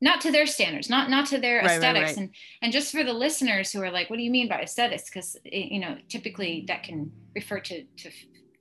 Not 0.00 0.20
to 0.22 0.30
their 0.30 0.46
standards, 0.46 0.88
not 0.88 1.10
not 1.10 1.26
to 1.26 1.38
their 1.38 1.56
Right, 1.58 1.66
right, 1.66 1.74
aesthetics. 1.74 2.10
right. 2.12 2.18
And 2.18 2.30
and 2.62 2.72
just 2.72 2.92
for 2.92 3.02
the 3.02 3.12
listeners 3.12 3.72
who 3.72 3.82
are 3.82 3.90
like, 3.90 4.08
what 4.10 4.16
do 4.16 4.22
you 4.22 4.30
mean 4.30 4.48
by 4.48 4.60
aesthetics? 4.60 5.04
Because 5.10 5.36
eh, 5.46 5.66
you 5.70 5.80
know, 5.80 5.98
typically 6.08 6.64
that 6.68 6.84
can 6.84 7.10
refer 7.34 7.58
to 7.60 7.82
to 7.84 8.10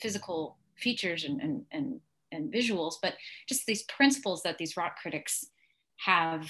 physical 0.02 0.58
features 0.76 1.24
and 1.26 1.40
and 1.42 1.66
and 1.72 2.02
and 2.32 2.52
visuals, 2.52 2.96
but 3.02 3.14
just 3.48 3.66
these 3.68 3.84
principles 3.84 4.42
that 4.44 4.58
these 4.58 4.76
rock 4.76 4.98
critics 4.98 5.46
have 5.98 6.50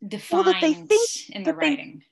Well, 0.00 0.08
defined 0.10 0.46
that 0.46 0.60
they 0.60 0.72
think 0.74 1.30
in 1.30 1.42
the 1.42 1.52
that 1.52 1.60
they- 1.60 1.66
writing 1.68 2.04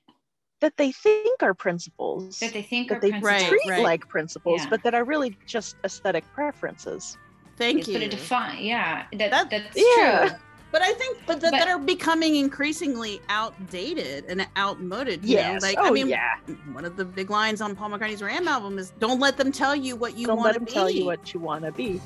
That 0.61 0.77
they 0.77 0.91
think 0.91 1.41
are 1.43 1.53
principles. 1.53 2.39
that 2.39 2.53
they 2.53 2.61
think 2.61 2.89
that 2.89 2.97
are 2.99 3.01
they 3.01 3.11
principles. 3.19 3.49
treat 3.49 3.69
right. 3.69 3.83
like 3.83 4.07
principles, 4.07 4.61
Yeah. 4.61 4.69
but 4.69 4.83
that 4.83 4.93
are 4.93 5.03
really 5.03 5.35
just 5.45 5.75
aesthetic 5.83 6.23
preferences. 6.33 7.17
Thank 7.57 7.79
Yes, 7.79 7.87
you. 7.89 7.93
but 7.95 8.01
it 8.03 8.11
define 8.11 8.63
yeah 8.63 9.05
that, 9.13 9.31
That- 9.31 9.49
that's 9.49 9.75
Yeah. 9.75 10.27
true 10.29 10.37
But 10.71 10.81
I 10.81 10.93
think, 10.93 11.17
but 11.27 11.41
that, 11.41 11.51
But- 11.51 11.57
that 11.59 11.67
are 11.67 11.77
becoming 11.77 12.37
increasingly 12.37 13.19
outdated 13.27 14.23
and 14.29 14.47
outmoded. 14.57 15.25
Yeah, 15.25 15.59
like 15.61 15.75
oh 15.77 15.87
I 15.87 15.91
mean, 15.91 16.07
yeah. 16.07 16.35
one 16.71 16.85
of 16.85 16.95
the 16.95 17.03
big 17.03 17.29
lines 17.29 17.59
on 17.59 17.75
Paul 17.75 17.89
McCartney's 17.89 18.23
Ram 18.23 18.47
album 18.47 18.79
is, 18.79 18.91
"Don't 18.97 19.19
let 19.19 19.35
them 19.35 19.51
tell 19.51 19.75
you 19.75 19.97
what 19.97 20.15
you 20.15 20.29
want 20.29 20.29
to 20.29 20.35
be." 20.37 20.37
Don't 20.37 20.43
let 20.45 20.53
them 20.55 20.63
be." 20.65 20.71
tell 20.71 20.89
you 20.89 21.05
what 21.05 21.33
you 21.33 21.41
want 21.41 21.65
to 21.65 21.73
be. 21.73 21.99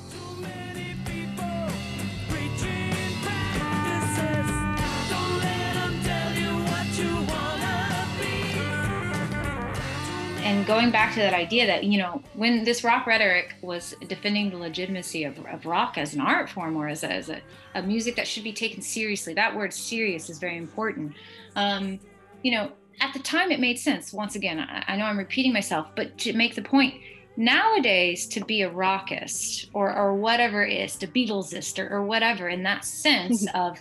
And 10.46 10.64
going 10.64 10.92
back 10.92 11.12
to 11.12 11.18
that 11.18 11.34
idea 11.34 11.66
that 11.66 11.84
you 11.84 11.98
know 11.98 12.22
when 12.34 12.62
this 12.64 12.84
rock 12.84 13.06
rhetoric 13.06 13.54
was 13.62 13.94
defending 14.06 14.50
the 14.50 14.56
legitimacy 14.56 15.24
of, 15.24 15.36
of 15.46 15.66
rock 15.66 15.98
as 15.98 16.14
an 16.14 16.20
art 16.20 16.48
form 16.48 16.76
or 16.76 16.86
as 16.88 17.02
a, 17.02 17.10
as 17.12 17.28
a, 17.28 17.40
a 17.74 17.82
music 17.82 18.14
that 18.16 18.28
should 18.28 18.44
be 18.44 18.52
taken 18.52 18.80
seriously 18.80 19.34
that 19.34 19.54
word 19.56 19.72
serious 19.72 20.30
is 20.30 20.38
very 20.38 20.56
important 20.56 21.12
um, 21.56 21.98
you 22.42 22.52
know 22.52 22.70
at 23.00 23.12
the 23.12 23.18
time 23.18 23.50
it 23.50 23.58
made 23.60 23.78
sense 23.78 24.12
once 24.12 24.36
again 24.36 24.60
I, 24.60 24.84
I 24.86 24.96
know 24.96 25.04
i'm 25.04 25.18
repeating 25.18 25.52
myself 25.52 25.88
but 25.96 26.16
to 26.18 26.32
make 26.32 26.54
the 26.54 26.62
point 26.62 26.94
nowadays 27.36 28.26
to 28.28 28.44
be 28.44 28.62
a 28.62 28.70
rockist 28.70 29.66
or, 29.74 29.92
or 29.94 30.14
whatever 30.14 30.64
it 30.64 30.72
is 30.72 30.96
to 30.96 31.06
beatlesist 31.08 31.78
or, 31.78 31.92
or 31.92 32.04
whatever 32.04 32.48
in 32.48 32.62
that 32.62 32.84
sense 32.84 33.46
of 33.54 33.78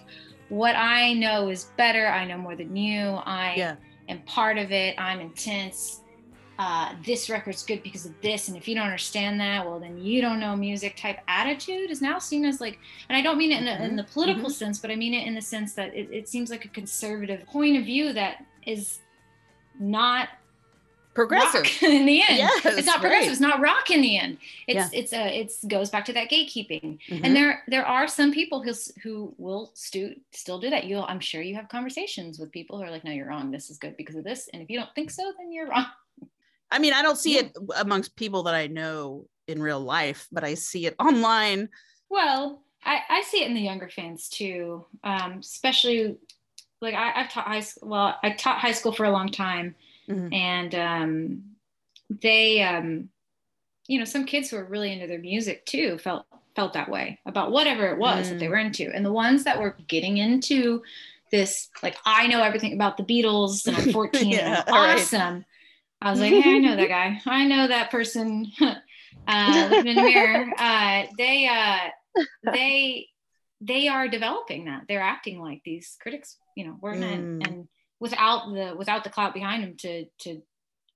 what 0.49 0.75
i 0.75 1.13
know 1.13 1.49
is 1.49 1.65
better 1.77 2.07
i 2.07 2.25
know 2.25 2.37
more 2.37 2.55
than 2.55 2.75
you 2.75 3.01
i 3.25 3.53
Yeah. 3.55 3.75
am 4.09 4.21
part 4.23 4.57
of 4.57 4.71
it 4.71 4.95
i'm 4.99 5.19
intense 5.19 6.01
uh, 6.57 6.93
this 7.05 7.29
record's 7.29 7.63
good 7.63 7.83
because 7.83 8.05
of 8.05 8.13
this 8.21 8.47
and 8.47 8.55
if 8.55 8.67
you 8.67 8.75
don't 8.75 8.85
understand 8.85 9.39
that 9.39 9.65
well 9.65 9.79
then 9.79 9.97
you 10.01 10.21
don't 10.21 10.39
know 10.39 10.55
music 10.55 10.95
type 10.95 11.19
attitude 11.27 11.91
is 11.91 12.01
now 12.01 12.17
seen 12.17 12.45
as 12.45 12.61
like 12.61 12.79
and 13.09 13.17
i 13.17 13.21
don't 13.21 13.37
mean 13.37 13.51
it 13.51 13.61
in, 13.61 13.67
a, 13.67 13.83
in 13.83 13.95
the 13.97 14.03
political 14.05 14.49
sense 14.49 14.79
but 14.79 14.89
i 14.89 14.95
mean 14.95 15.13
it 15.13 15.27
in 15.27 15.35
the 15.35 15.41
sense 15.41 15.73
that 15.73 15.93
it, 15.93 16.09
it 16.11 16.29
seems 16.29 16.49
like 16.49 16.63
a 16.63 16.69
conservative 16.69 17.45
point 17.45 17.75
of 17.77 17.83
view 17.83 18.13
that 18.13 18.45
is 18.65 18.99
not 19.79 20.29
Progressive. 21.13 21.61
rock 21.61 21.83
in 21.83 22.05
the 22.05 22.21
end. 22.27 22.37
Yes, 22.39 22.65
it's 22.65 22.85
not 22.87 22.99
progressive 22.99 23.27
right. 23.27 23.31
it's 23.31 23.39
not 23.39 23.61
rock 23.61 23.89
in 23.89 24.01
the 24.01 24.17
end. 24.17 24.37
It's 24.67 24.75
Yeah. 24.93 24.99
it's 24.99 25.13
a 25.13 25.39
it's 25.39 25.63
goes 25.63 25.89
back 25.89 26.03
to 26.05 26.13
that 26.13 26.29
gatekeeping. 26.29 26.99
Mhm. 27.09 27.21
and 27.23 27.33
there 27.33 27.63
there 27.69 27.85
are 27.85 28.05
some 28.05 28.33
people 28.33 28.61
who 28.61 28.73
who 29.01 29.33
will 29.37 29.71
stu- 29.75 30.15
still 30.31 30.59
do 30.59 30.69
that. 30.71 30.83
You'll 30.85 31.05
i'm 31.07 31.21
sure 31.21 31.41
you 31.41 31.55
have 31.55 31.69
conversations 31.69 32.37
with 32.37 32.51
people 32.51 32.77
who 32.77 32.83
are 32.83 32.91
like 32.91 33.05
no 33.05 33.11
you're 33.11 33.27
wrong. 33.27 33.49
This 33.49 33.69
is 33.69 33.77
good 33.77 33.95
because 33.95 34.15
of 34.17 34.25
this. 34.25 34.49
And 34.51 34.61
if 34.61 34.69
you 34.69 34.77
don't 34.77 34.93
think 34.93 35.09
so 35.09 35.23
then 35.37 35.53
you're 35.53 35.67
wrong 35.69 35.85
I 36.75 36.79
mean, 36.79 36.91
I 36.91 37.01
don't 37.01 37.17
see 37.17 37.37
it 37.37 37.55
amongst 37.77 38.17
people 38.17 38.43
that 38.43 38.53
I 38.53 38.67
know 38.67 39.27
in 39.47 39.61
real 39.61 39.79
life, 39.79 40.27
but 40.29 40.43
I 40.43 40.55
see 40.55 40.85
it 40.85 40.95
online. 40.99 41.69
Well, 42.09 42.63
I, 42.83 42.99
I 43.09 43.21
see 43.21 43.41
it 43.41 43.47
in 43.47 43.53
the 43.55 43.61
younger 43.61 43.87
fans 43.87 44.27
too, 44.27 44.85
um, 45.01 45.37
especially 45.39 46.17
like 46.81 46.93
I, 46.93 47.11
have 47.11 47.31
taught 47.31 47.47
high 47.47 47.61
school. 47.61 47.89
Well, 47.89 48.17
I 48.21 48.31
taught 48.31 48.59
high 48.59 48.73
school 48.73 48.91
for 48.91 49.05
a 49.05 49.11
long 49.11 49.29
time, 49.29 49.75
Mhm. 50.09 50.33
and 50.33 50.75
um, 50.75 51.43
they, 52.09 52.61
um, 52.61 53.07
you 53.87 53.97
know, 53.97 54.05
some 54.05 54.25
kids 54.25 54.49
who 54.49 54.57
are 54.57 54.65
really 54.65 54.91
into 54.91 55.07
their 55.07 55.19
music 55.19 55.65
too 55.65 55.97
felt 55.97 56.25
felt 56.57 56.73
that 56.73 56.89
way 56.89 57.19
about 57.25 57.51
whatever 57.51 57.87
it 57.87 57.97
was 57.97 58.29
that 58.29 58.39
they 58.39 58.47
Mm. 58.47 58.49
were 58.49 58.57
into, 58.57 58.91
and 58.93 59.05
the 59.05 59.13
ones 59.13 59.45
that 59.45 59.61
were 59.61 59.77
getting 59.87 60.17
into 60.17 60.83
this, 61.31 61.69
like 61.81 61.95
I 62.05 62.27
know 62.27 62.43
everything 62.43 62.73
about 62.73 62.97
the 62.97 63.03
Beatles, 63.03 63.65
and 63.65 63.77
I'm 63.77 63.93
14 63.93 64.31
Yeah, 64.33 64.63
and 64.67 64.75
I'm 64.75 64.83
right. 64.83 64.99
Awesome. 66.01 66.07
I 66.07 66.11
was 66.11 66.19
like, 66.19 66.43
hey, 66.43 66.55
I 66.55 66.59
know 66.59 66.75
that 66.75 66.89
guy. 66.89 67.21
I 67.25 67.45
know 67.45 67.67
that 67.67 67.91
person. 67.91 68.51
uh, 69.27 69.67
looking 69.69 69.87
in 69.87 69.95
the 69.95 70.01
mirror. 70.03 70.45
Uh, 70.57 71.03
they 71.17 71.47
uh, 71.47 71.89
they 72.53 73.07
they 73.61 73.87
are 73.87 74.07
developing 74.07 74.65
that. 74.65 74.83
They're 74.87 75.01
acting 75.01 75.39
like 75.39 75.61
these 75.65 75.95
critics, 76.01 76.37
you 76.55 76.65
know, 76.65 76.77
were 76.81 76.91
and, 76.91 77.03
Mm. 77.41 77.47
and 77.47 77.67
without 77.99 78.53
the 78.53 78.75
without 78.77 79.03
the 79.03 79.09
clout 79.09 79.33
behind 79.33 79.63
them 79.63 79.75
to 79.79 80.05
to 80.19 80.41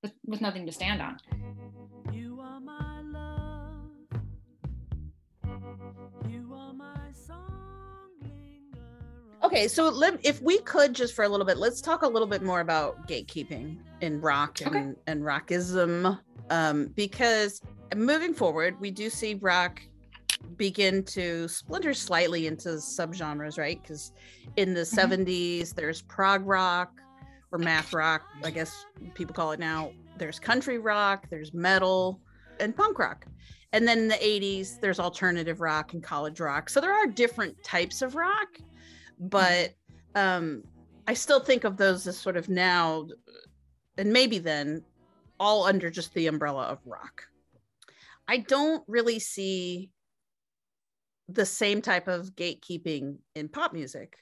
with, 0.02 0.12
with 0.24 0.40
nothing 0.40 0.66
to 0.66 0.72
stand 0.72 1.02
on. 1.02 1.16
You 2.12 2.40
are 2.40 2.60
my 2.60 3.00
love. 3.02 3.90
You 6.28 6.52
are 6.54 6.72
my 6.72 7.12
song 7.26 7.38
on. 8.22 9.44
Okay, 9.44 9.68
so 9.68 9.88
let, 9.88 10.24
if 10.24 10.40
we 10.42 10.58
could 10.60 10.94
just 10.94 11.14
for 11.14 11.24
a 11.24 11.28
little 11.28 11.46
bit, 11.46 11.58
let's 11.58 11.80
talk 11.80 12.02
a 12.02 12.08
little 12.08 12.28
bit 12.28 12.42
more 12.42 12.60
about 12.60 13.06
gatekeeping 13.08 13.76
in 14.00 14.20
rock 14.20 14.60
and, 14.60 14.76
Okay. 14.76 14.92
and 15.06 15.22
rockism. 15.22 16.18
Um, 16.50 16.86
because 16.94 17.60
moving 17.94 18.34
forward, 18.34 18.80
we 18.80 18.90
do 18.90 19.08
see 19.10 19.34
rock 19.34 19.80
begin 20.56 21.04
to 21.04 21.46
splinter 21.48 21.94
slightly 21.94 22.46
into 22.46 22.70
subgenres, 22.70 23.58
right? 23.58 23.80
Because 23.82 24.12
in 24.56 24.74
the 24.74 24.80
70s, 24.80 25.74
there's 25.74 26.02
prog 26.02 26.46
rock 26.46 27.00
or 27.52 27.58
math 27.58 27.92
rock, 27.92 28.22
I 28.44 28.50
guess 28.50 28.86
people 29.14 29.34
call 29.34 29.52
it 29.52 29.60
now. 29.60 29.92
There's 30.16 30.38
country 30.38 30.78
rock, 30.78 31.26
there's 31.30 31.52
metal, 31.52 32.20
and 32.58 32.76
punk 32.76 32.98
rock. 32.98 33.26
And 33.72 33.86
then 33.86 33.98
in 33.98 34.08
the 34.08 34.14
80s, 34.16 34.80
there's 34.80 34.98
alternative 34.98 35.60
rock 35.60 35.92
and 35.92 36.02
college 36.02 36.40
rock. 36.40 36.68
So 36.68 36.80
there 36.80 36.92
are 36.92 37.06
different 37.06 37.62
types 37.62 38.02
of 38.02 38.14
rock, 38.14 38.48
but 39.18 39.74
um, 40.14 40.62
I 41.06 41.14
still 41.14 41.40
think 41.40 41.64
of 41.64 41.76
those 41.76 42.06
as 42.06 42.16
sort 42.16 42.36
of 42.36 42.48
now, 42.48 43.06
and 43.96 44.12
maybe 44.12 44.38
then, 44.38 44.82
all 45.38 45.64
under 45.64 45.90
just 45.90 46.12
the 46.14 46.26
umbrella 46.26 46.64
of 46.64 46.78
rock. 46.84 47.24
I 48.28 48.38
don't 48.38 48.84
really 48.86 49.18
see 49.18 49.90
the 51.28 51.46
same 51.46 51.80
type 51.80 52.08
of 52.08 52.34
gatekeeping 52.34 53.16
in 53.34 53.48
pop 53.48 53.72
music, 53.72 54.16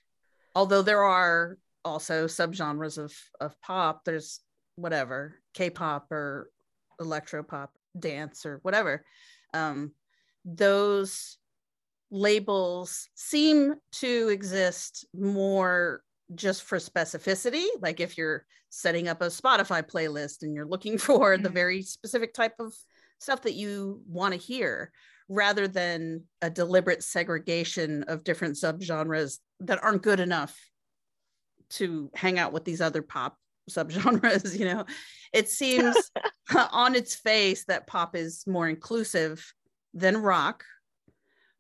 although 0.55 0.83
there 0.83 1.03
are 1.03 1.59
also 1.85 2.27
subgenres 2.27 2.99
of 2.99 3.15
of 3.41 3.61
pop. 3.61 4.05
There's 4.05 4.41
whatever 4.77 5.41
K-pop 5.55 6.11
or 6.13 6.51
electro 7.01 7.43
pop, 7.43 7.73
dance 7.99 8.47
or 8.47 8.61
whatever. 8.63 9.05
Um, 9.55 9.93
those 10.45 11.39
labels 12.11 13.09
seem 13.15 13.75
to 13.93 14.29
exist 14.29 15.07
more 15.13 16.03
just 16.35 16.63
for 16.63 16.79
specificity. 16.79 17.67
Like 17.81 18.01
if 18.01 18.19
you're 18.19 18.45
setting 18.71 19.09
up 19.09 19.23
a 19.23 19.27
Spotify 19.27 19.83
playlist 19.83 20.43
and 20.43 20.55
you're 20.55 20.67
looking 20.67 20.99
for 21.09 21.37
the 21.39 21.49
Mhm. 21.49 21.55
very 21.55 21.83
specific 21.83 22.35
type 22.35 22.55
of 22.59 22.75
stuff 23.19 23.43
that 23.43 23.55
you 23.55 24.03
want 24.07 24.35
to 24.35 24.39
hear, 24.41 24.93
rather 25.29 25.69
than 25.69 26.25
a 26.41 26.49
deliberate 26.49 27.03
segregation 27.03 28.03
of 28.05 28.25
different 28.25 28.55
subgenres 28.57 29.39
that 29.61 29.83
aren't 29.83 30.03
good 30.03 30.21
enough 30.21 30.57
to 31.71 32.11
hang 32.15 32.39
out 32.39 32.53
with 32.53 32.65
these 32.65 32.81
other 32.81 33.03
pop 33.03 33.37
subgenres 33.71 34.59
you 34.59 34.65
know 34.65 34.87
it 35.35 35.47
seems 35.51 35.95
on 36.73 36.95
its 36.95 37.15
face 37.15 37.67
that 37.67 37.87
pop 37.87 38.17
is 38.17 38.47
more 38.47 38.67
inclusive 38.69 39.53
than 39.95 40.17
rock 40.17 40.65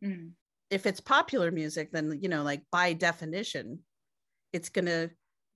Mm. 0.02 0.30
if 0.70 0.86
it's 0.86 1.00
popular 1.00 1.50
music 1.50 1.90
then 1.92 2.18
you 2.22 2.28
know 2.30 2.42
like 2.44 2.62
by 2.72 2.94
definition 2.94 3.80
it's 4.52 4.68
going 4.68 4.86
to 4.86 5.10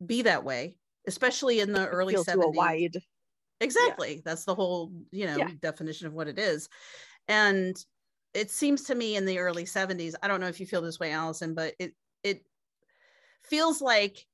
be 0.05 0.23
that 0.23 0.45
way 0.45 0.77
especially 1.07 1.61
in 1.61 1.73
the 1.73 1.87
early 1.87 2.15
Appeal 2.15 2.25
to 2.25 2.33
a 2.33 2.37
70s 2.37 2.57
wide. 2.57 2.97
exactly 3.61 4.23
that's 4.25 4.45
the 4.45 4.55
whole 4.55 4.93
you 5.11 5.27
know 5.27 5.39
Yeah. 5.39 5.49
definition 5.61 6.07
of 6.07 6.13
what 6.13 6.29
it 6.29 6.39
is 6.39 6.69
and 7.29 7.77
it 8.35 8.51
seems 8.51 8.85
to 8.85 8.95
me 8.95 9.17
in 9.17 9.25
the 9.25 9.39
early 9.39 9.65
70s 9.65 10.15
i 10.23 10.29
don't 10.29 10.41
know 10.41 10.49
if 10.49 10.61
you 10.61 10.67
feel 10.67 10.83
this 10.83 10.99
way 10.99 11.13
allison 11.13 11.55
but 11.55 11.75
it 11.79 11.95
it 12.23 12.45
feels 13.45 13.81
like 13.81 14.27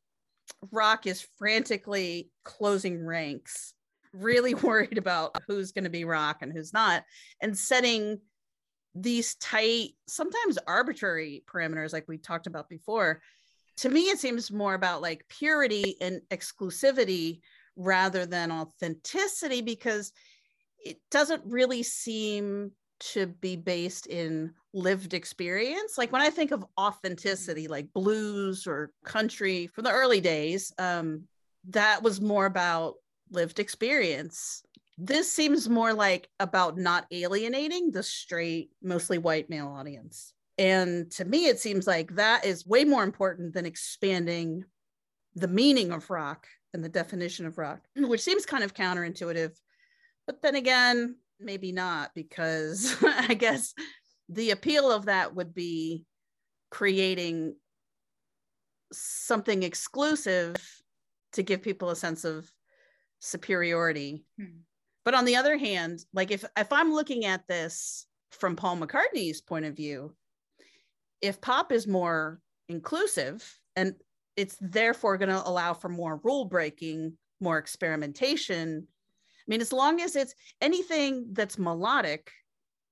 rock 0.73 1.07
is 1.07 1.27
frantically 1.37 2.31
closing 2.45 3.05
ranks 3.05 3.75
really 4.13 4.55
worried 4.63 4.99
about 4.99 5.37
who's 5.47 5.73
going 5.73 5.85
to 5.85 5.91
be 5.91 6.05
rock 6.05 6.39
and 6.41 6.53
who's 6.53 6.73
not 6.73 7.05
and 7.43 7.57
setting 7.57 8.19
these 8.95 9.35
tight 9.37 9.91
sometimes 10.07 10.59
arbitrary 10.67 11.45
parameters 11.47 11.93
like 11.93 12.07
we 12.09 12.17
talked 12.19 12.47
about 12.47 12.69
before 12.69 13.21
to 13.79 13.89
me 13.89 14.03
it 14.03 14.19
seems 14.19 14.51
more 14.51 14.75
about 14.75 15.03
like 15.03 15.25
purity 15.29 15.97
and 16.01 16.21
exclusivity 16.31 17.41
rather 17.77 18.27
than 18.27 18.51
authenticity 18.51 19.63
because 19.63 20.13
it 20.85 20.99
doesn't 21.11 21.43
really 21.45 21.83
seem 21.83 22.73
to 23.01 23.27
be 23.27 23.55
based 23.55 24.09
in 24.09 24.53
lived 24.75 25.15
experience. 25.15 25.97
Like 25.97 26.13
when 26.13 26.23
i 26.23 26.31
think 26.31 26.51
of 26.51 26.65
authenticity 26.79 27.69
like 27.69 27.93
blues 27.93 28.67
or 28.67 28.91
country 29.05 29.69
from 29.69 29.85
the 29.85 29.93
early 29.93 30.21
days 30.21 30.73
um 30.79 31.23
that 31.69 32.03
was 32.03 32.21
more 32.21 32.47
about 32.47 32.95
lived 33.31 33.59
experience. 33.59 34.63
This 34.97 35.31
seems 35.31 35.69
more 35.69 35.93
like 35.93 36.29
about 36.41 36.79
not 36.79 37.07
alienating 37.13 37.91
the 37.91 38.03
straight 38.03 38.71
mostly 38.83 39.19
white 39.19 39.49
male 39.51 39.69
audience 39.69 40.33
and 40.59 41.11
to 41.13 41.25
me 41.25 41.47
it 41.47 41.59
seems 41.61 41.87
like 41.87 42.15
that 42.17 42.45
is 42.45 42.67
way 42.67 42.85
more 42.85 43.05
important 43.05 43.55
than 43.55 43.65
expanding 43.67 44.65
the 45.35 45.49
meaning 45.49 45.93
of 45.93 46.11
rock 46.11 46.47
and 46.75 46.85
the 46.85 46.89
definition 46.89 47.47
of 47.47 47.57
rock 47.59 47.81
which 47.97 48.21
seems 48.21 48.45
kind 48.45 48.65
of 48.65 48.75
counterintuitive 48.75 49.53
but 50.27 50.43
then 50.43 50.57
again 50.57 51.17
maybe 51.41 51.73
not 51.73 52.11
because 52.15 52.97
i 53.03 53.35
guess 53.35 53.73
the 54.29 54.51
appeal 54.51 54.91
of 54.91 55.07
that 55.07 55.35
would 55.35 55.55
be 55.55 56.05
creating 56.71 57.55
something 58.93 59.63
exclusive 59.63 60.57
to 61.33 61.43
give 61.43 61.63
people 61.63 61.91
a 61.91 61.97
sense 61.97 62.25
of 62.25 62.51
superiority 63.21 64.25
Hmm. 64.39 64.61
but 65.05 65.15
on 65.15 65.25
the 65.25 65.37
other 65.37 65.57
hand 65.57 66.01
like 66.13 66.31
if 66.31 66.45
if 66.57 66.73
i'm 66.73 66.93
looking 66.93 67.25
at 67.25 67.47
this 67.49 68.07
from 68.33 68.57
paul 68.57 68.77
mccartney's 68.77 69.41
point 69.41 69.65
of 69.65 69.77
view 69.77 70.15
if 71.21 71.41
pop 71.41 71.73
is 71.73 71.87
more 71.87 72.41
inclusive 72.69 73.59
and 73.77 73.95
it's 74.37 74.57
therefore 74.61 75.19
going 75.19 75.29
to 75.29 75.49
allow 75.49 75.75
for 75.75 75.89
more 75.89 76.21
rule 76.23 76.45
breaking 76.45 77.13
more 77.41 77.59
experimentation 77.59 78.87
i 78.87 79.45
mean 79.47 79.61
as 79.61 79.73
long 79.73 80.01
as 80.01 80.17
it's 80.17 80.35
anything 80.61 81.27
that's 81.33 81.59
melodic 81.59 82.31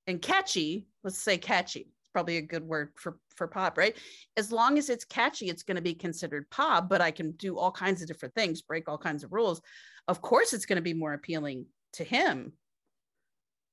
and 0.06 0.22
catchy 0.22 0.86
let's 1.04 1.18
say 1.18 1.36
catchy 1.36 1.80
it's 1.80 2.12
probably 2.12 2.38
a 2.38 2.42
good 2.42 2.62
word 2.62 2.90
for 2.94 3.18
for 3.36 3.46
pop 3.46 3.76
right? 3.76 3.96
As 4.36 4.50
long 4.50 4.78
as 4.78 4.88
it's 4.88 5.04
catchy 5.04 5.48
it's 5.48 5.62
going 5.62 5.76
to 5.76 5.82
be 5.82 5.94
considered 5.94 6.48
pop 6.50 6.88
but 6.88 7.00
i 7.00 7.10
can 7.10 7.32
do 7.32 7.58
all 7.58 7.70
kinds 7.70 8.00
of 8.00 8.08
different 8.08 8.34
things 8.34 8.62
break 8.62 8.88
all 8.88 8.98
kinds 8.98 9.22
of 9.22 9.32
rules. 9.32 9.60
Of 10.08 10.22
course 10.22 10.52
it's 10.52 10.66
going 10.66 10.76
to 10.76 10.82
be 10.82 10.94
more 10.94 11.12
appealing 11.12 11.66
to 11.94 12.04
him. 12.04 12.52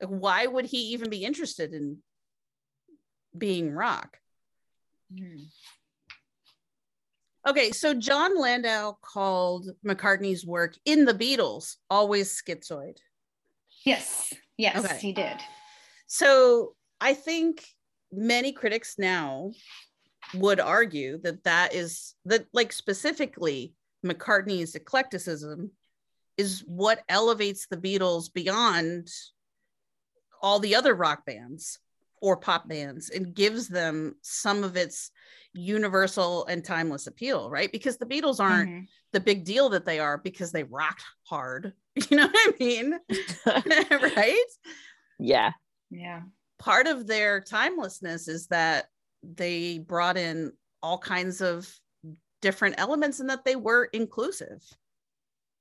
Like, 0.01 0.09
why 0.09 0.45
would 0.45 0.65
he 0.65 0.93
even 0.93 1.09
be 1.09 1.23
interested 1.23 1.73
in 1.73 1.99
being 3.37 3.71
rock 3.71 4.17
Mm. 5.13 5.45
okay 7.47 7.71
so 7.71 7.93
jon 7.93 8.37
landau 8.39 8.93
called 9.01 9.69
mccartney's 9.85 10.45
work 10.45 10.75
in 10.85 11.05
the 11.05 11.13
beatles 11.13 11.75
always 11.89 12.41
schizoid 12.41 12.97
Yes, 13.85 14.33
yes, 14.57 14.77
Okay. 14.85 14.97
he 14.97 15.11
did. 15.11 15.37
So 16.07 16.73
I 17.01 17.13
think 17.13 17.65
many 18.13 18.53
critics 18.53 18.95
now 18.97 19.51
would 20.35 20.61
argue 20.61 21.17
that 21.23 21.43
that 21.43 21.73
is 21.73 22.15
that 22.23 22.45
like 22.53 22.71
specifically 22.71 23.73
McCartney's 24.05 24.75
eclecticism 24.75 25.71
is 26.37 26.63
what 26.65 27.03
elevates 27.09 27.67
the 27.67 27.75
Beatles 27.75 28.31
beyond 28.33 29.09
all 30.41 30.59
the 30.59 30.75
other 30.75 30.95
rock 30.95 31.25
bands 31.25 31.79
or 32.23 32.37
pop 32.37 32.69
bands 32.69 33.09
and 33.09 33.35
gives 33.35 33.67
them 33.67 34.15
some 34.21 34.63
of 34.63 34.77
its 34.77 35.11
universal 35.51 36.45
and 36.45 36.63
timeless 36.63 37.05
appeal, 37.05 37.49
right? 37.49 37.69
Because 37.71 37.97
the 37.97 38.05
Beatles 38.05 38.39
aren't 38.39 38.69
Mhm. 38.69 38.87
the 39.11 39.19
big 39.19 39.43
deal 39.43 39.67
that 39.69 39.85
they 39.85 39.99
are 39.99 40.17
because 40.17 40.51
they 40.53 40.63
rocked 40.63 41.03
hard. 41.23 41.73
You 42.09 42.17
know 42.17 42.27
what 42.27 42.35
I 42.35 42.53
mean? 42.59 42.97
right? 44.15 44.45
Yeah. 45.19 45.51
Yeah. 45.91 46.21
part 46.59 46.87
of 46.87 47.05
their 47.07 47.41
timelessness 47.41 48.29
is 48.29 48.47
that 48.47 48.85
they 49.21 49.79
brought 49.79 50.15
in 50.15 50.53
all 50.81 50.97
kinds 50.97 51.41
of 51.41 51.69
different 52.41 52.75
elements 52.77 53.19
and 53.19 53.29
that 53.29 53.43
they 53.43 53.57
were 53.57 53.89
inclusive. 53.91 54.63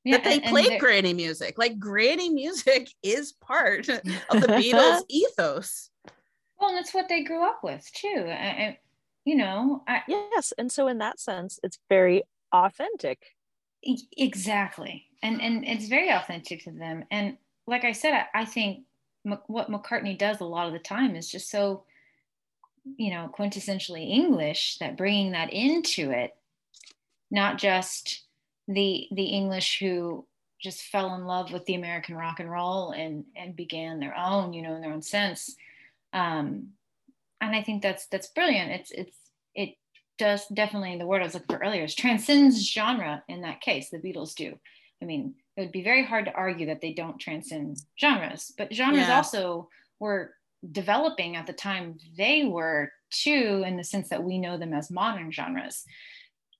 Yeah, 0.05 0.17
that 0.19 0.25
they 0.25 0.35
and- 0.35 0.45
and 0.45 0.51
played 0.53 0.71
they're- 0.71 0.79
granny 0.79 1.13
music. 1.13 1.59
Like 1.59 1.79
granny 1.81 2.31
music 2.31 2.89
is 3.03 3.33
part 3.33 3.89
of 3.89 4.03
the 4.05 4.47
Beatles 4.61 5.03
ethos. 5.09 5.91
Well, 6.63 6.71
and 6.71 6.79
it's 6.79 6.95
what 6.95 7.11
they 7.11 7.23
grew 7.23 7.45
up 7.45 7.63
with 7.63 7.91
too. 7.93 8.25
I, 8.27 8.33
I, 8.33 8.79
you 9.27 9.37
know, 9.37 9.83
I, 9.87 10.03
yes, 10.09 10.55
and 10.57 10.73
so 10.73 10.89
in 10.89 10.99
that 10.99 11.21
sense, 11.21 11.61
it's 11.63 11.79
very 11.91 12.23
authentic. 12.53 13.35
Exactly 14.17 15.09
and 15.23 15.41
and 15.41 15.65
it's 15.65 15.87
very 15.87 16.11
authentic 16.11 16.65
to 16.65 16.71
them 16.71 17.05
and 17.11 17.37
like 17.67 17.85
i 17.85 17.93
said 17.93 18.13
i, 18.13 18.41
I 18.41 18.45
think 18.45 18.85
Mc- 19.25 19.49
what 19.49 19.71
mccartney 19.71 20.19
does 20.19 20.41
a 20.41 20.45
lot 20.45 20.67
of 20.67 20.73
the 20.73 20.79
time 20.79 21.17
is 21.17 21.31
just 21.31 21.51
so 21.51 21.85
you 22.97 23.11
know 23.11 23.33
quintessentially 23.37 24.11
english 24.11 24.79
that 24.79 24.97
bringing 24.97 25.33
that 25.33 25.53
into 25.53 26.11
it 26.11 26.35
not 27.31 27.59
just 27.59 28.25
the 28.69 29.07
the 29.13 29.25
english 29.25 29.79
who 29.79 30.27
just 30.61 30.83
fell 30.83 31.15
in 31.15 31.25
love 31.25 31.53
with 31.53 31.65
the 31.67 31.75
american 31.75 32.17
rock 32.17 32.41
and 32.41 32.51
roll 32.51 32.91
and 32.91 33.25
and 33.37 33.55
began 33.55 34.01
their 34.01 34.17
own 34.17 34.53
you 34.53 34.63
know 34.63 34.75
in 34.75 34.81
their 34.81 34.93
own 34.93 35.03
sense 35.03 35.55
um 36.13 36.69
and 37.41 37.57
i 37.57 37.63
think 37.63 37.83
that's 37.83 38.07
that's 38.07 38.29
brilliant 38.29 38.71
it's 38.71 38.91
it's 38.91 39.17
it 39.55 39.75
does 40.19 40.47
definitely 40.55 40.99
the 40.99 41.07
word 41.07 41.21
I 41.21 41.25
was 41.25 41.35
looking 41.35 41.57
for 41.57 41.63
earlier 41.65 41.85
is 41.85 41.95
transcends 41.95 42.71
genre 42.71 43.23
in 43.29 43.41
that 43.43 43.61
case. 43.61 43.91
The 43.91 43.99
Beatles 43.99 44.35
do. 44.35 44.55
I 45.03 45.05
mean, 45.05 45.35
it 45.57 45.61
would 45.63 45.73
be 45.73 45.83
very 45.83 46.05
hard 46.05 46.27
to 46.27 46.33
argue 46.35 46.67
that 46.67 46.81
they 46.81 46.93
don't 46.93 47.19
transcend 47.19 47.79
genres, 48.01 48.53
but 48.57 48.73
genres 48.73 49.09
Yeah. 49.09 49.17
also 49.17 49.69
were 49.99 50.35
developing 50.71 51.35
at 51.35 51.47
the 51.47 51.53
time 51.53 51.99
they 52.17 52.45
were 52.45 52.93
too, 53.11 53.65
in 53.67 53.77
the 53.77 53.85
sense 53.85 54.11
that 54.11 54.23
we 54.23 54.39
know 54.39 54.57
them 54.59 54.73
as 54.73 54.91
modern 54.91 55.33
genres. 55.33 55.85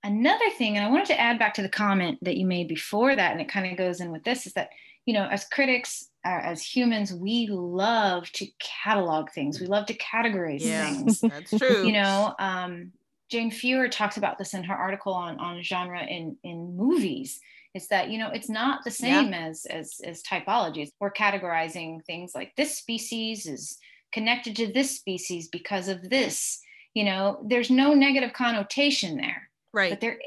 Another 0.03 0.49
thing, 0.57 0.75
and 0.75 0.85
I 0.85 0.89
wanted 0.89 1.05
to 1.07 1.19
add 1.19 1.39
back 1.39 1.53
to 1.53 1.61
the 1.61 1.69
comment 1.69 2.19
that 2.23 2.35
you 2.35 2.45
made 2.45 2.67
before 2.67 3.15
that, 3.15 3.31
and 3.31 3.39
it 3.39 3.47
kind 3.47 3.71
of 3.71 3.77
goes 3.77 4.01
in 4.01 4.11
with 4.11 4.23
this, 4.23 4.45
is 4.45 4.53
that 4.53 4.69
you 5.05 5.13
know, 5.13 5.27
as 5.27 5.45
critics, 5.45 6.09
as 6.25 6.61
humans, 6.61 7.13
we 7.13 7.47
love 7.51 8.31
to 8.33 8.47
catalog 8.59 9.29
things. 9.31 9.59
We 9.59 9.67
love 9.67 9.85
to 9.87 9.97
categorize 9.97 10.61
Yeah, 10.61 10.93
things 10.93 11.19
that's 11.21 11.57
true. 11.57 11.85
you 11.85 11.91
know 11.93 12.33
um, 12.39 12.91
jane 13.29 13.49
feuer 13.51 13.89
talks 13.89 14.17
about 14.17 14.37
this 14.37 14.53
in 14.53 14.63
her 14.63 14.75
article 14.75 15.13
on, 15.13 15.39
on 15.39 15.61
genre 15.63 16.03
in, 16.05 16.37
in 16.43 16.75
movies 16.77 17.39
it's 17.73 17.87
that 17.87 18.09
you 18.09 18.17
know 18.19 18.29
it's 18.29 18.49
not 18.49 18.83
the 18.83 18.91
Yeah. 18.91 19.21
same 19.23 19.33
as, 19.33 19.65
as 19.65 19.99
as 20.03 20.21
typologies 20.23 20.89
we're 20.99 21.11
categorizing 21.11 22.03
things 22.05 22.33
like 22.35 22.53
this 22.57 22.77
species 22.77 23.45
is 23.45 23.77
connected 24.11 24.55
to 24.57 24.71
this 24.71 24.95
species 24.95 25.47
because 25.47 25.87
of 25.87 26.09
this 26.09 26.59
you 26.93 27.03
know 27.03 27.43
there's 27.47 27.71
no 27.71 27.93
negative 27.93 28.33
connotation 28.33 29.17
there 29.17 29.49
right 29.73 29.89
but 29.89 30.01
there 30.01 30.19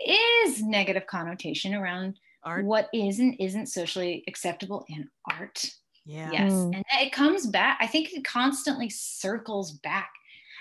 is 0.44 0.62
negative 0.62 1.06
connotation 1.06 1.74
around 1.74 2.18
Art. 2.42 2.64
what 2.64 2.88
is 2.92 3.18
and 3.20 3.36
isn't 3.38 3.66
socially 3.66 4.24
acceptable 4.26 4.84
in 4.88 5.08
art 5.30 5.64
Yeah. 6.06 6.30
Yes. 6.30 6.52
Mm. 6.52 6.74
And 6.74 6.84
it 7.00 7.12
comes 7.12 7.46
back. 7.46 7.78
I 7.80 7.86
think 7.86 8.12
it 8.12 8.24
constantly 8.24 8.88
circles 8.88 9.72
back. 9.72 10.10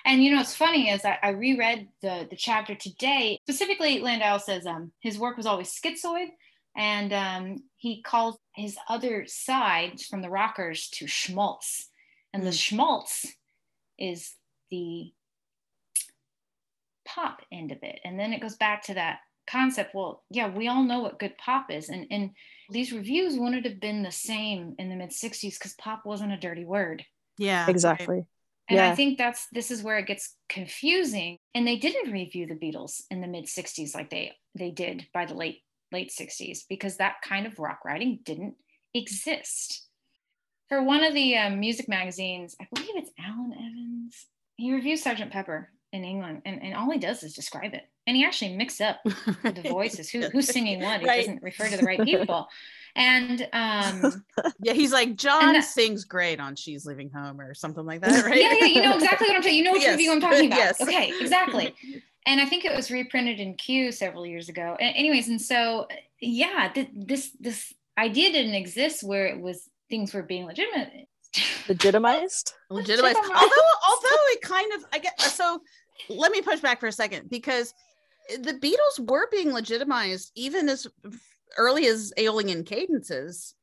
And 0.03 0.23
you 0.23 0.33
know, 0.33 0.41
it's 0.41 0.55
funny 0.55 0.89
is 0.89 1.05
I, 1.05 1.17
I 1.21 1.29
reread 1.29 1.87
the, 2.01 2.27
the 2.29 2.35
chapter 2.35 2.75
today, 2.75 3.39
specifically 3.43 3.99
Landau 3.99 4.37
says 4.37 4.65
um, 4.65 4.91
his 4.99 5.17
work 5.17 5.37
was 5.37 5.45
always 5.45 5.73
schizoid. 5.73 6.27
And 6.77 7.13
um, 7.13 7.63
he 7.77 8.01
calls 8.01 8.37
his 8.53 8.77
other 8.89 9.25
side 9.27 10.01
from 10.01 10.21
the 10.21 10.29
rockers 10.29 10.89
to 10.95 11.07
schmaltz. 11.07 11.89
And 12.33 12.45
the 12.45 12.51
schmaltz 12.51 13.25
is 13.97 14.33
the 14.69 15.13
pop 17.05 17.41
end 17.51 17.71
of 17.71 17.77
it. 17.81 17.99
And 18.03 18.19
then 18.19 18.33
it 18.33 18.41
goes 18.41 18.57
back 18.57 18.83
to 18.83 18.95
that 18.95 19.19
concept. 19.47 19.93
Well, 19.93 20.23
yeah, 20.29 20.49
we 20.49 20.67
all 20.67 20.83
know 20.83 20.99
what 20.99 21.19
good 21.19 21.37
pop 21.37 21.71
is. 21.71 21.89
And, 21.89 22.07
and 22.11 22.31
these 22.69 22.91
reviews 22.91 23.37
wouldn't 23.37 23.65
have 23.65 23.79
been 23.79 24.03
the 24.03 24.11
same 24.11 24.75
in 24.77 24.89
the 24.89 24.95
mid 24.95 25.11
60s 25.11 25.57
because 25.57 25.73
pop 25.73 26.05
wasn't 26.05 26.33
a 26.33 26.37
dirty 26.37 26.65
word. 26.65 27.05
Yeah. 27.37 27.69
Exactly. 27.69 28.25
And 28.67 28.79
I 28.79 28.95
think 28.95 29.19
that's 29.19 29.47
this 29.51 29.69
is 29.69 29.83
where 29.83 29.99
it 29.99 30.07
gets 30.07 30.35
confusing. 30.49 31.37
And 31.53 31.67
they 31.67 31.77
didn't 31.77 32.11
review 32.11 32.47
the 32.47 32.55
Beatles 32.55 33.01
in 33.11 33.21
the 33.21 33.27
mid 33.27 33.45
60s 33.45 33.93
like 33.93 34.09
they 34.09 34.31
they 34.55 34.71
did 34.71 35.05
by 35.13 35.25
the 35.25 35.35
late 35.35 35.59
late 35.91 36.11
60s 36.11 36.61
because 36.67 36.97
that 36.97 37.21
kind 37.23 37.45
of 37.45 37.59
rock 37.59 37.85
writing 37.85 38.19
didn't 38.23 38.55
exist. 38.93 39.87
For 40.67 40.81
one 40.81 41.03
of 41.03 41.13
the 41.13 41.37
um, 41.37 41.59
music 41.59 41.87
magazines, 41.87 42.55
I 42.59 42.67
believe 42.73 42.95
it's 42.95 43.11
Alan 43.19 43.53
Evans, 43.53 44.25
he 44.55 44.73
reviews 44.73 45.03
sergeant 45.03 45.31
Pepper 45.31 45.69
in 45.95 46.03
England, 46.03 46.41
and, 46.45 46.61
and 46.61 46.75
all 46.75 46.89
he 46.91 46.99
does 46.99 47.23
is 47.23 47.33
describe 47.33 47.73
it. 47.73 47.83
And 48.07 48.15
he 48.15 48.23
actually 48.23 48.55
mixed 48.55 48.81
up 48.81 48.99
the 49.05 49.63
voices, 49.67 50.09
who, 50.09 50.21
who's 50.29 50.47
singing 50.47 50.81
what. 50.81 50.99
He 51.01 51.07
Right. 51.07 51.21
doesn't 51.21 51.41
refer 51.41 51.67
to 51.69 51.77
the 51.77 51.83
right 51.83 52.01
people. 52.03 52.47
And 52.95 53.47
um, 53.51 54.23
Yeah, 54.61 54.73
he's 54.73 54.91
like 54.93 55.15
John 55.15 55.53
that- 55.53 55.63
sings 55.63 56.05
great 56.05 56.39
on 56.39 56.55
"She's 56.55 56.85
Leaving 56.85 57.09
Home" 57.09 57.41
or 57.41 57.53
something 57.53 57.85
like 57.85 58.01
that, 58.01 58.25
right? 58.25 58.39
Yeah, 58.39 58.53
yeah, 58.59 58.65
you 58.65 58.81
know 58.83 58.93
exactly 58.99 59.27
what 59.27 59.35
I'm 59.37 59.41
talking. 59.41 59.57
You 59.57 59.63
know 59.63 59.73
which 59.73 59.81
Yes, 59.81 59.91
review 59.91 60.11
I'm 60.11 60.21
talking 60.21 60.45
about. 60.47 60.57
yes. 60.57 60.81
Okay, 60.81 61.11
exactly. 61.19 61.73
And 62.27 62.39
I 62.41 62.45
think 62.45 62.63
it 62.65 62.75
was 62.75 62.89
reprinted 62.91 63.39
in 63.39 63.55
Q 63.55 63.91
several 63.91 64.25
years 64.25 64.49
ago. 64.49 64.77
A- 64.79 64.83
anyways, 64.83 65.27
and 65.27 65.41
so 65.41 65.87
yeah, 66.21 66.71
th- 66.73 66.89
this 66.93 67.31
this 67.39 67.73
idea 67.97 68.31
didn't 68.31 68.55
exist 68.55 69.03
where 69.03 69.25
it 69.27 69.39
was 69.41 69.67
things 69.89 70.13
were 70.13 70.23
being 70.23 70.45
legitimate. 70.45 71.07
Legitimized? 71.67 72.53
legitimized. 72.69 73.17
Legitimized. 73.17 73.17
Although, 73.17 73.71
although 73.89 74.23
it 74.29 74.41
kind 74.41 74.71
of, 74.73 74.85
I 74.93 74.99
get 74.99 75.19
so. 75.19 75.59
Let 76.09 76.31
me 76.31 76.41
push 76.41 76.59
back 76.59 76.79
for 76.79 76.87
a 76.87 76.91
second 76.91 77.29
because 77.29 77.73
the 78.29 78.53
Beatles 78.53 79.09
were 79.09 79.27
being 79.31 79.51
legitimized 79.53 80.31
even 80.35 80.69
as 80.69 80.87
early 81.57 81.87
as 81.87 82.13
Aeolian 82.17 82.63
cadences. 82.63 83.55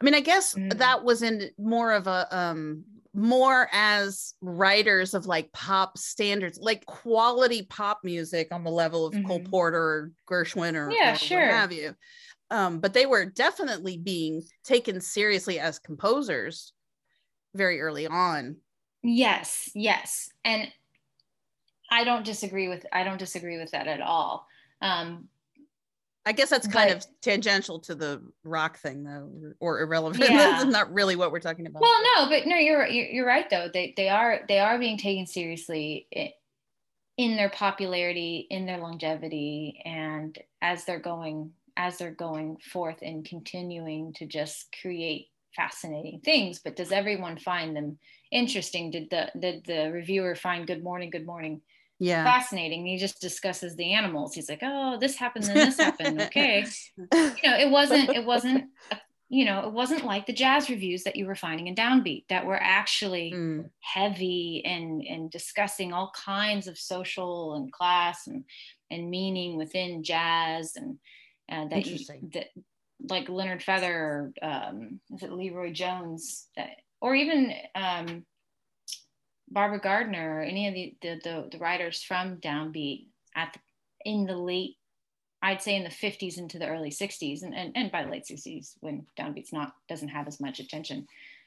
I 0.00 0.04
mean, 0.04 0.14
I 0.14 0.20
guess 0.20 0.54
Mm. 0.54 0.78
that 0.78 1.04
was 1.04 1.22
in 1.22 1.50
more 1.58 1.92
of 1.92 2.06
a 2.06 2.26
um 2.36 2.84
more 3.14 3.68
as 3.72 4.34
writers 4.40 5.14
of 5.14 5.26
like 5.26 5.50
pop 5.52 5.98
standards, 5.98 6.58
like 6.60 6.86
quality 6.86 7.64
pop 7.64 8.00
music 8.04 8.48
on 8.52 8.62
the 8.62 8.70
level 8.70 9.06
of 9.06 9.14
Cole 9.24 9.40
Mhm. 9.40 9.50
Porter 9.50 9.82
or 9.82 10.12
Gershwin 10.28 10.74
or, 10.74 10.92
Yeah, 10.92 11.14
or 11.14 11.16
sure. 11.16 11.40
what 11.40 11.48
have 11.48 11.72
you. 11.72 11.94
Um, 12.50 12.80
but 12.80 12.92
they 12.94 13.06
were 13.06 13.24
definitely 13.24 13.98
being 13.98 14.42
taken 14.62 15.00
seriously 15.00 15.58
as 15.58 15.78
composers 15.78 16.72
very 17.54 17.80
early 17.80 18.06
on. 18.06 18.56
Yes, 19.02 19.70
yes, 19.74 20.30
and 20.44 20.70
I 21.90 22.04
don't 22.04 22.24
disagree 22.24 22.68
with 22.68 22.84
I 22.92 23.04
don't 23.04 23.18
disagree 23.18 23.58
with 23.58 23.70
that 23.72 23.86
at 23.86 24.00
all. 24.00 24.46
Um, 24.82 25.28
I 26.26 26.32
guess 26.32 26.50
that's 26.50 26.66
kind 26.66 26.90
But- 26.90 26.98
of 26.98 27.06
tangential 27.22 27.78
to 27.80 27.94
the 27.94 28.22
rock 28.44 28.78
thing, 28.78 29.02
though, 29.04 29.30
or 29.60 29.80
irrelevant. 29.80 30.24
Yeah. 30.30 30.36
That's 30.36 30.64
not 30.66 30.92
really 30.92 31.16
what 31.16 31.32
we're 31.32 31.40
talking 31.40 31.66
about. 31.66 31.80
Well, 31.80 32.02
no, 32.16 32.28
but 32.28 32.46
no, 32.46 32.56
you're 32.56 32.86
you're, 32.86 33.06
you're 33.06 33.26
right 33.26 33.48
though. 33.48 33.68
They 33.72 33.94
they 33.96 34.08
are 34.08 34.40
they 34.48 34.58
are 34.58 34.78
being 34.78 34.98
taken 34.98 35.26
seriously 35.26 36.06
in 37.16 37.36
their 37.36 37.50
popularity, 37.50 38.46
in 38.50 38.66
their 38.66 38.78
longevity, 38.78 39.80
and 39.84 40.38
as 40.60 40.84
they're 40.84 41.00
going 41.00 41.52
as 41.76 41.96
they're 41.96 42.10
going 42.10 42.56
forth 42.58 42.98
and 43.02 43.24
continuing 43.24 44.12
to 44.14 44.26
just 44.26 44.74
create 44.82 45.28
fascinating 45.56 46.20
things. 46.24 46.58
But 46.58 46.76
does 46.76 46.92
everyone 46.92 47.38
find 47.38 47.74
them 47.74 47.98
interesting? 48.30 48.90
Did 48.90 49.08
the 49.10 49.30
did 49.38 49.64
the 49.64 49.90
reviewer 49.92 50.34
find 50.34 50.66
Good 50.66 50.84
Morning, 50.84 51.08
Good 51.10 51.24
Morning 51.26 51.62
yeah. 51.98 52.24
fascinating? 52.24 52.86
He 52.86 52.96
just 52.98 53.20
discusses 53.20 53.76
the 53.76 53.92
animals. 53.92 54.34
He's 54.34 54.48
like, 54.48 54.60
oh, 54.62 54.98
this 54.98 55.16
happened, 55.16 55.46
and 55.46 55.56
this 55.56 55.78
happened. 55.78 56.20
Okay 56.28 56.64
you 56.98 57.50
know 57.50 57.56
it 57.58 57.70
wasn't 57.70 58.10
it 58.10 58.24
wasn't 58.24 58.64
you 59.28 59.44
know 59.44 59.60
it 59.66 59.72
wasn't 59.72 60.04
like 60.04 60.26
the 60.26 60.32
jazz 60.32 60.70
reviews 60.70 61.04
that 61.04 61.16
you 61.16 61.26
were 61.26 61.34
finding 61.34 61.66
in 61.66 61.74
downbeat 61.74 62.24
that 62.28 62.46
were 62.46 62.58
actually 62.60 63.32
Mm. 63.32 63.70
heavy 63.80 64.62
and 64.64 65.02
and 65.02 65.30
discussing 65.30 65.92
all 65.92 66.10
kinds 66.14 66.66
of 66.66 66.78
social 66.78 67.54
and 67.54 67.72
class 67.72 68.26
and 68.26 68.44
and 68.90 69.10
meaning 69.10 69.56
within 69.56 70.02
jazz 70.02 70.76
and 70.76 70.98
uh, 71.50 71.68
that 71.68 71.86
you, 71.86 71.98
that 72.32 72.48
like 73.08 73.28
Leonard 73.28 73.62
Feather 73.62 73.94
or 73.94 74.32
um, 74.42 75.00
is 75.14 75.22
it 75.22 75.30
LeRoi 75.30 75.72
Jones 75.72 76.48
that 76.56 76.70
or 77.00 77.14
even 77.14 77.54
um, 77.74 78.24
Barbara 79.50 79.80
Gardner 79.80 80.38
or 80.38 80.42
any 80.42 80.68
of 80.68 80.74
the 80.74 80.94
the, 81.02 81.20
the, 81.22 81.48
the 81.52 81.58
writers 81.58 82.02
from 82.02 82.36
downbeat 82.36 83.06
at 83.34 83.52
the, 83.52 83.60
in 84.10 84.26
the 84.26 84.36
late 84.36 84.76
I'd 85.40 85.62
say 85.62 85.76
in 85.76 85.84
the 85.84 85.90
50s 85.90 86.36
into 86.36 86.58
the 86.58 86.66
early 86.68 86.90
60s 86.90 87.42
and, 87.42 87.54
and, 87.54 87.72
and 87.76 87.92
by 87.92 88.02
the 88.02 88.10
late 88.10 88.24
60s 88.24 88.74
when 88.80 89.06
downbeat's 89.16 89.52
not 89.52 89.72
doesn't 89.88 90.08
have 90.08 90.26
as 90.26 90.40
much 90.40 90.58
attention. 90.58 91.06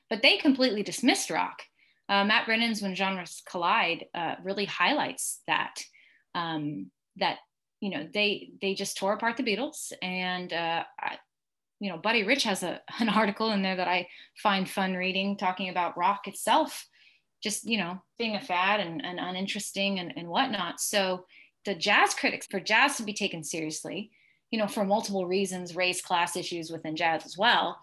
But 0.10 0.22
they 0.22 0.38
completely 0.38 0.84
dismissed 0.84 1.30
rock. 1.30 1.64
Uh, 2.10 2.26
matt 2.26 2.46
brennan's 2.46 2.82
when 2.82 2.96
genres 2.96 3.42
collide 3.50 4.06
uh, 4.14 4.36
really 4.44 4.66
highlights 4.66 5.42
that 5.48 5.76
um, 6.36 6.92
that 7.18 7.38
you 7.80 7.90
know 7.90 8.08
they 8.14 8.52
they 8.62 8.74
just 8.74 8.98
tore 8.98 9.14
apart 9.14 9.38
the 9.38 9.44
beatles 9.44 9.92
and 10.02 10.54
uh, 10.54 10.84
I, 11.00 11.18
you 11.80 11.90
know 11.90 11.98
buddy 11.98 12.24
rich 12.24 12.44
has 12.44 12.64
a, 12.64 12.80
an 13.00 13.10
article 13.10 13.52
in 13.52 13.62
there 13.62 13.76
that 13.76 13.88
i 13.88 14.08
find 14.38 14.70
fun 14.70 14.94
reading 14.94 15.36
talking 15.36 15.70
about 15.70 15.98
rock 15.98 16.28
itself 16.28 16.88
just 17.42 17.66
you 17.68 17.78
know 17.78 18.02
being 18.18 18.36
a 18.36 18.42
fad 18.42 18.80
and, 18.80 19.04
and 19.04 19.20
uninteresting 19.20 20.00
and, 20.00 20.14
and 20.16 20.28
whatnot 20.28 20.80
so 20.80 21.26
the 21.66 21.76
jazz 21.76 22.14
critics 22.14 22.48
for 22.50 22.60
jazz 22.60 22.98
to 22.98 23.04
be 23.04 23.14
taken 23.14 23.44
seriously 23.44 24.12
you 24.52 24.60
know 24.60 24.68
for 24.68 24.84
multiple 24.86 25.26
reasons 25.26 25.76
race 25.76 26.02
class 26.02 26.36
issues 26.36 26.72
within 26.72 26.96
jazz 26.96 27.26
as 27.26 27.38
well 27.38 27.80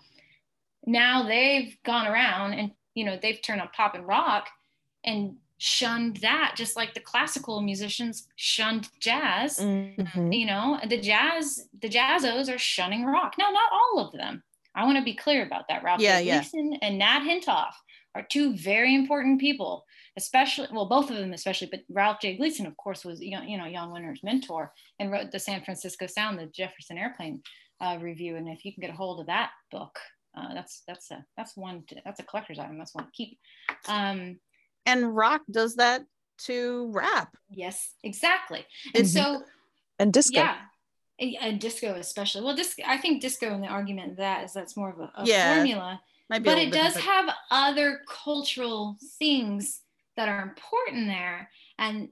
now 0.87 1.27
they've 1.27 1.77
gone 1.85 2.07
around 2.07 2.55
and 2.55 2.71
you 2.95 3.05
know 3.05 3.19
they've 3.21 3.43
turned 3.43 3.61
on 3.61 3.69
pop 3.77 3.95
and 3.95 4.07
rock 4.07 4.49
and 5.05 5.37
shunned 5.61 6.19
that 6.19 6.55
just 6.57 6.77
like 6.77 6.95
the 6.95 7.01
classical 7.01 7.61
musicians 7.61 8.29
shunned 8.37 8.89
jazz 9.01 9.59
Mhm. 9.59 10.33
you 10.39 10.47
know 10.47 10.79
the 10.89 11.01
jazz 11.01 11.69
the 11.83 11.89
jazzos 11.89 12.53
are 12.53 12.59
shunning 12.59 13.05
rock 13.05 13.35
now 13.39 13.51
not 13.51 13.71
all 13.73 14.07
of 14.07 14.13
them 14.13 14.43
i 14.77 14.85
want 14.85 14.97
to 14.99 15.03
be 15.05 15.15
clear 15.15 15.43
about 15.45 15.67
that 15.69 15.83
ralph 15.83 16.01
Yeah, 16.01 16.21
yeah. 16.21 16.43
And 16.81 16.99
nat 16.99 17.23
hentoff 17.23 17.73
are 18.15 18.23
two 18.29 18.57
very 18.57 18.95
important 18.95 19.41
people 19.41 19.85
especially 20.17 20.67
well 20.73 20.87
both 20.89 21.11
of 21.11 21.17
them 21.17 21.33
especially 21.33 21.69
but 21.71 21.81
ralph 21.91 22.19
j. 22.21 22.37
Gleason 22.37 22.67
of 22.67 22.77
course 22.77 23.05
was 23.05 23.21
you 23.21 23.37
know, 23.37 23.43
you 23.43 23.57
know 23.59 23.71
jann 23.71 23.91
wenner's 23.91 24.23
mentor 24.23 24.73
and 24.99 25.11
wrote 25.13 25.31
the 25.31 25.39
san 25.39 25.63
francisco 25.63 26.07
sound 26.07 26.39
the 26.39 26.47
jefferson 26.47 26.99
airplane 26.99 27.43
uh, 27.81 27.97
review. 28.01 28.35
And 28.35 28.49
if 28.49 28.65
you 28.65 28.73
can 28.75 28.81
get 28.81 28.91
a 28.91 28.97
hold 28.97 29.21
of 29.21 29.27
that 29.27 29.51
book 29.71 29.99
uh, 30.37 30.53
that's 30.55 30.83
that's 30.89 31.11
a 31.11 31.25
that's 31.37 31.57
one 31.57 31.85
to, 31.89 31.97
that's 32.05 32.21
a 32.21 32.25
collector's 32.25 32.59
item. 32.59 32.79
That's 32.79 32.95
one 32.95 33.05
to 33.05 33.11
keep. 33.13 33.39
Um 33.89 34.39
and 34.87 35.15
rock 35.15 35.43
does 35.51 35.77
that 35.77 36.03
to 36.47 36.91
rap. 36.93 37.37
Yes 37.51 37.95
exactly. 38.03 38.65
And 38.95 39.05
Mhm. 39.05 39.09
so 39.09 39.43
And 39.99 40.13
disco. 40.13 40.39
yeah. 40.41 40.57
And, 41.21 41.61
disco 41.61 41.95
especially. 41.95 42.43
Well 42.45 42.55
disco 42.57 42.83
i 42.87 42.97
think 42.97 43.21
disco 43.21 43.53
and 43.53 43.63
the 43.63 43.69
argument 43.69 44.17
that 44.19 44.45
is 44.45 44.53
that's 44.53 44.77
more 44.77 44.91
of 44.91 44.99
a, 45.01 45.11
a 45.23 45.25
Yeah, 45.27 45.55
formula 45.55 46.01
might 46.29 46.43
be 46.43 46.49
but 46.49 46.59
it 46.59 46.73
does 46.73 46.95
different, 46.95 47.09
have 47.09 47.35
other 47.51 48.01
cultural 48.25 48.97
things 49.19 49.83
that 50.17 50.29
are 50.29 50.43
important 50.43 51.07
there 51.07 51.49
and 51.79 52.09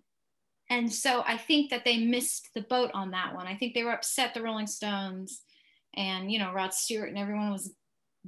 and 0.70 0.92
so 0.92 1.22
i 1.26 1.36
think 1.36 1.70
that 1.70 1.84
they 1.84 1.98
missed 1.98 2.48
the 2.54 2.62
boat 2.62 2.90
on 2.94 3.10
that 3.10 3.34
one 3.34 3.46
i 3.46 3.54
think 3.56 3.74
they 3.74 3.84
were 3.84 3.92
upset 3.92 4.34
the 4.34 4.42
rolling 4.42 4.66
stones 4.66 5.42
and 5.94 6.30
you 6.30 6.38
know 6.38 6.52
rod 6.52 6.72
stewart 6.72 7.08
and 7.08 7.18
everyone 7.18 7.50
was 7.50 7.72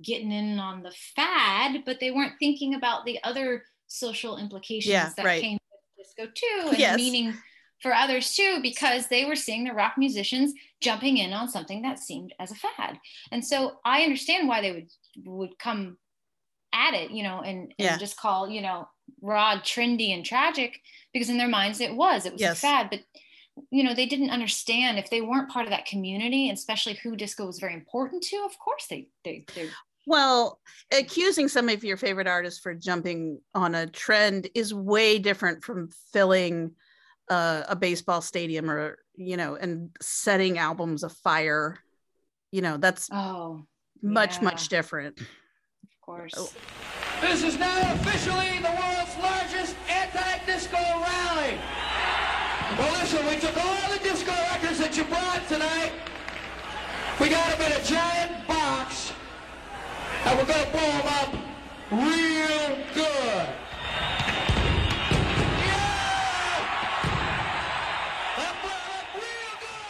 getting 0.02 0.31
in 0.31 0.59
on 0.59 0.82
the 0.82 0.93
fad 1.16 1.82
but 1.85 1.98
they 2.01 2.10
weren't 2.10 2.39
thinking 2.39 2.74
about 2.74 3.05
the 3.05 3.19
other 3.24 3.62
social 3.86 4.36
implications 4.36 4.93
Yeah, 4.93 5.10
that 5.16 5.24
right. 5.24 5.40
came 5.40 5.59
with 5.97 6.06
disco 6.06 6.27
too 6.35 6.69
and 6.70 6.78
Yes. 6.78 6.97
meaning 6.97 7.35
for 7.81 7.94
others 7.94 8.35
too 8.35 8.59
because 8.62 9.06
they 9.06 9.24
were 9.24 9.36
seeing 9.36 9.65
the 9.65 9.73
rock 9.73 9.94
musicians 9.97 10.52
jumping 10.81 11.19
in 11.19 11.32
on 11.32 11.48
something 11.48 11.82
that 11.82 11.98
seemed 11.98 12.35
as 12.39 12.51
a 12.51 12.55
fad 12.55 12.98
and 13.32 13.44
so 13.44 13.78
i 13.85 14.02
understand 14.02 14.48
why 14.48 14.60
they 14.60 14.73
would 14.73 14.89
would 15.24 15.59
come 15.59 15.97
at 16.73 16.95
it 16.95 17.11
you 17.11 17.23
know 17.23 17.40
and, 17.40 17.62
and 17.62 17.74
Yeah. 17.78 17.97
just 17.97 18.16
call 18.19 18.49
you 18.49 18.61
know 18.61 18.89
rod 19.23 19.61
trendy 19.61 20.15
and 20.15 20.24
tragic 20.24 20.81
because 21.12 21.31
in 21.31 21.39
their 21.39 21.49
minds 21.49 21.81
it 21.81 21.95
was 21.95 22.27
it 22.27 22.32
was 22.32 22.43
Yes. 22.43 22.59
a 22.59 22.61
fad 22.61 22.90
but 22.90 23.01
you 23.70 23.82
know 23.82 23.95
they 23.95 24.07
didn't 24.07 24.31
understand 24.31 24.99
if 24.99 25.11
they 25.11 25.20
weren't 25.20 25.51
part 25.51 25.65
of 25.65 25.70
that 25.70 25.86
community 25.86 26.51
especially 26.51 26.95
who 27.03 27.16
disco 27.16 27.47
was 27.47 27.59
very 27.59 27.74
important 27.74 28.23
to 28.23 28.36
of 28.45 28.57
course 28.59 28.86
they 28.89 29.09
they 29.24 29.45
they 29.55 29.69
well 30.07 30.61
accusing 30.93 31.49
some 31.49 31.69
of 31.69 31.82
your 31.82 31.97
favorite 31.97 32.28
artists 32.28 32.61
for 32.61 32.74
jumping 32.74 33.40
on 33.55 33.74
a 33.74 33.86
trend 33.86 34.49
is 34.55 34.73
way 34.74 35.19
different 35.19 35.65
from 35.65 35.89
filling 36.12 36.73
uh, 37.31 37.62
a 37.69 37.77
baseball 37.77 38.20
stadium 38.20 38.70
or 38.70 38.99
you 39.16 39.36
know 39.36 39.55
and 39.55 39.90
setting 40.01 40.59
albums 40.59 41.03
afire 41.03 41.78
you 42.53 42.62
know 42.62 42.77
that's 42.77 43.09
oh 43.12 43.62
much 44.02 44.36
yeah. 44.36 44.44
much 44.44 44.68
different 44.68 45.20
of 45.20 46.00
course 46.00 46.34
Oh. 46.36 46.50
This 47.20 47.42
is 47.42 47.58
now 47.58 47.94
officially 47.94 48.60
the 48.60 48.70
world's 48.70 49.16
largest 49.18 49.74
anti-disco 49.90 50.76
rally. 50.78 51.58
Well, 52.78 52.92
listen, 52.92 53.26
we 53.26 53.40
took 53.40 53.56
all 53.56 53.90
the 53.90 53.98
disco 53.98 54.30
records 54.30 54.78
that 54.78 54.96
you 54.96 55.02
brought 55.02 55.42
tonight. 55.48 55.90
We 57.18 57.28
got 57.28 57.58
them 57.58 57.72
in 57.72 57.80
a 57.80 57.84
giant 57.84 58.46
box, 58.46 59.12
and 60.26 60.38
we're 60.38 60.44
gonna 60.44 60.70
blow 60.70 60.80
them 60.80 61.06
up 61.18 61.34
real 61.90 62.78
good. 62.94 63.48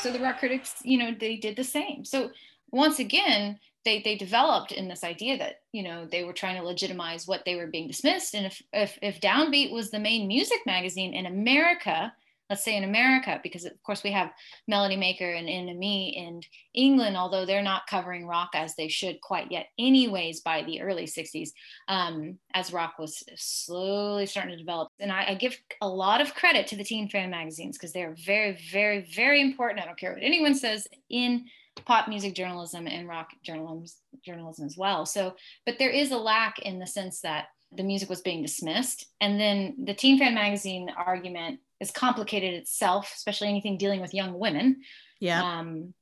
so 0.00 0.12
the 0.12 0.20
rock 0.20 0.38
critics 0.38 0.76
you 0.84 0.96
know 0.96 1.12
they 1.18 1.36
did 1.36 1.56
the 1.56 1.64
same 1.64 2.04
so 2.04 2.30
once 2.70 3.00
again 3.00 3.58
they 3.84 4.02
they 4.02 4.16
developed 4.16 4.72
in 4.72 4.88
this 4.88 5.04
idea 5.04 5.38
that 5.38 5.60
you 5.72 5.82
know 5.82 6.06
they 6.10 6.24
were 6.24 6.32
trying 6.32 6.56
to 6.56 6.66
legitimize 6.66 7.26
what 7.26 7.44
they 7.44 7.56
were 7.56 7.66
being 7.66 7.88
dismissed. 7.88 8.34
And 8.34 8.46
if 8.46 8.62
if, 8.72 8.98
if 9.02 9.20
downbeat 9.20 9.72
was 9.72 9.90
the 9.90 9.98
main 9.98 10.26
music 10.28 10.58
magazine 10.66 11.14
in 11.14 11.26
america 11.26 12.12
let's 12.50 12.64
say 12.64 12.76
in 12.76 12.84
america 12.84 13.40
because 13.42 13.64
of 13.64 13.82
course 13.82 14.02
we 14.02 14.10
have 14.10 14.30
melody 14.66 14.96
maker 14.96 15.30
and 15.30 15.48
NME 15.48 16.14
in 16.16 16.40
england 16.74 17.16
although 17.16 17.44
they're 17.44 17.62
not 17.62 17.86
covering 17.86 18.26
rock 18.26 18.50
as 18.54 18.74
they 18.74 18.88
should 18.88 19.20
quite 19.20 19.50
yet 19.50 19.66
anyways 19.78 20.40
by 20.40 20.62
the 20.62 20.80
early 20.80 21.04
60s 21.04 21.50
um, 21.88 22.38
as 22.54 22.72
rock 22.72 22.98
was 22.98 23.22
slowly 23.36 24.26
starting 24.26 24.52
to 24.52 24.56
develop. 24.56 24.88
And 24.98 25.12
I, 25.12 25.26
I 25.28 25.34
give 25.34 25.56
a 25.80 25.88
lot 25.88 26.20
of 26.20 26.34
credit 26.34 26.66
to 26.68 26.76
the 26.76 26.84
teen 26.84 27.08
fan 27.08 27.30
magazines 27.30 27.76
because 27.76 27.92
they're 27.92 28.16
very 28.24 28.58
very 28.70 29.06
very 29.14 29.40
important. 29.40 29.82
I 29.82 29.86
don't 29.86 29.98
care 29.98 30.12
what 30.12 30.22
anyone 30.22 30.54
says 30.54 30.86
in 31.10 31.46
pop 31.84 32.08
music 32.08 32.34
journalism 32.34 32.86
and 32.86 33.08
rock 33.08 33.30
journalism 33.42 33.86
journalism 34.24 34.66
as 34.66 34.76
well. 34.76 35.06
So 35.06 35.34
but 35.66 35.78
there 35.78 35.90
is 35.90 36.10
a 36.10 36.18
lack 36.18 36.58
in 36.60 36.78
the 36.78 36.86
sense 36.86 37.20
that 37.20 37.46
the 37.72 37.82
music 37.82 38.08
was 38.08 38.22
being 38.22 38.42
dismissed. 38.42 39.06
And 39.20 39.38
then 39.38 39.76
the 39.84 39.94
teen 39.94 40.18
fan 40.18 40.34
magazine 40.34 40.90
argument 40.96 41.60
is 41.80 41.90
complicated 41.90 42.54
itself 42.54 43.12
especially 43.14 43.48
anything 43.48 43.78
dealing 43.78 44.00
with 44.00 44.14
young 44.14 44.38
women. 44.38 44.82
Yeah. 45.20 45.42
Um, 45.42 45.94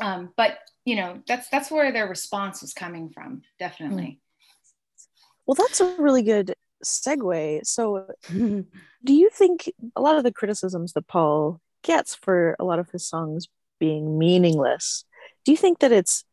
um, 0.00 0.32
but 0.36 0.58
you 0.84 0.96
know 0.96 1.22
that's 1.26 1.48
that's 1.48 1.70
where 1.70 1.92
their 1.92 2.08
response 2.08 2.62
was 2.62 2.74
coming 2.74 3.10
from 3.10 3.42
definitely. 3.58 4.20
Well, 5.46 5.54
that's 5.54 5.80
a 5.80 5.96
really 5.98 6.22
good 6.22 6.54
segue. 6.84 7.66
So, 7.66 8.06
do 8.30 8.64
you 9.04 9.30
think 9.30 9.70
a 9.96 10.00
lot 10.00 10.16
of 10.16 10.24
the 10.24 10.32
criticisms 10.32 10.92
that 10.94 11.06
Paul 11.06 11.60
gets 11.82 12.14
for 12.14 12.56
a 12.58 12.64
lot 12.64 12.78
of 12.78 12.90
his 12.90 13.06
songs 13.06 13.48
being 13.84 14.18
meaningless, 14.18 15.04
do 15.44 15.52
you 15.52 15.58
think 15.58 15.80
that 15.80 15.92
it's 15.92 16.24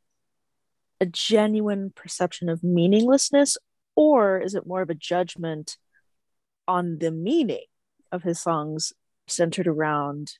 a 1.01 1.05
genuine 1.05 1.91
perception 1.93 2.47
of 2.47 2.63
meaninglessness, 2.63 3.57
or 3.93 4.39
is 4.39 4.55
it 4.55 4.65
more 4.65 4.81
of 4.81 4.89
a 4.89 4.95
judgment 4.95 5.75
on 6.65 6.99
the 6.99 7.11
meaning 7.11 7.65
of 8.09 8.23
his 8.23 8.39
songs 8.39 8.93
centered 9.27 9.67
around 9.67 10.31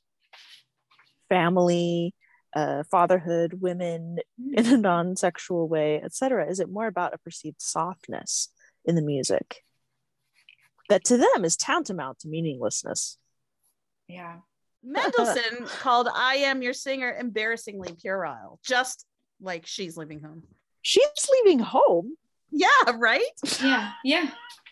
family, 1.28 2.14
uh, 2.56 2.84
fatherhood, 2.90 3.56
women 3.60 4.20
in 4.54 4.66
a 4.68 4.78
non 4.78 5.18
sexual 5.18 5.68
way, 5.68 6.02
etc.? 6.02 6.50
Is 6.50 6.62
it 6.62 6.72
more 6.72 6.88
about 6.88 7.14
a 7.14 7.18
perceived 7.18 7.62
softness 7.62 8.48
in 8.86 8.96
the 8.96 9.02
music 9.02 9.66
that 10.88 11.04
to 11.06 11.18
them 11.18 11.44
is 11.44 11.58
tantamount 11.58 12.20
to 12.20 12.30
meaninglessness? 12.30 13.18
yeah 14.08 14.38
mendelsohn 14.84 15.66
called 15.80 16.08
i 16.14 16.36
am 16.36 16.62
your 16.62 16.74
singer 16.74 17.16
embarrassingly 17.20 17.94
puerile 18.02 18.60
just 18.66 19.06
like 19.40 19.66
she's 19.66 19.98
leaving 19.98 20.22
home 20.22 20.44
She's 20.84 21.30
leaving 21.44 21.60
home. 21.60 22.16
yeah 22.52 22.68
right 22.96 23.22
yeah 23.62 23.92
yeah 24.04 24.30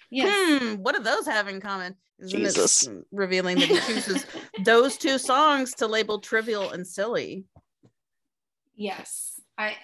yes 0.09 0.59
Hmm, 0.61 0.75
what 0.77 0.95
do 0.95 1.03
those 1.03 1.27
have 1.27 1.47
in 1.47 1.61
common? 1.61 1.95
Isn't 2.19 2.41
it 2.41 2.45
Jesus. 2.45 2.89
revealing 3.11 3.59
that 3.59 3.67
he 3.69 3.79
chooses 3.79 4.25
those 4.65 4.97
two 4.97 5.17
songs 5.19 5.73
to 5.75 5.87
label 5.87 6.19
trivial 6.19 6.71
and 6.71 6.85
silly. 6.85 7.45
Yes, 8.75 9.39
I, 9.57 9.75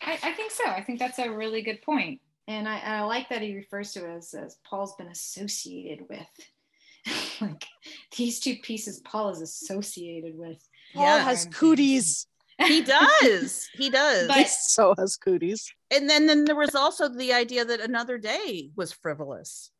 I, 0.00 0.18
I 0.22 0.32
think 0.34 0.52
so. 0.52 0.64
I 0.66 0.82
think 0.82 0.98
that's 0.98 1.18
a 1.18 1.30
really 1.30 1.62
good 1.62 1.82
point, 1.82 2.20
and 2.46 2.68
I, 2.68 2.76
and 2.76 2.94
I 2.94 3.02
like 3.04 3.28
that 3.30 3.42
he 3.42 3.56
refers 3.56 3.92
to 3.92 4.04
it 4.08 4.16
as, 4.16 4.34
as 4.34 4.56
Paul's 4.64 4.94
been 4.96 5.08
associated 5.08 6.06
with. 6.08 6.26
like 7.40 7.64
these 8.16 8.40
two 8.40 8.56
pieces, 8.62 9.00
Paul 9.04 9.30
is 9.30 9.40
associated 9.40 10.36
with. 10.36 10.62
Paul 10.94 11.04
Yeah. 11.04 11.24
has 11.24 11.46
cooties. 11.46 12.26
He 12.58 12.82
does. 12.82 13.68
He 13.74 13.90
does. 13.90 14.28
But- 14.28 14.48
so 14.48 14.94
has 14.98 15.16
cooties. 15.16 15.68
and 15.90 16.08
then, 16.08 16.26
then 16.26 16.44
there 16.44 16.54
was 16.54 16.74
also 16.74 17.08
the 17.08 17.32
idea 17.32 17.64
that 17.64 17.80
another 17.80 18.18
day 18.18 18.70
was 18.76 18.92
frivolous. 18.92 19.70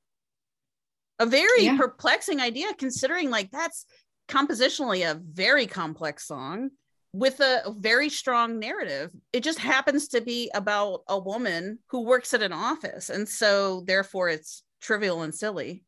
A 1.18 1.26
very 1.26 1.64
Yeah. 1.64 1.76
perplexing 1.76 2.40
idea, 2.40 2.74
considering 2.74 3.30
like 3.30 3.50
that's 3.52 3.86
compositionally 4.28 5.08
a 5.08 5.14
very 5.14 5.66
complex 5.66 6.26
song 6.26 6.70
with 7.12 7.38
a 7.40 7.72
very 7.78 8.08
strong 8.08 8.58
narrative. 8.58 9.10
It 9.32 9.42
just 9.44 9.58
happens 9.58 10.08
to 10.08 10.20
be 10.22 10.50
about 10.54 11.02
a 11.08 11.18
woman 11.18 11.78
who 11.90 12.00
works 12.00 12.32
at 12.34 12.42
an 12.42 12.52
office. 12.54 13.10
And 13.10 13.28
so 13.28 13.82
therefore 13.86 14.30
it's 14.30 14.62
trivial 14.80 15.22
and 15.22 15.34
silly. 15.34 15.84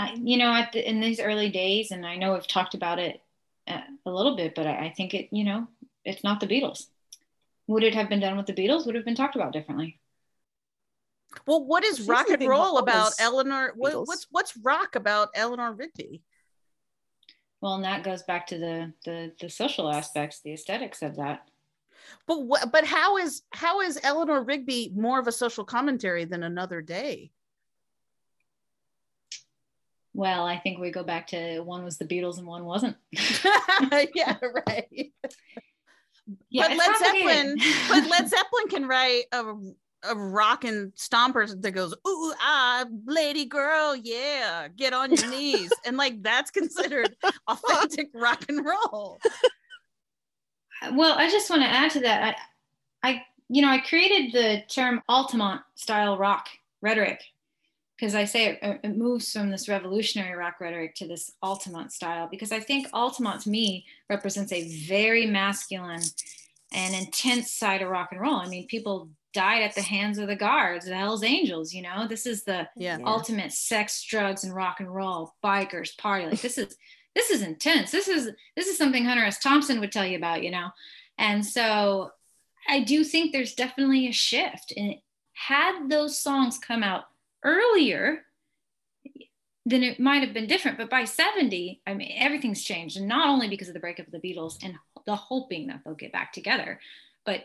I, 0.00 0.14
you 0.14 0.38
know, 0.38 0.50
at 0.54 0.72
the, 0.72 0.88
in 0.88 1.00
these 1.00 1.20
early 1.20 1.50
days, 1.50 1.90
and 1.90 2.06
I 2.06 2.16
know 2.16 2.32
we've 2.32 2.46
talked 2.46 2.72
about 2.72 2.98
it 2.98 3.20
uh, 3.68 3.82
a 4.06 4.10
little 4.10 4.34
bit, 4.34 4.54
but 4.54 4.66
I, 4.66 4.86
I 4.86 4.94
think 4.96 5.12
it, 5.12 5.28
you 5.30 5.44
know, 5.44 5.68
it's 6.06 6.24
not 6.24 6.40
the 6.40 6.46
Beatles. 6.46 6.86
Would 7.66 7.82
it 7.82 7.94
have 7.94 8.08
been 8.08 8.20
done 8.20 8.38
with 8.38 8.46
the 8.46 8.54
Beatles? 8.54 8.86
Would 8.86 8.94
have 8.94 9.04
been 9.04 9.14
talked 9.14 9.36
about 9.36 9.52
differently. 9.52 10.00
Well, 11.46 11.62
what 11.66 11.84
is 11.84 11.98
She's 11.98 12.08
rock 12.08 12.30
and 12.30 12.48
roll 12.48 12.78
about 12.78 13.12
Eleanor? 13.20 13.74
What, 13.76 14.06
what's 14.06 14.26
what's 14.30 14.56
rock 14.56 14.96
about 14.96 15.28
Eleanor 15.34 15.72
Rigby? 15.72 16.22
Well, 17.60 17.74
and 17.74 17.84
that 17.84 18.02
goes 18.02 18.22
back 18.22 18.46
to 18.48 18.58
the 18.58 18.92
the 19.04 19.32
the 19.38 19.50
social 19.50 19.92
aspects, 19.92 20.40
the 20.40 20.54
aesthetics 20.54 21.02
of 21.02 21.16
that. 21.16 21.48
But 22.26 22.42
what? 22.46 22.72
But 22.72 22.84
how 22.84 23.18
is 23.18 23.42
how 23.52 23.82
is 23.82 24.00
Eleanor 24.02 24.42
Rigby 24.42 24.92
more 24.96 25.20
of 25.20 25.28
a 25.28 25.32
social 25.32 25.64
commentary 25.64 26.24
than 26.24 26.42
Another 26.42 26.80
Day? 26.80 27.32
Well, 30.12 30.44
I 30.44 30.58
think 30.58 30.78
we 30.78 30.90
go 30.90 31.04
back 31.04 31.28
to 31.28 31.60
one 31.60 31.84
was 31.84 31.98
the 31.98 32.04
Beatles 32.04 32.38
and 32.38 32.46
one 32.46 32.64
wasn't. 32.64 32.96
yeah, 33.12 34.36
right. 34.66 35.12
Yeah, 36.48 36.68
but 36.68 36.76
Led. 36.76 36.96
Zeppelin, 36.98 37.56
but 37.88 38.10
Led 38.10 38.28
Zeppelin 38.28 38.68
can 38.68 38.86
write 38.86 39.24
a 39.32 39.54
a 40.04 40.14
rock 40.14 40.64
and 40.64 40.92
stomper 40.94 41.60
that 41.60 41.72
goes, 41.72 41.92
ooh 42.08 42.34
ah, 42.40 42.86
lady 43.04 43.44
girl, 43.44 43.94
yeah, 43.94 44.68
get 44.68 44.92
on 44.92 45.12
your 45.12 45.28
knees, 45.30 45.72
and 45.84 45.96
like 45.96 46.22
that's 46.22 46.50
considered 46.50 47.14
authentic 47.46 48.08
rock 48.14 48.44
and 48.48 48.64
roll. 48.64 49.20
Well, 50.92 51.18
I 51.18 51.30
just 51.30 51.50
want 51.50 51.62
to 51.62 51.68
add 51.68 51.90
to 51.92 52.00
that. 52.00 52.36
I, 53.02 53.10
I, 53.10 53.22
you 53.48 53.60
know, 53.62 53.68
I 53.68 53.78
created 53.78 54.32
the 54.32 54.62
term 54.68 55.02
Altamont 55.08 55.60
style 55.74 56.16
rock 56.16 56.48
rhetoric 56.80 57.20
because 58.00 58.14
I 58.14 58.24
say 58.24 58.58
it, 58.62 58.80
it 58.82 58.96
moves 58.96 59.30
from 59.30 59.50
this 59.50 59.68
revolutionary 59.68 60.34
rock 60.34 60.58
rhetoric 60.58 60.94
to 60.96 61.06
this 61.06 61.32
Altamont 61.42 61.92
style 61.92 62.28
because 62.30 62.50
I 62.50 62.58
think 62.58 62.86
Altamont 62.94 63.42
to 63.42 63.50
me 63.50 63.84
represents 64.08 64.52
a 64.52 64.86
very 64.86 65.26
masculine 65.26 66.00
and 66.72 66.94
intense 66.94 67.52
side 67.52 67.82
of 67.82 67.90
rock 67.90 68.08
and 68.12 68.20
roll. 68.20 68.36
I 68.36 68.48
mean, 68.48 68.66
people 68.68 69.10
died 69.34 69.62
at 69.62 69.74
the 69.74 69.82
hands 69.82 70.16
of 70.16 70.28
the 70.28 70.36
guards, 70.36 70.86
the 70.86 70.96
Hell's 70.96 71.22
Angels. 71.22 71.74
You 71.74 71.82
know, 71.82 72.08
this 72.08 72.24
is 72.24 72.44
the 72.44 72.68
Yeah. 72.74 72.98
ultimate 73.04 73.52
sex, 73.52 74.02
drugs, 74.02 74.44
and 74.44 74.54
rock 74.54 74.80
and 74.80 74.92
roll. 74.92 75.34
Bikers 75.44 75.96
party 75.98 76.24
like 76.24 76.40
this 76.40 76.56
is 76.56 76.76
this 77.14 77.28
is 77.30 77.42
intense. 77.42 77.90
This 77.90 78.08
is 78.08 78.30
this 78.56 78.66
is 78.66 78.78
something 78.78 79.04
Hunter 79.04 79.24
S. 79.24 79.40
Thompson 79.40 79.78
would 79.80 79.92
tell 79.92 80.06
you 80.06 80.16
about. 80.16 80.42
You 80.42 80.52
know, 80.52 80.68
and 81.18 81.44
so 81.44 82.12
I 82.66 82.80
do 82.80 83.04
think 83.04 83.32
there's 83.32 83.54
definitely 83.54 84.08
a 84.08 84.12
shift. 84.12 84.72
And 84.74 84.94
had 85.34 85.88
those 85.88 86.18
songs 86.18 86.58
come 86.58 86.82
out 86.82 87.04
earlier, 87.44 88.24
then 89.66 89.82
it 89.82 90.00
might 90.00 90.22
have 90.22 90.34
been 90.34 90.46
different. 90.46 90.78
But 90.78 90.90
by 90.90 91.04
70, 91.04 91.82
I 91.86 91.94
mean, 91.94 92.12
everything's 92.16 92.64
changed. 92.64 92.96
And 92.96 93.08
not 93.08 93.28
only 93.28 93.48
because 93.48 93.68
of 93.68 93.74
the 93.74 93.80
breakup 93.80 94.06
of 94.06 94.12
the 94.12 94.18
Beatles 94.18 94.56
and 94.62 94.74
the 95.06 95.16
hoping 95.16 95.68
that 95.68 95.80
they'll 95.84 95.94
get 95.94 96.12
back 96.12 96.32
together, 96.32 96.80
but 97.24 97.44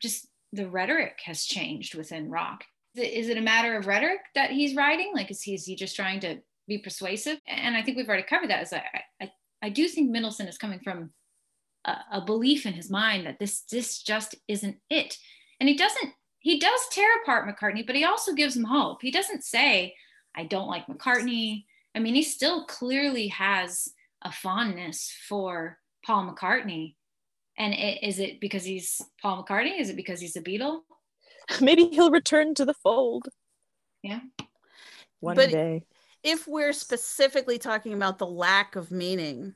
just 0.00 0.26
the 0.52 0.68
rhetoric 0.68 1.20
has 1.24 1.44
changed 1.44 1.94
within 1.94 2.30
rock. 2.30 2.64
Is 2.94 3.28
it 3.28 3.38
a 3.38 3.42
matter 3.42 3.76
of 3.76 3.86
rhetoric 3.86 4.20
that 4.34 4.50
he's 4.50 4.76
writing? 4.76 5.12
Like, 5.14 5.30
is 5.30 5.42
he, 5.42 5.54
is 5.54 5.64
he 5.64 5.76
just 5.76 5.96
trying 5.96 6.20
to 6.20 6.40
be 6.68 6.78
persuasive? 6.78 7.38
And 7.46 7.76
I 7.76 7.82
think 7.82 7.96
we've 7.96 8.08
already 8.08 8.24
covered 8.24 8.50
that. 8.50 8.62
Is 8.62 8.72
I, 8.72 8.84
I, 9.20 9.32
I 9.62 9.68
do 9.70 9.88
think 9.88 10.10
Mendelsohn 10.10 10.48
is 10.48 10.58
coming 10.58 10.80
from 10.80 11.10
a, 11.86 11.96
a 12.12 12.20
belief 12.20 12.66
in 12.66 12.74
his 12.74 12.90
mind 12.90 13.26
that 13.26 13.38
this 13.38 13.62
this 13.62 14.02
just 14.02 14.34
isn't 14.48 14.76
it. 14.90 15.16
And 15.58 15.68
he 15.68 15.76
doesn't 15.76 16.12
he 16.42 16.58
does 16.58 16.80
tear 16.90 17.08
apart 17.22 17.48
McCartney, 17.48 17.86
but 17.86 17.96
he 17.96 18.04
also 18.04 18.34
gives 18.34 18.56
him 18.56 18.64
hope. 18.64 19.00
He 19.00 19.10
doesn't 19.10 19.44
say, 19.44 19.94
I 20.34 20.44
don't 20.44 20.68
like 20.68 20.86
McCartney. 20.88 21.64
I 21.94 22.00
mean, 22.00 22.14
he 22.14 22.22
still 22.22 22.64
clearly 22.66 23.28
has 23.28 23.88
a 24.22 24.32
fondness 24.32 25.12
for 25.28 25.78
Paul 26.04 26.32
McCartney. 26.34 26.96
And 27.58 27.74
it, 27.74 28.02
is 28.02 28.18
it 28.18 28.40
because 28.40 28.64
he's 28.64 29.00
Paul 29.20 29.44
McCartney? 29.44 29.78
Is 29.78 29.90
it 29.90 29.96
because 29.96 30.20
he's 30.20 30.36
a 30.36 30.42
Beatle? 30.42 30.80
Maybe 31.60 31.86
he'll 31.88 32.10
return 32.10 32.54
to 32.56 32.64
the 32.64 32.74
fold 32.74 33.28
Yeah. 34.02 34.20
one 35.20 35.36
But- 35.36 35.50
day. 35.50 35.84
If 36.24 36.46
we're 36.46 36.72
specifically 36.72 37.58
talking 37.58 37.94
about 37.94 38.18
the 38.18 38.26
lack 38.28 38.76
of 38.76 38.92
meaning, 38.92 39.54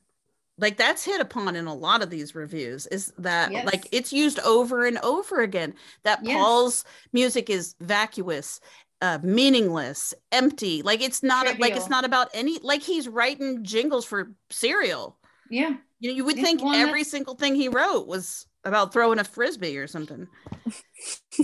like 0.59 0.77
that's 0.77 1.05
hit 1.05 1.21
upon 1.21 1.55
in 1.57 1.67
a 1.67 1.75
lot 1.75 2.03
of 2.03 2.11
these 2.11 2.35
reviews, 2.35 2.87
is 2.87 3.13
that 3.19 3.53
Yes. 3.53 3.67
like 3.67 3.89
it's 3.93 4.13
used 4.13 4.39
over 4.41 4.87
and 4.87 4.99
over 4.99 5.41
again 5.43 5.75
that 6.05 6.21
Yes. 6.23 6.37
Paul's 6.37 6.85
music 7.13 7.51
is 7.51 7.75
vacuous. 7.81 8.61
Uh, 9.03 9.19
meaningless, 9.23 10.15
empty. 10.33 10.81
Like 10.81 11.03
it's 11.03 11.23
not 11.23 11.59
like 11.59 11.77
it's 11.77 11.91
not 11.91 12.07
about 12.07 12.31
any. 12.33 12.59
Like 12.63 12.81
he's 12.83 13.07
writing 13.07 13.63
jingles 13.63 14.07
for 14.07 14.33
cereal. 14.49 15.19
Yeah. 15.51 15.75
You 16.01 16.11
know, 16.11 16.17
you 16.17 16.25
would 16.25 16.37
think 16.37 16.63
every 16.65 17.05
single 17.05 17.35
thing 17.35 17.55
he 17.55 17.69
wrote 17.69 18.07
was 18.07 18.47
about 18.65 18.95
throwing 18.95 19.19
a 19.19 19.25
frisbee 19.25 19.77
or 19.77 19.87
something. 19.87 20.27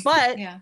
But 0.03 0.39
Yeah. 0.39 0.59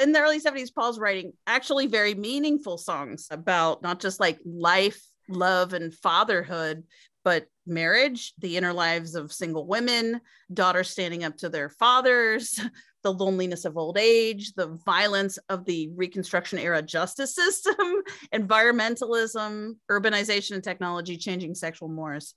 in 0.00 0.12
the 0.12 0.20
early 0.20 0.40
70s, 0.40 0.70
Paul's 0.74 0.98
writing 0.98 1.32
actually 1.46 1.86
very 1.86 2.14
meaningful 2.14 2.76
songs 2.76 3.26
about 3.30 3.82
not 3.82 3.98
just 3.98 4.20
like 4.20 4.38
life, 4.44 5.02
love, 5.28 5.72
and 5.72 5.92
fatherhood, 5.94 6.84
but 7.24 7.46
marriage, 7.66 8.32
the 8.38 8.56
inner 8.56 8.72
lives 8.72 9.14
of 9.14 9.32
single 9.32 9.66
women, 9.66 10.20
daughters 10.52 10.90
standing 10.90 11.24
up 11.24 11.36
to 11.38 11.48
their 11.48 11.68
fathers, 11.68 12.58
the 13.02 13.12
loneliness 13.12 13.64
of 13.64 13.76
old 13.76 13.96
age, 13.98 14.52
the 14.54 14.78
violence 14.84 15.38
of 15.48 15.64
the 15.64 15.90
Reconstruction 15.94 16.58
era 16.58 16.82
justice 16.82 17.34
system, 17.42 18.02
environmentalism, 18.34 19.76
urbanization 19.90 20.52
and 20.54 20.64
technology, 20.64 21.16
changing 21.16 21.54
sexual 21.54 21.88
mores. 21.88 22.34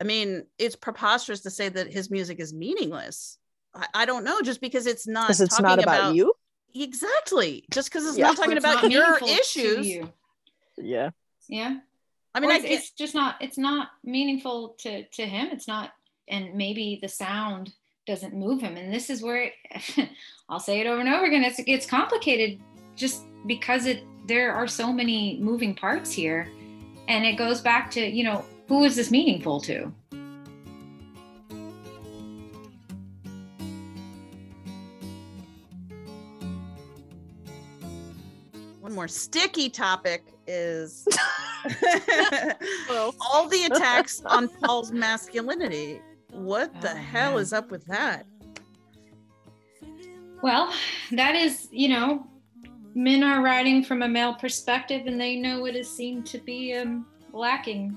I 0.00 0.04
mean, 0.04 0.44
it's 0.58 0.76
preposterous 0.76 1.42
to 1.42 1.50
say 1.50 1.68
that 1.68 1.92
his 1.92 2.10
music 2.10 2.40
is 2.40 2.52
meaningless. 2.52 3.38
I, 3.74 3.86
I 3.94 4.04
don't 4.04 4.24
know, 4.24 4.40
just 4.42 4.60
because 4.60 4.86
it's 4.86 5.06
not 5.06 5.28
Because 5.28 5.40
it's 5.40 5.56
talking 5.56 5.64
not 5.76 5.82
about, 5.82 6.14
you. 6.14 6.32
Exactly. 6.74 7.64
Just 7.70 7.90
because 7.90 8.06
it's 8.06 8.18
Yeah. 8.18 8.28
not 8.28 8.36
talking 8.36 8.56
It's 8.56 8.64
about 8.64 8.82
not 8.82 8.90
your 8.90 9.18
issues. 9.24 9.86
you. 9.86 10.12
Yeah. 10.76 11.10
Yeah. 11.48 11.78
I 12.34 12.40
mean, 12.40 12.50
I 12.50 12.56
it's, 12.56 12.64
it's 12.64 12.90
just 12.90 13.14
not 13.14 13.36
it's 13.40 13.58
not 13.58 13.88
meaningful 14.04 14.74
to 14.80 15.04
to 15.04 15.26
him. 15.26 15.48
It's 15.52 15.68
not 15.68 15.92
and 16.28 16.54
maybe 16.54 16.98
the 17.02 17.08
sound 17.08 17.72
doesn't 18.06 18.34
move 18.34 18.60
him. 18.60 18.76
And 18.76 18.92
this 18.92 19.10
is 19.10 19.22
where 19.22 19.44
it, 19.44 20.08
i'll 20.48 20.60
say 20.60 20.80
it 20.80 20.86
over 20.86 21.00
and 21.00 21.08
over 21.08 21.24
again 21.24 21.44
it's 21.44 21.60
it's 21.66 21.86
complicated 21.86 22.60
just 22.96 23.24
because 23.46 23.86
it 23.86 24.02
there 24.26 24.52
are 24.52 24.66
so 24.66 24.92
many 24.92 25.38
moving 25.40 25.74
parts 25.74 26.12
here. 26.12 26.48
And 27.08 27.24
it 27.24 27.36
goes 27.36 27.60
back 27.60 27.90
to 27.92 28.00
you 28.00 28.24
know 28.24 28.44
who 28.68 28.84
is 28.84 28.96
this 28.96 29.10
meaningful 29.10 29.60
to? 29.62 29.92
One 38.80 38.94
more 38.94 39.08
sticky 39.08 39.68
topic 39.68 40.31
is 40.46 41.06
all 43.20 43.48
the 43.48 43.64
attacks 43.70 44.22
on 44.26 44.48
Paul's 44.62 44.92
masculinity. 44.92 46.00
What 46.30 46.72
the 46.80 46.92
Oh, 46.92 46.96
hell 46.96 47.30
man. 47.32 47.40
is 47.40 47.52
up 47.52 47.70
with 47.70 47.84
that? 47.86 48.26
well 50.42 50.72
that 51.12 51.36
is 51.36 51.68
you 51.70 51.88
know 51.88 52.26
men 52.94 53.22
are 53.22 53.42
writing 53.42 53.84
from 53.84 54.02
a 54.02 54.08
male 54.08 54.34
perspective 54.34 55.06
and 55.06 55.20
they 55.20 55.36
know 55.36 55.60
what 55.60 55.76
is 55.76 55.88
seen 55.88 56.22
to 56.24 56.38
be 56.38 56.74
um, 56.74 57.06
lacking 57.32 57.96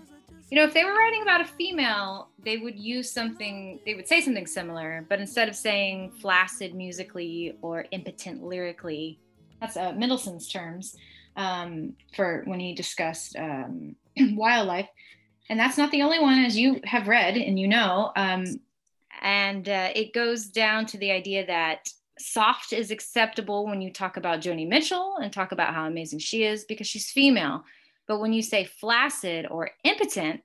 you 0.51 0.55
know 0.57 0.63
if 0.63 0.73
they 0.73 0.85
were 0.85 0.93
writing 0.93 1.23
about 1.23 1.41
a 1.41 1.45
female 1.45 2.30
they 2.43 2.57
would 2.57 2.77
use 2.77 3.11
something 3.11 3.80
they 3.85 3.95
would 3.95 4.07
say 4.07 4.22
something 4.22 4.45
similar 4.45 5.03
but 5.09 5.19
instead 5.19 5.49
of 5.49 5.55
saying 5.55 6.11
flaccid 6.22 6.76
musically 6.76 7.57
or 7.63 7.85
impotent 7.91 8.43
lyrically 8.43 9.19
that's 9.59 9.76
uh, 9.76 9.91
mendelsohn's 9.93 10.47
terms 10.47 10.95
um, 11.36 11.94
for 12.16 12.44
when 12.45 12.60
he 12.60 12.74
discussed 12.74 13.36
um, 13.38 13.95
wildlife 14.18 14.88
and 15.49 15.60
that's 15.60 15.78
not 15.78 15.91
the 15.91 16.02
only 16.02 16.20
one 16.20 16.40
as 16.40 16.57
you 16.57 16.82
have 16.86 17.07
read 17.07 17.38
and 17.38 17.60
you 17.60 17.68
know 17.68 18.12
um, 18.16 18.45
and 19.22 19.70
uh, 19.70 19.90
it 19.95 20.14
goes 20.14 20.45
down 20.45 20.86
to 20.88 20.98
the 20.98 21.12
idea 21.12 21.45
that 21.45 21.88
soft 22.20 22.74
is 22.74 22.91
acceptable 22.91 23.66
when 23.66 23.82
you 23.82 23.91
talk 23.91 24.18
about 24.18 24.40
Joni 24.40 24.68
Mitchell 24.68 25.18
and 25.22 25.32
talk 25.32 25.52
about 25.52 25.74
how 25.74 25.86
amazing 25.86 26.20
she 26.20 26.44
is 26.44 26.66
because 26.66 26.88
she's 26.88 27.12
female. 27.12 27.64
But 28.07 28.20
when 28.20 28.34
you 28.34 28.41
say 28.41 28.66
flaccid 28.66 29.48
or 29.49 29.72
impotent, 29.84 30.41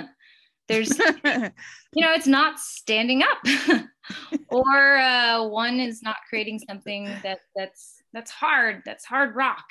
there's, 0.68 0.98
you 1.24 2.04
know, 2.04 2.12
it's 2.12 2.26
not 2.26 2.58
standing 2.58 3.22
up, 3.22 3.38
or 4.48 4.96
uh, 4.98 5.44
one 5.46 5.80
is 5.80 6.02
not 6.02 6.16
creating 6.28 6.60
something 6.68 7.04
that 7.22 7.40
that's 7.56 8.02
that's 8.12 8.30
hard. 8.30 8.82
That's 8.84 9.04
hard 9.04 9.34
rock. 9.34 9.70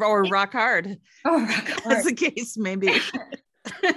Or 0.00 0.24
rock 0.24 0.52
hard, 0.52 0.98
Oh, 1.24 1.40
rock 1.44 1.70
as 1.70 1.82
hard. 1.82 2.04
the 2.04 2.14
case 2.14 2.56
may 2.56 2.76
be. 2.76 2.88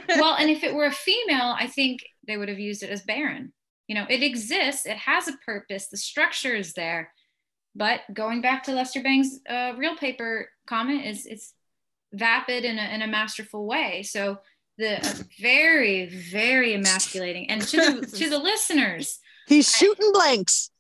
well, 0.09 0.35
and 0.35 0.49
if 0.49 0.63
it 0.63 0.73
were 0.73 0.85
a 0.85 0.91
female, 0.91 1.55
I 1.57 1.67
think 1.67 2.01
they 2.27 2.37
would 2.37 2.49
have 2.49 2.59
used 2.59 2.83
it 2.83 2.89
as 2.89 3.01
barren. 3.01 3.53
You 3.87 3.95
know, 3.95 4.05
it 4.09 4.21
exists, 4.21 4.85
it 4.85 4.97
has 4.97 5.27
a 5.27 5.33
purpose, 5.45 5.87
the 5.87 5.97
structure 5.97 6.53
is 6.55 6.73
there. 6.73 7.11
But 7.75 8.01
going 8.13 8.41
back 8.41 8.63
to 8.63 8.71
Lester 8.73 9.01
Bangs' 9.01 9.39
uh, 9.49 9.73
real 9.77 9.95
paper 9.95 10.49
comment, 10.67 11.05
is 11.05 11.25
it's 11.25 11.53
vapid 12.13 12.65
in 12.65 12.77
a, 12.77 12.83
in 12.93 13.01
a 13.01 13.07
masterful 13.07 13.65
way. 13.65 14.03
So 14.03 14.39
the 14.77 14.97
uh, 15.05 15.13
very, 15.41 16.07
very 16.07 16.73
emasculating. 16.73 17.49
And 17.49 17.61
to 17.63 17.77
the 17.77 18.05
to 18.17 18.29
the 18.29 18.37
listeners, 18.51 19.19
he's 19.47 19.75
shooting 19.75 20.11
blanks. 20.13 20.71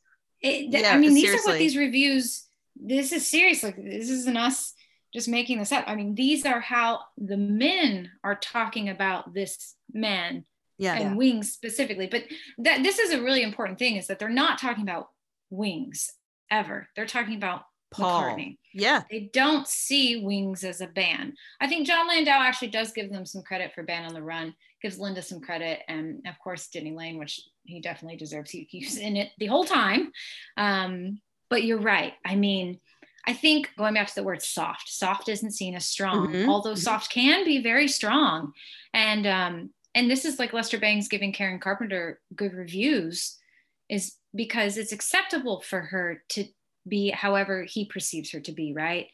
it, 0.41 0.71
th- 0.71 0.83
Yeah, 0.83 0.93
I 0.93 0.97
mean, 0.97 1.13
these 1.13 1.29
are 1.33 1.47
what 1.49 1.57
these 1.59 1.77
reviews 1.77 2.45
this 2.75 3.11
is 3.11 3.27
serious. 3.27 3.61
Like 3.63 3.75
this 3.75 4.09
isn't 4.09 4.37
us 4.37 4.73
just 5.13 5.27
making 5.27 5.59
this 5.59 5.71
up. 5.71 5.83
I 5.87 5.95
mean, 5.95 6.15
these 6.15 6.45
are 6.45 6.59
how 6.59 7.01
the 7.17 7.37
men 7.37 8.11
are 8.23 8.35
talking 8.35 8.89
about 8.89 9.33
this 9.33 9.75
man 9.91 10.45
Yeah. 10.77 10.93
and 10.95 11.03
Yeah. 11.11 11.15
wings 11.15 11.51
specifically. 11.51 12.07
But 12.07 12.25
that 12.59 12.83
this 12.83 12.99
is 12.99 13.11
a 13.11 13.21
really 13.21 13.41
important 13.43 13.79
thing 13.79 13.95
is 13.95 14.07
that 14.07 14.19
they're 14.19 14.29
not 14.29 14.59
talking 14.59 14.83
about 14.83 15.09
wings 15.49 16.11
ever. 16.51 16.87
They're 16.95 17.05
talking 17.05 17.35
about 17.35 17.63
Paul. 17.91 18.21
McCartney. 18.23 18.57
Yeah. 18.71 19.01
They 19.09 19.31
don't 19.33 19.67
see 19.67 20.23
Wings 20.23 20.63
as 20.63 20.79
a 20.79 20.85
band. 20.85 21.35
I 21.59 21.67
think 21.67 21.87
Jon 21.87 22.07
Landau 22.07 22.39
actually 22.39 22.67
does 22.67 22.91
give 22.91 23.11
them 23.11 23.25
some 23.25 23.41
credit 23.41 23.73
for 23.73 23.81
Band 23.81 24.05
on 24.05 24.13
the 24.13 24.21
Run, 24.21 24.53
gives 24.79 24.99
Linda 24.99 25.23
some 25.23 25.41
credit, 25.41 25.79
and 25.87 26.23
of 26.27 26.37
course 26.37 26.67
Denny 26.67 26.91
Laine, 26.91 27.17
which 27.17 27.41
he 27.63 27.81
definitely 27.81 28.17
deserves. 28.17 28.51
He, 28.51 28.67
he's 28.69 28.97
in 28.97 29.15
it 29.17 29.31
the 29.39 29.47
whole 29.47 29.63
time. 29.65 30.11
Um, 30.55 31.19
but 31.49 31.63
you're 31.63 31.81
right. 31.81 32.13
I 32.23 32.35
mean, 32.35 32.79
I 33.29 33.33
think 33.33 33.69
going 33.77 33.93
back 33.93 34.07
to 34.07 34.15
the 34.15 34.23
word 34.23 34.41
soft, 34.41 34.89
soft 34.89 35.29
isn't 35.29 35.51
seen 35.51 35.75
as 35.75 35.85
strong, 35.85 36.33
Mhm. 36.33 36.49
although 36.49 36.73
Mhm. 36.73 36.79
soft 36.79 37.11
can 37.11 37.45
be 37.45 37.61
very 37.61 37.87
strong. 37.87 38.53
And 38.91 39.27
um, 39.27 39.73
and 39.93 40.09
this 40.09 40.25
is 40.25 40.39
like 40.39 40.51
Lester 40.51 40.79
Bangs 40.79 41.07
giving 41.07 41.31
Karen 41.31 41.59
Carpenter 41.59 42.21
good 42.35 42.53
reviews, 42.53 43.37
is 43.87 44.15
because 44.33 44.77
it's 44.77 44.91
acceptable 44.91 45.61
for 45.61 45.81
her 45.81 46.23
to 46.29 46.45
be 46.87 47.11
however 47.11 47.65
he 47.65 47.85
perceives 47.85 48.31
her 48.31 48.39
to 48.39 48.51
be, 48.51 48.73
right? 48.73 49.07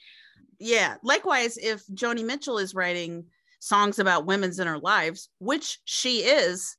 Yeah. 0.59 0.95
Likewise, 1.03 1.57
if 1.57 1.85
Joni 1.87 2.23
Mitchell 2.23 2.57
is 2.57 2.73
writing 2.73 3.25
songs 3.59 3.99
about 3.99 4.25
women's 4.25 4.59
inner 4.59 4.79
lives, 4.79 5.29
which 5.39 5.79
she 5.83 6.19
is, 6.19 6.77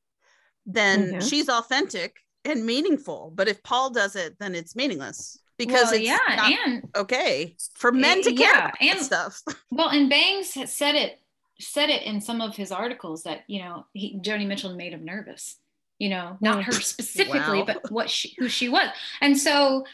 then 0.64 1.12
Mhm. 1.12 1.28
she's 1.28 1.50
authentic 1.50 2.16
and 2.46 2.64
meaningful. 2.64 3.30
But 3.34 3.48
if 3.48 3.62
Paul 3.62 3.90
does 3.90 4.16
it, 4.16 4.38
then 4.38 4.54
it's 4.54 4.74
meaningless 4.74 5.38
because 5.58 5.84
Well, 5.86 5.94
it's 5.94 6.04
yeah, 6.04 6.56
and 6.66 6.88
okay 6.96 7.56
for 7.74 7.92
men 7.92 8.22
to 8.22 8.30
eh, 8.32 8.36
care 8.36 8.72
yeah, 8.80 8.92
and- 8.94 9.00
stuff. 9.04 9.42
Well, 9.70 9.88
and 9.90 10.08
Bangs 10.10 10.54
said 10.70 10.94
it 10.94 11.18
said 11.58 11.88
it 11.88 12.02
in 12.02 12.20
some 12.20 12.40
of 12.42 12.54
his 12.56 12.70
articles 12.70 13.22
that 13.22 13.40
you 13.46 13.60
know 13.60 13.86
he, 13.92 14.18
Joni 14.20 14.46
Mitchell 14.46 14.74
made 14.74 14.92
him 14.92 15.04
nervous. 15.04 15.56
You 15.98 16.10
know, 16.10 16.36
not 16.42 16.64
her 16.64 16.72
specifically, 16.94 17.60
Wow. 17.60 17.64
but 17.66 17.90
what 17.90 18.10
she, 18.10 18.34
who 18.38 18.48
she 18.48 18.68
was. 18.68 18.88
And 19.22 19.38
so, 19.38 19.86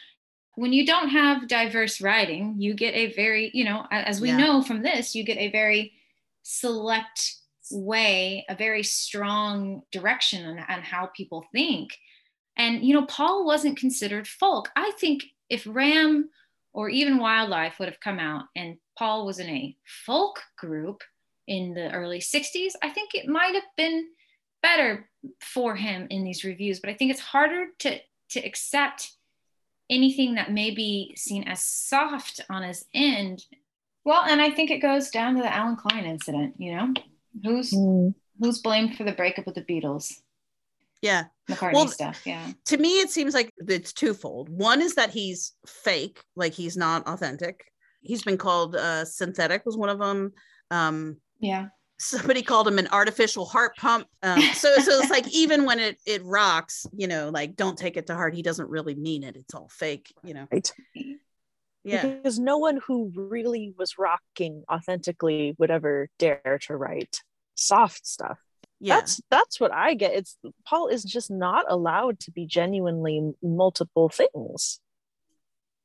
when 0.56 0.72
you 0.72 0.84
don't 0.84 1.10
have 1.10 1.46
diverse 1.46 2.00
writing, 2.00 2.56
you 2.58 2.74
get 2.74 2.94
a 2.94 3.12
very 3.14 3.50
you 3.54 3.64
know, 3.64 3.86
as 3.90 4.20
we 4.20 4.28
Yeah. 4.28 4.36
know 4.38 4.62
from 4.62 4.82
this, 4.82 5.14
you 5.14 5.22
get 5.24 5.38
a 5.38 5.50
very 5.50 5.92
select 6.42 7.34
way, 7.70 8.44
a 8.48 8.54
very 8.56 8.82
strong 8.82 9.82
direction 9.92 10.44
on, 10.44 10.58
on 10.58 10.82
how 10.82 11.06
people 11.06 11.44
think. 11.52 11.96
And 12.56 12.84
you 12.84 12.94
know, 12.94 13.06
Paul 13.06 13.44
wasn't 13.46 13.78
considered 13.78 14.26
folk. 14.28 14.68
I 14.76 14.90
think 14.98 15.24
if 15.52 15.66
Ram 15.66 16.30
or 16.72 16.88
even 16.88 17.18
Wildlife 17.18 17.78
would 17.78 17.88
have 17.88 18.00
come 18.00 18.18
out 18.18 18.46
and 18.56 18.78
Paul 18.98 19.26
was 19.26 19.38
in 19.38 19.48
a 19.48 19.76
folk 20.06 20.40
group 20.56 21.02
in 21.46 21.74
the 21.74 21.92
early 21.92 22.20
60s, 22.20 22.72
I 22.82 22.88
think 22.88 23.14
it 23.14 23.28
might 23.28 23.54
have 23.54 23.64
been 23.76 24.08
better 24.62 25.10
for 25.42 25.76
him 25.76 26.06
in 26.08 26.24
these 26.24 26.42
reviews. 26.42 26.80
But 26.80 26.88
I 26.88 26.94
think 26.94 27.10
it's 27.10 27.20
harder 27.20 27.66
to 27.80 27.98
to 28.30 28.40
accept 28.40 29.12
anything 29.90 30.36
that 30.36 30.50
may 30.50 30.70
be 30.70 31.12
seen 31.16 31.44
as 31.44 31.62
soft 31.62 32.40
on 32.48 32.62
his 32.62 32.86
end. 32.94 33.44
Well, 34.04 34.22
and 34.22 34.40
I 34.40 34.50
think 34.50 34.70
it 34.70 34.78
goes 34.78 35.10
down 35.10 35.34
to 35.34 35.42
the 35.42 35.54
Allen 35.54 35.76
Klein 35.76 36.06
incident, 36.06 36.54
you 36.56 36.74
know? 36.74 36.94
Who's 37.44 37.72
hmm. 37.72 38.08
who's 38.40 38.60
blamed 38.60 38.96
for 38.96 39.04
the 39.04 39.12
breakup 39.12 39.46
of 39.46 39.54
the 39.54 39.62
Beatles? 39.62 40.14
Yeah. 41.02 41.24
McCartney 41.54 41.74
Well, 41.74 41.88
stuff, 41.88 42.22
yeah. 42.26 42.52
To 42.66 42.76
me, 42.76 43.00
it 43.00 43.10
seems 43.10 43.34
like 43.34 43.52
it's 43.58 43.92
twofold. 43.92 44.48
One 44.48 44.80
is 44.82 44.94
that 44.94 45.10
he's 45.10 45.52
fake, 45.66 46.22
like 46.36 46.52
he's 46.52 46.76
not 46.76 47.06
authentic. 47.06 47.64
He's 48.00 48.22
been 48.22 48.38
called 48.38 48.76
uh, 48.76 49.04
synthetic, 49.04 49.64
was 49.64 49.76
one 49.76 49.88
of 49.88 49.98
them. 49.98 50.32
Um, 50.70 51.18
Yeah. 51.40 51.68
somebody 51.98 52.42
called 52.42 52.66
him 52.66 52.78
an 52.78 52.88
artificial 52.90 53.44
heart 53.44 53.76
pump. 53.76 54.06
Um, 54.22 54.40
so, 54.54 54.74
so 54.78 54.98
it's 55.00 55.10
like 55.10 55.28
even 55.32 55.64
when 55.64 55.78
it 55.78 55.98
it 56.06 56.22
rocks, 56.24 56.84
you 56.92 57.06
know, 57.06 57.30
like 57.30 57.54
don't 57.56 57.78
take 57.78 57.96
it 57.96 58.06
to 58.08 58.14
heart. 58.14 58.34
He 58.34 58.42
doesn't 58.42 58.68
really 58.68 58.94
mean 58.94 59.22
it. 59.22 59.36
It's 59.36 59.54
all 59.54 59.68
fake, 59.70 60.12
you 60.24 60.34
know. 60.34 60.46
Right. 60.50 60.72
Yeah. 61.84 62.06
Because 62.06 62.38
no 62.38 62.58
one 62.58 62.80
who 62.86 63.12
really 63.14 63.74
was 63.76 63.98
rocking 63.98 64.62
authentically 64.72 65.54
would 65.58 65.70
ever 65.70 66.08
dare 66.18 66.58
to 66.66 66.76
write 66.76 67.18
soft 67.54 68.06
stuff. 68.06 68.38
Yeah. 68.84 68.96
That's 68.96 69.20
that's 69.30 69.60
what 69.60 69.72
I 69.72 69.94
get. 69.94 70.12
It's 70.12 70.36
Paul 70.66 70.88
is 70.88 71.04
just 71.04 71.30
not 71.30 71.66
allowed 71.68 72.18
to 72.20 72.32
be 72.32 72.46
genuinely 72.46 73.32
multiple 73.40 74.08
things. 74.08 74.80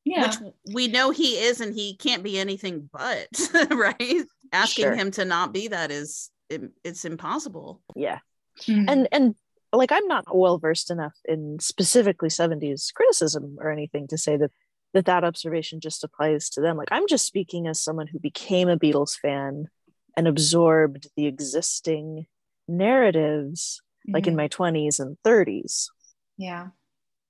Yeah. 0.03 0.23
Which 0.41 0.53
we 0.73 0.87
know 0.87 1.11
he 1.11 1.37
is, 1.37 1.61
and 1.61 1.75
he 1.75 1.95
can't 1.95 2.23
be 2.23 2.39
anything 2.39 2.89
but, 2.91 3.27
right? 3.71 4.23
Asking 4.51 4.83
Sure. 4.85 4.95
him 4.95 5.11
to 5.11 5.25
not 5.25 5.53
be 5.53 5.67
that 5.67 5.91
is 5.91 6.31
it, 6.49 6.71
it's 6.83 7.05
impossible. 7.05 7.81
Yeah. 7.95 8.17
Mm-hmm. 8.61 8.89
And 8.89 9.07
and 9.11 9.35
like 9.71 9.91
I'm 9.91 10.07
not 10.07 10.23
well 10.35 10.57
versed 10.57 10.89
enough 10.89 11.13
in 11.25 11.59
specifically 11.59 12.29
70s 12.29 12.91
criticism 12.95 13.57
or 13.61 13.69
anything 13.69 14.07
to 14.07 14.17
say 14.17 14.37
that 14.37 14.51
that 14.95 15.05
that 15.05 15.23
observation 15.23 15.81
just 15.81 16.03
applies 16.03 16.49
to 16.51 16.61
them. 16.61 16.77
Like 16.77 16.87
I'm 16.89 17.05
just 17.07 17.27
speaking 17.27 17.67
as 17.67 17.79
someone 17.79 18.07
who 18.07 18.17
became 18.17 18.69
a 18.69 18.79
Beatles 18.79 19.19
fan 19.19 19.67
and 20.15 20.27
absorbed 20.27 21.09
the 21.15 21.27
existing 21.27 22.25
narratives 22.67 23.81
like 24.07 24.27
in 24.27 24.33
Mhm. 24.33 24.37
my 24.37 24.47
20s 24.47 24.99
and 24.99 25.17
30s 25.23 25.89
Yeah. 26.37 26.67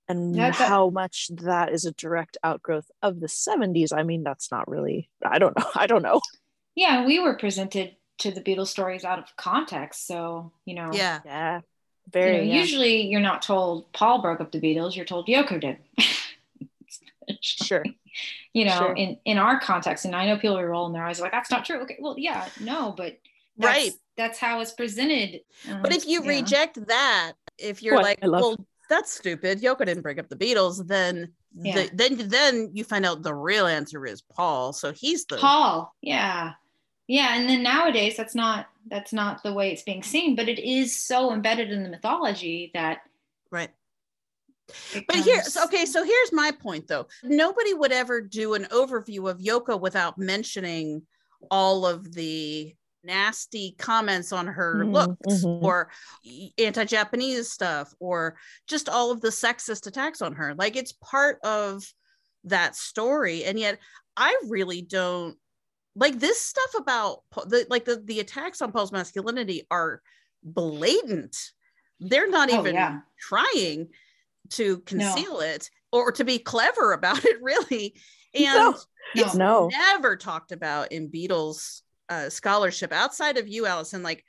and 0.07 0.35
Yeah, 0.35 0.51
that- 0.51 0.69
how 0.69 0.89
much 0.89 1.30
that 1.41 1.72
is 1.73 1.85
a 1.85 1.91
direct 1.93 2.38
outgrowth 2.43 2.89
of 3.01 3.19
the 3.19 3.27
70s 3.27 3.91
i 3.91 4.03
mean 4.03 4.23
that's 4.23 4.51
not 4.51 4.68
really 4.68 5.09
i 5.23 5.39
don't 5.39 5.57
know 5.57 5.65
i 5.76 5.88
don't 5.88 6.03
know 6.03 6.22
Yeah, 6.76 7.05
we 7.05 7.19
were 7.19 7.35
presented 7.35 7.95
to 8.19 8.31
the 8.31 8.41
Beatles 8.41 8.68
stories 8.68 9.03
out 9.03 9.19
of 9.19 9.35
context. 9.35 10.05
So, 10.07 10.51
you 10.65 10.73
know, 10.76 10.89
Yeah. 10.93 11.19
yeah 11.26 11.57
you 11.57 11.64
very 12.11 12.38
know, 12.38 12.43
yeah. 12.53 12.59
usually 12.61 13.01
you're 13.07 13.19
not 13.31 13.41
told 13.41 13.91
Paul 13.93 14.22
broke 14.22 14.41
up 14.41 14.51
the 14.51 14.59
Beatles, 14.61 14.95
you're 14.95 15.05
told 15.05 15.27
Yoko 15.27 15.59
did. 15.59 15.77
sure 17.41 17.84
you 18.53 18.65
know, 18.65 18.77
Sure. 18.77 18.93
in 18.95 19.18
in 19.26 19.38
our 19.38 19.59
context, 19.59 20.05
and 20.05 20.15
I 20.15 20.26
know 20.26 20.38
people 20.38 20.57
are 20.57 20.68
rolling 20.69 20.93
their 20.93 21.03
eyes 21.05 21.19
like 21.19 21.31
that's 21.31 21.51
not 21.51 21.65
true. 21.65 21.80
Okay, 21.81 21.97
well, 21.99 22.15
yeah, 22.18 22.47
no, 22.59 22.93
but 22.97 23.19
that's, 23.58 23.78
Right. 23.78 23.92
that's 24.16 24.40
how 24.40 24.60
it's 24.60 24.72
presented. 24.74 25.42
But 25.66 25.92
Um, 25.92 25.98
if 25.98 26.08
you 26.08 26.22
yeah. 26.24 26.30
reject 26.30 26.86
that, 26.88 27.34
if 27.58 27.82
you're 27.82 27.96
What? 27.96 28.04
like, 28.04 28.20
I 28.24 28.28
love- 28.28 28.42
well, 28.42 28.58
that's 28.90 29.12
stupid. 29.12 29.62
Yoko 29.62 29.80
didn't 29.86 30.02
break 30.04 30.20
up 30.20 30.30
the 30.30 30.36
Beatles, 30.36 30.88
then 30.88 31.34
Yeah. 31.56 31.76
the, 31.76 31.90
then 31.94 32.30
then 32.30 32.70
you 32.74 32.84
find 32.84 33.06
out 33.06 33.24
the 33.24 33.34
real 33.34 33.66
answer 33.68 34.06
is 34.06 34.22
Paul. 34.22 34.74
So 34.74 34.94
he's 34.94 35.26
the 35.26 35.38
Paul, 35.38 35.94
yeah, 36.02 36.54
yeah, 37.08 37.36
and 37.36 37.50
then 37.50 37.64
nowadays 37.64 38.16
that's 38.16 38.36
not 38.36 38.68
that's 38.90 39.12
not 39.12 39.44
the 39.44 39.52
way 39.52 39.72
it's 39.74 39.84
being 39.84 40.04
seen, 40.04 40.36
but 40.36 40.48
it 40.48 40.60
is 40.60 40.96
so 40.96 41.34
embedded 41.34 41.72
in 41.72 41.84
the 41.84 41.90
mythology 41.90 42.72
that 42.74 43.02
right. 43.52 43.72
it 44.94 45.06
But 45.08 45.18
here's 45.18 45.58
okay. 45.58 45.86
So 45.86 46.04
here's 46.04 46.32
my 46.32 46.52
point, 46.52 46.88
though. 46.88 47.08
Nobody 47.24 47.74
would 47.74 47.92
ever 47.92 48.22
do 48.22 48.54
an 48.54 48.66
overview 48.66 49.30
of 49.30 49.40
Yoko 49.40 49.78
without 49.80 50.18
mentioning 50.18 51.06
all 51.52 51.86
of 51.86 52.14
the 52.14 52.74
nasty 53.08 53.74
comments 53.80 54.32
on 54.32 54.46
her 54.46 54.84
Mhm, 54.86 54.94
looks 54.94 55.44
mhm. 55.44 55.64
or 55.64 55.90
anti-Japanese 56.60 57.52
stuff 57.52 57.94
or 58.00 58.38
just 58.68 58.90
all 58.90 59.10
of 59.12 59.22
the 59.22 59.30
sexist 59.30 59.88
attacks 59.88 60.22
on 60.22 60.34
her. 60.34 60.54
Like 60.54 60.76
it's 60.76 60.92
part 60.92 61.40
of 61.44 61.84
that 62.44 62.76
story, 62.76 63.44
and 63.46 63.58
yet 63.58 63.80
I 64.16 64.40
really 64.48 64.82
don't 64.84 65.38
like 65.96 66.20
this 66.20 66.40
stuff 66.40 66.76
about 66.78 67.24
the 67.48 67.66
like 67.70 67.86
the 67.86 67.98
the 68.06 68.20
attacks 68.20 68.62
on 68.62 68.72
Paul's 68.72 68.92
masculinity 68.92 69.66
are 69.72 70.02
blatant. 70.44 71.36
They're 72.00 72.30
not 72.30 72.52
Oh, 72.52 72.60
even 72.60 72.76
yeah. 72.76 73.00
trying 73.20 73.90
to 74.52 74.80
conceal 74.82 75.40
it 75.40 75.70
or 75.92 76.12
to 76.12 76.24
be 76.24 76.38
clever 76.40 76.94
about 76.94 77.26
it 77.26 77.38
really 77.42 77.96
and 78.34 78.46
No. 78.56 78.78
it's 79.16 79.36
No. 79.36 79.68
never 79.70 80.16
talked 80.16 80.52
about 80.52 80.92
in 80.92 81.10
beatles 81.10 81.82
uh, 82.10 82.30
scholarship 82.30 82.92
outside 82.92 83.38
of 83.38 83.48
you 83.48 83.66
allison 83.66 84.04
like 84.04 84.24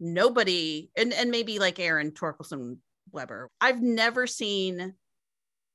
nobody 0.00 0.90
and, 0.96 1.12
and 1.12 1.30
maybe 1.30 1.58
like 1.58 1.78
erin 1.78 2.10
torkelson 2.12 2.78
weber. 3.12 3.48
I've 3.60 3.80
never 3.82 4.26
seen 4.26 4.94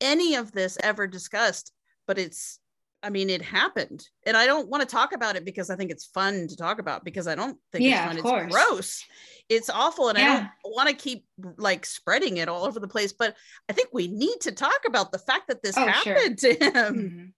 any 0.01 0.35
of 0.35 0.51
this 0.51 0.77
ever 0.81 1.07
discussed 1.07 1.71
but 2.07 2.17
it's 2.17 2.59
i 3.03 3.09
mean 3.09 3.29
it 3.29 3.41
happened. 3.41 4.05
And 4.25 4.35
i 4.37 4.45
don't 4.45 4.69
want 4.69 4.81
to 4.81 4.87
talk 4.95 5.13
about 5.13 5.35
it 5.35 5.43
because 5.45 5.69
i 5.69 5.75
think 5.75 5.91
it's 5.91 6.05
fun 6.05 6.47
to 6.47 6.55
talk 6.57 6.79
about 6.79 7.03
because 7.03 7.27
i 7.27 7.35
don't 7.35 7.57
think 7.71 7.85
Yeah, 7.85 8.09
it's 8.11 8.23
fun 8.23 8.45
it's 8.45 8.53
gross. 8.53 9.05
It's 9.49 9.69
awful 9.69 10.09
and 10.09 10.17
i 10.17 10.25
don't 10.25 10.49
want 10.63 10.89
to 10.89 10.95
keep 10.95 11.25
like 11.57 11.85
spreading 11.85 12.37
it 12.37 12.47
all 12.49 12.65
over 12.65 12.79
the 12.79 12.87
place 12.87 13.13
but 13.13 13.35
i 13.69 13.73
think 13.73 13.89
we 13.93 14.07
need 14.07 14.37
to 14.41 14.51
talk 14.51 14.81
about 14.87 15.11
the 15.11 15.19
fact 15.19 15.47
that 15.49 15.61
this 15.63 15.77
Oh, 15.77 15.91
sure. 15.91 16.13
happened 16.15 16.37
to 16.39 16.53
him. 16.53 17.33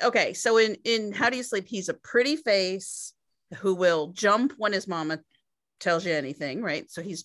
Mhm. 0.00 0.06
okay 0.06 0.32
so 0.34 0.56
in 0.58 0.76
in 0.84 1.12
how 1.12 1.28
do 1.30 1.36
you 1.36 1.42
sleep? 1.42 1.66
He's 1.68 1.88
a 1.90 1.94
pretty 1.94 2.36
face 2.36 3.12
who 3.58 3.74
will 3.74 4.08
jump 4.08 4.52
when 4.58 4.72
his 4.72 4.86
mama 4.88 5.18
tells 5.80 6.04
you 6.06 6.12
anything 6.12 6.62
right 6.62 6.90
so 6.90 7.02
he's 7.02 7.24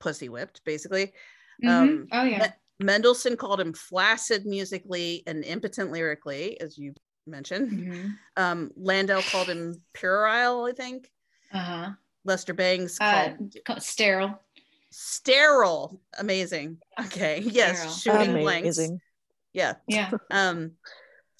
pussy 0.00 0.28
whipped 0.28 0.62
basically 0.64 1.12
Mhm. 1.62 1.68
um 1.68 2.06
oh 2.12 2.24
yeah, 2.24 2.38
Me- 2.38 2.86
mendelsohn 2.86 3.36
called 3.36 3.60
him 3.60 3.72
flaccid 3.74 4.46
musically 4.46 5.22
and 5.26 5.44
impotent 5.44 5.90
lyrically 5.92 6.58
as 6.60 6.78
you 6.78 6.94
mentioned. 7.26 7.70
Mm-hmm. 7.70 8.08
Um, 8.38 8.70
Landau 8.76 9.20
called 9.20 9.48
him 9.48 9.80
puerile, 9.92 10.64
I 10.64 10.72
think. 10.72 11.10
Uh-huh. 11.52 11.90
Lester 12.24 12.54
Bangs 12.54 12.96
Uh, 13.00 13.34
called 13.36 13.56
co- 13.66 13.78
sterile. 13.78 14.40
sterile. 14.90 16.00
Amazing. 16.18 16.78
Okay. 16.98 17.40
Yes. 17.44 18.00
Sterile. 18.00 18.18
Shooting 18.24 18.42
blanks. 18.42 18.78
Amazing. 18.78 19.00
Yeah. 19.52 19.74
Yeah. 19.86 20.10
Um, 20.30 20.72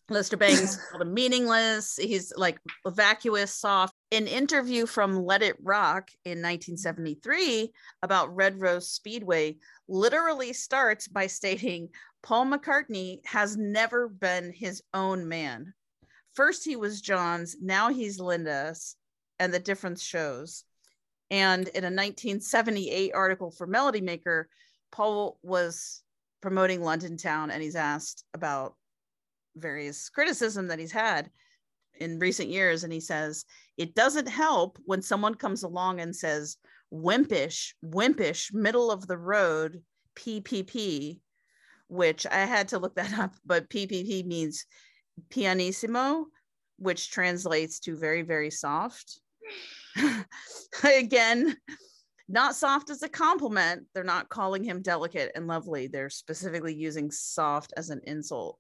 Lester 0.09 0.37
Bangs 0.37 0.77
called 0.91 1.03
him 1.03 1.15
meaningless. 1.15 1.97
He's 1.97 2.33
like 2.37 2.59
vacuous, 2.87 3.53
soft. 3.55 3.95
An 4.13 4.27
interview 4.27 4.87
from 4.87 5.25
Let 5.25 5.43
It 5.43 5.57
Rock 5.63 6.11
in 6.25 6.43
1973 6.43 7.73
about 8.03 8.35
Red 8.35 8.61
Rose 8.61 8.91
Speedway 8.91 9.59
literally 9.89 10.53
starts 10.53 11.07
by 11.07 11.29
stating 11.29 11.91
Paul 12.23 12.47
McCartney 12.47 13.25
has 13.25 13.57
never 13.57 14.09
been 14.09 14.53
his 14.53 14.83
own 14.93 15.29
man. 15.29 15.75
First, 16.35 16.65
he 16.65 16.75
was 16.75 17.01
John's, 17.01 17.57
now 17.61 17.89
he's 17.89 18.19
Linda's, 18.19 18.97
and 19.39 19.55
the 19.55 19.61
difference 19.61 20.03
shows. 20.03 20.65
And 21.31 21.69
in 21.69 21.85
a 21.85 21.87
1978 21.87 23.13
article 23.15 23.53
for 23.53 23.67
Melody 23.67 24.01
Maker, 24.01 24.49
Paul 24.91 25.39
was 25.43 26.03
promoting 26.41 26.83
London 26.83 27.17
Town 27.17 27.51
and 27.51 27.63
he's 27.63 27.77
asked 27.77 28.25
about 28.35 28.75
various 29.57 30.09
criticism 30.09 30.69
that 30.69 30.79
he's 30.79 30.93
had 30.93 31.31
in 31.99 32.19
recent 32.19 32.49
years 32.49 32.83
and 32.83 32.93
he 32.93 33.01
says 33.01 33.45
it 33.81 33.95
doesn't 33.95 34.29
help 34.29 34.79
when 34.85 35.01
someone 35.01 35.35
comes 35.35 35.63
along 35.63 36.01
and 36.01 36.15
says 36.15 36.59
wimpish 36.93 37.73
wimpish 37.83 38.53
middle 38.53 38.91
of 38.91 39.07
the 39.07 39.17
road 39.17 39.83
ppp 40.15 41.19
which 41.89 42.27
i 42.27 42.45
had 42.45 42.69
to 42.69 42.79
look 42.79 42.95
that 42.95 43.19
up 43.19 43.35
but 43.45 43.71
ppp 43.71 44.25
means 44.27 44.67
pianissimo 45.31 46.27
which 46.81 47.11
translates 47.11 47.79
to 47.79 47.97
very 47.97 48.23
very 48.23 48.51
soft. 48.51 49.21
Again 50.85 51.57
not 52.33 52.55
soft 52.55 52.91
as 52.91 53.03
a 53.03 53.09
compliment. 53.09 53.87
They're 53.93 54.05
not 54.05 54.29
calling 54.29 54.63
him 54.63 54.83
delicate 54.83 55.33
and 55.35 55.49
lovely. 55.49 55.89
They're 55.89 56.09
specifically 56.09 56.73
using 56.73 57.11
soft 57.11 57.73
as 57.77 57.91
an 57.91 58.01
insult 58.05 58.57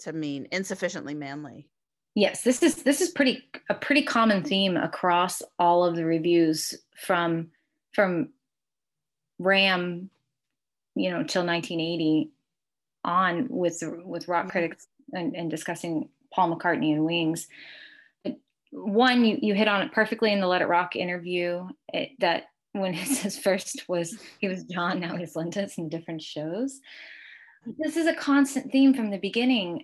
to 0.00 0.12
mean 0.12 0.48
insufficiently 0.50 1.14
manly 1.14 1.68
Yes, 2.16 2.40
this 2.40 2.62
is 2.62 2.76
this 2.76 3.02
is 3.02 3.10
pretty 3.10 3.46
a 3.68 3.74
pretty 3.74 4.00
common 4.00 4.42
theme 4.42 4.78
across 4.78 5.42
all 5.58 5.84
of 5.84 5.96
the 5.96 6.06
reviews 6.06 6.74
from 6.96 7.48
from 7.92 8.30
Ram, 9.38 10.08
you 10.94 11.10
know, 11.10 11.24
till 11.24 11.44
1980 11.44 12.30
on 13.04 13.48
with 13.50 13.82
with 14.02 14.28
rock 14.28 14.44
mm-hmm. 14.44 14.50
critics 14.50 14.86
and, 15.12 15.36
and 15.36 15.50
discussing 15.50 16.08
Paul 16.32 16.56
McCartney 16.56 16.94
and 16.94 17.04
Wings. 17.04 17.48
But 18.24 18.38
one, 18.70 19.22
you 19.22 19.38
you 19.42 19.52
hit 19.52 19.68
on 19.68 19.82
it 19.82 19.92
perfectly 19.92 20.32
in 20.32 20.40
the 20.40 20.46
Let 20.46 20.62
It 20.62 20.68
Rock 20.68 20.96
interview 20.96 21.68
it, 21.92 22.12
that 22.20 22.44
when 22.72 22.92
his 22.94 23.38
first 23.38 23.86
was 23.90 24.18
he 24.38 24.48
was 24.48 24.64
John, 24.64 25.00
now 25.00 25.16
he's 25.16 25.36
Linda's 25.36 25.76
in 25.76 25.90
different 25.90 26.22
shows. 26.22 26.80
This 27.76 27.98
is 27.98 28.06
a 28.06 28.14
constant 28.14 28.72
theme 28.72 28.94
from 28.94 29.10
the 29.10 29.18
beginning 29.18 29.82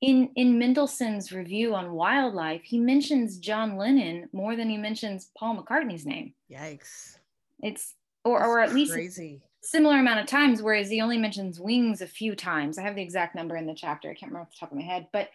in 0.00 0.30
in 0.36 0.58
Mendelsohn's 0.58 1.32
review 1.32 1.74
on 1.74 1.92
wildlife, 1.92 2.62
he 2.62 2.78
mentions 2.78 3.38
John 3.38 3.76
Lennon 3.76 4.28
more 4.32 4.56
than 4.56 4.68
he 4.70 4.76
mentions 4.76 5.30
Paul 5.36 5.56
McCartney's 5.56 6.06
name. 6.06 6.34
Yikes! 6.50 7.18
It's 7.62 7.94
or 8.24 8.44
or 8.44 8.60
at 8.60 8.74
least 8.74 8.92
crazy 8.92 9.42
similar 9.62 9.98
amount 9.98 10.20
of 10.20 10.26
times, 10.26 10.62
whereas 10.62 10.88
he 10.88 11.00
only 11.00 11.18
mentions 11.18 11.60
Wings 11.60 12.00
a 12.00 12.06
few 12.06 12.34
times. 12.34 12.78
I 12.78 12.82
have 12.82 12.94
the 12.94 13.02
exact 13.02 13.34
number 13.34 13.56
in 13.56 13.66
the 13.66 13.74
chapter. 13.74 14.08
I 14.08 14.14
can't 14.14 14.32
remember 14.32 14.46
off 14.46 14.52
the 14.52 14.58
top 14.58 14.72
of 14.72 14.78
my 14.78 14.84
head, 14.84 15.08
but 15.12 15.28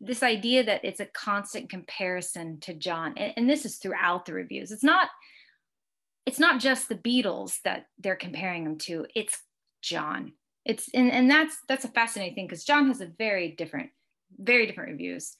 this 0.00 0.22
idea 0.22 0.64
that 0.64 0.84
it's 0.84 1.00
a 1.00 1.06
constant 1.06 1.70
comparison 1.70 2.58
to 2.60 2.74
John, 2.74 3.14
and, 3.16 3.32
and 3.36 3.50
this 3.50 3.64
is 3.64 3.76
throughout 3.76 4.26
the 4.26 4.34
reviews. 4.34 4.72
It's 4.72 4.84
not 4.84 5.08
it's 6.26 6.38
not 6.38 6.60
just 6.60 6.88
the 6.88 6.96
Beatles 6.96 7.62
that 7.62 7.86
they're 7.98 8.16
comparing 8.16 8.66
him 8.66 8.78
to. 8.78 9.06
It's 9.14 9.38
John. 9.82 10.32
It's 10.64 10.88
and, 10.92 11.10
and 11.10 11.30
that's 11.30 11.56
that's 11.68 11.84
a 11.84 11.88
fascinating 11.88 12.34
thing 12.34 12.46
because 12.46 12.64
John 12.64 12.88
has 12.88 13.00
a 13.00 13.06
very 13.06 13.52
different 13.52 13.90
very 14.38 14.66
different 14.66 14.90
reviews. 14.90 15.36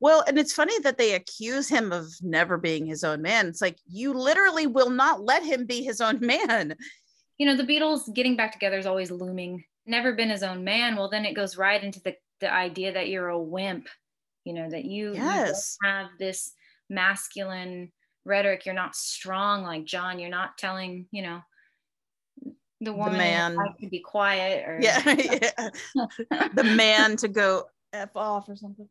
Well, 0.00 0.24
and 0.26 0.38
it's 0.38 0.52
funny 0.52 0.78
that 0.80 0.98
they 0.98 1.14
accuse 1.14 1.68
him 1.68 1.92
of 1.92 2.06
never 2.22 2.56
being 2.56 2.86
his 2.86 3.04
own 3.04 3.22
man. 3.22 3.46
It's 3.46 3.60
like 3.60 3.78
you 3.86 4.12
literally 4.12 4.66
will 4.66 4.90
not 4.90 5.22
let 5.22 5.42
him 5.42 5.66
be 5.66 5.82
his 5.82 6.00
own 6.00 6.20
man. 6.20 6.74
You 7.38 7.46
know, 7.46 7.56
the 7.56 7.64
Beatles 7.64 8.12
getting 8.14 8.36
back 8.36 8.52
together 8.52 8.78
is 8.78 8.86
always 8.86 9.10
looming. 9.10 9.64
Never 9.86 10.12
been 10.12 10.30
his 10.30 10.42
own 10.42 10.64
man. 10.64 10.96
Well, 10.96 11.10
then 11.10 11.24
it 11.24 11.34
goes 11.34 11.56
right 11.56 11.82
into 11.82 12.00
the 12.02 12.14
the 12.40 12.52
idea 12.52 12.92
that 12.92 13.08
you're 13.08 13.28
a 13.28 13.38
wimp. 13.38 13.88
You 14.44 14.54
know 14.54 14.70
that 14.70 14.84
you, 14.84 15.12
yes. 15.14 15.76
you 15.82 15.88
have 15.88 16.06
this 16.18 16.52
masculine 16.88 17.92
rhetoric. 18.24 18.64
You're 18.64 18.74
not 18.74 18.96
strong 18.96 19.62
like 19.62 19.84
John. 19.84 20.18
You're 20.18 20.30
not 20.30 20.58
telling 20.58 21.06
you 21.10 21.22
know 21.22 21.40
the 22.80 22.92
woman 22.92 23.12
the 23.12 23.18
man 23.18 23.56
to 23.80 23.88
be 23.88 24.00
quiet 24.00 24.66
or 24.66 24.78
yeah, 24.80 25.02
yeah. 25.06 25.68
the 26.54 26.64
man 26.64 27.16
to 27.16 27.28
go 27.28 27.64
f 27.92 28.10
off 28.14 28.48
or 28.48 28.56
something. 28.56 28.88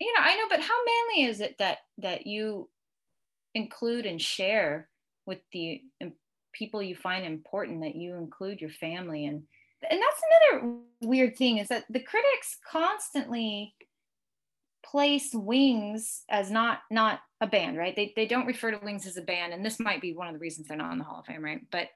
You 0.00 0.12
know 0.14 0.20
i 0.20 0.36
know 0.36 0.44
but 0.48 0.60
how 0.60 0.74
manly 0.84 1.30
is 1.30 1.40
it 1.40 1.58
that 1.58 1.78
that 1.98 2.26
you 2.26 2.68
include 3.54 4.06
and 4.06 4.20
share 4.20 4.88
with 5.26 5.38
the 5.52 5.82
um, 6.02 6.12
people 6.52 6.82
you 6.82 6.96
find 6.96 7.24
important 7.24 7.82
that 7.82 7.94
you 7.94 8.16
include 8.16 8.60
your 8.60 8.70
family 8.70 9.26
and 9.26 9.42
and 9.88 10.00
that's 10.00 10.22
another 10.52 10.74
weird 11.00 11.36
thing 11.36 11.58
is 11.58 11.68
that 11.68 11.84
the 11.90 12.00
critics 12.00 12.58
constantly 12.70 13.74
place 14.84 15.30
wings 15.32 16.22
as 16.28 16.50
not 16.50 16.80
not 16.90 17.20
a 17.40 17.46
band 17.46 17.76
right? 17.76 17.96
They, 17.96 18.12
they 18.14 18.26
don't 18.26 18.46
refer 18.46 18.70
to 18.70 18.84
wings 18.84 19.06
as 19.06 19.16
a 19.16 19.22
band 19.22 19.52
and 19.52 19.64
this 19.64 19.80
might 19.80 20.00
be 20.00 20.12
one 20.12 20.28
of 20.28 20.34
the 20.34 20.38
reasons 20.38 20.68
they're 20.68 20.76
not 20.76 20.92
in 20.92 20.98
the 20.98 21.04
hall 21.04 21.20
of 21.20 21.26
fame 21.26 21.44
right? 21.44 21.60
But 21.70 21.88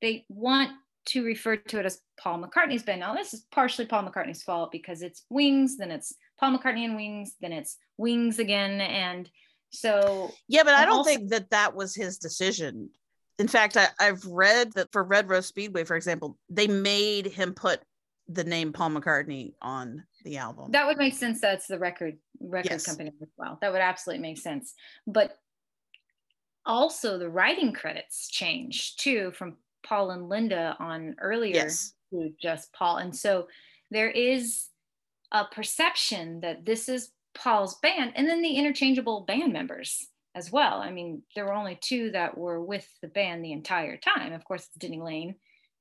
they 0.00 0.24
want 0.28 0.70
to 1.06 1.24
refer 1.24 1.56
to 1.56 1.80
it 1.80 1.86
as 1.86 2.00
Paul 2.18 2.42
McCartney's 2.42 2.82
band. 2.82 3.00
Now, 3.00 3.14
this 3.14 3.34
is 3.34 3.46
partially 3.50 3.86
Paul 3.86 4.04
McCartney's 4.04 4.42
fault 4.42 4.70
because 4.70 5.02
it's 5.02 5.24
Wings, 5.30 5.76
then 5.76 5.90
it's 5.90 6.14
Paul 6.38 6.56
McCartney 6.56 6.84
and 6.84 6.96
Wings, 6.96 7.34
then 7.40 7.52
it's 7.52 7.76
Wings 7.98 8.38
again. 8.38 8.80
And 8.80 9.28
so. 9.70 10.32
Yeah, 10.48 10.62
but 10.62 10.74
I 10.74 10.84
don't 10.84 10.98
also- 10.98 11.10
think 11.10 11.30
that 11.30 11.50
that 11.50 11.74
was 11.74 11.94
his 11.94 12.18
decision. 12.18 12.90
In 13.38 13.48
fact, 13.48 13.76
I, 13.76 13.88
I've 13.98 14.24
read 14.26 14.72
that 14.74 14.92
for 14.92 15.02
Red 15.02 15.28
Rose 15.28 15.46
Speedway, 15.46 15.84
for 15.84 15.96
example, 15.96 16.38
they 16.48 16.68
made 16.68 17.26
him 17.26 17.54
put 17.54 17.80
the 18.28 18.44
name 18.44 18.72
Paul 18.72 18.90
McCartney 18.90 19.54
on 19.60 20.04
the 20.24 20.36
album. 20.36 20.70
That 20.70 20.86
would 20.86 20.98
make 20.98 21.14
sense. 21.14 21.40
That's 21.40 21.66
the 21.66 21.78
record 21.78 22.18
record 22.40 22.70
Yes. 22.70 22.86
company 22.86 23.10
as 23.20 23.28
well. 23.36 23.58
That 23.60 23.72
would 23.72 23.80
absolutely 23.80 24.22
make 24.22 24.38
sense. 24.38 24.74
But 25.06 25.36
also 26.64 27.18
the 27.18 27.28
writing 27.28 27.72
credits 27.72 28.28
changed 28.28 29.00
too 29.00 29.32
from 29.32 29.56
Paul 29.82 30.10
and 30.10 30.28
Linda 30.28 30.76
on 30.78 31.16
earlier 31.20 31.54
Yes. 31.54 31.94
to 32.12 32.32
just 32.40 32.72
Paul. 32.72 32.98
And 32.98 33.14
so 33.14 33.48
there 33.90 34.10
is 34.10 34.68
a 35.32 35.44
perception 35.44 36.40
that 36.40 36.64
this 36.64 36.88
is 36.88 37.10
Paul's 37.34 37.78
band 37.80 38.12
and 38.14 38.28
then 38.28 38.42
the 38.42 38.54
interchangeable 38.56 39.22
band 39.22 39.52
members 39.52 40.08
as 40.34 40.50
well. 40.52 40.80
I 40.80 40.90
mean, 40.90 41.22
there 41.34 41.44
were 41.46 41.54
only 41.54 41.78
two 41.80 42.10
that 42.12 42.36
were 42.36 42.62
with 42.62 42.86
the 43.02 43.08
band 43.08 43.44
the 43.44 43.52
entire 43.52 43.96
time. 43.96 44.32
Of 44.32 44.44
course, 44.44 44.62
it's 44.66 44.76
Denny 44.76 45.00
Laine 45.00 45.34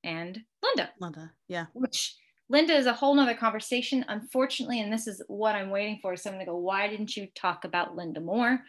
and 0.04 0.42
Linda. 0.64 0.90
Linda, 1.00 1.32
yeah. 1.48 1.66
Which 1.74 2.16
Linda 2.50 2.74
is 2.74 2.86
a 2.86 2.94
whole 2.94 3.14
nother 3.16 3.34
conversation. 3.36 4.04
Unfortunately, 4.08 4.82
and 4.82 4.92
this 4.92 5.08
is 5.08 5.22
what 5.28 5.56
I'm 5.56 5.70
waiting 5.70 6.00
for, 6.02 6.16
So 6.18 6.30
I'm 6.30 6.36
gonna 6.36 6.46
go, 6.46 6.58
why 6.58 6.88
didn't 6.88 7.16
you 7.16 7.28
talk 7.36 7.64
about 7.66 7.96
Linda 7.96 8.20
more? 8.20 8.62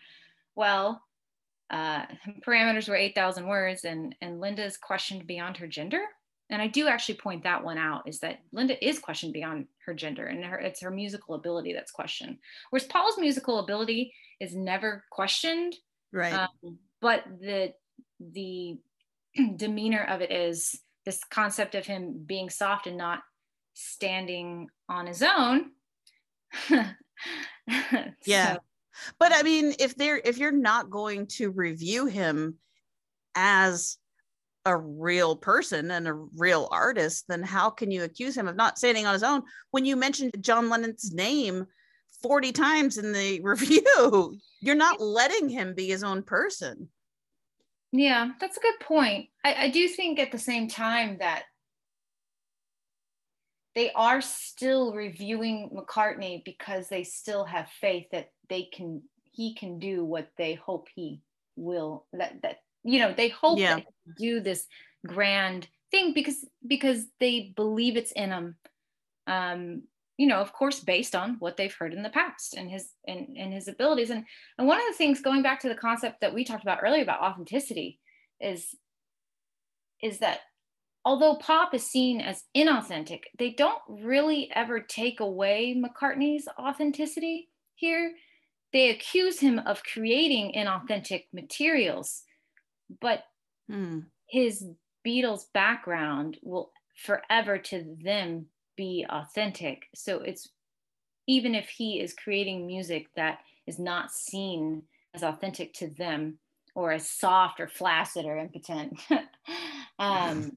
Well, 0.55 1.03
uh, 1.71 2.05
parameters 2.47 2.89
were 2.89 2.97
8,000 2.97 3.47
words 3.47 3.85
and, 3.85 4.15
and 4.21 4.41
Linda 4.41 4.65
is 4.65 4.77
questioned 4.77 5.27
beyond 5.27 5.57
her 5.57 5.67
gender. 5.67 6.03
And 6.51 6.61
I 6.61 6.67
do 6.67 6.87
actually 6.87 7.15
point 7.15 7.45
that 7.45 7.65
one 7.65 7.79
out 7.79 8.03
is 8.07 8.19
that 8.21 8.41
Linda 8.53 8.83
is 8.87 8.99
questioned 8.99 9.33
beyond 9.33 9.69
her 9.87 9.95
gender 9.95 10.27
and 10.27 10.45
her, 10.45 10.59
it's 10.59 10.83
her 10.83 10.91
musical 10.91 11.35
ability 11.35 11.73
that's 11.73 11.91
questioned. 11.91 12.37
Whereas 12.71 12.87
Paul's 12.87 13.17
musical 13.19 13.59
ability 13.59 14.13
is 14.39 14.55
never 14.55 15.05
questioned. 15.11 15.75
Right. 16.13 16.35
Um, 16.35 16.79
but 17.01 17.25
the, 17.41 17.73
the 18.21 18.79
demeanor 19.57 20.05
of 20.05 20.21
it 20.21 20.31
is 20.31 20.79
this 21.07 21.21
concept 21.25 21.75
of 21.75 21.87
him 21.87 22.23
being 22.27 22.51
soft 22.51 22.87
and 22.87 22.99
not 22.99 23.21
standing 23.73 24.69
on 24.91 25.07
his 25.07 25.23
own. 25.23 25.71
yeah 28.27 28.55
So- 28.55 28.59
but 29.19 29.32
i 29.35 29.43
mean 29.43 29.74
if 29.78 29.97
they're 29.97 30.20
if 30.24 30.39
you're 30.39 30.52
not 30.52 30.90
going 30.90 31.27
to 31.27 31.51
review 31.51 32.06
him 32.06 32.56
as 33.35 33.98
a 34.64 34.77
real 34.77 35.35
person 35.35 35.90
and 35.90 36.06
a 36.06 36.12
real 36.12 36.69
artist 36.70 37.24
then 37.28 37.43
how 37.43 37.69
can 37.69 37.90
you 37.90 38.05
accuse 38.05 38.36
him 38.36 38.47
of 38.47 38.56
not 38.56 38.78
standing 38.78 39.06
on 39.06 39.12
his 39.12 39.23
own 39.23 39.43
when 39.70 39.85
you 39.85 39.97
mentioned 39.97 40.32
john 40.40 40.69
lennon's 40.69 41.12
name 41.12 41.66
40 42.23 42.52
times 42.52 42.98
in 42.98 43.12
the 43.12 43.40
review 43.44 44.39
you're 44.60 44.74
not 44.74 45.01
letting 45.01 45.48
him 45.48 45.74
be 45.74 45.89
his 45.89 46.05
own 46.05 46.23
person 46.23 46.89
Yeah, 47.93 48.31
that's 48.40 48.56
a 48.56 48.60
good 48.60 48.81
point. 48.81 49.28
I, 49.44 49.55
I 49.64 49.70
do 49.70 49.86
think 49.86 50.19
at 50.19 50.32
the 50.32 50.39
same 50.39 50.66
time 50.66 51.19
that 51.20 51.43
they 53.74 53.90
are 53.93 54.20
still 54.20 54.94
reviewing 54.94 55.70
McCartney 55.74 56.44
because 56.44 56.89
they 56.89 57.05
still 57.05 57.44
have 57.44 57.69
faith 57.81 58.06
that 58.12 58.28
they 58.48 58.64
can 58.64 59.02
he 59.31 59.55
can 59.55 59.78
do 59.78 60.05
what 60.05 60.31
they 60.36 60.55
hope 60.55 60.89
he 60.94 61.20
will 61.56 62.06
that 62.12 62.40
that 62.43 62.59
you 62.85 62.98
know 62.98 63.12
they 63.12 63.28
hope 63.28 63.59
Yeah. 63.59 63.81
do 64.19 64.40
this 64.40 64.66
grand 65.06 65.69
thing 65.90 66.12
because 66.12 66.44
because 66.66 67.06
they 67.20 67.52
believe 67.56 67.97
it's 67.97 68.12
in 68.12 68.31
him 68.31 68.56
um 69.27 69.82
you 70.16 70.27
know 70.27 70.40
of 70.40 70.52
course 70.52 70.81
based 70.81 71.14
on 71.14 71.36
what 71.39 71.56
they've 71.56 71.74
heard 71.74 71.94
in 71.94 72.02
the 72.02 72.10
past 72.10 72.55
and 72.55 72.70
his 72.70 72.90
and, 73.06 73.36
and 73.36 73.52
his 73.52 73.69
abilities. 73.69 74.10
And 74.10 74.24
and 74.59 74.66
one 74.66 74.78
of 74.78 74.85
the 74.89 74.97
things 74.97 75.20
going 75.20 75.43
back 75.43 75.60
to 75.60 75.69
the 75.69 75.74
concept 75.74 76.20
that 76.20 76.35
we 76.35 76.44
talked 76.44 76.62
about 76.62 76.81
earlier 76.82 77.02
about 77.02 77.20
authenticity 77.23 77.98
is 78.40 78.74
is 80.02 80.19
that 80.19 80.40
although 81.05 81.36
pop 81.36 81.74
is 81.74 81.86
seen 81.86 82.20
as 82.20 82.44
inauthentic 82.56 83.23
they 83.39 83.51
don't 83.51 83.81
really 83.89 84.51
ever 84.55 84.81
take 84.81 85.20
away 85.20 85.74
mccartney's 85.77 86.48
authenticity 86.59 87.48
here 87.74 88.12
they 88.73 88.90
accuse 88.90 89.40
him 89.40 89.59
of 89.61 89.82
creating 89.85 90.53
inauthentic 90.55 91.24
materials 91.32 92.24
but 93.01 93.24
Hmm. 93.69 94.01
his 94.28 94.66
beatles 95.07 95.44
background 95.53 96.39
will 96.43 96.73
forever 96.97 97.59
to 97.59 97.97
them 98.03 98.47
be 98.77 99.07
authentic 99.09 99.89
so 99.94 100.19
it's 100.20 100.49
even 101.27 101.55
if 101.55 101.69
he 101.69 102.01
is 102.01 102.15
creating 102.15 102.66
music 102.66 103.09
that 103.16 103.40
is 103.66 103.78
not 103.78 104.11
seen 104.12 104.82
as 105.15 105.23
authentic 105.23 105.73
to 105.74 105.89
them 105.89 106.39
or 106.74 106.93
as 106.93 107.09
soft 107.09 107.61
or 107.61 107.69
flaccid 107.69 108.24
or 108.24 108.36
impotent 108.39 109.01
um 109.99 110.57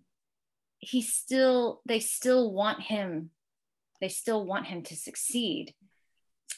he 0.79 1.01
still 1.01 1.81
they 1.85 1.99
still 1.99 2.53
want 2.53 2.81
him 2.81 3.31
they 4.01 4.09
still 4.09 4.45
want 4.45 4.67
him 4.67 4.83
to 4.83 4.95
succeed 4.95 5.75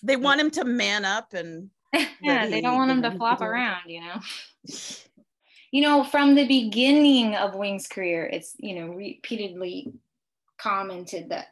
They 0.03 0.15
mm. 0.15 0.21
want 0.21 0.41
him 0.41 0.51
to 0.51 0.65
man 0.65 1.05
up 1.05 1.33
and 1.33 1.69
yeah 2.21 2.47
they 2.47 2.61
don't 2.61 2.75
want 2.75 2.91
him 2.91 3.01
to 3.01 3.11
flop 3.11 3.41
around 3.41 3.81
you 3.87 4.01
know? 4.01 4.19
You 5.71 5.81
know 5.81 6.03
from 6.03 6.35
the 6.35 6.47
beginning 6.47 7.35
of 7.35 7.55
wing's 7.55 7.87
career 7.87 8.25
it's 8.25 8.55
you 8.59 8.75
know 8.75 8.93
repeatedly 8.93 9.93
commented 10.57 11.29
that 11.29 11.47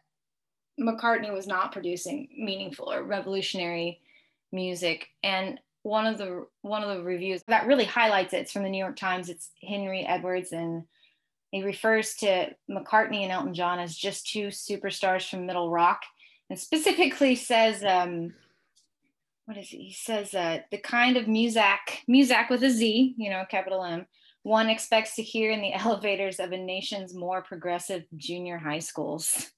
mccartney 0.80 1.34
was 1.34 1.48
not 1.48 1.72
producing 1.72 2.28
meaningful 2.38 2.92
or 2.92 3.04
revolutionary 3.04 4.02
music. 4.52 5.08
And 5.24 5.60
one 5.84 6.08
of 6.08 6.18
the 6.18 6.48
one 6.62 6.84
of 6.84 6.98
the 6.98 7.04
reviews 7.04 7.44
that 7.48 7.68
really 7.68 7.86
highlights 7.86 8.34
it 8.34 8.38
it's 8.38 8.52
from 8.52 8.64
the 8.64 8.70
new 8.70 8.80
york 8.80 8.96
times 8.96 9.30
it's 9.30 9.52
henry 9.62 10.04
edwards 10.04 10.52
and 10.52 10.84
he 11.52 11.62
refers 11.62 12.16
to 12.16 12.50
mccartney 12.68 13.22
and 13.22 13.32
elton 13.32 13.54
john 13.54 13.78
as 13.78 13.96
just 13.96 14.28
two 14.28 14.48
superstars 14.48 15.30
from 15.30 15.46
middle 15.46 15.70
rock 15.70 16.02
and 16.50 16.60
specifically 16.60 17.36
says 17.36 17.84
um, 17.84 18.34
what 19.46 19.58
is 19.58 19.72
it? 19.72 19.78
He 19.78 19.94
says 19.94 20.34
uh, 20.34 20.60
the 20.72 20.78
kind 20.78 21.18
of 21.18 21.28
music, 21.28 22.04
music 22.08 22.50
with 22.50 22.64
a 22.64 22.70
Z, 22.70 23.16
you 23.18 23.30
know, 23.30 23.44
capital 23.50 23.84
M, 23.84 24.08
one 24.44 24.70
expects 24.70 25.16
to 25.16 25.24
hear 25.24 25.52
in 25.52 25.62
the 25.62 25.74
elevators 25.86 26.40
of 26.40 26.52
a 26.52 26.58
nation's 26.58 27.14
more 27.14 27.42
progressive 27.42 28.04
junior 28.16 28.58
high 28.58 28.80
schools. 28.80 29.52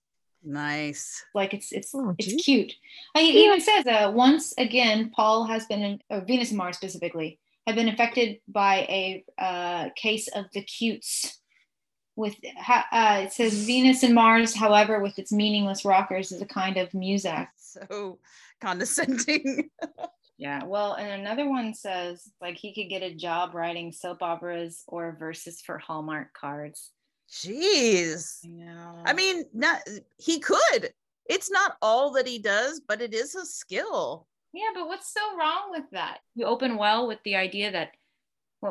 Nice. 0.44 1.24
Like 1.34 1.54
it's 1.54 1.72
it's 1.72 1.94
Oh, 1.94 2.16
it's 2.18 2.28
geez. 2.28 2.46
cute. 2.46 2.74
And 3.16 3.26
he 3.26 3.46
even 3.46 3.60
says 3.60 3.86
uh, 3.86 4.12
once 4.14 4.54
again, 4.58 5.12
Paul 5.14 5.46
has 5.46 5.66
been, 5.66 5.82
in, 5.82 6.02
or 6.10 6.22
Venus 6.22 6.50
and 6.50 6.58
Mars 6.58 6.78
specifically, 6.78 7.40
have 7.66 7.76
been 7.76 7.90
affected 7.90 8.40
by 8.48 8.86
a 8.88 9.26
uh, 9.38 9.90
case 9.96 10.28
of 10.30 10.46
the 10.54 10.62
cutes. 10.62 11.40
With 12.18 12.36
uh, 12.68 13.22
it 13.24 13.32
says 13.32 13.54
Venus 13.54 14.04
and 14.04 14.16
Mars, 14.16 14.56
however, 14.56 15.00
with 15.00 15.20
its 15.20 15.32
meaningless 15.32 15.86
rockers, 15.86 16.32
is 16.32 16.42
a 16.42 16.46
kind 16.46 16.78
of 16.78 16.94
music. 16.94 17.48
So 17.60 18.18
condescending. 18.60 19.70
Yeah, 20.40 20.64
well, 20.66 20.94
and 20.94 21.20
another 21.20 21.50
one 21.50 21.74
says 21.74 22.32
like 22.40 22.58
he 22.58 22.74
could 22.74 22.90
get 22.90 23.02
a 23.02 23.14
job 23.14 23.56
writing 23.56 23.92
soap 23.92 24.22
operas 24.22 24.84
or 24.88 25.18
verses 25.20 25.62
for 25.62 25.80
Hallmark 25.80 26.32
cards. 26.34 26.92
Jeez. 27.32 28.46
I 29.04 29.14
mean, 29.14 29.46
not 29.54 29.82
he 30.18 30.40
could. 30.40 30.94
It's 31.26 31.50
not 31.50 31.78
all 31.82 32.12
that 32.12 32.28
he 32.28 32.38
does, 32.38 32.82
but 32.88 33.02
it 33.02 33.16
is 33.16 33.34
a 33.34 33.46
skill. 33.46 34.28
Yeah, 34.54 34.70
but 34.74 34.88
what's 34.88 35.12
so 35.12 35.38
wrong 35.38 35.72
with 35.72 35.90
that? 35.92 36.20
You 36.36 36.46
open 36.46 36.78
well 36.78 37.08
with 37.08 37.20
the 37.24 37.36
idea 37.36 37.72
that 37.72 37.92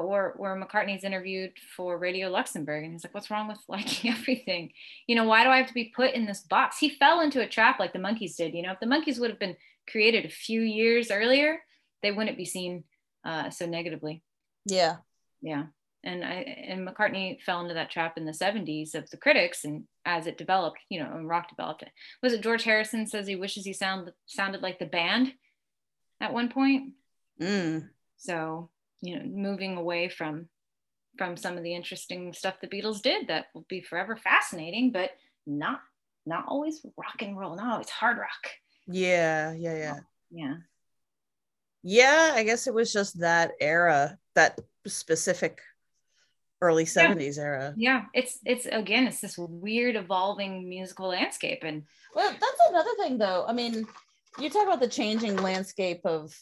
well, 0.00 0.08
where 0.08 0.34
where 0.36 0.56
McCartney's 0.56 1.04
interviewed 1.04 1.52
for 1.76 1.98
Radio 1.98 2.28
Luxembourg, 2.28 2.84
and 2.84 2.92
he's 2.92 3.04
like, 3.04 3.14
"What's 3.14 3.30
wrong 3.30 3.48
with 3.48 3.58
liking 3.68 4.10
everything? 4.10 4.72
You 5.06 5.16
know, 5.16 5.24
why 5.24 5.44
do 5.44 5.50
I 5.50 5.58
have 5.58 5.68
to 5.68 5.74
be 5.74 5.92
put 5.94 6.14
in 6.14 6.26
this 6.26 6.40
box?" 6.40 6.78
He 6.78 6.90
fell 6.90 7.20
into 7.20 7.40
a 7.40 7.48
trap 7.48 7.78
like 7.80 7.92
the 7.92 7.98
monkees 7.98 8.36
did. 8.36 8.54
You 8.54 8.62
know, 8.62 8.72
if 8.72 8.80
the 8.80 8.86
monkees 8.86 9.18
would 9.20 9.30
have 9.30 9.38
been 9.38 9.56
created 9.88 10.24
a 10.24 10.28
few 10.30 10.60
years 10.60 11.10
earlier, 11.10 11.60
they 12.02 12.12
wouldn't 12.12 12.36
be 12.36 12.44
seen 12.44 12.84
uh, 13.24 13.50
so 13.50 13.66
negatively. 13.66 14.22
Yeah. 14.64 14.96
yeah 15.42 15.66
and 16.04 16.24
i 16.24 16.32
and 16.68 16.86
mccartney 16.86 17.40
fell 17.40 17.60
into 17.60 17.74
that 17.74 17.90
trap 17.90 18.16
in 18.18 18.24
the 18.26 18.32
70s 18.32 18.94
of 18.94 19.08
the 19.10 19.16
critics 19.16 19.64
and 19.64 19.84
as 20.04 20.26
it 20.26 20.38
developed 20.38 20.78
you 20.88 21.00
know 21.00 21.10
and 21.14 21.28
rock 21.28 21.48
developed 21.48 21.82
it 21.82 21.90
was 22.22 22.32
it 22.32 22.42
george 22.42 22.64
harrison 22.64 23.06
says 23.06 23.26
he 23.26 23.36
wishes 23.36 23.64
he 23.64 23.72
sound 23.72 24.10
sounded 24.26 24.60
like 24.62 24.78
the 24.78 24.86
band 24.86 25.32
at 26.20 26.32
one 26.32 26.48
point 26.48 26.92
Mm. 27.40 27.88
so 28.16 28.70
you 29.02 29.18
know 29.18 29.24
moving 29.24 29.76
away 29.76 30.08
from 30.08 30.48
from 31.18 31.36
some 31.36 31.56
of 31.56 31.62
the 31.62 31.74
interesting 31.74 32.32
stuff 32.32 32.60
the 32.60 32.68
beatles 32.68 33.00
did 33.02 33.28
that 33.28 33.46
will 33.54 33.64
be 33.68 33.80
forever 33.80 34.16
fascinating 34.16 34.90
but 34.92 35.10
not 35.46 35.80
not 36.26 36.44
always 36.48 36.84
rock 36.96 37.20
and 37.22 37.38
roll 37.38 37.56
no 37.56 37.78
it's 37.78 37.90
hard 37.90 38.18
rock 38.18 38.50
Yeah, 38.86 39.52
yeah, 39.52 39.76
yeah. 39.76 39.98
yeah 40.30 40.54
Yeah, 41.82 42.32
I 42.34 42.42
guess 42.42 42.66
it 42.66 42.74
was 42.74 42.92
just 42.92 43.20
that 43.20 43.52
era, 43.60 44.18
that 44.34 44.58
specific 44.86 45.60
early 46.62 46.84
70s 46.84 47.38
era. 47.38 47.74
yeah 47.76 48.04
it's 48.14 48.38
it's 48.44 48.64
again 48.66 49.06
it's 49.06 49.20
this 49.20 49.36
weird 49.38 49.94
evolving 49.94 50.68
musical 50.68 51.08
landscape 51.08 51.62
and 51.62 51.82
Well, 52.14 52.30
that's 52.32 52.60
another 52.70 52.90
thing 52.98 53.18
though. 53.18 53.44
I 53.46 53.52
mean, 53.52 53.86
you 54.38 54.48
talk 54.50 54.66
about 54.66 54.80
the 54.80 54.88
changing 54.88 55.36
landscape 55.36 56.00
of 56.04 56.34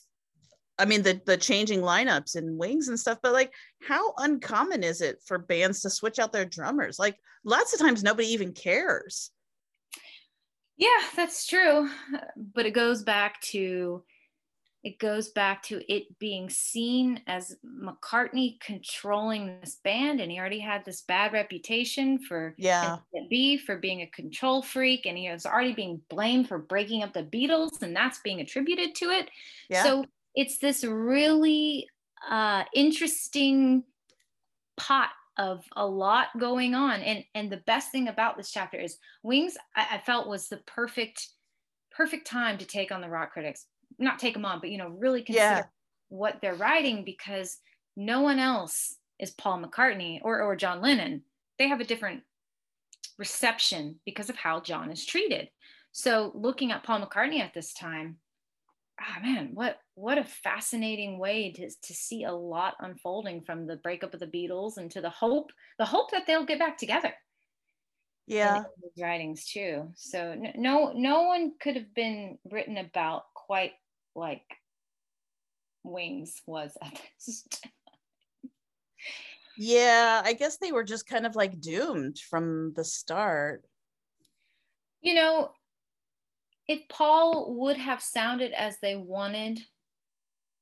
I 0.78 0.84
mean 0.84 1.02
the 1.02 1.20
the 1.24 1.36
changing 1.36 1.80
lineups 1.80 2.36
and 2.36 2.58
wings 2.58 2.88
and 2.88 2.98
stuff, 2.98 3.18
but 3.22 3.32
like 3.32 3.52
how 3.82 4.14
uncommon 4.18 4.82
is 4.82 5.00
it 5.00 5.22
for 5.24 5.38
bands 5.38 5.80
to 5.82 5.90
switch 5.90 6.18
out 6.18 6.32
their 6.32 6.44
drummers? 6.44 6.98
Like 6.98 7.16
lots 7.44 7.72
of 7.72 7.80
times 7.80 8.02
nobody 8.02 8.28
even 8.28 8.52
cares. 8.52 9.30
Yeah, 10.76 10.88
that's 11.14 11.46
true. 11.46 11.88
But 12.36 12.66
it 12.66 12.72
goes 12.72 13.02
back 13.02 13.40
to 13.42 14.02
it 14.84 14.98
goes 14.98 15.30
back 15.30 15.62
to 15.62 15.80
it 15.90 16.18
being 16.18 16.50
seen 16.50 17.22
as 17.26 17.56
McCartney 17.64 18.60
controlling 18.60 19.58
this 19.60 19.78
band 19.82 20.20
and 20.20 20.30
he 20.30 20.38
already 20.38 20.58
had 20.58 20.84
this 20.84 21.00
bad 21.00 21.32
reputation 21.32 22.18
for 22.18 22.54
Yeah. 22.58 22.98
B 23.30 23.56
for 23.56 23.78
being 23.78 24.02
a 24.02 24.06
control 24.08 24.60
freak 24.60 25.06
and 25.06 25.16
he 25.16 25.30
was 25.30 25.46
already 25.46 25.72
being 25.72 26.02
blamed 26.10 26.48
for 26.48 26.58
breaking 26.58 27.02
up 27.02 27.14
the 27.14 27.22
Beatles 27.22 27.80
and 27.80 27.96
that's 27.96 28.18
being 28.18 28.40
attributed 28.40 28.94
to 28.96 29.06
it. 29.06 29.30
Yeah. 29.70 29.84
So 29.84 30.04
it's 30.34 30.58
this 30.58 30.84
really 30.84 31.88
uh 32.28 32.64
interesting 32.74 33.84
pot 34.76 35.10
of 35.36 35.64
a 35.76 35.86
lot 35.86 36.28
going 36.38 36.74
on. 36.74 37.00
And 37.00 37.24
and 37.34 37.50
the 37.50 37.58
best 37.66 37.90
thing 37.92 38.08
about 38.08 38.36
this 38.36 38.50
chapter 38.52 38.78
is 38.78 38.98
wings 39.22 39.56
I, 39.76 39.86
I 39.92 39.98
felt 39.98 40.28
was 40.28 40.48
the 40.48 40.58
perfect 40.58 41.28
perfect 41.90 42.26
time 42.26 42.58
to 42.58 42.64
take 42.64 42.92
on 42.92 43.00
the 43.00 43.08
rock 43.08 43.32
critics. 43.32 43.66
Not 43.98 44.18
take 44.18 44.34
them 44.34 44.44
on 44.44 44.60
but 44.60 44.70
you 44.70 44.78
know 44.78 44.88
really 44.88 45.22
consider 45.22 45.62
Yeah. 45.62 45.64
what 46.08 46.38
they're 46.40 46.54
writing 46.54 47.04
because 47.04 47.58
no 47.96 48.20
one 48.22 48.38
else 48.38 48.96
is 49.20 49.30
paul 49.32 49.60
mccartney 49.62 50.20
or 50.22 50.42
or 50.42 50.56
john 50.56 50.80
lennon. 50.80 51.22
They 51.58 51.68
have 51.68 51.80
a 51.80 51.84
different 51.84 52.22
reception 53.18 54.00
because 54.04 54.28
of 54.30 54.36
how 54.36 54.60
john 54.60 54.90
is 54.90 55.04
treated. 55.04 55.48
So 55.92 56.32
looking 56.34 56.72
at 56.72 56.82
paul 56.82 57.00
mccartney 57.06 57.40
at 57.40 57.54
this 57.54 57.72
time 57.74 58.18
ah 59.00 59.18
man 59.22 59.50
what 59.54 59.78
what 59.94 60.18
a 60.18 60.24
fascinating 60.24 61.18
way 61.18 61.52
to, 61.52 61.68
to 61.82 61.94
see 61.94 62.24
a 62.24 62.32
lot 62.32 62.74
unfolding 62.80 63.42
from 63.42 63.66
the 63.66 63.76
breakup 63.76 64.14
of 64.14 64.20
the 64.20 64.26
beatles 64.26 64.76
and 64.76 64.90
to 64.90 65.00
the 65.00 65.10
hope 65.10 65.50
the 65.78 65.84
hope 65.84 66.10
that 66.10 66.26
they'll 66.26 66.46
get 66.46 66.58
back 66.58 66.78
together 66.78 67.12
Yeah. 68.26 68.64
writings 68.98 69.46
too 69.46 69.90
so 69.96 70.34
no 70.56 70.92
no 70.94 71.22
one 71.22 71.52
could 71.60 71.76
have 71.76 71.92
been 71.94 72.38
written 72.50 72.76
about 72.78 73.24
quite 73.34 73.72
like 74.14 74.44
wings 75.82 76.40
was 76.46 76.76
at 76.82 77.00
this 77.26 77.42
time. 77.50 77.70
Yeah, 79.56 80.22
I 80.24 80.32
guess 80.32 80.56
they 80.56 80.72
were 80.72 80.82
just 80.82 81.06
kind 81.06 81.26
of 81.26 81.36
like 81.36 81.60
doomed 81.60 82.18
from 82.18 82.72
the 82.74 82.84
start. 82.84 83.64
you 85.00 85.14
know 85.14 85.50
if 86.68 86.86
paul 86.88 87.54
would 87.56 87.76
have 87.76 88.02
sounded 88.02 88.52
as 88.52 88.78
they 88.80 88.96
wanted 88.96 89.60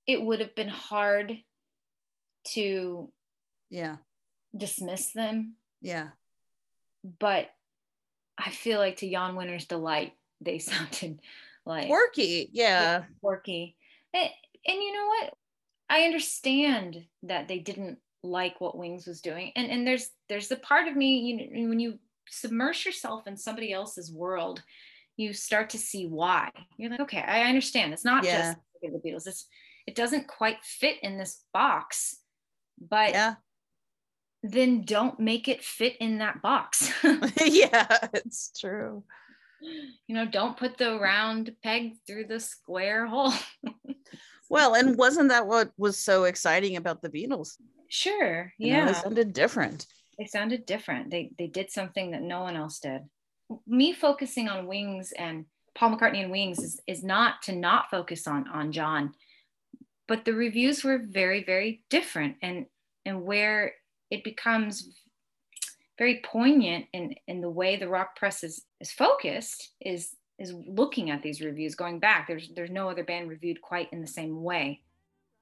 it 0.07 0.21
would 0.21 0.41
have 0.41 0.55
been 0.55 0.69
hard 0.69 1.39
to 2.45 3.11
Yeah. 3.71 3.97
dismiss 4.57 5.13
them 5.13 5.55
Yeah. 5.81 6.09
but 7.21 7.51
I 8.39 8.51
feel 8.51 8.79
like 8.79 8.97
to 8.97 9.11
Jann 9.11 9.35
Wenner's 9.35 9.67
delight, 9.67 10.15
they 10.41 10.59
sounded 10.71 11.21
like 11.67 11.87
quirky. 11.89 12.49
Yeah. 12.53 13.05
Quirky. 13.21 13.77
And, 14.15 14.31
and 14.67 14.83
you 14.83 14.93
know 14.93 15.07
what? 15.07 15.35
I 15.91 16.05
understand 16.05 17.05
that 17.25 17.47
they 17.47 17.59
didn't 17.59 17.99
like 18.25 18.61
what 18.61 18.77
Wings 18.77 19.07
was 19.07 19.21
doing. 19.21 19.53
And 19.55 19.71
and 19.71 19.87
there's 19.87 20.11
there's 20.29 20.49
the 20.49 20.57
part 20.57 20.89
of 20.89 20.97
me, 20.97 21.19
you 21.19 21.63
know, 21.63 21.69
when 21.69 21.79
you 21.79 21.99
submerge 22.29 22.87
yourself 22.87 23.27
in 23.27 23.37
somebody 23.37 23.73
else's 23.73 24.11
world, 24.11 24.63
you 25.17 25.33
start 25.33 25.71
to 25.71 25.79
see 25.79 26.07
why. 26.07 26.51
You're 26.77 26.91
like, 26.91 27.01
okay, 27.01 27.21
I 27.27 27.43
understand. 27.43 27.93
It's 27.93 28.05
not 28.05 28.25
Yeah. 28.25 28.55
just 28.55 28.59
the 28.83 28.89
Beatles. 29.11 29.27
It's 29.27 29.47
it 29.87 29.95
doesn't 29.95 30.29
quite 30.29 30.63
fit 30.65 30.97
in 31.03 31.19
this 31.19 31.43
box. 31.53 32.17
But 32.81 33.11
Yeah. 33.11 33.35
then 34.43 34.83
don't 34.83 35.19
make 35.21 35.49
it 35.49 35.63
fit 35.63 35.97
in 35.99 36.19
that 36.19 36.41
box. 36.43 36.93
yeah, 37.45 38.09
it's 38.15 38.51
true. 38.59 39.05
you 39.61 40.15
know, 40.15 40.27
don't 40.27 40.57
put 40.57 40.77
the 40.79 40.99
round 40.99 41.55
peg 41.63 41.93
through 42.07 42.25
the 42.27 42.41
square 42.41 43.07
hole. 43.07 43.33
Well, 44.51 44.75
and 44.75 44.99
wasn't 44.99 45.31
that 45.31 45.47
what 45.47 45.73
was 45.79 45.97
so 45.99 46.25
exciting 46.25 46.77
about 46.77 47.01
the 47.01 47.09
Beatles? 47.09 47.57
Sure. 47.89 48.53
You 48.59 48.73
know, 48.73 48.79
Yeah. 48.81 48.85
they 48.87 48.93
sounded 48.93 49.33
different. 49.33 49.87
they 50.19 50.27
sounded 50.27 50.67
different. 50.67 51.11
They 51.11 51.31
they 51.39 51.47
did 51.47 51.71
something 51.71 52.11
that 52.11 52.21
no 52.21 52.43
one 52.43 52.55
else 52.57 52.79
did. 52.79 53.01
Me 53.67 53.93
focusing 53.93 54.49
on 54.49 54.67
Wings 54.67 55.13
and 55.13 55.47
Paul 55.75 55.97
McCartney 55.97 56.23
and 56.23 56.31
Wings 56.31 56.59
is, 56.59 56.81
is 56.87 57.03
not 57.03 57.43
to 57.43 57.53
not 57.55 57.91
focus 57.91 58.27
on 58.27 58.49
on 58.49 58.73
John, 58.73 59.13
but 60.09 60.25
the 60.25 60.35
reviews 60.35 60.85
were 60.85 60.99
very 60.99 61.45
very 61.45 61.83
different, 61.91 62.37
and 62.43 62.67
and 63.05 63.23
where 63.23 63.75
it 64.11 64.25
becomes 64.25 64.89
very 65.99 66.21
poignant 66.25 66.87
in 66.93 67.15
in 67.27 67.41
the 67.41 67.51
way 67.51 67.77
the 67.77 67.89
rock 67.89 68.17
press 68.17 68.45
is 68.45 68.65
is 68.81 68.93
focused 68.93 69.73
is 69.81 70.17
is 70.39 70.53
looking 70.67 71.11
at 71.11 71.23
these 71.23 71.41
reviews 71.41 71.75
going 71.75 71.99
back. 71.99 72.27
There's 72.27 72.51
there's 72.55 72.71
no 72.71 72.89
other 72.89 73.05
band 73.05 73.29
reviewed 73.29 73.63
quite 73.63 73.93
in 73.93 74.01
the 74.01 74.07
same 74.07 74.43
way. 74.43 74.83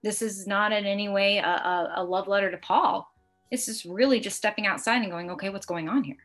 This 0.03 0.23
is 0.23 0.47
not 0.47 0.73
in 0.73 0.87
any 0.87 1.11
way 1.11 1.39
a, 1.39 1.47
a, 1.47 1.93
a 1.97 2.05
love 2.05 2.27
letter 2.27 2.51
to 2.51 2.57
Paul 2.57 3.11
it's 3.51 3.67
just 3.67 3.85
really 3.85 4.21
just 4.21 4.37
stepping 4.37 4.67
outside 4.67 5.03
and 5.03 5.11
going 5.11 5.31
okay 5.31 5.51
what's 5.51 5.67
going 5.67 5.89
on 5.89 6.05
here 6.05 6.17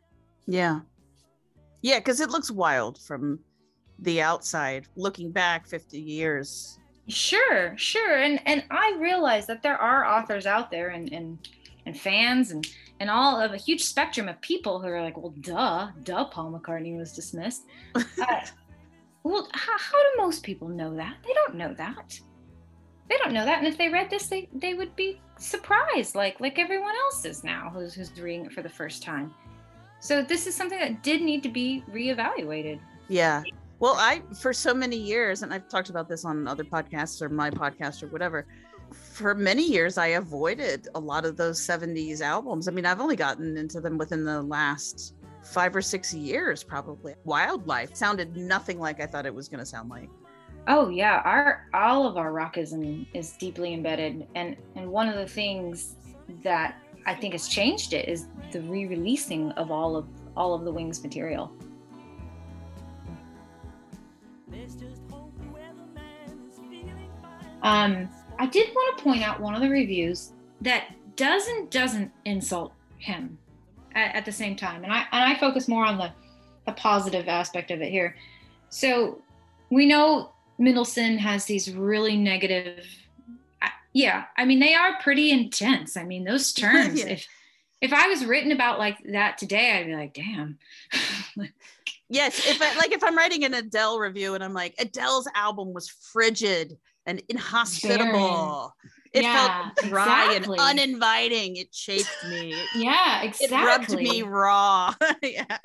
Yeah. 0.47 0.81
Yeah, 1.85 1.99
because 1.99 2.19
it 2.19 2.31
looks 2.31 2.49
wild 2.49 2.99
from 2.99 3.37
the 3.99 4.19
outside. 4.19 4.87
Looking 4.95 5.31
back 5.31 5.67
50 5.67 5.99
years. 5.99 6.79
sure 7.07 7.77
sure 7.77 8.17
and 8.17 8.41
and 8.47 8.63
i 8.71 8.97
realize 8.99 9.45
that 9.45 9.61
there 9.61 9.77
are 9.77 10.07
authors 10.07 10.47
out 10.47 10.71
there 10.71 10.89
and 10.89 11.13
and 11.13 11.47
and 11.85 11.95
fans 11.95 12.49
and 12.49 12.65
and 12.99 13.11
all 13.11 13.39
of 13.39 13.53
a 13.53 13.57
huge 13.57 13.83
spectrum 13.83 14.27
of 14.27 14.41
people 14.41 14.79
who 14.79 14.87
are 14.87 15.03
like 15.03 15.15
well 15.15 15.35
duh 15.41 15.89
duh 16.01 16.25
paul 16.25 16.51
mccartney 16.51 16.97
was 16.97 17.13
dismissed 17.13 17.65
uh, 17.95 18.41
well 19.21 19.47
how, 19.53 19.77
how 19.77 19.99
do 20.05 20.23
most 20.23 20.41
people 20.41 20.67
know 20.67 20.95
that 20.95 21.15
they 21.23 21.33
don't 21.33 21.53
know 21.53 21.71
that 21.75 22.19
they 23.07 23.17
don't 23.17 23.33
know 23.33 23.45
that 23.45 23.59
and 23.59 23.67
if 23.67 23.77
they 23.77 23.89
read 23.89 24.09
this 24.09 24.25
they 24.25 24.49
they 24.55 24.73
would 24.73 24.95
be 24.95 25.21
surprised 25.37 26.15
like 26.15 26.39
like 26.39 26.57
everyone 26.57 26.95
else 27.03 27.23
is 27.23 27.43
now 27.43 27.69
who's 27.71 27.93
who's 27.93 28.19
reading 28.19 28.47
it 28.47 28.51
for 28.51 28.63
the 28.63 28.75
first 28.81 29.03
time 29.03 29.31
so 30.05 30.21
this 30.21 30.45
is 30.45 30.53
something 30.53 30.77
that 30.77 31.01
did 31.01 31.21
need 31.21 31.41
to 31.41 31.49
be 31.49 31.83
reevaluated 31.91 32.79
Yeah. 33.07 33.41
Well, 33.79 33.95
I, 33.97 34.21
for 34.39 34.53
so 34.53 34.73
many 34.73 34.95
years, 34.95 35.41
and 35.41 35.53
I've 35.53 35.67
talked 35.67 35.89
about 35.89 36.07
this 36.07 36.23
on 36.23 36.47
other 36.47 36.63
podcasts 36.63 37.21
or 37.21 37.27
my 37.27 37.49
podcast 37.49 38.03
or 38.03 38.07
whatever, 38.07 38.45
for 38.91 39.33
many 39.33 39.67
years, 39.67 39.97
I 39.97 40.07
avoided 40.07 40.87
a 40.95 40.99
lot 40.99 41.25
of 41.25 41.35
those 41.35 41.59
70s 41.59 42.21
albums. 42.21 42.67
I 42.67 42.71
mean, 42.71 42.85
I've 42.85 43.01
only 43.01 43.15
gotten 43.15 43.57
into 43.57 43.81
them 43.81 43.97
within 43.97 44.23
the 44.23 44.41
last 44.41 45.15
five 45.43 45.75
or 45.75 45.81
six 45.81 46.13
years, 46.13 46.63
probably. 46.63 47.15
Wildlife 47.25 47.95
sounded 47.95 48.37
nothing 48.37 48.79
like 48.79 49.01
I 49.01 49.07
thought 49.07 49.25
it 49.25 49.33
was 49.33 49.49
going 49.49 49.59
to 49.59 49.65
sound 49.65 49.89
like. 49.89 50.09
Oh 50.67 50.89
yeah, 50.89 51.21
our 51.25 51.67
all 51.75 52.07
of 52.07 52.17
our 52.17 52.31
rockism 52.31 53.05
is 53.13 53.33
deeply 53.33 53.73
embedded, 53.73 54.25
and 54.33 54.55
and 54.75 54.89
one 54.89 55.07
of 55.07 55.15
the 55.15 55.27
things 55.27 55.95
that 56.43 56.81
I 57.05 57.13
think 57.13 57.33
has 57.33 57.47
changed 57.47 57.93
it 57.93 58.09
is 58.09 58.27
the 58.51 58.61
re-releasing 58.61 59.51
of 59.53 59.71
all 59.71 59.95
of 59.95 60.07
all 60.35 60.53
of 60.53 60.65
the 60.65 60.71
Wings 60.71 61.03
material. 61.03 61.51
Um, 67.61 68.07
I 68.37 68.45
did 68.45 68.69
want 68.75 68.97
to 68.97 69.03
point 69.03 69.23
out 69.23 69.39
one 69.39 69.55
of 69.55 69.61
the 69.61 69.69
reviews 69.69 70.33
that 70.61 70.93
doesn't 71.15 71.71
doesn't 71.71 72.11
insult 72.25 72.73
him 72.97 73.37
at, 73.95 74.15
at 74.15 74.25
the 74.25 74.31
same 74.31 74.55
time, 74.55 74.83
and 74.83 74.93
I 74.93 75.05
and 75.11 75.23
I 75.23 75.35
focus 75.39 75.67
more 75.67 75.85
on 75.85 75.97
the 75.97 76.11
the 76.65 76.73
positive 76.73 77.27
aspect 77.27 77.71
of 77.71 77.81
it 77.81 77.89
here. 77.89 78.15
So 78.69 79.21
we 79.69 79.85
know 79.85 80.31
Middleton 80.57 81.17
has 81.17 81.45
these 81.45 81.71
really 81.71 82.17
negative. 82.17 82.85
Yeah, 83.95 84.25
I 84.37 84.43
mean 84.43 84.59
they 84.59 84.73
are 84.75 84.99
pretty 85.01 85.31
intense. 85.31 85.95
I 85.95 86.03
mean 86.03 86.25
those 86.25 86.51
terms. 86.63 86.99
Yeah. 86.99 87.07
If 87.07 87.27
if 87.81 87.93
I 87.93 88.07
was 88.07 88.25
written 88.25 88.51
about 88.51 88.77
like 88.77 88.97
that 89.11 89.37
today, 89.37 89.71
I'd 89.71 89.85
be 89.87 89.95
like, 89.95 90.13
damn. 90.13 90.59
Yes, 92.07 92.47
if 92.47 92.61
I 92.61 92.75
like 92.77 92.91
if 92.91 93.03
I'm 93.03 93.17
writing 93.17 93.45
an 93.45 93.55
Adele 93.55 93.97
review 93.97 94.35
and 94.35 94.43
I'm 94.43 94.53
like 94.53 94.75
Adele's 94.77 95.27
album 95.33 95.73
was 95.73 95.89
frigid 95.89 96.77
and 97.07 97.19
inhospitable. 97.29 98.75
It 99.11 99.23
Yeah, 99.23 99.71
felt 99.71 99.89
dry 99.89 100.33
exactly. 100.35 100.59
and 100.59 100.79
uninviting. 100.79 101.55
It 101.55 101.71
chafed 101.71 102.23
me. 102.29 102.53
Yeah, 102.75 103.23
it 103.23 103.49
rubbed 103.51 103.91
me 103.95 104.21
raw. 104.21 104.93
yeah. 105.23 105.57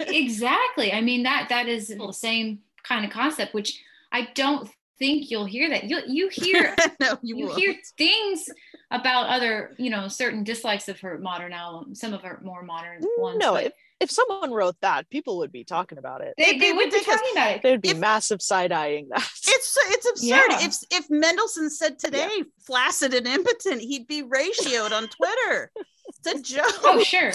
exactly. 0.00 0.92
I 0.94 1.02
mean 1.02 1.24
that 1.24 1.48
that 1.50 1.68
is 1.68 1.88
the 1.88 2.12
same 2.12 2.60
kind 2.82 3.04
of 3.04 3.10
concept, 3.10 3.52
which 3.52 3.82
I 4.12 4.28
don't 4.34 4.70
think 4.98 5.30
you'll 5.30 5.44
hear 5.44 5.68
that. 5.70 5.84
You 5.96 6.02
you 6.06 6.28
hear 6.30 6.74
no, 7.00 7.18
you, 7.22 7.36
you 7.36 7.54
hear 7.54 7.74
things 7.96 8.48
about 8.90 9.28
other 9.28 9.74
you 9.78 9.90
know 9.90 10.08
certain 10.08 10.44
dislikes 10.44 10.88
of 10.88 11.00
her 11.00 11.18
modern 11.18 11.52
album, 11.52 11.94
some 11.94 12.12
of 12.12 12.22
her 12.22 12.40
more 12.42 12.62
modern 12.62 13.02
mm, 13.02 13.18
ones. 13.18 13.38
no, 13.38 13.54
if, 13.56 13.72
if 14.00 14.10
someone 14.10 14.50
wrote 14.50 14.76
that, 14.82 15.08
people 15.10 15.38
would 15.38 15.52
be 15.52 15.64
talking 15.64 15.98
about 15.98 16.22
it. 16.22 16.34
they, 16.36 16.48
it'd 16.48 16.60
they 16.60 16.72
be 16.72 16.76
would 16.76 16.90
be 16.90 17.00
talking 17.00 17.28
about 17.32 17.50
it. 17.52 17.62
They 17.62 17.70
would 17.72 17.82
be 17.82 17.94
massive 17.94 18.42
side 18.42 18.72
eyeing 18.72 19.08
that. 19.10 19.28
It's 19.48 19.78
it's 19.88 20.08
absurd. 20.08 20.50
Yeah. 20.50 20.66
If 20.66 20.76
if 20.90 21.10
Mendelsohn 21.10 21.70
said 21.70 21.98
today 21.98 22.42
flaccid 22.66 23.14
and 23.14 23.26
impotent, 23.26 23.80
he'd 23.80 24.06
be 24.06 24.22
ratioed 24.22 24.92
on 24.92 25.08
Twitter. 25.08 25.70
It's 26.08 26.26
a 26.26 26.42
joke. 26.42 26.80
oh 26.84 27.02
sure 27.02 27.32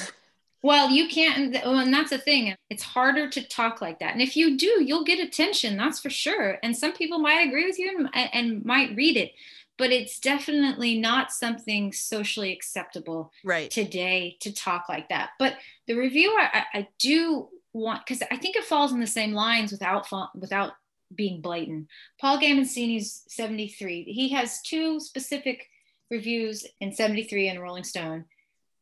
well 0.63 0.89
you 0.89 1.07
can't 1.07 1.37
and- 1.37 1.55
and 1.55 1.93
that's 1.93 2.09
the 2.11 2.17
thing 2.17 2.55
it's 2.69 2.83
harder 2.83 3.29
to 3.29 3.41
talk 3.47 3.81
like 3.81 3.99
that 3.99 4.13
and 4.13 4.21
if 4.21 4.35
you 4.35 4.57
do 4.57 4.83
you'll 4.83 5.03
get 5.03 5.19
attention 5.19 5.77
that's 5.77 5.99
for 5.99 6.09
sure 6.09 6.57
and 6.63 6.75
some 6.77 6.93
people 6.93 7.19
might 7.19 7.47
agree 7.47 7.65
with 7.65 7.79
you 7.79 8.07
and, 8.13 8.29
and 8.33 8.65
might 8.65 8.95
read 8.95 9.17
it 9.17 9.31
but 9.77 9.91
it's 9.91 10.19
definitely 10.19 10.99
not 10.99 11.31
something 11.31 11.91
socially 11.91 12.51
acceptable 12.53 13.31
Right. 13.43 13.71
today 13.71 14.37
to 14.41 14.53
talk 14.53 14.87
like 14.89 15.09
that 15.09 15.31
but 15.39 15.55
the 15.87 15.95
review 15.95 16.29
i, 16.39 16.63
I- 16.73 16.87
do 16.99 17.49
want 17.73 18.05
because 18.05 18.21
i 18.29 18.37
think 18.37 18.55
it 18.55 18.65
falls 18.65 18.91
in 18.91 18.99
the 18.99 19.07
same 19.07 19.31
lines 19.33 19.71
without 19.71 20.05
without 20.35 20.73
being 21.15 21.41
blatant 21.41 21.87
paul 22.19 22.37
gambaccini's 22.39 23.23
73 23.29 24.03
he 24.03 24.29
has 24.29 24.61
two 24.61 24.99
specific 24.99 25.67
reviews 26.09 26.65
in 26.81 26.91
73 26.93 27.47
in 27.47 27.59
rolling 27.59 27.83
stone 27.85 28.25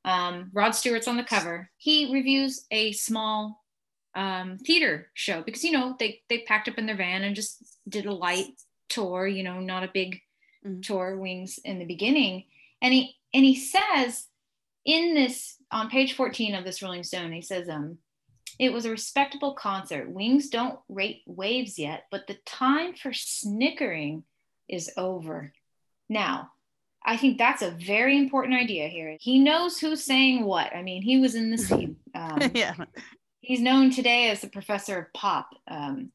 um, 0.06 0.50
Rod 0.54 0.72
Stewart's 0.72 1.08
on 1.08 1.18
the 1.18 1.24
cover. 1.24 1.70
He 1.78 2.12
reviews 2.14 2.66
a 2.72 2.92
small 2.94 3.64
um, 4.16 4.58
theater 4.58 5.12
show 5.14 5.42
because 5.44 5.64
you 5.64 5.72
know 5.72 5.96
they 6.00 6.22
they 6.30 6.40
packed 6.40 6.68
up 6.68 6.78
in 6.78 6.86
their 6.86 6.96
van 6.96 7.24
and 7.24 7.36
just 7.36 7.64
did 7.88 8.06
a 8.06 8.14
light 8.14 8.48
tour. 8.90 9.28
You 9.28 9.44
know, 9.44 9.60
not 9.60 9.84
a 9.84 9.92
big 9.94 10.22
Mhm. 10.66 10.84
tour. 10.84 11.18
Wings 11.18 11.58
in 11.64 11.80
the 11.80 11.86
beginning, 11.86 12.46
and 12.82 12.94
he 12.94 13.16
and 13.34 13.46
he 13.46 13.56
says 13.56 14.28
in 14.84 15.14
this 15.14 15.56
on 15.72 15.90
page 15.90 16.14
fourteen 16.14 16.56
of 16.56 16.64
this 16.66 16.82
Rolling 16.82 17.04
Stone, 17.04 17.32
he 17.32 17.42
says, 17.42 17.70
um, 17.70 18.00
it 18.58 18.74
was 18.74 18.86
a 18.86 18.90
respectable 18.90 19.54
concert. 19.54 20.10
Wings 20.10 20.50
don't 20.50 20.80
rate 20.90 21.22
waves 21.26 21.80
yet, 21.80 22.08
but 22.12 22.28
the 22.28 22.38
time 22.46 22.94
for 22.94 23.14
snickering 23.14 24.24
is 24.68 24.92
over. 24.98 25.54
Now, 26.10 26.52
I 27.10 27.18
think 27.18 27.40
that's 27.40 27.64
a 27.64 27.72
very 27.72 28.16
important 28.20 28.54
idea 28.54 28.88
here. 28.88 29.18
He 29.20 29.40
knows 29.40 29.80
who's 29.80 30.04
saying 30.04 30.46
what. 30.46 30.76
I 30.76 30.84
mean, 30.84 31.02
he 31.02 31.18
was 31.20 31.34
in 31.34 31.50
the 31.50 31.58
scene. 31.68 31.96
Um, 32.14 32.40
yeah. 32.54 32.76
he's 33.42 33.62
known 33.62 33.90
today 33.90 34.30
as 34.30 34.42
the 34.42 34.48
professor 34.48 35.00
of 35.00 35.14
pop. 35.14 35.50
Um, 35.68 36.12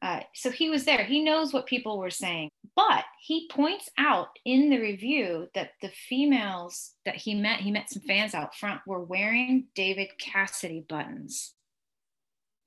uh, 0.00 0.20
so 0.32 0.50
he 0.50 0.70
was 0.70 0.86
there. 0.86 1.04
He 1.04 1.22
knows 1.22 1.52
what 1.52 1.66
people 1.66 1.98
were 1.98 2.08
saying. 2.08 2.48
But 2.74 3.04
he 3.20 3.46
points 3.50 3.90
out 3.98 4.28
in 4.46 4.70
the 4.70 4.78
review 4.80 5.48
that 5.54 5.72
the 5.82 5.90
females 6.08 6.92
that 7.04 7.16
he 7.16 7.34
met, 7.34 7.60
he 7.60 7.70
met 7.70 7.90
some 7.90 8.02
fans 8.02 8.32
out 8.32 8.54
front, 8.54 8.80
were 8.86 9.04
wearing 9.04 9.66
David 9.74 10.08
Cassidy 10.18 10.82
buttons 10.88 11.52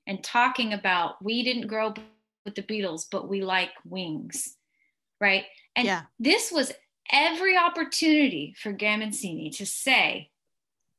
and 0.06 0.22
talking 0.22 0.72
about 0.72 1.22
we 1.22 1.42
didn't 1.42 1.66
grow 1.66 1.88
up 1.88 1.98
with 2.44 2.54
the 2.54 2.62
Beatles, 2.62 3.06
but 3.10 3.28
we 3.28 3.42
like 3.42 3.70
wings. 3.84 4.56
Right. 5.20 5.46
And 5.74 5.86
Yeah. 5.86 6.02
this 6.20 6.52
was 6.52 6.72
every 7.12 7.56
opportunity 7.56 8.54
for 8.60 8.72
Gambaccini 8.72 9.56
to 9.58 9.66
say, 9.66 10.30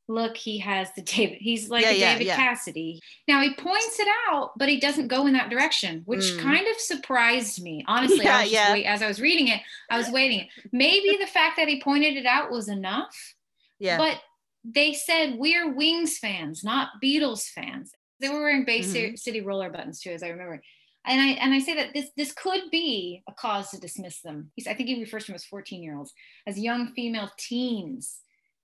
look, 0.07 0.35
he 0.35 0.57
has 0.59 0.89
the 0.95 1.01
David. 1.01 1.37
He's 1.39 1.69
like 1.69 1.83
Yeah, 1.83 1.91
a 1.91 1.93
yeah, 1.93 2.11
David 2.13 2.27
yeah. 2.27 2.35
Cassidy. 2.35 2.99
Now 3.27 3.41
he 3.41 3.53
points 3.55 3.97
it 3.99 4.07
out, 4.29 4.51
but 4.57 4.67
he 4.67 4.79
doesn't 4.79 5.07
go 5.07 5.25
in 5.27 5.33
that 5.33 5.49
direction, 5.49 6.01
which 6.05 6.23
Mm. 6.23 6.39
kind 6.41 6.67
of 6.67 6.75
surprised 6.77 7.63
me. 7.63 7.83
Honestly, 7.87 8.27
I 8.27 8.73
wait, 8.73 8.85
as 8.85 9.01
I 9.01 9.07
was 9.07 9.21
reading 9.21 9.47
it, 9.47 9.61
I 9.89 9.97
was 9.97 10.09
waiting. 10.09 10.47
Maybe 10.71 11.17
the 11.17 11.27
fact 11.27 11.55
that 11.57 11.67
he 11.69 11.81
pointed 11.81 12.17
it 12.17 12.25
out 12.25 12.51
was 12.51 12.67
enough. 12.67 13.35
Yeah. 13.79 13.97
But 13.97 14.21
they 14.65 14.93
said 14.93 15.35
we're 15.37 15.71
Wings 15.73 16.17
fans, 16.17 16.63
not 16.63 16.89
Beatles 17.01 17.49
fans. 17.49 17.93
They 18.19 18.29
were 18.29 18.41
wearing 18.41 18.65
Bay 18.65 18.81
Mhm. 18.81 19.17
City 19.17 19.41
roller 19.41 19.69
buttons 19.69 20.01
too, 20.01 20.11
as 20.11 20.23
I 20.23 20.27
remember. 20.27 20.61
And 21.05 21.19
I 21.19 21.27
and 21.43 21.53
I 21.53 21.59
say 21.59 21.73
that 21.75 21.93
this 21.93 22.09
this 22.15 22.31
could 22.31 22.69
be 22.71 23.23
a 23.27 23.33
cause 23.33 23.71
to 23.71 23.79
dismiss 23.79 24.21
them. 24.21 24.51
He's, 24.55 24.67
I 24.67 24.73
think 24.75 24.87
he 24.89 24.99
refers 24.99 25.25
to 25.25 25.31
them 25.31 25.35
as 25.35 25.45
14 25.45 25.81
year 25.81 25.97
olds, 25.97 26.13
as 26.45 26.59
young 26.59 26.93
female 26.93 27.29
teens. 27.39 28.19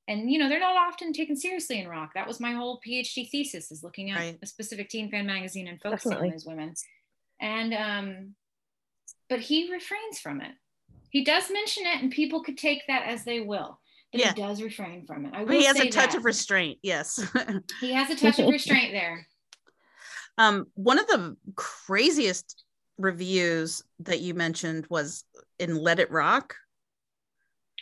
And 0.07 0.29
you 0.31 0.37
know, 0.39 0.47
they're 0.47 0.59
not 0.59 0.77
often 0.77 1.13
taken 1.13 1.35
seriously 1.35 1.79
in 1.79 1.87
rock. 1.87 2.11
That 2.13 2.27
was 2.27 2.39
my 2.39 2.51
whole 2.53 2.79
PhD 2.87 3.27
thesis 3.29 3.71
is 3.71 3.83
looking 3.83 4.11
at 4.11 4.17
Right. 4.19 4.37
a 4.41 4.45
specific 4.45 4.89
teen 4.89 5.09
fan 5.09 5.25
magazine 5.25 5.67
and 5.67 5.81
focusing 5.81 6.11
Definitely. 6.11 6.27
on 6.29 6.33
those 6.33 6.45
women. 6.45 6.73
And 7.41 7.73
um, 7.73 8.35
but 9.29 9.39
he 9.39 9.71
refrains 9.71 10.19
from 10.21 10.39
it. 10.41 10.51
He 11.09 11.23
does 11.23 11.49
mention 11.51 11.85
it, 11.87 12.01
and 12.01 12.11
people 12.11 12.43
could 12.43 12.57
take 12.57 12.81
that 12.87 13.07
as 13.07 13.23
they 13.25 13.39
will. 13.39 13.79
But 14.11 14.21
Yeah. 14.21 14.33
he 14.33 14.41
does 14.41 14.61
refrain 14.61 15.05
from 15.05 15.25
it. 15.25 15.33
I 15.33 15.43
will 15.43 15.53
he 15.53 15.65
has 15.65 15.79
a 15.79 15.89
touch 15.89 16.11
that. 16.11 16.15
of 16.17 16.25
restraint. 16.25 16.77
Yes. 16.83 17.19
He 17.81 17.93
has 17.93 18.09
a 18.09 18.15
touch 18.15 18.37
of 18.39 18.47
restraint 18.51 18.91
there. 18.91 19.27
Um, 20.37 20.67
one 20.75 20.99
of 20.99 21.07
the 21.07 21.35
craziest 21.55 22.63
reviews 22.97 23.83
that 23.99 24.21
you 24.21 24.33
mentioned 24.33 24.85
was 24.89 25.23
in 25.59 25.75
Let 25.75 25.99
It 25.99 26.11
Rock, 26.11 26.55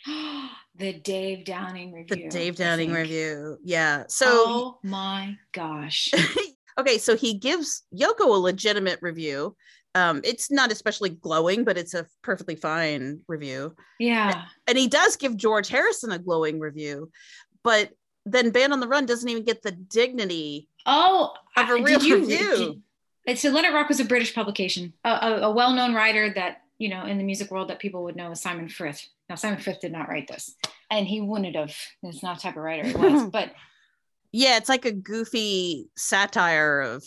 the 0.76 0.94
Dave 0.94 1.46
Downing 1.46 1.94
review. 1.94 2.16
the. 2.24 2.30
Dave 2.30 2.56
Downing 2.56 2.92
review. 2.92 3.58
Yeah. 3.64 4.04
So 4.08 4.26
oh 4.28 4.80
my 4.84 5.38
gosh. 5.52 6.12
okay, 6.80 6.98
so 6.98 7.16
he 7.16 7.36
gives 7.36 7.84
Yoko 7.94 8.26
a 8.26 8.40
legitimate 8.40 9.00
review. 9.02 9.56
Um, 9.94 10.20
it's 10.26 10.52
not 10.52 10.74
especially 10.74 11.10
glowing, 11.10 11.64
but 11.64 11.78
it's 11.78 11.94
a 11.94 12.06
perfectly 12.22 12.58
fine 12.58 13.22
review. 13.30 13.76
Yeah. 13.98 14.44
And 14.68 14.78
he 14.78 14.90
does 14.90 15.16
give 15.16 15.38
George 15.38 15.70
Harrison 15.70 16.12
a 16.12 16.20
glowing 16.20 16.60
review, 16.60 17.10
but 17.64 17.92
then 18.26 18.50
Band 18.52 18.74
on 18.74 18.80
the 18.80 18.88
Run 18.88 19.06
doesn't 19.06 19.28
even 19.30 19.44
get 19.44 19.62
the 19.62 19.72
dignity 19.72 20.68
Oh, 20.86 21.34
of 21.58 21.70
a 21.70 21.76
real 21.82 22.02
you, 22.04 22.20
review. 22.20 22.82
did- 23.28 23.40
so 23.40 23.50
Let 23.50 23.66
It 23.66 23.74
Rock 23.74 23.90
was 23.90 24.00
a 24.00 24.06
British 24.06 24.36
publication, 24.36 24.94
a, 25.04 25.10
a, 25.10 25.42
a 25.44 25.52
well-known 25.52 25.94
writer 25.96 26.32
that 26.36 26.62
you 26.78 26.90
know 26.90 27.06
in 27.06 27.18
the 27.18 27.24
music 27.24 27.50
world 27.52 27.70
that 27.70 27.80
people 27.80 28.04
would 28.04 28.16
know 28.16 28.32
as 28.32 28.42
Simon 28.42 28.70
Frith. 28.70 29.08
Now 29.30 29.36
Simon 29.36 29.60
Frith 29.60 29.80
did 29.82 29.92
not 29.92 30.10
write 30.10 30.28
this, 30.28 30.56
and 30.92 31.08
he 31.08 31.22
wouldn't 31.22 31.56
have. 31.56 31.76
It's 32.04 32.22
not 32.22 32.38
the 32.38 32.42
type 32.44 32.56
of 32.58 32.64
writer 32.64 32.88
he 32.88 32.94
was, 32.96 33.30
but 33.32 33.52
yeah, 34.32 34.58
it's 34.58 34.70
like 34.70 34.86
a 34.86 34.92
goofy 34.92 35.88
satire 35.96 36.82
of 36.82 37.04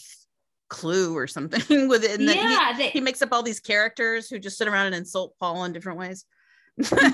Clue 0.68 1.16
or 1.16 1.26
something 1.28 1.88
with 1.88 2.02
it. 2.04 2.18
And 2.18 2.28
Yeah, 2.28 2.72
he, 2.72 2.78
they- 2.82 2.90
he 2.90 3.00
makes 3.00 3.22
up 3.22 3.28
all 3.32 3.42
these 3.44 3.60
characters 3.60 4.28
who 4.28 4.38
just 4.40 4.58
sit 4.58 4.66
around 4.66 4.86
and 4.86 4.94
insult 4.96 5.34
Paul 5.38 5.64
in 5.64 5.72
different 5.72 5.98
ways. 5.98 6.24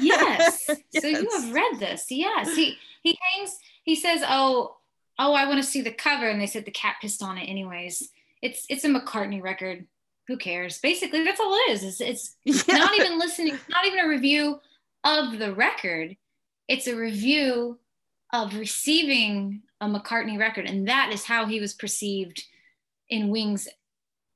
yes. 0.00 0.70
So 1.00 1.06
you 1.08 1.28
have 1.30 1.52
read 1.52 1.78
this. 1.78 2.06
Yes. 2.10 2.54
He 2.54 2.76
he 3.02 3.18
hangs, 3.36 3.58
he 3.84 3.94
says, 3.96 4.22
Oh, 4.26 4.76
oh, 5.18 5.32
I 5.34 5.46
want 5.46 5.62
to 5.62 5.66
see 5.68 5.80
the 5.80 5.92
cover. 5.92 6.28
And 6.28 6.40
they 6.40 6.46
said 6.46 6.64
the 6.64 6.70
cat 6.70 6.96
pissed 7.00 7.22
on 7.22 7.38
it 7.38 7.44
anyways. 7.48 8.08
It's 8.42 8.66
it's 8.68 8.84
a 8.84 8.88
McCartney 8.88 9.42
record. 9.42 9.86
Who 10.26 10.36
cares? 10.36 10.78
Basically, 10.78 11.22
that's 11.22 11.40
all 11.40 11.54
it 11.54 11.70
is. 11.72 12.00
It's 12.00 12.34
it's 12.44 12.66
Yeah. 12.68 12.76
not 12.78 12.94
even 12.96 13.18
listening, 13.18 13.58
not 13.70 13.86
even 13.86 14.00
a 14.00 14.08
review 14.08 14.60
of 15.04 15.38
the 15.38 15.54
record. 15.54 16.16
It's 16.66 16.86
a 16.86 16.96
review 16.96 17.78
of 18.32 18.54
receiving 18.56 19.62
a 19.80 19.86
McCartney 19.86 20.38
record. 20.38 20.66
And 20.66 20.88
that 20.88 21.10
is 21.12 21.24
how 21.24 21.46
he 21.46 21.60
was 21.60 21.74
perceived 21.74 22.42
in 23.08 23.28
Wings 23.28 23.68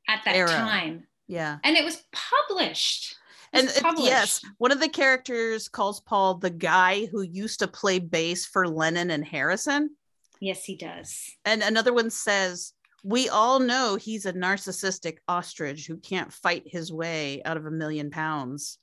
at 0.09 0.21
that 0.25 0.37
Era. 0.37 0.49
time. 0.49 1.07
Yeah. 1.27 1.59
And 1.65 1.77
it 1.77 1.85
was 1.85 2.03
published. 2.13 3.17
And 3.53 3.69
it- 3.69 3.83
yes, 3.99 4.43
one 4.59 4.73
of 4.73 4.81
the 4.81 4.89
characters 4.89 5.69
calls 5.69 6.01
Paul 6.01 6.35
the 6.35 6.51
guy 6.51 7.07
who 7.07 7.23
used 7.23 7.61
to 7.61 7.69
play 7.69 7.99
bass 7.99 8.45
for 8.47 8.69
Lennon 8.69 9.11
and 9.11 9.25
Harrison. 9.25 9.97
Yes, 10.41 10.65
he 10.65 10.77
does. 10.77 11.31
And 11.45 11.63
another 11.63 11.93
one 11.93 12.11
says, 12.11 12.73
We 13.03 13.29
all 13.29 13.59
know 13.59 13.97
he's 13.97 14.27
a 14.27 14.33
narcissistic 14.33 15.19
ostrich 15.27 15.87
who 15.87 15.97
can't 15.97 16.33
fight 16.33 16.65
his 16.67 16.93
way 16.93 17.43
out 17.45 17.57
of 17.57 17.67
a 17.67 17.71
million 17.71 18.11
pounds. 18.11 18.79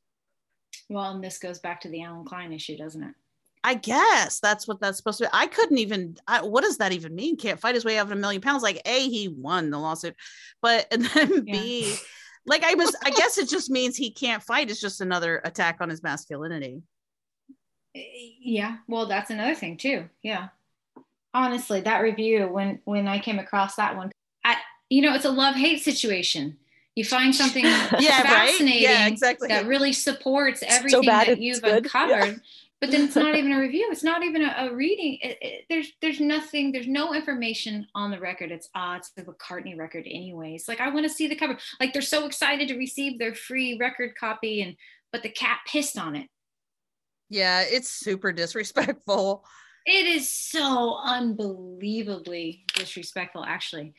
Well, 0.90 1.12
and 1.16 1.24
this 1.24 1.38
goes 1.38 1.60
back 1.60 1.82
to 1.82 1.90
the 1.90 2.04
Allen 2.04 2.26
Klein 2.26 2.52
issue, 2.54 2.78
doesn't 2.78 3.04
it? 3.04 3.14
I 3.64 3.74
guess 3.74 4.40
that's 4.40 4.68
what 4.68 4.80
that's 4.80 4.98
supposed 4.98 5.18
to 5.20 5.24
be. 5.24 5.30
I 5.34 5.48
couldn't 5.48 5.80
even, 5.80 6.18
I, 6.28 6.44
what 6.44 6.64
does 6.64 6.78
that 6.78 6.92
even 6.92 7.16
mean? 7.16 7.36
Can't 7.36 7.60
fight 7.60 7.74
his 7.74 7.84
way 7.84 7.98
out 7.98 8.06
of 8.06 8.12
a 8.12 8.16
million 8.16 8.42
pounds. 8.42 8.62
Like, 8.62 8.82
A, 8.86 9.10
he 9.10 9.28
won 9.28 9.72
the 9.72 9.80
lawsuit, 9.80 10.16
but, 10.62 10.86
and 10.92 11.06
then 11.06 11.44
B, 11.46 11.96
like, 12.46 12.64
I 12.64 12.74
was, 12.76 12.96
I 13.04 13.10
guess 13.10 13.38
it 13.38 13.50
just 13.56 13.70
means 13.70 13.96
he 13.96 14.12
can't 14.12 14.42
fight. 14.44 14.70
It's 14.70 14.82
just 14.82 15.02
another 15.02 15.42
attack 15.44 15.78
on 15.82 15.90
his 15.90 16.04
masculinity. 16.04 16.82
Eh, 17.96 18.02
yeah. 18.40 18.78
Well, 18.88 19.06
that's 19.08 19.30
another 19.30 19.56
thing 19.56 19.78
too. 19.78 20.10
Yeah. 20.22 20.50
Honestly, 21.34 21.82
that 21.82 22.00
review 22.00 22.48
when 22.48 22.80
when 22.86 23.08
I 23.08 23.20
came 23.20 23.40
across 23.40 23.76
that 23.76 23.98
one, 23.98 24.12
I 24.46 24.56
you 24.90 25.02
know 25.02 25.14
it's 25.16 25.26
a 25.26 25.32
love 25.32 25.56
hate 25.56 25.82
situation. 25.82 26.58
You 26.96 27.04
find 27.04 27.36
something 27.36 27.66
Yeah, 28.00 28.22
right? 28.22 28.52
fascinating 28.52 28.84
Yeah, 28.84 29.08
exactly. 29.08 29.50
that 29.50 29.66
really 29.68 29.92
supports 29.92 30.64
everything 30.66 31.02
bad 31.02 31.28
that 31.28 31.42
you've 31.42 31.62
good. 31.62 31.84
uncovered. 31.84 32.40
But 32.82 32.92
then 32.92 33.06
it's 33.06 33.16
not 33.16 33.36
even 33.36 33.54
a 33.54 33.60
review. 33.60 33.88
It's 33.90 34.04
not 34.04 34.24
even 34.24 34.44
a, 34.44 34.54
a 34.70 34.76
reading. 34.76 35.18
It, 35.22 35.38
it, 35.42 35.66
there's 35.70 35.94
there's 36.02 36.20
nothing. 36.20 36.72
There's 36.72 36.88
no 36.88 37.14
information 37.14 37.88
on 37.96 38.12
the 38.12 38.20
record. 38.20 38.52
It's 38.52 38.70
ah, 38.76 38.98
it's 38.98 39.12
the 39.12 39.24
McCartney 39.24 39.78
record, 39.78 40.06
anyways. 40.06 40.68
Like 40.68 40.82
I 40.82 40.90
want 40.90 41.06
to 41.06 41.10
see 41.14 41.28
the 41.28 41.36
cover. 41.36 41.58
Like 41.80 41.94
they're 41.94 42.02
so 42.02 42.26
excited 42.26 42.68
to 42.68 42.78
receive 42.78 43.18
their 43.18 43.34
free 43.34 43.78
record 43.80 44.12
copy, 44.20 44.62
and 44.62 44.76
but 45.12 45.24
the 45.24 45.30
cat 45.30 45.60
pissed 45.66 45.98
on 45.98 46.16
it. 46.16 46.28
Yeah, 47.30 47.64
it's 47.66 47.90
super 47.90 48.34
disrespectful. 48.34 49.46
It 49.86 50.06
is 50.08 50.30
so 50.30 50.98
unbelievably 51.04 52.66
disrespectful, 52.74 53.46
actually. 53.46 53.94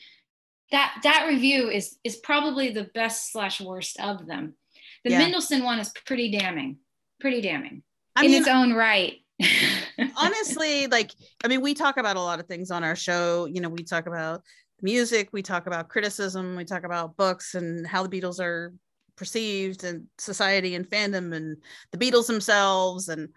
That 0.71 0.99
that 1.03 1.27
review 1.29 1.71
is 1.71 1.97
is 2.05 2.17
probably 2.17 2.73
the 2.73 2.91
best 2.95 3.33
slash 3.33 3.61
worst 3.61 3.99
of 4.01 4.27
them. 4.27 4.55
The 5.03 5.13
Yeah. 5.13 5.21
Mendelsohn 5.21 5.65
one 5.65 5.79
is 5.79 5.93
pretty 6.05 6.31
damning, 6.31 6.79
pretty 7.21 7.41
damning 7.41 7.83
I 8.17 8.25
in 8.25 8.31
mean, 8.31 8.41
its 8.41 8.49
own 8.49 8.73
right. 8.73 9.19
honestly, 10.17 10.87
like, 10.87 11.13
I 11.45 11.49
mean, 11.49 11.61
we 11.61 11.75
talk 11.75 11.99
about 11.99 12.17
a 12.17 12.21
lot 12.21 12.41
of 12.41 12.47
things 12.47 12.71
on 12.71 12.83
our 12.83 12.97
show. 12.97 13.47
You 13.47 13.61
know, 13.61 13.69
we 13.69 13.85
talk 13.85 14.07
about 14.07 14.43
music, 14.83 15.29
we 15.33 15.43
talk 15.43 15.67
about 15.67 15.89
criticism, 15.89 16.57
we 16.57 16.65
talk 16.65 16.85
about 16.85 17.17
books 17.17 17.55
and 17.55 17.87
how 17.87 18.03
the 18.07 18.09
Beatles 18.09 18.41
are 18.41 18.73
perceived 19.17 19.85
and 19.85 20.07
society 20.19 20.75
and 20.75 20.89
fandom 20.89 21.35
and 21.35 21.57
the 21.93 21.99
Beatles 21.99 22.27
themselves 22.27 23.09
and 23.09 23.29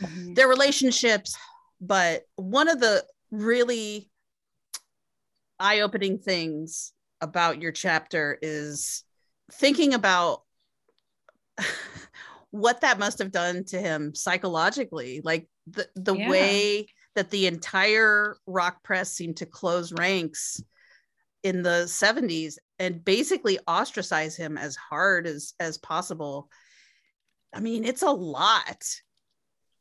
Mhm. 0.00 0.34
their 0.34 0.48
relationships. 0.48 1.36
But 1.80 2.24
one 2.36 2.68
of 2.68 2.80
the 2.80 3.04
really 3.30 4.10
eye 5.60 5.80
opening 5.80 6.18
things 6.18 6.92
about 7.20 7.62
your 7.62 7.72
chapter 7.72 8.38
is 8.42 9.04
thinking 9.52 9.94
about 9.94 10.42
what 12.54 12.82
that 12.82 13.00
must 13.00 13.18
have 13.18 13.32
done 13.32 13.64
to 13.64 13.80
him 13.80 14.14
psychologically 14.14 15.20
like 15.24 15.48
the 15.66 15.88
the 15.96 16.14
Yeah. 16.14 16.30
way 16.30 16.86
that 17.16 17.30
the 17.30 17.48
entire 17.48 18.36
rock 18.46 18.84
press 18.84 19.10
seemed 19.10 19.38
to 19.38 19.46
close 19.46 19.92
ranks 19.92 20.62
in 21.42 21.62
the 21.62 21.84
70s 21.86 22.58
and 22.78 23.04
basically 23.04 23.58
ostracize 23.66 24.36
him 24.36 24.56
as 24.56 24.76
hard 24.76 25.26
as 25.26 25.54
as 25.58 25.78
possible 25.78 26.48
i 27.52 27.58
mean 27.58 27.84
it's 27.84 28.02
a 28.02 28.10
lot 28.10 28.84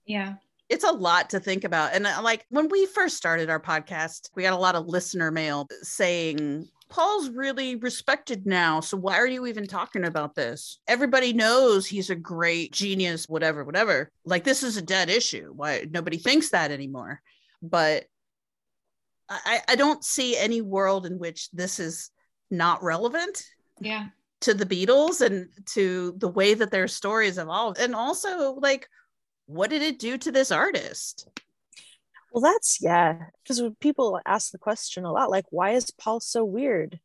yeah. 0.06 0.34
it's 0.68 0.84
a 0.84 0.92
lot 0.92 1.30
to 1.30 1.40
think 1.40 1.64
about. 1.64 1.94
And 1.94 2.08
uh, 2.08 2.22
like 2.24 2.44
when 2.50 2.70
we 2.70 2.88
first 2.88 3.16
started 3.18 3.50
our 3.50 3.60
podcast, 3.60 4.30
we 4.36 4.42
got 4.44 4.54
a 4.54 4.58
lot 4.58 4.76
of 4.76 4.88
listener 4.88 5.30
mail 5.32 5.68
saying, 5.82 6.68
Paul's 6.94 7.30
really 7.30 7.76
respected 7.76 8.46
now. 8.46 8.80
So 8.80 8.98
why 8.98 9.16
are 9.18 9.26
you 9.26 9.48
even 9.48 9.66
talking 9.66 10.06
about 10.06 10.36
this? 10.36 10.80
Everybody 10.88 11.34
knows 11.34 11.88
he's 11.88 12.12
a 12.12 12.16
great 12.16 12.72
genius, 12.72 13.28
whatever, 13.28 13.64
whatever. 13.64 14.12
Like 14.26 14.44
this 14.44 14.62
is 14.62 14.78
a 14.78 14.82
dead 14.82 15.10
issue. 15.10 15.52
Why 15.56 15.88
nobody 15.90 16.18
thinks 16.18 16.50
that 16.50 16.70
anymore. 16.70 17.20
But 17.64 18.06
I, 19.28 19.62
I 19.68 19.76
don't 19.76 20.04
see 20.04 20.38
any 20.38 20.62
world 20.62 21.08
in 21.08 21.18
which 21.18 21.50
this 21.50 21.80
is 21.80 22.12
not 22.52 22.84
relevant 22.84 23.44
Yeah. 23.80 24.10
to 24.42 24.54
the 24.54 24.66
Beatles 24.66 25.22
and 25.22 25.50
to 25.70 26.14
the 26.18 26.28
way 26.30 26.54
that 26.54 26.70
their 26.70 26.88
stories 26.88 27.40
evolved. 27.40 27.80
And 27.80 27.96
also 27.96 28.54
like 28.54 28.88
what 29.48 29.72
did 29.72 29.82
it 29.82 29.98
do 29.98 30.20
to 30.20 30.32
this 30.32 30.52
artist? 30.52 31.28
Well, 32.34 32.42
that's 32.42 32.82
yeah, 32.82 33.28
because 33.44 33.62
people 33.80 34.20
ask 34.26 34.52
the 34.52 34.58
question 34.58 35.06
a 35.06 35.12
lot, 35.12 35.30
like, 35.30 35.46
why 35.52 35.72
is 35.72 35.92
Paul 35.92 36.20
so 36.20 36.44
weird? 36.44 37.00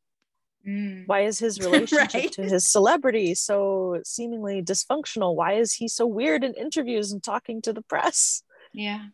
Mm. 0.66 1.06
Why 1.06 1.20
is 1.20 1.38
his 1.38 1.60
relationship 1.64 2.14
Right. 2.14 2.32
to 2.32 2.42
his 2.42 2.66
celebrity 2.66 3.34
so 3.34 4.00
seemingly 4.04 4.62
dysfunctional? 4.62 5.34
Why 5.36 5.52
is 5.54 5.74
he 5.74 5.86
so 5.86 6.06
weird 6.06 6.44
in 6.44 6.54
interviews 6.54 7.12
and 7.12 7.22
talking 7.22 7.60
to 7.62 7.72
the 7.74 7.82
press? 7.82 8.42
Yeah. 8.72 9.04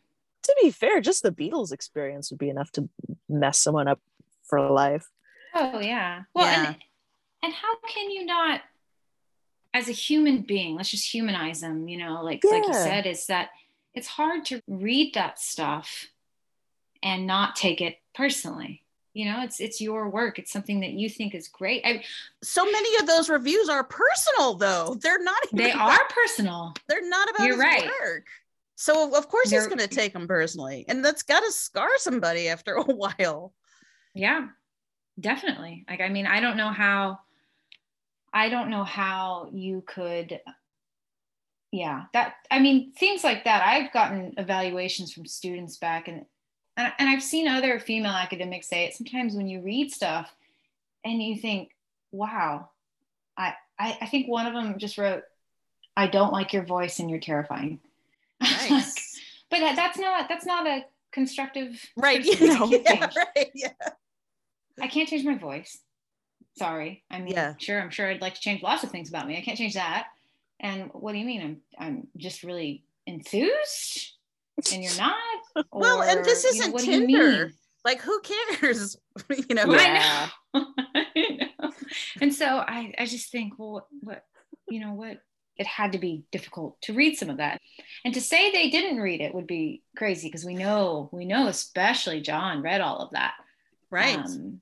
to 0.44 0.54
be 0.62 0.70
fair, 0.70 1.00
just 1.00 1.22
the 1.22 1.30
Beatles 1.32 1.72
experience 1.72 2.30
would 2.30 2.38
be 2.38 2.48
enough 2.50 2.70
to 2.72 2.88
mess 3.28 3.58
someone 3.60 3.88
up 3.88 4.00
for 4.44 4.60
life. 4.70 5.06
Oh 5.54 5.80
yeah. 5.80 6.22
Well, 6.34 6.46
Yeah. 6.46 6.66
and 6.68 6.76
and 7.42 7.52
how 7.52 7.74
can 7.92 8.10
you 8.10 8.24
not, 8.24 8.60
as 9.74 9.88
a 9.88 9.92
human 9.92 10.42
being, 10.42 10.76
let's 10.76 10.90
just 10.90 11.12
humanize 11.12 11.60
them. 11.60 11.88
You 11.88 11.98
know, 11.98 12.22
like 12.22 12.42
like 12.44 12.64
you 12.66 12.72
said, 12.74 13.04
is 13.06 13.26
that 13.26 13.50
it's 13.94 14.08
hard 14.08 14.44
to 14.46 14.60
read 14.68 15.14
that 15.14 15.38
stuff 15.38 16.06
and 17.02 17.26
not 17.26 17.56
take 17.56 17.80
it 17.80 17.96
personally. 18.14 18.82
You 19.12 19.26
know, 19.26 19.42
it's 19.42 19.60
it's 19.60 19.80
your 19.80 20.08
work. 20.10 20.38
It's 20.40 20.50
something 20.50 20.80
that 20.80 20.90
you 20.90 21.08
think 21.08 21.34
is 21.36 21.46
great. 21.48 21.82
I, 21.84 22.02
So 22.42 22.64
many 22.64 22.96
of 22.98 23.06
those 23.06 23.30
reviews 23.30 23.68
are 23.68 23.84
personal, 23.84 24.54
though. 24.54 24.96
They're 25.00 25.22
not. 25.22 25.40
they 25.52 25.68
even 25.68 25.78
are 25.80 26.00
personal. 26.08 26.74
They're 26.88 27.08
not 27.08 27.30
about 27.30 27.46
You're 27.46 27.56
right. 27.58 27.88
work. 28.02 28.26
So 28.74 29.16
of 29.16 29.28
course 29.28 29.50
he's 29.50 29.60
They're- 29.60 29.68
going 29.68 29.88
to 29.88 29.94
take 29.94 30.12
them 30.14 30.26
personally, 30.26 30.84
and 30.88 31.04
that's 31.04 31.22
got 31.22 31.40
to 31.40 31.52
scar 31.52 31.90
somebody 31.98 32.48
after 32.48 32.74
a 32.74 32.82
while. 32.92 33.52
Yeah, 34.14 34.48
definitely. 35.20 35.84
Like, 35.88 36.00
I 36.00 36.08
mean, 36.08 36.26
I 36.26 36.40
don't 36.40 36.56
know 36.56 36.70
how, 36.70 37.20
I 38.32 38.48
don't 38.48 38.68
know 38.70 38.82
how 38.82 39.48
you 39.52 39.84
could, 39.86 40.40
yeah, 41.74 42.04
that, 42.12 42.34
I 42.52 42.60
mean, 42.60 42.92
things 42.92 43.24
like 43.24 43.42
that. 43.44 43.66
I've 43.66 43.92
gotten 43.92 44.34
evaluations 44.38 45.12
from 45.12 45.26
students 45.26 45.76
back 45.76 46.06
and, 46.06 46.24
and, 46.76 46.92
and 47.00 47.08
I've 47.08 47.22
seen 47.22 47.48
other 47.48 47.80
female 47.80 48.12
academics 48.12 48.68
say 48.68 48.84
it 48.84 48.94
sometimes 48.94 49.34
when 49.34 49.48
you 49.48 49.60
read 49.60 49.90
stuff 49.90 50.32
and 51.04 51.20
you 51.20 51.36
think, 51.36 51.70
wow, 52.12 52.68
I, 53.36 53.54
I, 53.76 53.98
I 54.02 54.06
think 54.06 54.28
one 54.28 54.46
of 54.46 54.54
them 54.54 54.78
just 54.78 54.98
wrote, 54.98 55.24
I 55.96 56.06
don't 56.06 56.32
like 56.32 56.52
your 56.52 56.64
voice 56.64 57.00
and 57.00 57.10
you're 57.10 57.18
terrifying. 57.18 57.80
Nice. 58.40 59.18
but 59.50 59.58
that, 59.60 59.74
that's 59.74 59.98
not, 59.98 60.28
that's 60.28 60.46
not 60.46 60.66
a 60.68 60.84
constructive, 61.12 61.80
right. 61.96 62.24
You 62.24 62.46
know, 62.54 62.66
yeah, 62.70 62.82
change. 63.06 63.16
right. 63.36 63.50
Yeah. 63.54 63.68
I 64.80 64.86
can't 64.86 65.08
change 65.08 65.24
my 65.24 65.36
voice. 65.38 65.78
Sorry. 66.56 67.02
I 67.10 67.18
mean, 67.18 67.34
Yeah. 67.34 67.54
sure, 67.58 67.80
I'm 67.80 67.90
sure 67.90 68.06
I'd 68.08 68.20
like 68.20 68.34
to 68.34 68.40
change 68.40 68.62
lots 68.62 68.84
of 68.84 68.90
things 68.90 69.08
about 69.08 69.26
me. 69.26 69.36
I 69.36 69.40
can't 69.40 69.58
change 69.58 69.74
that. 69.74 70.06
And 70.60 70.90
what 70.92 71.12
do 71.12 71.18
you 71.18 71.24
mean? 71.24 71.42
I'm 71.42 71.60
I'm 71.78 72.06
just 72.16 72.42
really 72.42 72.84
enthused 73.06 74.14
and 74.72 74.82
you're 74.82 74.96
not? 74.96 75.14
Well, 75.72 76.02
and 76.02 76.20
Or, 76.20 76.24
this 76.24 76.42
you 76.42 76.50
know, 76.50 76.58
isn't 76.58 76.72
what 76.72 76.82
do 76.82 76.90
you 76.90 77.06
Tinder. 77.06 77.46
mean? 77.46 77.52
Like, 77.84 78.00
who 78.00 78.20
cares? 78.20 78.96
you 79.48 79.54
know. 79.54 79.66
I 79.68 80.28
know. 80.52 80.66
I 80.84 81.04
know. 81.30 81.70
And 82.20 82.34
so 82.34 82.46
I, 82.46 82.92
I 82.98 83.06
just 83.06 83.30
think, 83.30 83.54
well, 83.56 83.70
what, 83.70 83.86
what, 84.00 84.24
you 84.68 84.80
know, 84.80 84.94
what, 84.94 85.18
it 85.56 85.66
had 85.68 85.92
to 85.92 85.98
be 85.98 86.24
difficult 86.32 86.80
to 86.82 86.92
read 86.92 87.16
some 87.16 87.30
of 87.30 87.36
that. 87.36 87.60
And 88.04 88.12
to 88.14 88.20
say 88.20 88.50
they 88.50 88.68
didn't 88.70 88.98
read 88.98 89.20
it 89.20 89.32
would 89.32 89.46
be 89.46 89.82
crazy 89.96 90.26
because 90.26 90.44
we 90.44 90.54
know, 90.54 91.08
we 91.12 91.24
know, 91.24 91.46
especially 91.46 92.20
John 92.20 92.60
read 92.60 92.80
all 92.80 92.98
of 92.98 93.12
that. 93.12 93.34
Right. 93.90 94.18
Um, 94.18 94.60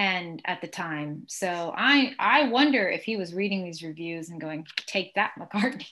and 0.00 0.40
at 0.46 0.62
the 0.62 0.66
time. 0.66 1.24
So 1.28 1.74
I, 1.76 2.14
I 2.18 2.48
wonder 2.48 2.88
if 2.88 3.02
he 3.02 3.18
was 3.18 3.34
reading 3.34 3.62
these 3.62 3.82
reviews 3.82 4.30
and 4.30 4.40
going, 4.40 4.66
take 4.86 5.14
that, 5.14 5.32
McCartney. 5.38 5.84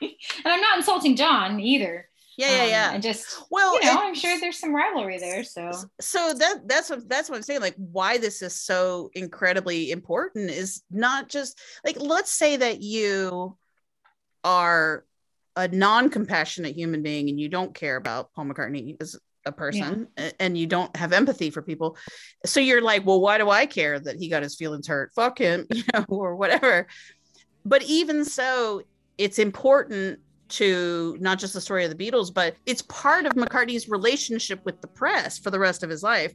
and 0.00 0.10
I'm 0.44 0.60
not 0.60 0.76
insulting 0.76 1.14
John 1.14 1.60
either. 1.60 2.08
Yeah, 2.36 2.48
yeah, 2.48 2.62
Um, 2.64 2.68
yeah. 2.68 2.92
And 2.94 3.02
just, 3.02 3.44
Well, 3.52 3.74
you 3.74 3.84
know, 3.86 4.00
I'm 4.02 4.16
sure 4.16 4.40
there's 4.40 4.58
some 4.58 4.74
rivalry 4.74 5.18
there. 5.18 5.44
So 5.44 5.70
so 6.00 6.34
that 6.36 6.66
that's 6.66 6.90
what 6.90 7.08
that's 7.08 7.30
what 7.30 7.36
I'm 7.36 7.42
saying. 7.44 7.60
Like, 7.60 7.76
why 7.76 8.18
this 8.18 8.42
is 8.42 8.60
so 8.60 9.10
incredibly 9.14 9.92
important 9.92 10.50
is 10.50 10.82
not 10.90 11.28
just 11.28 11.56
like 11.84 11.96
let's 12.00 12.32
say 12.32 12.56
that 12.56 12.82
you 12.82 13.56
are 14.42 15.04
a 15.54 15.68
non-compassionate 15.68 16.74
human 16.74 17.04
being 17.04 17.28
and 17.28 17.38
you 17.38 17.48
don't 17.48 17.72
care 17.72 17.94
about 17.94 18.32
Paul 18.34 18.46
McCartney 18.46 18.96
as 19.00 19.16
a 19.46 19.52
person 19.52 20.06
a- 20.16 20.32
and 20.42 20.56
you 20.56 20.66
don't 20.66 20.94
have 20.96 21.12
empathy 21.12 21.50
for 21.50 21.62
people. 21.62 21.96
So 22.44 22.60
you're 22.60 22.80
like, 22.82 23.04
well, 23.06 23.20
why 23.20 23.38
do 23.38 23.50
I 23.50 23.66
care 23.66 23.98
that 24.00 24.16
he 24.16 24.28
got 24.28 24.42
his 24.42 24.56
feelings 24.56 24.86
hurt? 24.86 25.12
Fuck 25.14 25.38
him, 25.38 25.66
you 25.72 25.82
know, 25.92 26.04
or 26.08 26.36
whatever. 26.36 26.86
But 27.64 27.82
even 27.84 28.24
so, 28.24 28.82
it's 29.18 29.38
important 29.38 30.18
to 30.50 31.16
not 31.20 31.38
just 31.38 31.54
the 31.54 31.60
story 31.60 31.84
of 31.84 31.96
the 31.96 32.10
Beatles, 32.10 32.32
but 32.32 32.56
it's 32.66 32.82
part 32.82 33.26
of 33.26 33.32
McCartney's 33.32 33.88
relationship 33.88 34.60
with 34.64 34.80
the 34.80 34.86
press 34.88 35.38
for 35.38 35.50
the 35.50 35.58
rest 35.58 35.82
of 35.82 35.88
his 35.90 36.02
life. 36.02 36.32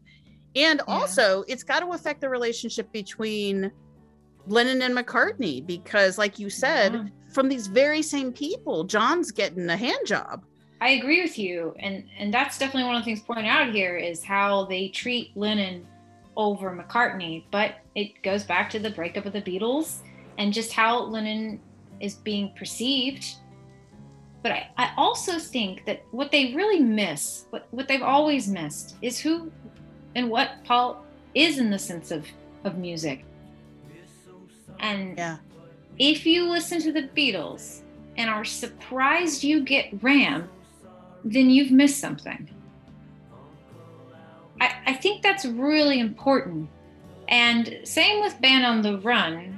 And 0.55 0.81
also, 0.87 1.43
it's 1.47 1.63
got 1.63 1.81
to 1.81 1.87
affect 1.89 2.21
the 2.21 2.29
relationship 2.29 2.91
between 2.91 3.71
Lennon 4.47 4.81
and 4.81 4.97
McCartney 4.97 5.63
because, 5.65 6.17
like 6.17 6.39
you 6.39 6.49
said, 6.49 6.93
Yeah. 6.93 7.03
from 7.31 7.49
these 7.49 7.67
very 7.67 8.01
same 8.01 8.31
people, 8.33 8.83
John's 8.83 9.29
getting 9.31 9.69
a 9.69 9.77
hand 9.77 10.07
job. 10.07 10.43
I 10.81 10.91
agree 10.91 11.21
with 11.21 11.37
you, 11.37 11.75
and 11.79 12.05
and 12.17 12.33
that's 12.33 12.57
definitely 12.57 12.85
one 12.85 12.95
of 12.95 13.01
the 13.01 13.05
things 13.05 13.21
pointed 13.21 13.45
out 13.45 13.73
here 13.73 13.97
is 13.97 14.23
how 14.23 14.65
they 14.65 14.87
treat 14.89 15.35
Lennon 15.35 15.85
over 16.37 16.71
McCartney. 16.71 17.43
But 17.51 17.75
it 17.95 18.21
goes 18.23 18.43
back 18.43 18.69
to 18.71 18.79
the 18.79 18.89
breakup 18.89 19.25
of 19.25 19.33
the 19.33 19.41
Beatles 19.41 19.97
and 20.37 20.53
just 20.53 20.71
how 20.71 21.01
Lennon 21.01 21.59
is 21.99 22.15
being 22.15 22.53
perceived. 22.57 23.25
But 24.41 24.53
I, 24.53 24.69
I 24.77 24.93
also 24.95 25.37
think 25.37 25.85
that 25.85 26.01
what 26.11 26.31
they 26.31 26.53
really 26.53 26.79
miss, 26.79 27.45
what 27.49 27.67
what 27.71 27.89
they've 27.89 28.01
always 28.01 28.47
missed, 28.47 28.95
is 29.01 29.19
who 29.19 29.51
and 30.15 30.29
what 30.29 30.63
Paul 30.63 31.03
is 31.35 31.57
in 31.59 31.69
the 31.69 31.79
sense 31.79 32.09
of 32.09 32.25
of 32.63 32.77
music. 32.77 33.25
And 34.79 35.17
Yeah. 35.17 35.37
if 35.97 36.25
you 36.25 36.49
listen 36.49 36.81
to 36.83 36.93
the 36.93 37.09
Beatles 37.09 37.81
and 38.15 38.29
are 38.29 38.45
surprised 38.45 39.43
you 39.43 39.61
get 39.61 39.89
Ram, 40.01 40.49
then 41.23 41.49
you've 41.49 41.71
missed 41.71 41.99
something. 41.99 42.49
I, 44.61 44.71
I 44.87 44.93
think 44.93 45.21
that's 45.21 45.45
really 45.45 45.99
important. 45.99 46.69
And 47.27 47.79
same 47.83 48.21
with 48.21 48.39
Band 48.41 48.65
on 48.65 48.81
the 48.81 48.97
Run. 48.99 49.57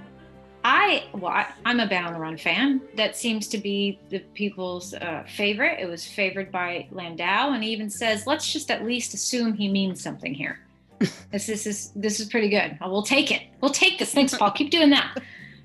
I 0.64 1.06
well, 1.14 1.32
I, 1.32 1.48
I'm 1.66 1.80
a 1.80 1.88
Band 1.88 2.08
on 2.08 2.14
the 2.14 2.20
Run 2.20 2.38
fan. 2.38 2.82
That 2.96 3.16
seems 3.16 3.48
to 3.48 3.58
be 3.58 4.00
the 4.10 4.20
people's 4.20 4.94
uh, 4.94 5.24
favorite. 5.28 5.80
It 5.80 5.88
was 5.88 6.06
favored 6.06 6.52
by 6.52 6.88
Landau, 6.92 7.54
and 7.54 7.64
he 7.64 7.72
even 7.72 7.90
says, 7.90 8.28
"Let's 8.28 8.52
just 8.52 8.70
at 8.70 8.86
least 8.86 9.14
assume 9.14 9.54
he 9.54 9.70
means 9.70 10.04
something 10.04 10.34
here." 10.34 10.60
this, 11.00 11.48
this 11.48 11.66
is 11.66 11.92
this 11.96 12.20
is 12.20 12.30
pretty 12.30 12.50
good. 12.50 12.78
We'll 12.80 13.02
take 13.02 13.32
it. 13.32 13.42
We'll 13.60 13.72
take 13.72 13.98
this. 13.98 14.14
Thanks, 14.14 14.38
Paul. 14.38 14.52
Keep 14.52 14.70
doing 14.70 14.92
that. 14.92 15.18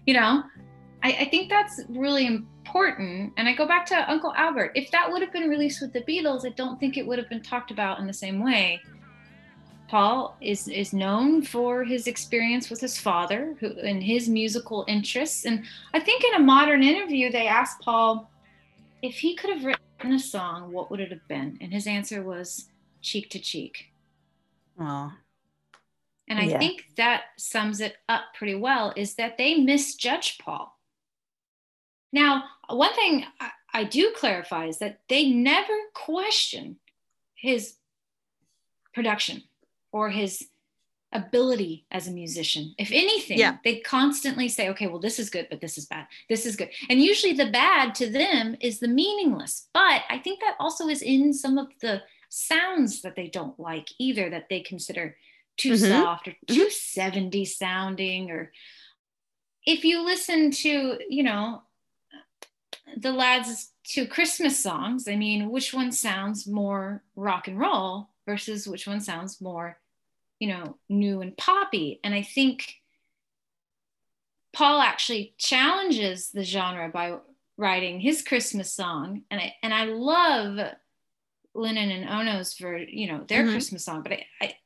You 0.07 0.15
know, 0.15 0.45
I, 1.03 1.13
I 1.13 1.25
think 1.31 1.51
that's 1.51 1.81
really 1.89 2.27
important. 2.27 3.33
And 3.37 3.49
I 3.49 3.55
go 3.55 3.67
back 3.67 3.87
to 3.87 4.11
Uncle 4.11 4.33
Albert. 4.37 4.73
If 4.75 4.91
that 4.91 5.11
would 5.11 5.23
have 5.23 5.33
been 5.33 5.49
released 5.49 5.81
with 5.81 5.93
the 5.93 6.03
Beatles, 6.03 6.47
I 6.47 6.51
don't 6.51 6.79
think 6.81 6.97
it 6.97 7.07
would 7.07 7.19
have 7.19 7.29
been 7.29 7.43
talked 7.43 7.71
about 7.71 8.01
in 8.01 8.07
the 8.07 8.13
same 8.13 8.43
way. 8.43 8.81
Paul 9.89 10.37
is 10.41 10.67
is 10.67 10.93
known 10.93 11.43
for 11.43 11.85
his 11.85 12.09
experience 12.09 12.71
with 12.71 12.81
his 12.81 12.99
father 12.99 13.55
who, 13.61 13.69
and 13.81 14.03
his 14.03 14.29
musical 14.29 14.85
interests. 14.89 15.45
And 15.45 15.65
I 15.95 16.01
think 16.01 16.25
in 16.25 16.35
a 16.35 16.45
modern 16.45 16.83
interview, 16.83 17.31
they 17.31 17.47
asked 17.47 17.81
Paul 17.83 18.33
if 19.03 19.17
he 19.19 19.37
could 19.37 19.51
have 19.51 19.65
written 19.65 20.13
a 20.13 20.19
song, 20.19 20.73
what 20.73 20.91
would 20.91 21.01
it 21.01 21.11
have 21.13 21.27
been? 21.29 21.59
And 21.61 21.73
his 21.73 21.87
answer 21.87 22.23
was 22.23 22.69
cheek 23.01 23.31
to 23.31 23.39
cheek. 23.39 23.87
Oh, 24.81 25.13
And 26.29 26.41
I 26.41 26.49
Yeah. 26.49 26.59
think 26.59 26.85
that 26.97 27.27
sums 27.39 27.81
it 27.81 27.97
up 28.09 28.35
pretty 28.35 28.57
well 28.57 28.93
is 28.97 29.15
that 29.15 29.39
they 29.39 29.55
misjudged 29.55 30.41
Paul. 30.41 30.76
Now, 32.13 32.45
one 32.69 32.95
thing 32.95 33.25
I, 33.41 33.51
I 33.75 33.85
do 33.85 34.13
clarify 34.17 34.67
is 34.67 34.79
that 34.79 35.01
they 35.09 35.29
never 35.31 35.73
question 35.95 36.77
his 37.35 37.75
production 38.95 39.43
or 39.93 40.11
his 40.11 40.49
ability 41.13 41.87
as 41.91 42.09
a 42.09 42.11
musician. 42.11 42.75
If 42.79 42.91
anything, 42.93 43.39
Yeah. 43.39 43.57
they 43.65 43.81
constantly 43.81 44.49
say, 44.49 44.69
okay, 44.71 44.87
well, 44.87 44.99
this 44.99 45.19
is 45.19 45.31
good, 45.31 45.47
but 45.51 45.61
this 45.61 45.79
is 45.79 45.87
bad. 45.87 46.07
This 46.29 46.45
is 46.47 46.57
good. 46.57 46.71
And 46.91 47.01
usually 47.01 47.33
the 47.33 47.51
bad 47.51 47.95
to 47.97 48.11
them 48.11 48.57
is 48.61 48.81
the 48.81 48.89
meaningless. 48.89 49.69
But 49.73 50.03
I 50.11 50.19
think 50.19 50.41
that 50.41 50.57
also 50.59 50.89
is 50.89 51.03
in 51.03 51.33
some 51.33 51.59
of 51.59 51.69
the 51.81 52.03
sounds 52.29 53.03
that 53.03 53.15
they 53.17 53.29
don't 53.29 53.59
like 53.59 53.89
either, 53.99 54.29
that 54.31 54.49
they 54.51 54.61
consider 54.61 55.17
too 55.57 55.73
Mhm. 55.73 55.89
soft 56.03 56.29
or 56.29 56.37
too 56.49 56.69
70 56.71 57.45
sounding. 57.47 58.31
Or 58.31 58.53
if 59.65 59.85
you 59.85 60.03
listen 60.05 60.51
to, 60.51 60.99
you 61.09 61.23
know, 61.23 61.63
the 62.97 63.13
lads 63.13 63.73
to 63.89 64.07
Christmas 64.07 64.59
songs, 64.59 65.09
I 65.09 65.17
mean, 65.17 65.51
which 65.51 65.73
one 65.75 65.93
sounds 65.93 66.47
more 66.47 67.03
rock 67.15 67.49
and 67.49 67.59
roll 67.59 68.11
versus 68.27 68.67
which 68.67 68.87
one 68.87 69.01
sounds 69.01 69.41
more, 69.41 69.79
you 70.39 70.49
know, 70.49 70.79
new 70.89 71.21
and 71.21 71.37
poppy? 71.37 72.01
And 72.05 72.15
I 72.15 72.23
think 72.23 72.77
Paul 74.53 74.81
actually 74.81 75.35
challenges 75.39 76.31
the 76.31 76.43
genre 76.45 76.89
by 76.89 77.19
writing 77.59 78.01
his 78.01 78.23
Christmas 78.23 78.73
song, 78.73 79.23
and 79.31 79.41
I 79.41 79.55
and 79.63 79.73
I 79.75 79.85
love 79.85 80.73
Lennon 81.55 81.91
and 81.91 82.09
Ono's 82.09 82.55
for 82.55 82.77
you 82.77 83.07
know 83.09 83.25
their 83.25 83.45
Mhm. 83.45 83.53
Christmas 83.53 83.85
song, 83.85 84.03
but 84.03 84.13
I, 84.13 84.27
I 84.41 84.57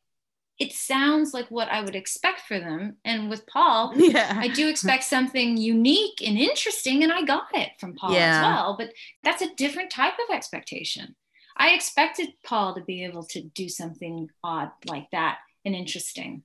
it 0.61 0.73
sounds 0.73 1.33
like 1.33 1.51
what 1.51 1.69
I 1.69 1.81
would 1.81 1.97
expect 1.97 2.43
for 2.43 2.61
them. 2.61 2.99
And 3.05 3.31
with 3.31 3.47
Paul, 3.47 3.95
Yeah. 3.97 4.37
I 4.39 4.49
do 4.49 4.69
expect 4.69 5.05
something 5.05 5.57
unique 5.57 6.21
and 6.25 6.39
interesting, 6.39 7.03
and 7.03 7.11
I 7.13 7.23
got 7.23 7.49
it 7.55 7.71
from 7.81 7.95
Paul 7.95 8.13
Yeah. 8.13 8.37
as 8.39 8.43
well. 8.45 8.77
But 8.79 8.93
that's 9.25 9.43
a 9.43 9.55
different 9.55 9.91
type 9.91 10.15
of 10.29 10.35
expectation. 10.35 11.17
I 11.57 11.71
expected 11.71 12.29
Paul 12.45 12.75
to 12.75 12.83
be 12.83 13.05
able 13.05 13.25
to 13.29 13.43
do 13.43 13.69
something 13.69 14.29
odd 14.45 14.71
like 14.87 15.11
that 15.13 15.39
and 15.65 15.75
interesting. 15.75 16.45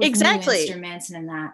Exactly. 0.00 0.62
instruments 0.62 1.10
and 1.10 1.28
that. 1.28 1.52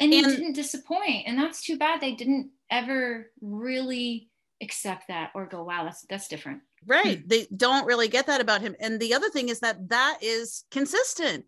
And, 0.00 0.12
he 0.12 0.22
didn't 0.22 0.54
disappoint. 0.54 1.26
And 1.26 1.38
that's 1.38 1.62
too 1.62 1.78
bad. 1.78 2.00
They 2.00 2.14
didn't 2.14 2.50
ever 2.70 3.30
really 3.40 4.28
accept 4.60 5.08
that 5.08 5.30
or 5.34 5.46
go, 5.46 5.62
wow, 5.64 5.84
that's 5.84 6.02
that's 6.02 6.28
different. 6.28 6.62
Right. 6.86 7.26
They 7.28 7.46
don't 7.56 7.86
really 7.86 8.08
get 8.08 8.26
that 8.26 8.40
about 8.40 8.60
him. 8.60 8.74
And 8.80 8.98
the 9.00 9.14
other 9.14 9.30
thing 9.30 9.48
is 9.48 9.60
that 9.60 9.88
that 9.90 10.18
is 10.22 10.64
consistent. 10.70 11.44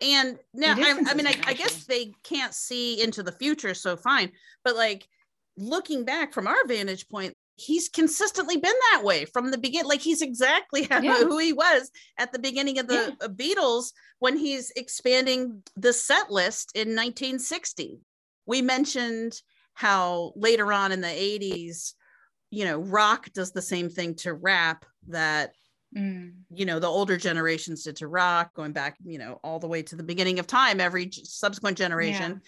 And 0.00 0.38
now 0.52 0.74
I, 0.76 1.02
I 1.06 1.14
mean 1.14 1.26
I, 1.26 1.34
I 1.46 1.54
guess 1.54 1.84
they 1.84 2.12
can't 2.22 2.54
see 2.54 3.00
into 3.02 3.22
the 3.22 3.32
future 3.32 3.74
so 3.74 3.96
fine. 3.96 4.32
But 4.64 4.76
like 4.76 5.08
looking 5.56 6.04
back 6.04 6.32
from 6.34 6.46
our 6.46 6.66
vantage 6.66 7.08
point 7.08 7.34
he's 7.56 7.88
consistently 7.88 8.56
been 8.56 8.74
that 8.92 9.02
way 9.02 9.24
from 9.24 9.50
the 9.50 9.58
beginning 9.58 9.88
like 9.88 10.00
he's 10.00 10.22
exactly 10.22 10.82
how, 10.90 11.00
Yeah. 11.00 11.16
who 11.16 11.38
he 11.38 11.52
was 11.52 11.90
at 12.18 12.32
the 12.32 12.38
beginning 12.38 12.78
of 12.78 12.86
the 12.86 13.16
uh, 13.20 13.28
beatles 13.28 13.92
when 14.18 14.36
he's 14.36 14.70
expanding 14.76 15.62
the 15.74 15.92
set 15.92 16.30
list 16.30 16.72
in 16.74 16.88
1960 16.88 18.00
we 18.44 18.62
mentioned 18.62 19.40
how 19.74 20.32
later 20.36 20.72
on 20.72 20.92
in 20.92 21.00
the 21.00 21.06
80s 21.06 21.94
you 22.50 22.64
know 22.64 22.78
rock 22.78 23.30
does 23.32 23.52
the 23.52 23.62
same 23.62 23.88
thing 23.88 24.14
to 24.16 24.32
rap 24.34 24.84
that 25.08 25.52
Mm. 25.96 26.32
you 26.50 26.66
know 26.66 26.80
the 26.80 26.88
older 26.88 27.16
generations 27.16 27.84
did 27.84 27.96
to 27.96 28.08
rock 28.08 28.52
going 28.54 28.72
back 28.72 28.96
you 29.04 29.18
know 29.18 29.38
all 29.44 29.60
the 29.60 29.68
way 29.68 29.82
to 29.84 29.94
the 29.94 30.02
beginning 30.02 30.40
of 30.40 30.46
time 30.46 30.80
every 30.80 31.08
subsequent 31.12 31.78
generation 31.78 32.42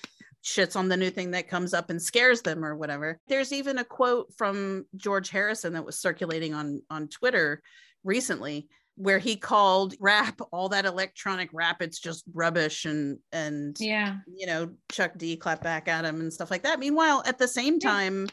shits 0.45 0.75
on 0.75 0.89
the 0.89 0.97
new 0.97 1.09
thing 1.09 1.31
that 1.31 1.49
comes 1.49 1.73
up 1.73 1.89
and 1.89 2.03
scares 2.03 2.43
them 2.43 2.65
or 2.65 2.77
whatever 2.77 3.19
there's 3.29 3.53
even 3.53 3.79
a 3.79 3.85
quote 3.85 4.27
from 4.37 4.85
george 4.97 5.31
harrison 5.31 5.73
that 5.73 5.85
was 5.87 6.01
circulating 6.01 6.53
on 6.53 6.83
on 6.91 7.07
twitter 7.09 7.63
recently 8.03 8.67
where 8.97 9.21
he 9.21 9.37
called 9.37 9.95
rap 10.01 10.41
all 10.53 10.69
that 10.69 10.85
electronic 10.85 11.49
rap 11.53 11.81
it's 11.81 12.01
just 12.01 12.25
rubbish 12.35 12.85
and 12.87 13.19
and 13.33 13.77
Yeah. 13.79 14.17
you 14.27 14.47
know 14.49 14.75
chuck 14.91 15.13
d 15.17 15.37
clap 15.37 15.63
back 15.63 15.87
at 15.87 16.05
him 16.05 16.21
and 16.21 16.33
stuff 16.33 16.51
like 16.51 16.65
that 16.65 16.81
meanwhile 16.81 17.23
at 17.25 17.39
the 17.39 17.49
same 17.49 17.79
time 17.79 18.27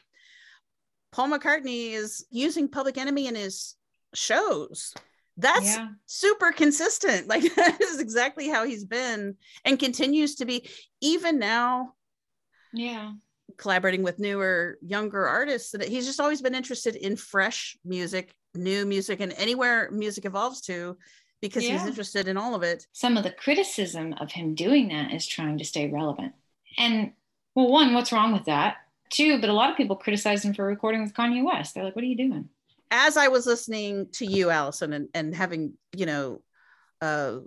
paul 1.15 1.29
mccartney 1.29 1.93
is 1.93 2.25
using 2.29 2.67
public 2.67 2.97
enemy 2.97 3.27
in 3.27 3.35
his 3.35 3.75
shows 4.13 4.93
that's 5.37 5.75
Yeah. 5.75 5.87
super 6.05 6.51
consistent 6.51 7.27
like 7.33 7.43
that 7.55 7.81
is 7.81 7.99
exactly 7.99 8.49
how 8.49 8.65
he's 8.65 8.83
been 8.85 9.35
and 9.63 9.79
continues 9.79 10.35
to 10.35 10.45
be 10.45 10.69
even 11.01 11.39
now 11.39 11.93
Yeah. 12.73 13.13
collaborating 13.57 14.03
with 14.03 14.19
newer 14.19 14.77
younger 14.81 15.25
artists 15.25 15.71
that 15.71 15.87
he's 15.87 16.05
just 16.05 16.19
always 16.19 16.41
been 16.41 16.55
interested 16.55 16.95
in 16.95 17.15
fresh 17.15 17.77
music 17.85 18.33
new 18.53 18.85
music 18.85 19.19
and 19.21 19.33
anywhere 19.37 19.89
music 19.91 20.25
evolves 20.25 20.61
to 20.61 20.97
because 21.41 21.63
he's 21.67 21.85
interested 21.85 22.27
in 22.27 22.37
all 22.37 22.55
of 22.55 22.63
it 22.63 22.87
Some 22.93 23.17
of 23.17 23.23
the 23.23 23.31
criticism 23.31 24.13
of 24.19 24.31
him 24.31 24.55
doing 24.55 24.87
that 24.89 25.13
is 25.13 25.27
trying 25.27 25.57
to 25.59 25.65
stay 25.65 25.89
relevant. 25.89 26.33
And 26.77 27.11
well, 27.53 27.69
one, 27.69 27.93
what's 27.93 28.11
wrong 28.13 28.31
with 28.33 28.45
that? 28.45 28.77
Two, 29.09 29.39
but 29.39 29.49
a 29.49 29.53
lot 29.53 29.69
of 29.69 29.77
people 29.77 29.95
criticize 29.95 30.43
him 30.43 30.53
for 30.53 30.65
recording 30.65 31.01
with 31.01 31.13
Kanye 31.13 31.43
West. 31.43 31.73
They're 31.73 31.83
like, 31.83 31.95
what 31.95 32.03
are 32.03 32.07
you 32.07 32.17
doing? 32.17 32.49
as 32.91 33.17
I 33.17 33.27
was 33.27 33.45
listening 33.45 34.07
to 34.13 34.25
you, 34.25 34.49
Allison, 34.49 34.93
and, 34.93 35.09
and 35.13 35.35
having, 35.35 35.73
you 35.95 36.05
know, 36.05 36.41
uh, 37.01 37.37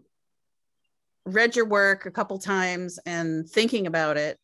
read 1.24 1.56
your 1.56 1.66
work 1.66 2.06
a 2.06 2.10
couple 2.10 2.38
times 2.38 2.98
and 3.06 3.48
thinking 3.48 3.86
about 3.86 4.16
it, 4.16 4.38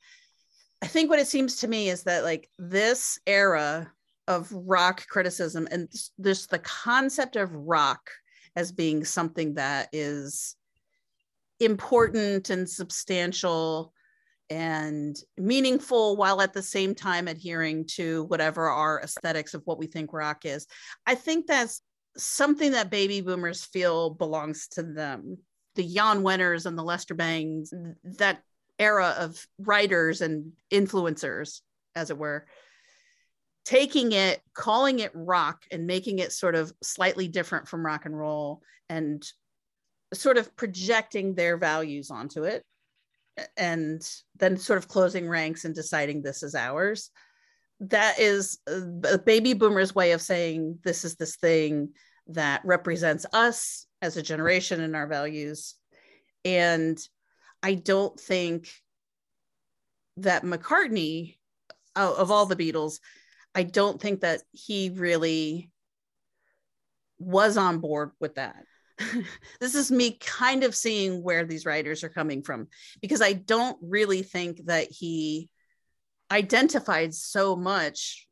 I 0.82 0.86
think 0.86 1.10
what 1.10 1.18
it 1.18 1.26
seems 1.26 1.56
to 1.56 1.68
me 1.68 1.88
is 1.88 2.04
that 2.04 2.24
like 2.24 2.48
this 2.58 3.18
era 3.26 3.90
of 4.28 4.50
rock 4.52 5.06
criticism 5.08 5.68
and 5.70 5.90
this 6.18 6.46
the 6.46 6.58
concept 6.58 7.36
of 7.36 7.52
rock 7.52 8.10
as 8.56 8.72
being 8.72 9.04
something 9.04 9.54
that 9.54 9.88
is 9.92 10.56
important 11.60 12.50
and 12.50 12.68
substantial 12.68 13.92
and 14.50 15.16
meaningful 15.38 16.16
while 16.16 16.40
at 16.40 16.52
the 16.52 16.62
same 16.62 16.94
time 16.94 17.28
adhering 17.28 17.86
to 17.86 18.24
whatever 18.24 18.68
our 18.68 19.00
aesthetics 19.00 19.54
of 19.54 19.62
what 19.64 19.78
we 19.78 19.86
think 19.86 20.12
rock 20.12 20.44
is. 20.44 20.66
I 21.06 21.14
think 21.14 21.46
that's 21.46 21.80
something 22.16 22.72
that 22.72 22.90
baby 22.90 23.20
boomers 23.20 23.64
feel 23.64 24.10
belongs 24.10 24.68
to 24.68 24.82
them. 24.82 25.38
The 25.76 25.88
Jann 25.88 26.22
Wenners 26.22 26.66
and 26.66 26.78
the 26.78 26.84
Lester 26.84 27.14
Bangs, 27.14 27.72
that 28.18 28.42
era 28.78 29.14
of 29.18 29.44
writers 29.58 30.20
and 30.20 30.52
influencers, 30.72 31.60
as 31.96 32.10
it 32.10 32.18
were, 32.18 32.46
taking 33.64 34.12
it, 34.12 34.40
calling 34.52 34.98
it 34.98 35.10
rock 35.14 35.62
and 35.72 35.86
making 35.86 36.18
it 36.18 36.32
sort 36.32 36.54
of 36.54 36.72
slightly 36.82 37.28
different 37.28 37.66
from 37.66 37.84
rock 37.84 38.04
and 38.04 38.16
roll 38.16 38.60
and 38.88 39.26
sort 40.12 40.36
of 40.38 40.54
projecting 40.54 41.34
their 41.34 41.56
values 41.56 42.10
onto 42.10 42.44
it 42.44 42.62
and 43.56 44.02
then 44.36 44.56
sort 44.56 44.78
of 44.78 44.89
closing 44.89 45.28
ranks 45.28 45.65
and 45.65 45.74
deciding 45.74 46.23
this 46.23 46.43
is 46.43 46.55
ours. 46.55 47.11
That 47.81 48.19
is 48.19 48.59
uh, 48.69 49.15
a 49.15 49.19
baby 49.19 49.55
boomer's 49.55 49.94
way 49.94 50.12
of 50.12 50.23
saying 50.23 50.78
this 50.85 51.05
is 51.05 51.16
this 51.16 51.36
thing 51.36 51.90
that 52.28 52.62
represents 52.65 53.27
us 53.32 53.86
as 54.01 54.16
a 54.16 54.23
generation 54.23 54.81
and 54.81 54.94
our 54.94 55.06
values. 55.06 55.74
And 56.44 56.98
i 57.65 57.74
don't 57.74 58.20
think 58.20 58.69
that 60.19 60.44
mccartney 60.44 61.36
of 61.97 62.31
all 62.31 62.47
the 62.47 62.56
beatles 62.56 63.01
i 63.55 63.62
don't 63.62 64.01
think 64.01 64.20
that 64.20 64.43
he 64.52 64.90
really 64.90 65.70
was 67.19 67.56
on 67.56 67.78
board 67.78 68.11
with 68.20 68.35
that 68.35 68.65
this 69.60 69.74
is 69.74 69.90
me 69.90 70.18
kind 70.20 70.64
of 70.64 70.74
seeing 70.74 71.22
where 71.22 71.44
these 71.44 71.66
writers 71.66 72.04
are 72.04 72.08
coming 72.08 72.42
from 72.42 72.68
because 73.00 73.20
I 73.20 73.32
don't 73.32 73.76
really 73.82 74.22
think 74.22 74.66
that 74.66 74.88
he 74.90 75.48
identified 76.30 77.14
so 77.14 77.56
much 77.56 78.28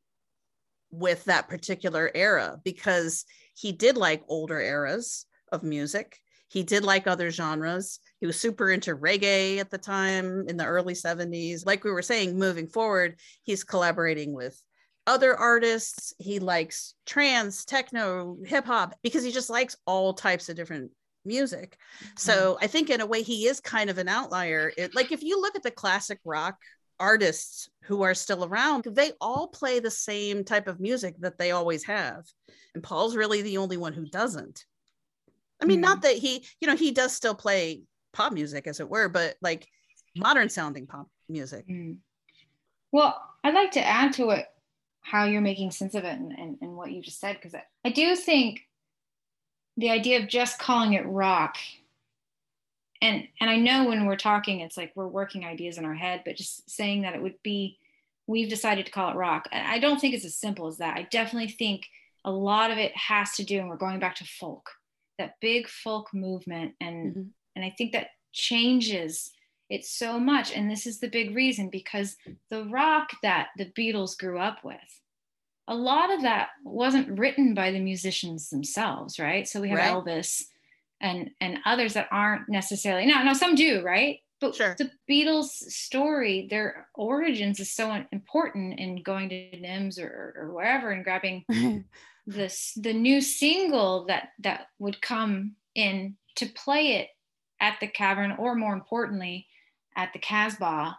with 0.90 1.24
that 1.24 1.48
particular 1.48 2.10
era 2.14 2.58
because 2.64 3.24
he 3.54 3.72
did 3.72 3.96
like 3.96 4.22
older 4.28 4.60
eras 4.60 5.26
of 5.50 5.62
music. 5.62 6.18
He 6.48 6.62
did 6.62 6.84
like 6.84 7.06
other 7.06 7.30
genres. 7.30 7.98
He 8.20 8.26
was 8.26 8.38
super 8.38 8.70
into 8.70 8.94
reggae 8.94 9.58
at 9.58 9.70
the 9.70 9.78
time 9.78 10.44
in 10.48 10.56
the 10.58 10.66
early 10.66 10.94
70s. 10.94 11.64
Like 11.64 11.82
we 11.82 11.90
were 11.90 12.02
saying, 12.02 12.38
moving 12.38 12.66
forward, 12.66 13.16
he's 13.42 13.64
collaborating 13.64 14.34
with 14.34 14.60
other 15.06 15.36
artists. 15.36 16.14
He 16.18 16.38
likes 16.38 16.94
trance, 17.06 17.64
techno, 17.64 18.36
hip 18.44 18.64
hop 18.66 18.94
because 19.02 19.24
he 19.24 19.32
just 19.32 19.50
likes 19.50 19.76
all 19.86 20.14
types 20.14 20.48
of 20.48 20.56
different 20.56 20.90
music. 21.24 21.76
Mm-hmm. 21.98 22.12
So 22.16 22.58
I 22.60 22.66
think 22.66 22.90
in 22.90 23.00
a 23.00 23.06
way 23.06 23.22
he 23.22 23.46
is 23.46 23.60
kind 23.60 23.90
of 23.90 23.98
an 23.98 24.08
outlier. 24.08 24.72
It, 24.76 24.94
like 24.94 25.12
if 25.12 25.22
you 25.22 25.40
look 25.40 25.56
at 25.56 25.62
the 25.62 25.70
classic 25.70 26.18
rock 26.24 26.56
artists 26.98 27.68
who 27.84 28.02
are 28.02 28.14
still 28.14 28.44
around, 28.44 28.84
they 28.84 29.12
all 29.20 29.48
play 29.48 29.80
the 29.80 29.90
same 29.90 30.44
type 30.44 30.68
of 30.68 30.80
music 30.80 31.16
that 31.20 31.38
they 31.38 31.50
always 31.50 31.84
have. 31.84 32.24
And 32.74 32.82
Paul's 32.82 33.16
really 33.16 33.42
the 33.42 33.58
only 33.58 33.76
one 33.76 33.92
who 33.92 34.06
doesn't. 34.06 34.64
I 35.60 35.64
mean, 35.64 35.80
not 35.80 35.98
mm-hmm. 35.98 36.00
that 36.02 36.16
he, 36.16 36.44
you 36.60 36.66
know, 36.66 36.76
he 36.76 36.90
does 36.90 37.12
still 37.12 37.34
play 37.34 37.82
pop 38.12 38.32
music 38.32 38.66
as 38.66 38.80
it 38.80 38.88
were, 38.88 39.08
but 39.08 39.36
like 39.40 39.66
modern 40.16 40.48
sounding 40.48 40.86
pop 40.86 41.08
music. 41.28 41.66
Mm. 41.68 41.98
Well, 42.90 43.20
I'd 43.44 43.54
like 43.54 43.72
to 43.72 43.86
add 43.86 44.12
to 44.14 44.30
it 44.30 44.46
how 45.02 45.24
you're 45.24 45.40
making 45.40 45.70
sense 45.70 45.94
of 45.94 46.04
it 46.04 46.18
and, 46.18 46.32
and, 46.32 46.58
and 46.60 46.76
what 46.76 46.92
you 46.92 47.02
just 47.02 47.20
said, 47.20 47.36
because 47.36 47.54
I, 47.54 47.64
I 47.84 47.90
do 47.90 48.16
think 48.16 48.60
the 49.76 49.90
idea 49.90 50.20
of 50.20 50.28
just 50.28 50.58
calling 50.58 50.94
it 50.94 51.06
rock 51.06 51.56
and 53.02 53.26
and 53.40 53.50
I 53.50 53.56
know 53.56 53.84
when 53.84 54.06
we're 54.06 54.16
talking, 54.16 54.60
it's 54.60 54.76
like 54.76 54.92
we're 54.94 55.08
working 55.08 55.44
ideas 55.44 55.76
in 55.76 55.84
our 55.84 55.94
head, 55.94 56.22
but 56.24 56.36
just 56.36 56.70
saying 56.70 57.02
that 57.02 57.14
it 57.14 57.20
would 57.20 57.42
be, 57.42 57.78
we've 58.28 58.48
decided 58.48 58.86
to 58.86 58.92
call 58.92 59.10
it 59.10 59.16
rock. 59.16 59.48
I 59.52 59.74
I 59.74 59.78
don't 59.80 60.00
think 60.00 60.14
it's 60.14 60.24
as 60.24 60.36
simple 60.36 60.68
as 60.68 60.78
that. 60.78 60.96
I 60.96 61.02
definitely 61.10 61.50
think 61.50 61.86
a 62.24 62.30
lot 62.30 62.70
of 62.70 62.78
it 62.78 62.96
has 62.96 63.32
to 63.32 63.44
do, 63.44 63.58
and 63.58 63.68
we're 63.68 63.76
going 63.76 63.98
back 63.98 64.14
to 64.16 64.24
folk, 64.24 64.70
that 65.18 65.34
big 65.40 65.68
folk 65.68 66.14
movement, 66.14 66.74
and 66.80 67.10
mm-hmm. 67.10 67.22
and 67.56 67.64
I 67.64 67.74
think 67.76 67.92
that 67.92 68.10
changes 68.32 69.32
it 69.72 69.84
so 69.84 70.20
much. 70.20 70.52
And 70.52 70.70
this 70.70 70.86
is 70.86 71.00
the 71.00 71.08
big 71.08 71.34
reason 71.34 71.68
because 71.70 72.16
the 72.50 72.64
rock 72.64 73.10
that 73.22 73.48
the 73.56 73.66
Beatles 73.66 74.18
grew 74.18 74.38
up 74.38 74.64
with, 74.64 74.76
a 75.66 75.74
lot 75.74 76.12
of 76.12 76.22
that 76.22 76.50
wasn't 76.64 77.18
written 77.18 77.54
by 77.54 77.70
the 77.70 77.80
musicians 77.80 78.50
themselves, 78.50 79.18
right? 79.18 79.48
So 79.48 79.60
we 79.60 79.70
have 79.70 79.78
Right. 79.78 79.92
Elvis 79.92 80.42
and 81.02 81.30
and 81.40 81.58
others 81.66 81.94
that 81.94 82.08
aren't 82.10 82.48
necessarily 82.48 83.06
no, 83.06 83.22
no, 83.22 83.32
some 83.34 83.54
do 83.54 83.82
right 83.82 84.20
but 84.40 84.54
sure. 84.54 84.76
the 84.78 84.90
beatles 85.10 85.48
story 85.48 86.46
their 86.48 86.86
origins 86.94 87.60
is 87.60 87.74
so 87.74 88.04
important 88.12 88.78
in 88.78 89.02
going 89.02 89.28
to 89.28 89.50
NEMS 89.58 89.98
or, 89.98 90.34
or 90.36 90.52
wherever 90.54 90.90
and 90.90 91.04
grabbing 91.04 91.44
this 92.26 92.72
the 92.76 92.92
new 92.92 93.20
single 93.20 94.06
that 94.06 94.28
that 94.38 94.68
would 94.78 95.02
come 95.02 95.56
in 95.74 96.16
to 96.36 96.46
play 96.46 96.92
it 96.92 97.08
at 97.60 97.78
the 97.80 97.88
cavern 97.88 98.36
or 98.38 98.54
more 98.54 98.72
importantly 98.72 99.46
at 99.96 100.12
the 100.12 100.18
casbah 100.18 100.98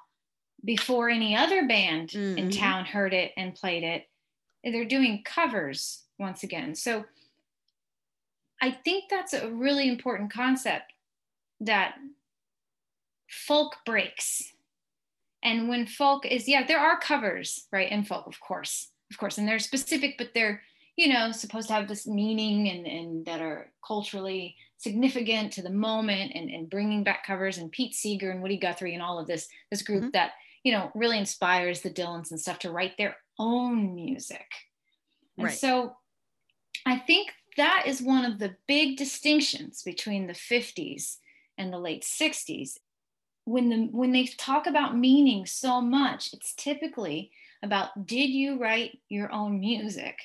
before 0.65 1.09
any 1.09 1.35
other 1.35 1.67
band 1.67 2.13
in 2.13 2.49
Mhm. 2.49 2.57
town 2.57 2.85
heard 2.85 3.13
it 3.13 3.33
and 3.35 3.55
played 3.55 3.83
it 3.83 4.09
they're 4.63 4.85
doing 4.85 5.21
covers 5.23 6.03
once 6.17 6.43
again 6.43 6.73
so 6.75 7.05
I 8.61 8.71
think 8.71 9.09
that's 9.09 9.33
a 9.33 9.49
really 9.51 9.89
important 9.89 10.31
concept 10.31 10.93
that 11.59 11.95
folk 13.29 13.75
breaks. 13.85 14.53
And 15.43 15.67
when 15.67 15.85
folk 15.85 16.25
is, 16.25 16.47
yeah, 16.47 16.65
there 16.65 16.79
are 16.79 16.97
covers, 16.97 17.67
right? 17.73 17.91
In 17.91 18.05
folk, 18.05 18.25
of 18.25 18.39
course, 18.39 18.91
of 19.11 19.17
course. 19.17 19.37
And 19.37 19.45
they're 19.45 19.59
specific, 19.59 20.15
but 20.17 20.33
they're, 20.33 20.61
you 20.95 21.11
know, 21.11 21.33
supposed 21.33 21.67
to 21.67 21.73
have 21.73 21.89
this 21.89 22.07
meaning 22.07 22.69
and, 22.69 22.87
and 22.87 23.25
that 23.25 23.41
are 23.41 23.73
culturally 23.85 24.55
significant 24.83 25.53
to 25.53 25.61
the 25.61 25.69
moment 25.69 26.33
and, 26.35 26.49
and 26.49 26.69
bringing 26.69 27.03
back 27.03 27.25
covers 27.25 27.57
and 27.57 27.71
Pete 27.71 27.95
Seeger 27.95 28.31
and 28.31 28.41
Woody 28.41 28.57
Guthrie 28.57 28.93
and 28.93 29.01
all 29.01 29.17
of 29.17 29.27
this, 29.27 29.47
this 29.71 29.81
group 29.81 30.01
mm-hmm. 30.01 30.11
that, 30.11 30.31
you 30.63 30.71
know, 30.71 30.91
really 30.93 31.17
inspires 31.17 31.81
the 31.81 31.89
Dylans 31.89 32.31
and 32.31 32.39
stuff 32.39 32.59
to 32.59 32.71
write 32.71 32.97
their 32.97 33.15
own 33.39 33.95
music. 33.95 34.45
And 35.37 35.45
right. 35.45 35.57
so 35.57 35.95
I 36.85 36.97
think 36.97 37.31
that 37.57 37.83
is 37.87 38.01
one 38.01 38.25
of 38.25 38.39
the 38.39 38.55
big 38.67 38.97
distinctions 38.97 39.81
between 39.83 40.27
the 40.27 40.33
50s 40.33 41.17
and 41.57 41.71
the 41.71 41.79
late 41.79 42.03
60s 42.03 42.77
when 43.45 43.69
the 43.69 43.77
when 43.91 44.11
they 44.11 44.25
talk 44.25 44.67
about 44.67 44.97
meaning 44.97 45.45
so 45.45 45.81
much 45.81 46.33
it's 46.33 46.53
typically 46.55 47.29
about 47.61 48.07
did 48.07 48.29
you 48.29 48.57
write 48.57 48.99
your 49.09 49.31
own 49.31 49.59
music 49.59 50.17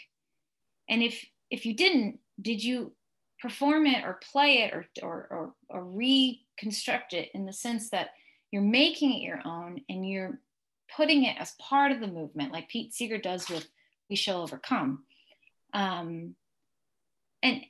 and 0.89 1.03
if 1.03 1.25
if 1.51 1.67
you 1.67 1.75
didn't 1.75 2.21
did 2.41 2.63
you 2.63 2.93
perform 3.41 3.87
it 3.87 4.05
or 4.05 4.21
play 4.33 4.63
it 4.63 4.73
or 4.75 4.87
or, 5.03 5.27
or, 5.31 5.55
or 5.71 5.85
reconstruct 5.85 7.13
it 7.13 7.31
in 7.35 7.47
the 7.47 7.53
sense 7.53 7.91
that 7.91 8.11
you're 8.51 8.63
making 8.63 9.13
it 9.13 9.23
your 9.23 9.41
own 9.45 9.81
and 9.89 10.09
you're 10.09 10.39
putting 10.97 11.25
it 11.25 11.37
as 11.39 11.55
part 11.61 11.93
of 11.93 12.01
the 12.01 12.07
movement 12.07 12.53
like 12.53 12.69
pete 12.69 12.95
seeger 12.95 13.19
does 13.19 13.49
with 13.49 13.69
we 14.09 14.17
shall 14.17 14.43
overcome 14.43 15.05
um, 15.75 16.35
and 17.43 17.63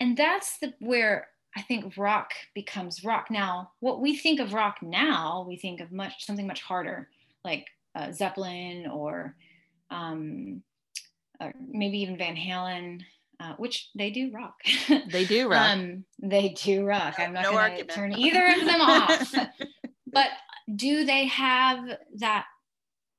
and 0.00 0.16
that's 0.16 0.58
the 0.58 0.74
where 0.80 1.28
I 1.56 1.62
think 1.62 1.96
rock 1.96 2.32
becomes 2.54 3.02
rock. 3.02 3.28
Now, 3.30 3.70
what 3.80 4.02
we 4.02 4.14
think 4.14 4.40
of 4.40 4.52
rock 4.52 4.76
now, 4.82 5.46
we 5.48 5.56
think 5.56 5.80
of 5.80 5.90
much 5.90 6.26
something 6.26 6.46
much 6.46 6.60
harder, 6.60 7.08
like 7.44 7.66
uh, 7.94 8.12
Zeppelin 8.12 8.86
or, 8.86 9.34
um, 9.90 10.62
or 11.40 11.54
maybe 11.58 11.98
even 12.00 12.18
Van 12.18 12.36
Halen, 12.36 13.00
uh, 13.40 13.54
which 13.56 13.90
they 13.94 14.10
do 14.10 14.30
rock. 14.32 14.54
They 15.08 15.24
do 15.24 15.48
rock. 15.50 15.68
um, 15.68 16.04
they 16.22 16.50
do 16.50 16.84
rock. 16.84 17.16
I'm 17.18 17.32
not 17.32 17.44
no 17.44 17.52
going 17.52 17.76
to 17.76 17.84
turn 17.84 18.12
either 18.12 18.46
of 18.46 18.64
them 18.64 18.80
off. 18.80 19.34
but 20.06 20.28
do 20.74 21.04
they 21.04 21.26
have 21.26 21.80
that? 22.18 22.46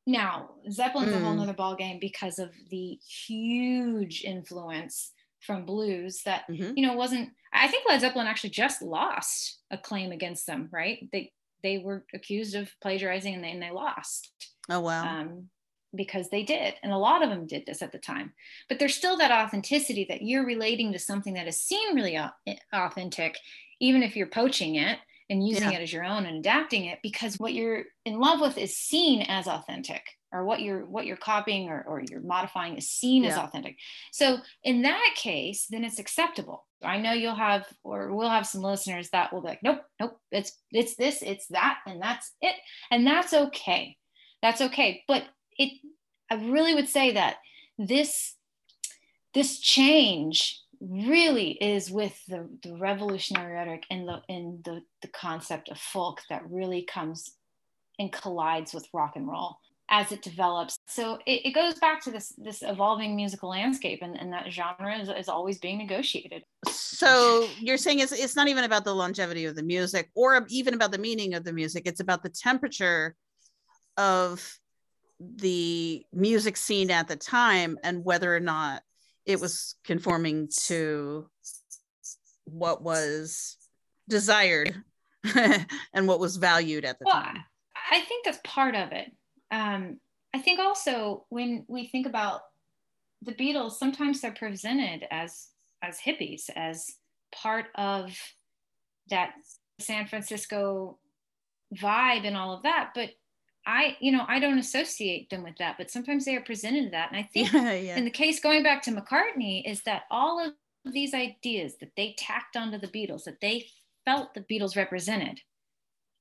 Now, 0.06 0.52
Zeppelin's 0.72 1.12
mm. 1.12 1.18
a 1.18 1.20
whole 1.20 1.34
nother 1.34 1.54
ballgame 1.54 2.00
because 2.00 2.40
of 2.40 2.50
the 2.70 2.98
huge 3.28 4.24
influence 4.24 5.12
from 5.42 5.66
blues 5.66 6.22
that 6.26 6.44
mm-hmm. 6.50 6.74
you 6.76 6.86
know 6.86 6.94
wasn't 6.94 7.30
i 7.54 7.68
think 7.68 7.88
led 7.88 8.02
zeppelin 8.02 8.28
actually 8.28 8.50
just 8.50 8.82
lost 8.82 9.60
a 9.72 9.78
claim 9.78 10.12
against 10.12 10.48
them 10.48 10.68
right 10.72 11.08
they 11.12 11.32
they 11.64 11.78
were 11.78 12.04
accused 12.14 12.56
of 12.56 12.70
plagiarizing 12.82 13.34
and 13.36 13.44
they, 13.44 13.52
and 13.52 13.62
they 13.62 13.72
lost 13.72 14.32
oh 14.70 14.80
wow 14.80 15.22
um, 15.22 15.50
because 15.96 16.30
they 16.30 16.44
did 16.44 16.74
and 16.84 16.92
a 16.92 16.98
lot 16.98 17.24
of 17.24 17.30
them 17.30 17.48
did 17.48 17.66
this 17.66 17.82
at 17.82 17.92
the 17.92 17.98
time. 17.98 18.34
But 18.70 18.80
there's 18.80 18.96
still 18.96 19.18
that 19.18 19.32
authenticity 19.32 20.06
that 20.10 20.22
you're 20.22 20.46
relating 20.46 20.92
to 20.94 21.00
something 21.00 21.34
that 21.36 21.48
is 21.48 21.62
seen 21.62 21.96
really 21.96 22.16
eh, 22.16 22.56
authentic 22.74 23.38
even 23.80 24.04
if 24.04 24.16
you're 24.16 24.28
poaching 24.28 24.76
it 24.76 25.00
and 25.30 25.48
using 25.48 25.72
yeah. 25.72 25.80
it 25.80 25.84
as 25.84 25.94
your 25.94 26.06
own 26.06 26.26
and 26.26 26.38
adapting 26.38 26.86
it 26.86 27.00
because 27.04 27.36
what 27.36 27.54
you're 27.54 27.84
in 28.06 28.20
love 28.20 28.40
with 28.40 28.58
is 28.58 28.78
seen 28.78 29.22
as 29.24 29.48
authentic 29.48 30.02
or 30.32 30.46
what 30.46 30.62
you're 30.62 30.86
what 30.86 31.06
you're 31.06 31.18
copying 31.18 31.70
or, 31.70 31.84
or 31.88 32.02
you're 32.10 32.22
modifying 32.22 32.78
is 32.78 32.90
seen 32.90 33.24
yeah. 33.24 33.32
as 33.32 33.38
authentic. 33.38 33.78
So 34.12 34.38
in 34.64 34.84
that 34.84 35.14
case 35.16 35.68
then 35.70 35.84
it's 35.84 36.00
acceptable. 36.00 36.66
I 36.84 37.00
know 37.00 37.14
you'll 37.14 37.36
have 37.36 37.66
or 37.84 38.14
we'll 38.14 38.30
have 38.30 38.48
some 38.48 38.62
listeners 38.62 39.10
that 39.10 39.34
will 39.34 39.42
be 39.42 39.50
like 39.50 39.64
nope 39.64 39.82
nope 40.00 40.20
it's 40.32 40.52
it's 40.72 40.96
this 40.96 41.22
it's 41.22 41.48
that 41.48 41.80
and 41.86 42.02
that's 42.02 42.34
it 42.42 42.56
and 42.92 43.06
that's 43.06 43.34
okay. 43.34 43.98
That's 44.42 44.62
okay. 44.62 45.04
But 45.08 45.24
it 45.58 45.72
i 46.30 46.36
really 46.36 46.76
would 46.76 46.90
say 46.90 47.14
that 47.14 47.38
this 47.78 48.36
this 49.34 49.60
change 49.60 50.62
really 50.80 51.52
is 51.52 51.90
with 51.90 52.20
the, 52.28 52.48
the 52.64 52.76
revolutionary 52.78 53.54
rhetoric 53.54 53.84
and 53.90 54.08
the 54.08 54.22
in 54.28 54.62
the, 54.64 54.82
the 55.02 55.08
concept 55.08 55.70
of 55.70 55.78
folk 55.78 56.22
that 56.30 56.50
really 56.50 56.84
comes 56.84 57.32
and 58.00 58.12
collides 58.12 58.74
with 58.74 58.88
rock 58.94 59.14
and 59.16 59.28
roll 59.28 59.58
as 59.90 60.12
it 60.12 60.22
develops. 60.22 60.78
So 60.88 61.18
it, 61.26 61.46
it, 61.46 61.52
goes 61.56 61.80
back 61.80 62.02
to 62.04 62.12
this 62.12 62.34
this 62.38 62.62
evolving 62.62 63.16
musical 63.16 63.50
landscape, 63.50 64.00
and, 64.02 64.20
and 64.20 64.34
that 64.34 64.52
genre 64.52 65.00
is, 65.00 65.10
is 65.10 65.30
always 65.30 65.60
being 65.60 65.78
negotiated. 65.78 66.44
So 66.68 67.48
you're 67.60 67.78
saying 67.78 68.00
it's 68.00 68.12
it's 68.12 68.36
not 68.36 68.48
even 68.48 68.66
about 68.66 68.84
the 68.84 68.94
longevity 68.94 69.46
of 69.46 69.56
the 69.56 69.64
music, 69.64 70.10
or 70.14 70.46
even 70.50 70.74
about 70.74 70.92
the 70.92 70.98
meaning 70.98 71.34
of 71.34 71.44
the 71.44 71.54
music. 71.54 71.84
It's 71.86 72.02
about 72.02 72.22
the 72.22 72.30
temperature 72.30 73.16
of 73.96 74.60
the 75.20 76.06
music 76.14 76.58
scene 76.58 76.92
at 76.92 77.08
the 77.08 77.16
time 77.16 77.78
and 77.84 78.06
whether 78.06 78.36
or 78.36 78.40
not 78.40 78.84
it 79.26 79.40
was 79.40 79.76
conforming 79.84 80.50
to 80.66 81.30
what 82.46 82.82
was 82.82 83.58
desired 84.08 84.84
and 85.94 86.08
what 86.08 86.20
was 86.20 86.38
valued 86.38 86.86
at 86.86 87.00
the 87.00 87.06
well, 87.06 87.22
time. 87.22 87.44
I 87.92 88.02
think 88.02 88.26
that's 88.26 88.40
part 88.44 88.76
of 88.76 88.92
it 88.92 89.12
um, 89.52 90.00
I 90.34 90.40
think 90.40 90.60
also 90.60 91.26
when 91.30 91.66
we 91.68 91.88
think 91.88 92.06
about 92.06 92.42
the 93.22 93.34
Beatles, 93.34 93.74
sometimes 93.74 94.22
they're 94.22 94.32
presented 94.32 95.06
as 95.10 95.48
as 95.82 96.00
hippies, 96.00 96.50
as 96.56 96.96
part 97.32 97.68
of 97.76 98.18
that 99.10 99.34
San 99.80 100.08
Francisco 100.08 100.98
vibe 101.76 102.26
and 102.26 102.36
all 102.36 102.54
of 102.54 102.64
that. 102.64 102.92
But 102.94 103.12
I, 103.68 103.98
you 104.00 104.12
know, 104.12 104.26
I 104.28 104.40
don't 104.40 104.58
associate 104.58 105.30
them 105.30 105.44
with 105.44 105.58
that, 105.58 105.78
but 105.78 105.92
sometimes 105.92 106.26
they 106.26 106.36
are 106.36 106.42
presented 106.42 106.94
that. 106.94 107.12
And 107.12 107.20
I 107.20 107.24
think 107.34 107.54
yeah, 107.54 107.74
yeah. 107.74 107.98
in 107.98 108.06
the 108.06 108.10
case 108.12 108.40
going 108.40 108.64
back 108.64 108.82
to 108.84 108.92
McCartney, 108.92 109.70
is 109.70 109.82
that 109.84 110.04
all 110.10 110.44
of 110.44 110.54
these 110.92 111.14
ideas 111.14 111.76
that 111.82 111.92
they 111.96 112.16
tacked 112.18 112.58
onto 112.58 112.80
the 112.80 112.88
Beatles, 112.88 113.26
that 113.26 113.42
they 113.42 113.68
felt 114.06 114.34
the 114.34 114.42
Beatles 114.42 114.76
represented, 114.76 115.42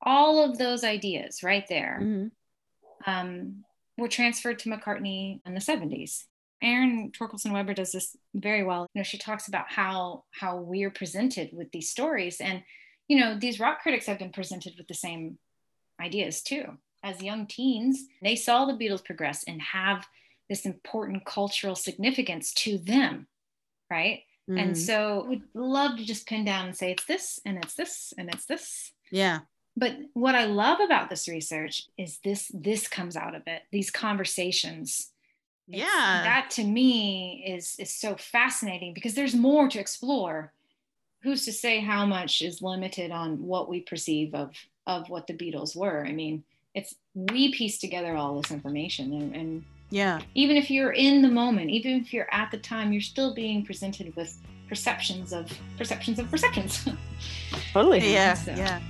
all 0.02 0.44
of 0.44 0.59
those 0.59 0.85
ideas 0.85 1.43
right 1.43 1.64
there 1.68 2.01
mm-hmm 2.02 2.27
um, 3.06 3.64
were 3.97 4.09
transferred 4.09 4.59
to 4.60 4.70
McCartney 4.70 5.40
in 5.47 5.55
the 5.55 5.60
70s. 5.60 6.24
Erin 6.62 7.12
Torkelson 7.12 7.52
Weber 7.52 7.74
does 7.74 7.93
this 7.93 8.16
very 8.35 8.64
well. 8.64 8.86
You 8.94 9.01
know, 9.01 9.05
she 9.05 9.18
talks 9.18 9.47
about 9.47 9.66
how 9.68 10.24
how 10.31 10.56
we're 10.56 10.90
presented 10.90 11.51
with 11.52 11.70
these 11.70 11.90
stories, 11.90 12.40
and 12.40 12.62
you 13.09 13.20
know, 13.20 13.39
these 13.39 13.60
rock 13.60 13.82
critics 13.82 14.06
have 14.06 14.18
been 14.18 14.32
presented 14.32 14.73
with 14.78 14.89
the 14.89 14.94
same 14.94 15.39
ideas 16.01 16.43
too. 16.43 16.78
As 17.07 17.23
young 17.23 17.47
teens, 17.47 18.05
they 18.23 18.37
saw 18.37 18.65
the 18.65 18.73
Beatles 18.73 19.05
progress 19.05 19.45
and 19.45 19.61
have 19.62 20.07
this 20.49 20.66
important 20.66 21.24
cultural 21.24 21.74
significance 21.74 22.53
to 22.55 22.78
them, 22.78 23.27
right? 23.91 24.23
Mm-hmm. 24.49 24.59
And 24.59 24.78
so, 24.78 25.27
we'd 25.28 25.43
love 25.55 25.97
to 25.97 26.05
just 26.05 26.27
pin 26.27 26.45
down 26.45 26.66
and 26.66 26.77
say 26.77 26.93
it's 26.93 27.05
this, 27.05 27.41
and 27.45 27.59
it's 27.59 27.74
this, 27.74 28.12
and 28.16 28.28
it's 28.33 28.47
this. 28.47 28.93
Yeah 29.11 29.41
but 29.77 29.95
what 30.15 30.35
i 30.35 30.45
love 30.45 30.81
about 30.81 31.11
this 31.11 31.28
research 31.28 31.85
is 31.99 32.19
this 32.24 32.51
this 32.55 32.89
comes 32.89 33.16
out 33.16 33.35
of 33.35 33.43
it 33.47 33.62
these 33.70 33.91
conversations 33.91 35.12
yeah 35.69 36.23
that 36.24 36.51
to 36.51 36.65
me 36.65 37.45
is 37.47 37.77
is 37.78 37.93
so 37.93 38.16
fascinating 38.16 38.95
because 38.95 39.15
there's 39.15 39.35
more 39.35 39.69
to 39.69 39.78
explore 39.78 40.53
who's 41.23 41.45
to 41.45 41.53
say 41.53 41.81
how 41.81 42.07
much 42.07 42.43
is 42.43 42.62
limited 42.62 43.11
on 43.11 43.43
what 43.43 43.69
we 43.69 43.81
perceive 43.81 44.35
of 44.35 44.53
of 44.87 45.09
what 45.11 45.27
the 45.27 45.35
beatles 45.35 45.77
were 45.77 46.05
i 46.07 46.12
mean 46.12 46.43
it's 46.77 46.94
we 47.15 47.53
piece 47.53 47.78
together 47.78 48.15
all 48.15 48.40
this 48.40 48.53
information 48.53 49.12
and, 49.15 49.35
and 49.35 49.65
yeah 49.90 50.20
even 50.35 50.57
if 50.57 50.70
you're 50.70 50.93
in 50.93 51.23
the 51.23 51.28
moment 51.28 51.70
even 51.70 51.93
if 51.93 52.12
you're 52.12 52.32
at 52.32 52.51
the 52.51 52.59
time 52.59 52.93
you're 52.93 53.01
still 53.01 53.35
being 53.35 53.65
presented 53.65 54.15
with 54.15 54.39
perceptions 54.69 55.32
of 55.32 55.51
perceptions 55.78 56.19
of 56.19 56.31
perceptions 56.31 56.86
totally 57.73 58.12
yeah 58.12 58.35
so. 58.35 58.53
yeah 58.53 58.81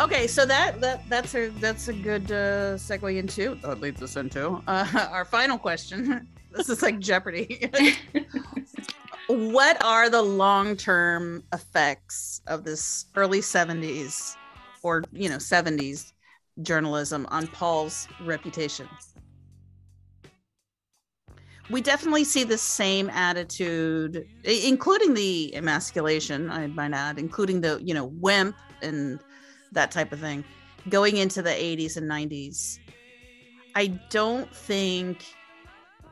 Okay, 0.00 0.28
so 0.28 0.46
that 0.46 0.80
that 0.80 1.02
that's 1.08 1.34
a 1.34 1.48
that's 1.58 1.88
a 1.88 1.92
good 1.92 2.30
uh, 2.30 2.78
segue 2.78 3.16
into 3.16 3.56
that 3.62 3.80
leads 3.80 4.00
us 4.00 4.14
into 4.14 4.62
uh, 4.68 5.08
our 5.10 5.24
final 5.24 5.58
question. 5.58 6.28
this 6.52 6.68
is 6.68 6.82
like 6.82 7.00
Jeopardy. 7.00 7.68
What 9.28 9.82
are 9.84 10.10
the 10.10 10.22
long 10.22 10.76
term 10.76 11.44
effects 11.52 12.40
of 12.46 12.64
this 12.64 13.06
early 13.14 13.40
'70s 13.40 14.34
or 14.82 15.04
you 15.12 15.28
know 15.28 15.36
'70s 15.36 16.12
journalism 16.62 17.26
on 17.30 17.46
Paul's 17.48 18.08
reputation? 18.24 18.88
we 21.70 21.82
definitely 21.82 22.24
see 22.24 22.44
the 22.44 22.56
same 22.56 23.10
attitude, 23.10 24.26
including 24.42 25.12
the 25.12 25.54
emasculation. 25.54 26.50
I 26.50 26.66
might 26.66 26.94
add, 26.94 27.18
including 27.18 27.60
the 27.60 27.78
you 27.84 27.92
know 27.92 28.06
wimp 28.06 28.56
and 28.80 29.20
that 29.72 29.90
type 29.90 30.12
of 30.12 30.20
thing 30.20 30.44
going 30.88 31.16
into 31.16 31.42
the 31.42 31.50
80s 31.50 31.96
and 31.96 32.10
90s 32.10 32.78
I 33.74 33.88
don't 34.10 34.52
think 34.54 35.24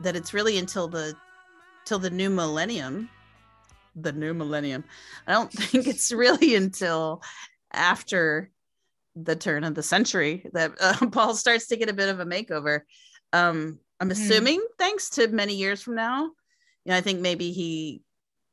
that 0.01 0.15
it's 0.15 0.33
really 0.33 0.57
until 0.57 0.87
the 0.87 1.15
till 1.87 1.99
the 1.99 2.09
new 2.09 2.29
millennium, 2.29 3.09
the 3.95 4.11
new 4.11 4.33
millennium. 4.33 4.83
I 5.25 5.31
don't 5.31 5.51
think 5.53 5.87
it's 5.87 6.11
really 6.11 6.55
until 6.55 7.21
after 7.73 8.51
the 9.15 9.35
turn 9.35 9.63
of 9.63 9.73
the 9.73 9.83
century 9.83 10.45
that 10.53 10.73
uh, 10.79 11.07
Paul 11.11 11.33
starts 11.33 11.67
to 11.67 11.77
get 11.77 11.89
a 11.89 11.93
bit 11.93 12.09
of 12.09 12.19
a 12.19 12.25
makeover. 12.25 12.81
Um, 13.33 13.79
I'm 13.99 14.11
assuming 14.11 14.59
mm. 14.59 14.77
thanks 14.77 15.09
to 15.11 15.27
many 15.29 15.55
years 15.55 15.81
from 15.81 15.95
now. 15.95 16.25
You 16.85 16.91
know, 16.91 16.97
I 16.97 17.01
think 17.01 17.19
maybe 17.19 17.51
he 17.51 18.01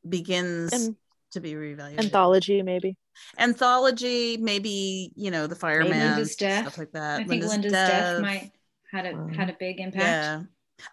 begins 0.09 0.73
and 0.73 0.97
to 1.32 1.40
be 1.40 1.52
reevaluated. 1.52 1.98
Anthology, 1.98 2.62
maybe. 2.62 2.97
Anthology, 3.39 4.36
maybe 4.39 5.12
you 5.15 5.31
know 5.31 5.47
the 5.47 5.55
fireman, 5.55 5.90
Linda's 5.90 6.35
death, 6.35 6.62
stuff 6.62 6.78
like 6.78 6.93
that. 6.93 7.20
I 7.20 7.24
think 7.24 7.43
Linda's, 7.43 7.51
Linda's 7.51 7.73
death. 7.73 7.90
death 7.90 8.23
might 8.23 8.51
had 8.90 9.06
a 9.06 9.28
had 9.36 9.51
a 9.51 9.56
big 9.59 9.81
impact. 9.81 10.05
Yeah. 10.05 10.43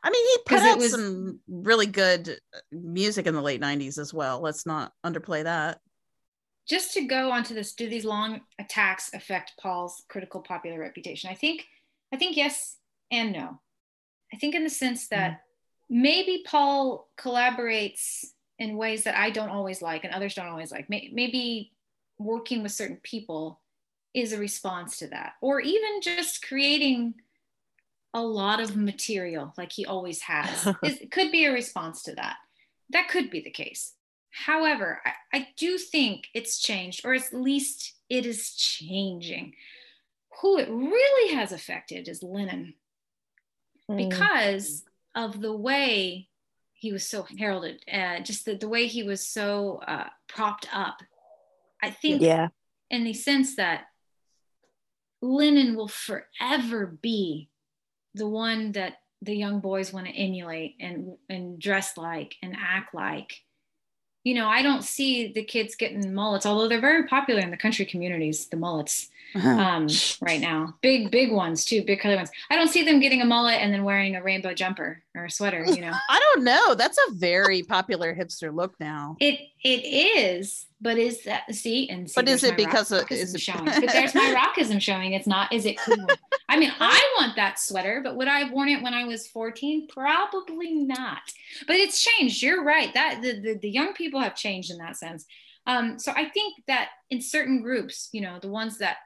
I 0.04 0.10
mean, 0.10 0.26
he 0.26 0.38
put 0.46 0.60
out 0.60 0.78
was, 0.78 0.92
some 0.92 1.40
really 1.48 1.88
good 1.88 2.40
music 2.72 3.28
in 3.28 3.34
the 3.34 3.42
late 3.42 3.62
'90s 3.62 3.98
as 3.98 4.14
well. 4.14 4.40
Let's 4.40 4.66
not 4.66 4.94
underplay 5.06 5.44
that. 5.44 5.80
Just 6.68 6.94
to 6.94 7.02
go 7.02 7.32
onto 7.32 7.54
this, 7.54 7.74
do 7.74 7.90
these 7.90 8.06
long 8.06 8.42
attacks 8.60 9.14
affect 9.14 9.54
Paul's 9.60 10.04
critical 10.08 10.42
popular 10.42 10.80
reputation? 10.80 11.30
I 11.30 11.34
think, 11.34 11.66
I 12.14 12.18
think 12.18 12.38
yes 12.38 12.78
and 13.12 13.34
no. 13.34 13.60
I 14.34 14.38
think 14.38 14.56
in 14.56 14.64
the 14.64 14.70
sense 14.70 15.08
that 15.10 15.32
mm. 15.32 15.38
maybe 15.90 16.44
Paul 16.46 17.10
collaborates 17.20 18.26
in 18.60 18.78
ways 18.78 19.04
that 19.04 19.18
I 19.18 19.32
don't 19.32 19.50
always 19.50 19.82
like 19.82 20.04
and 20.04 20.14
others 20.14 20.36
don't 20.36 20.48
always 20.48 20.72
like. 20.72 20.88
Maybe 20.90 21.74
working 22.20 22.62
with 22.62 22.72
certain 22.72 23.00
people 23.02 23.60
is 24.14 24.34
a 24.34 24.38
response 24.38 25.00
to 25.00 25.08
that, 25.08 25.34
or 25.42 25.60
even 25.60 26.02
just 26.02 26.46
creating 26.46 27.16
a 28.14 28.22
lot 28.22 28.60
of 28.60 28.76
material 28.76 29.54
like 29.58 29.72
he 29.72 29.86
always 29.86 30.22
has. 30.24 30.68
it 30.84 31.12
could 31.12 31.32
be 31.32 31.46
a 31.46 31.52
response 31.52 32.04
to 32.04 32.16
that. 32.16 32.38
That 32.90 33.08
could 33.08 33.30
be 33.30 33.42
the 33.42 33.52
case. 33.52 33.94
However, 34.32 35.02
I, 35.06 35.38
I 35.38 35.48
do 35.58 35.78
think 35.78 36.28
it's 36.34 36.60
changed, 36.60 37.06
or 37.06 37.14
at 37.14 37.34
least 37.34 37.94
it 38.10 38.26
is 38.26 38.54
changing. 38.54 39.54
Who 40.42 40.58
it 40.58 40.70
really 40.70 41.36
has 41.36 41.52
affected 41.52 42.08
is 42.08 42.24
Lennon 42.24 42.74
mm. 43.90 44.10
because 44.10 44.84
of 45.16 45.42
the 45.42 45.56
way 45.56 46.30
he 46.74 46.92
was 46.92 47.08
so 47.08 47.28
heralded, 47.38 47.84
uh, 47.92 48.22
just 48.22 48.46
the, 48.46 48.56
the 48.56 48.70
way 48.70 48.88
he 48.88 49.04
was 49.04 49.26
so 49.26 49.82
uh, 49.88 50.08
propped 50.28 50.68
up. 50.74 51.02
I 51.84 51.92
think, 51.92 52.22
yeah, 52.22 52.50
in 52.90 53.04
the 53.04 53.14
sense 53.14 53.56
that 53.58 53.86
Lennon 55.22 55.76
will 55.76 55.88
forever 55.88 56.86
be 56.86 57.50
the 58.14 58.28
one 58.28 58.72
that 58.74 59.00
the 59.22 59.36
young 59.36 59.60
boys 59.60 59.94
want 59.94 60.08
to 60.08 60.14
emulate 60.14 60.76
and 60.80 61.16
and 61.30 61.60
dress 61.60 61.98
like 61.98 62.36
and 62.42 62.56
act 62.60 62.94
like 62.94 63.42
you 64.24 64.34
know 64.34 64.48
i 64.48 64.62
don't 64.62 64.84
see 64.84 65.32
the 65.32 65.44
kids 65.44 65.76
getting 65.76 66.14
mullets 66.14 66.46
although 66.46 66.68
they're 66.68 66.82
very 66.82 67.08
popular 67.08 67.42
in 67.42 67.52
the 67.52 67.58
country 67.58 67.86
communities 67.86 68.48
the 68.48 68.58
mullets 68.58 69.10
uh-huh. 69.36 69.50
um, 69.50 69.88
right 70.22 70.42
now. 70.42 70.76
Big, 70.82 71.12
big 71.12 71.32
ones 71.32 71.66
too, 71.66 71.84
big 71.84 72.00
color 72.00 72.16
ones. 72.16 72.32
I 72.50 72.56
don't 72.56 72.68
see 72.68 72.84
them 72.84 73.00
getting 73.00 73.22
a 73.22 73.26
mullet 73.26 73.62
and 73.62 73.74
then 73.74 73.84
wearing 73.84 74.16
a 74.16 74.24
rainbow 74.24 74.54
jumper 74.54 75.04
or 75.16 75.26
a 75.26 75.32
sweater. 75.32 75.66
You 75.66 75.82
know, 75.82 75.94
I 76.10 76.20
don't 76.20 76.44
know. 76.44 76.76
That's 76.76 76.98
a 77.10 77.14
very 77.14 77.64
popular 77.64 78.16
hipster 78.16 78.54
look 78.54 78.80
now. 78.80 79.18
It 79.20 79.40
it 79.64 79.86
is, 79.86 80.66
but 80.80 80.98
is 80.98 81.24
that 81.24 81.54
see 81.54 81.90
and 81.90 82.10
see, 82.10 82.14
but 82.16 82.30
is 82.30 82.44
it 82.44 82.58
because 82.58 82.92
of 82.92 83.10
is 83.12 83.36
it 83.36 83.42
showing? 83.42 83.66
but 83.66 83.92
there's 83.92 84.16
my 84.16 84.34
rockism 84.58 84.82
showing. 84.82 85.14
It's 85.14 85.28
not. 85.28 85.52
Is 85.54 85.66
it 85.66 85.78
cool? 85.80 86.08
I 86.50 86.58
mean, 86.58 86.72
I 86.80 87.16
want 87.20 87.36
that 87.36 87.60
sweater, 87.60 88.02
but 88.04 88.16
would 88.16 88.28
I 88.28 88.40
have 88.40 88.52
worn 88.52 88.70
it 88.70 88.84
when 88.84 88.94
I 88.94 89.06
was 89.06 89.28
14? 89.28 89.88
Probably 89.88 90.74
not. 90.74 91.22
But 91.68 91.78
it's 91.78 92.04
changed. 92.04 92.42
You're 92.42 92.64
right. 92.64 92.94
That 92.94 93.22
the, 93.22 93.40
the, 93.40 93.60
the 93.62 93.70
young 93.70 93.94
people 93.94 94.20
have 94.20 94.36
changed 94.36 94.72
in 94.72 94.78
that 94.78 94.98
sense. 94.98 95.26
Um, 95.68 96.00
so 96.00 96.12
I 96.16 96.28
think 96.30 96.64
that 96.68 96.90
in 97.10 97.22
certain 97.22 97.62
groups, 97.62 98.10
you 98.12 98.22
know, 98.22 98.40
the 98.42 98.50
ones 98.50 98.80
that 98.80 98.98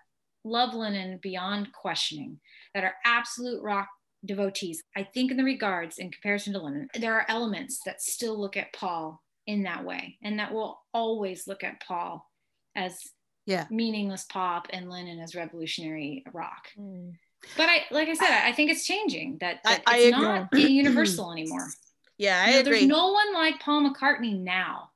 love 0.45 0.73
Lennon 0.73 1.19
beyond 1.21 1.73
questioning, 1.73 2.39
that 2.73 2.83
are 2.83 2.95
absolute 3.05 3.63
rock 3.63 3.87
devotees. 4.25 4.83
I 4.95 5.03
think, 5.03 5.31
in 5.31 5.37
the 5.37 5.43
regards, 5.43 5.97
in 5.97 6.11
comparison 6.11 6.53
to 6.53 6.59
Lennon, 6.59 6.89
there 6.99 7.15
are 7.15 7.25
elements 7.29 7.79
that 7.85 8.01
still 8.01 8.39
look 8.39 8.57
at 8.57 8.73
Paul 8.73 9.21
in 9.47 9.63
that 9.63 9.85
way, 9.85 10.17
and 10.23 10.39
that 10.39 10.53
will 10.53 10.79
always 10.93 11.47
look 11.47 11.63
at 11.63 11.81
Paul 11.85 12.29
as 12.75 12.99
yeah 13.45 13.65
meaningless 13.69 14.25
pop 14.25 14.67
and 14.71 14.89
Lennon 14.89 15.19
as 15.19 15.35
revolutionary 15.35 16.23
rock. 16.33 16.67
Mm. 16.77 17.13
But 17.57 17.69
I, 17.69 17.83
like 17.91 18.09
I 18.09 18.15
said, 18.15 18.41
I 18.43 18.51
think 18.53 18.71
it's 18.71 18.87
changing. 18.87 19.37
That, 19.39 19.59
that 19.63 19.83
I, 19.85 19.97
it's 19.97 20.17
I 20.17 20.19
not 20.19 20.53
universal 20.53 21.31
anymore. 21.31 21.67
Yeah, 22.17 22.41
I 22.41 22.47
you 22.47 22.53
know, 22.53 22.59
agree. 22.61 22.71
There's 22.71 22.87
no 22.87 23.11
one 23.11 23.33
like 23.33 23.59
Paul 23.59 23.89
McCartney 23.89 24.39
now. 24.39 24.91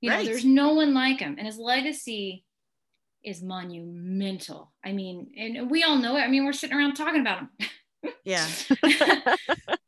You 0.00 0.08
right. 0.08 0.24
know, 0.24 0.24
there's 0.24 0.44
no 0.46 0.72
one 0.72 0.94
like 0.94 1.20
him, 1.20 1.36
and 1.36 1.46
his 1.46 1.58
legacy 1.58 2.46
is 3.22 3.42
monumental. 3.42 4.72
I 4.84 4.92
mean, 4.92 5.32
and 5.36 5.70
we 5.70 5.82
all 5.82 5.96
know 5.96 6.16
it. 6.16 6.20
I 6.20 6.28
mean, 6.28 6.44
we're 6.44 6.52
sitting 6.52 6.76
around 6.76 6.94
talking 6.94 7.20
about 7.20 7.40
him. 7.40 7.50
yeah. 8.24 8.46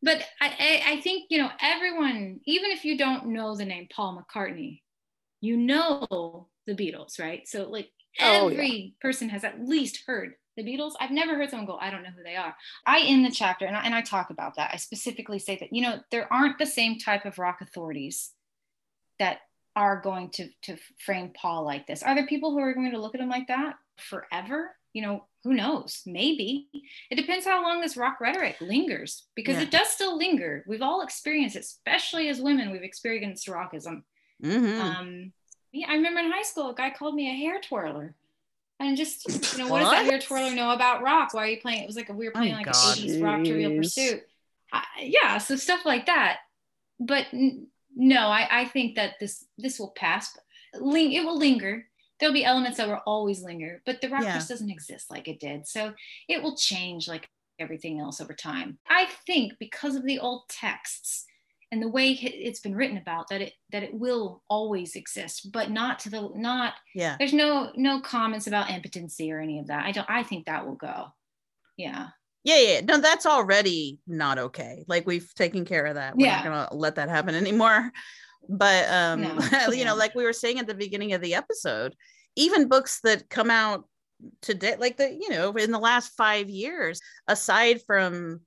but 0.03 0.23
I, 0.41 0.83
I 0.87 1.01
think, 1.03 1.27
you 1.31 1.39
know, 1.39 1.51
everyone, 1.61 2.41
even 2.45 2.71
if 2.71 2.85
you 2.85 2.99
don't 2.99 3.29
know 3.29 3.57
the 3.57 3.65
name 3.65 3.89
Paul 3.91 4.23
McCartney, 4.23 4.83
you 5.41 5.57
know 5.57 6.49
the 6.67 6.75
Beatles, 6.75 7.19
right? 7.19 7.47
So, 7.47 7.69
like, 7.69 7.91
every 8.19 8.57
oh, 8.57 8.71
yeah. 8.71 8.89
person 9.01 9.29
has 9.29 9.45
at 9.45 9.61
least 9.61 10.03
heard 10.07 10.35
the 10.57 10.63
Beatles. 10.63 10.93
I've 11.01 11.11
never 11.11 11.37
heard 11.37 11.51
someone 11.51 11.67
go, 11.67 11.77
I 11.77 11.91
don't 11.91 12.03
know 12.03 12.11
who 12.17 12.23
they 12.23 12.37
are. 12.37 12.55
I, 12.87 12.99
in 13.01 13.23
the 13.23 13.31
chapter, 13.31 13.67
and 13.67 13.77
I, 13.77 13.83
and 13.85 13.95
I 13.95 14.01
talk 14.01 14.31
about 14.31 14.57
that, 14.57 14.71
I 14.73 14.77
specifically 14.77 15.39
say 15.39 15.57
that, 15.61 15.73
you 15.73 15.83
know, 15.83 16.01
there 16.11 16.33
aren't 16.33 16.59
the 16.59 16.67
same 16.67 16.99
type 16.99 17.27
of 17.27 17.39
rock 17.39 17.61
authorities 17.61 18.31
that 19.19 19.41
are 19.77 20.01
going 20.01 20.31
to 20.31 20.49
to 20.63 20.77
frame 20.99 21.33
Paul 21.37 21.65
like 21.65 21.87
this? 21.87 22.03
Are 22.03 22.15
there 22.15 22.27
people 22.27 22.51
who 22.51 22.59
are 22.59 22.75
going 22.75 22.91
to 22.91 23.01
look 23.01 23.15
at 23.15 23.21
him 23.21 23.29
like 23.29 23.49
that 23.49 23.75
forever? 23.99 24.75
You 24.97 25.03
know, 25.03 25.25
who 25.45 25.53
knows? 25.53 26.01
Maybe. 26.07 26.69
It 27.11 27.17
depends 27.17 27.45
how 27.45 27.63
long 27.63 27.83
this 27.83 27.99
rock 27.99 28.19
rhetoric 28.19 28.57
lingers 28.63 29.25
because 29.35 29.57
yeah. 29.57 29.65
it 29.65 29.71
does 29.71 29.89
still 29.89 30.17
linger. 30.17 30.65
We've 30.67 30.81
all 30.81 31.03
experienced, 31.03 31.55
especially 31.55 32.31
as 32.31 32.41
women, 32.41 32.71
we've 32.71 32.83
experienced 32.83 33.47
rockism. 33.47 34.05
Mm-hmm. 34.43 34.81
Um, 34.81 35.33
yeah, 35.71 35.89
I 35.91 35.97
remember 35.97 36.21
in 36.21 36.33
high 36.33 36.45
school, 36.45 36.71
a 36.71 36.75
guy 36.75 36.89
called 36.89 37.15
me 37.15 37.31
a 37.31 37.35
hair 37.35 37.61
twirler. 37.61 38.15
And 38.81 38.97
just, 38.97 39.53
you 39.53 39.59
know, 39.59 39.71
what, 39.71 39.83
what, 39.83 39.91
does 39.91 39.91
that 39.91 40.07
hair 40.07 40.19
twirler 40.19 40.55
know 40.55 40.71
about 40.71 41.03
rock? 41.03 41.35
Why 41.35 41.43
are 41.43 41.49
you 41.49 41.61
playing? 41.61 41.83
It 41.83 41.87
was 41.87 41.97
like 41.97 42.09
we 42.09 42.25
were 42.25 42.33
playing 42.33 42.55
oh, 42.55 42.57
like 42.57 42.67
God. 42.67 42.97
80s 42.97 43.23
rock 43.23 43.45
trivial 43.45 43.77
pursuit. 43.77 44.23
Uh, 44.73 44.81
yeah, 45.03 45.37
so 45.37 45.57
stuff 45.57 45.85
like 45.85 46.07
that. 46.07 46.39
But 46.99 47.27
no, 47.95 48.29
I, 48.29 48.49
I 48.51 48.65
think 48.65 48.97
that 48.97 49.21
this 49.21 49.45
this 49.59 49.79
will 49.79 49.91
pass. 49.91 50.35
Ling- 50.75 51.13
it 51.13 51.25
will 51.25 51.39
linger. 51.39 51.87
There'll 52.19 52.33
be 52.33 52.45
elements 52.45 52.79
that 52.79 52.89
will 52.89 53.03
always 53.07 53.43
linger, 53.43 53.83
but 53.85 54.01
the 54.01 54.09
rock 54.09 54.23
yeah. 54.23 54.39
doesn't 54.39 54.71
exist 54.71 55.11
like 55.11 55.29
it 55.29 55.41
did. 55.41 55.67
So 55.67 55.93
it 56.29 56.43
will 56.43 56.57
change 56.57 57.09
like 57.09 57.29
everything 57.59 58.01
else 58.01 58.21
over 58.21 58.33
time. 58.33 58.79
I 58.89 59.09
think 59.27 59.53
because 59.59 59.97
of 59.97 60.05
the 60.05 60.19
old 60.19 60.49
texts 60.49 61.27
and 61.73 61.83
the 61.83 61.89
way 61.89 62.13
it's 62.13 62.61
been 62.61 62.77
written 62.77 62.97
about 62.97 63.29
that 63.29 63.43
it 63.43 63.53
that 63.73 63.83
it 63.83 63.93
will 63.93 64.43
always 64.49 64.95
exist, 64.95 65.53
but 65.53 65.71
not 65.71 65.99
to 66.01 66.11
the 66.11 66.31
not 66.35 66.75
yeah. 66.95 67.17
There's 67.19 67.33
no 67.33 67.73
no 67.77 68.01
comments 68.01 68.47
about 68.47 68.71
impotency 68.71 69.33
or 69.33 69.41
any 69.41 69.59
of 69.59 69.67
that. 69.67 69.85
I 69.85 69.93
don't 69.93 70.09
I 70.09 70.23
think 70.23 70.47
that 70.47 70.67
will 70.67 70.77
go. 70.77 71.09
Yeah 71.77 72.09
yeah 72.47 72.61
yeah 72.61 72.81
no 72.81 72.99
that's 72.99 73.27
already 73.27 73.99
not 74.07 74.39
okay 74.39 74.85
like 74.87 75.05
we've 75.05 75.35
taken 75.35 75.65
care 75.65 75.85
of 75.85 75.97
that 75.97 76.17
we're 76.17 76.27
yeah. 76.27 76.37
not 76.37 76.45
gonna 76.45 76.69
let 76.73 76.95
that 76.95 77.09
happen 77.09 77.35
anymore 77.35 77.91
but 78.49 78.89
um 78.91 79.23
no. 79.23 79.69
you 79.73 79.85
know 79.85 79.95
like 79.97 80.15
we 80.15 80.25
were 80.25 80.33
saying 80.33 80.59
at 80.59 80.67
the 80.67 80.75
beginning 80.75 81.13
of 81.13 81.21
the 81.21 81.35
episode 81.35 81.95
even 82.37 82.69
books 82.69 83.01
that 83.03 83.29
come 83.29 83.51
out 83.51 83.85
today 84.41 84.77
like 84.79 84.97
the 84.97 85.11
you 85.11 85.29
know 85.31 85.53
in 85.53 85.71
the 85.71 85.79
last 85.79 86.13
five 86.17 86.49
years 86.49 87.01
aside 87.29 87.81
from 87.87 88.41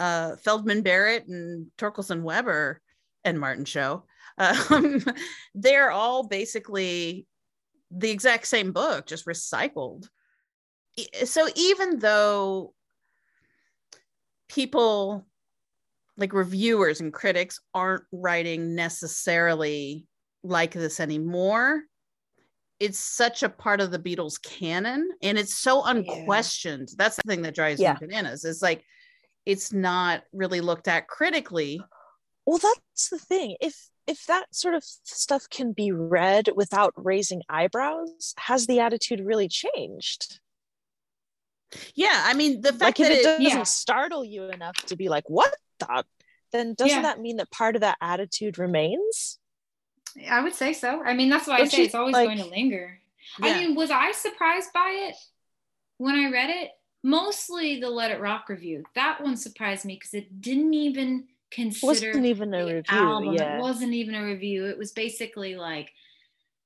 uh 0.00 0.36
feldman 0.36 0.82
barrett 0.82 1.26
and 1.28 1.66
torkelson 1.78 2.22
weber 2.22 2.80
and 3.24 3.38
martin 3.38 3.64
show 3.64 4.04
um 4.38 5.04
they're 5.54 5.90
all 5.90 6.26
basically 6.26 7.26
the 7.90 8.10
exact 8.10 8.46
same 8.46 8.72
book 8.72 9.06
just 9.06 9.26
recycled 9.26 10.08
so 11.24 11.48
even 11.54 11.98
though 11.98 12.74
people 14.48 15.26
like 16.16 16.32
reviewers 16.32 17.00
and 17.00 17.12
critics 17.12 17.60
aren't 17.74 18.04
writing 18.12 18.74
necessarily 18.74 20.06
like 20.42 20.72
this 20.72 21.00
anymore 21.00 21.82
it's 22.80 22.98
such 22.98 23.44
a 23.44 23.48
part 23.48 23.80
of 23.80 23.90
the 23.90 23.98
beatles 23.98 24.42
canon 24.42 25.08
and 25.22 25.38
it's 25.38 25.54
so 25.54 25.84
unquestioned 25.84 26.88
yeah. 26.90 26.94
that's 26.98 27.16
the 27.16 27.22
thing 27.26 27.42
that 27.42 27.54
drives 27.54 27.80
yeah. 27.80 27.92
me 27.92 28.06
bananas 28.06 28.44
It's 28.44 28.62
like 28.62 28.84
it's 29.46 29.72
not 29.72 30.22
really 30.32 30.60
looked 30.60 30.88
at 30.88 31.06
critically 31.08 31.80
well 32.44 32.58
that's 32.58 33.08
the 33.08 33.18
thing 33.18 33.56
if 33.60 33.88
if 34.08 34.26
that 34.26 34.52
sort 34.52 34.74
of 34.74 34.82
stuff 34.82 35.48
can 35.48 35.72
be 35.72 35.92
read 35.92 36.50
without 36.56 36.92
raising 36.96 37.42
eyebrows 37.48 38.34
has 38.36 38.66
the 38.66 38.80
attitude 38.80 39.20
really 39.20 39.48
changed 39.48 40.40
Yeah, 41.94 42.24
I 42.26 42.34
mean 42.34 42.60
the 42.60 42.72
fact 42.72 42.98
like 42.98 43.08
that 43.08 43.12
it, 43.12 43.18
it, 43.20 43.22
doesn't 43.22 43.42
yeah. 43.42 43.62
startle 43.62 44.24
you 44.24 44.44
enough 44.50 44.76
to 44.86 44.96
be 44.96 45.08
like, 45.08 45.24
what 45.28 45.54
the? 45.86 46.04
Then 46.52 46.74
doesn't 46.74 46.96
Yeah. 46.96 47.02
that 47.02 47.20
mean 47.20 47.36
that 47.38 47.50
part 47.50 47.76
of 47.76 47.80
that 47.80 47.96
attitude 48.00 48.58
remains? 48.58 49.38
I 50.28 50.42
would 50.42 50.54
say 50.54 50.72
so. 50.74 51.02
I 51.02 51.14
mean, 51.14 51.30
that's 51.30 51.46
why 51.46 51.54
I 51.54 51.58
Don't 51.58 51.70
say 51.70 51.78
you, 51.78 51.84
it's 51.84 51.94
always 51.94 52.12
like- 52.12 52.26
going 52.26 52.38
to 52.38 52.44
linger. 52.46 53.00
Yeah. 53.38 53.46
I 53.54 53.58
mean, 53.60 53.74
was 53.74 53.90
I 53.90 54.12
surprised 54.12 54.72
by 54.74 54.90
it 55.08 55.16
when 55.96 56.14
I 56.16 56.30
read 56.30 56.50
it? 56.50 56.70
Mostly 57.02 57.80
the 57.80 57.88
Let 57.90 58.10
It 58.10 58.20
Rock 58.20 58.48
review. 58.48 58.84
That 58.94 59.22
one 59.22 59.36
surprised 59.36 59.84
me 59.84 59.94
because 59.94 60.14
it 60.14 60.40
didn't 60.40 60.74
even 60.74 61.28
consider 61.50 61.86
Wasn't 61.86 62.26
even 62.26 62.52
a 62.54 62.64
review. 62.64 62.82
album. 62.88 63.34
Yeah. 63.34 63.56
It 63.56 63.60
wasn't 63.60 63.92
even 63.94 64.14
a 64.14 64.24
review. 64.24 64.66
It 64.66 64.76
was 64.78 64.92
basically 64.92 65.56
like, 65.56 65.92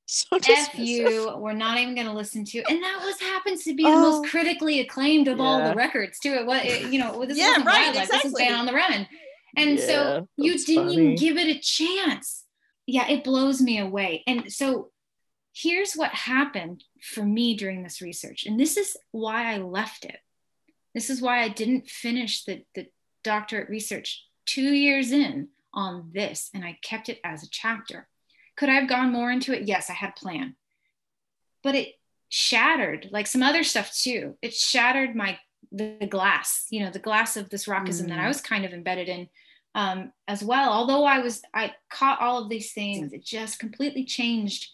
so 0.08 0.38
F 0.48 0.78
you, 0.78 1.34
we're 1.36 1.52
not 1.52 1.78
even 1.78 1.94
going 1.94 2.06
to 2.06 2.12
listen 2.12 2.44
to. 2.44 2.58
And 2.68 2.82
that 2.82 3.00
was 3.04 3.20
happens 3.20 3.64
to 3.64 3.74
be 3.74 3.82
the 3.82 3.90
Oh. 3.90 4.00
most 4.20 4.30
critically 4.30 4.80
acclaimed 4.80 5.28
of 5.28 5.40
all 5.40 5.62
the 5.68 5.74
records 5.74 6.18
too. 6.18 6.32
It 6.32 6.46
was, 6.46 6.62
it, 6.64 6.92
you 6.92 6.98
know, 6.98 7.24
this 7.26 7.36
Yeah, 7.36 7.48
wasn't 7.48 7.66
right, 7.66 7.86
Wildlife, 7.86 8.08
this 8.08 8.24
exactly. 8.24 8.44
Band 8.44 8.56
on 8.56 8.66
the 8.66 8.72
Run. 8.72 9.08
And 9.56 9.78
Yeah, 9.78 9.86
so 9.86 10.28
you 10.36 10.52
didn't 10.58 10.84
funny. 10.84 10.92
even 10.94 11.14
give 11.16 11.36
it 11.36 11.56
a 11.56 11.58
chance. 11.60 12.44
Yeah, 12.86 13.08
it 13.08 13.24
blows 13.24 13.60
me 13.60 13.78
away. 13.78 14.22
And 14.28 14.52
so 14.52 14.90
here's 15.54 15.94
what 15.94 16.10
happened 16.12 16.84
for 17.02 17.24
me 17.24 17.56
during 17.56 17.82
this 17.82 18.00
research. 18.00 18.46
And 18.46 18.60
this 18.60 18.76
is 18.76 18.96
why 19.10 19.52
I 19.54 19.58
left 19.58 20.04
it. 20.04 20.18
This 20.94 21.10
is 21.10 21.20
why 21.20 21.42
I 21.42 21.48
didn't 21.48 21.90
finish 21.90 22.44
the, 22.44 22.64
the 22.74 22.86
doctorate 23.24 23.68
research 23.68 24.24
two 24.46 24.72
years 24.72 25.10
in 25.10 25.48
on 25.74 26.10
this. 26.14 26.48
And 26.54 26.64
I 26.64 26.78
kept 26.82 27.08
it 27.08 27.18
as 27.24 27.42
a 27.42 27.48
chapter. 27.50 28.08
Could 28.56 28.68
I 28.68 28.74
have 28.74 28.88
gone 28.88 29.12
more 29.12 29.30
into 29.30 29.52
it? 29.52 29.68
Yes, 29.68 29.90
I 29.90 29.92
had 29.92 30.10
a 30.10 30.20
plan. 30.20 30.56
But 31.62 31.74
it 31.74 31.94
shattered, 32.28 33.08
like 33.12 33.26
some 33.26 33.42
other 33.42 33.62
stuff 33.62 33.94
too. 33.94 34.36
It 34.42 34.54
shattered 34.54 35.14
my 35.14 35.38
the, 35.72 36.06
glass, 36.08 36.66
you 36.70 36.80
know, 36.80 36.90
the 36.90 36.98
glass 36.98 37.36
of 37.36 37.50
this 37.50 37.66
rockism 37.66 38.08
that 38.08 38.18
I 38.18 38.24
Mm. 38.24 38.28
was 38.28 38.40
kind 38.40 38.64
of 38.64 38.72
embedded 38.72 39.08
in 39.08 39.28
um, 39.74 40.12
as 40.26 40.42
well. 40.42 40.70
Although 40.72 41.04
I 41.04 41.18
was, 41.18 41.42
I 41.52 41.74
caught 41.90 42.20
all 42.20 42.42
of 42.42 42.48
these 42.48 42.72
things. 42.72 43.12
It 43.12 43.24
just 43.24 43.58
completely 43.58 44.04
changed 44.04 44.70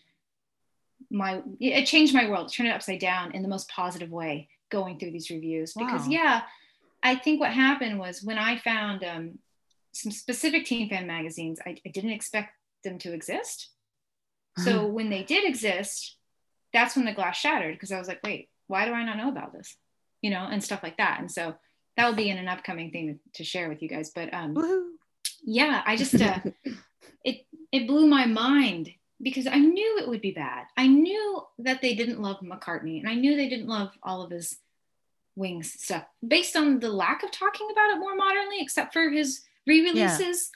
my, 1.11 1.43
it 1.61 1.87
changed 1.87 2.15
my 2.15 2.29
world, 2.29 2.53
turned 2.53 2.69
it 2.69 2.73
upside 2.73 3.01
down 3.01 3.33
in 3.33 3.43
the 3.43 3.49
most 3.49 3.69
positive 3.69 4.11
way 4.11 4.49
going 4.71 4.99
through 4.99 5.11
these 5.11 5.29
reviews. 5.31 5.75
Because 5.75 6.07
yeah, 6.09 6.43
I 7.03 7.17
think 7.17 7.41
what 7.41 7.53
happened 7.53 7.99
was 7.99 8.23
when 8.23 8.39
I 8.39 8.59
found 8.59 9.03
um, 9.05 9.39
some 9.93 10.13
specific 10.13 10.65
Teen 10.65 10.89
Fan 10.89 11.07
magazines, 11.07 11.59
I, 11.67 11.77
I 11.85 11.91
didn't 11.91 12.13
expect 12.13 12.55
them 12.85 12.99
to 12.99 13.13
exist. 13.13 13.69
So 14.59 14.87
when 14.97 15.11
they 15.11 15.23
did 15.23 15.45
exist, 15.45 16.17
that's 16.73 16.97
when 16.97 17.05
the 17.05 17.13
glass 17.13 17.37
shattered 17.37 17.75
because 17.75 17.93
I 17.93 17.99
was 17.99 18.09
like, 18.09 18.23
wait, 18.25 18.49
why 18.67 18.87
do 18.87 18.93
I 18.93 19.05
not 19.05 19.17
know 19.17 19.29
about 19.29 19.53
this? 19.53 19.77
You 20.23 20.31
know, 20.31 20.47
and 20.51 20.63
stuff 20.63 20.83
like 20.83 20.97
that. 20.99 21.21
And 21.21 21.31
so 21.31 21.55
that 21.97 22.09
will 22.09 22.17
be 22.17 22.31
in 22.31 22.39
an 22.39 22.49
upcoming 22.49 22.91
thing 22.91 23.19
to, 23.35 23.45
share 23.45 23.69
with 23.69 23.83
you 23.83 23.89
guys. 23.89 24.11
But 24.15 24.33
um, 24.33 24.55
Woohoo. 24.55 24.89
yeah, 25.45 25.83
I 25.85 25.97
just 25.97 26.21
uh, 26.21 26.39
it 27.25 27.47
it 27.71 27.87
blew 27.87 28.07
my 28.07 28.27
mind 28.27 28.91
because 29.21 29.47
I 29.47 29.57
knew 29.57 29.99
it 29.99 30.09
would 30.09 30.21
be 30.21 30.33
bad. 30.33 30.67
I 30.77 30.87
knew 30.87 31.43
that 31.59 31.83
they 31.83 31.95
didn't 31.95 32.21
love 32.21 32.41
McCartney, 32.41 32.99
and 33.01 33.09
I 33.09 33.15
knew 33.15 33.37
they 33.37 33.49
didn't 33.49 33.69
love 33.69 33.91
all 34.03 34.23
of 34.23 34.31
his 34.31 34.59
Wings 35.35 35.73
stuff 35.83 36.05
based 36.27 36.57
on 36.57 36.79
the 36.79 36.91
lack 36.91 37.23
of 37.23 37.31
talking 37.31 37.69
about 37.71 37.91
it 37.91 37.99
more 37.99 38.15
modernly, 38.15 38.57
except 38.61 38.93
for 38.93 39.09
his 39.11 39.43
re-releases, 39.67 40.51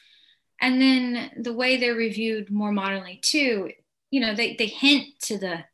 and 0.60 0.80
then 0.80 1.30
the 1.38 1.52
way 1.52 1.76
they're 1.76 1.94
reviewed 1.94 2.50
more 2.50 2.72
modernly 2.72 3.20
too. 3.22 3.70
You 4.10 4.20
know, 4.20 4.34
they 4.34 4.54
they 4.56 4.66
hint 4.66 5.18
to 5.22 5.38
the 5.38 5.64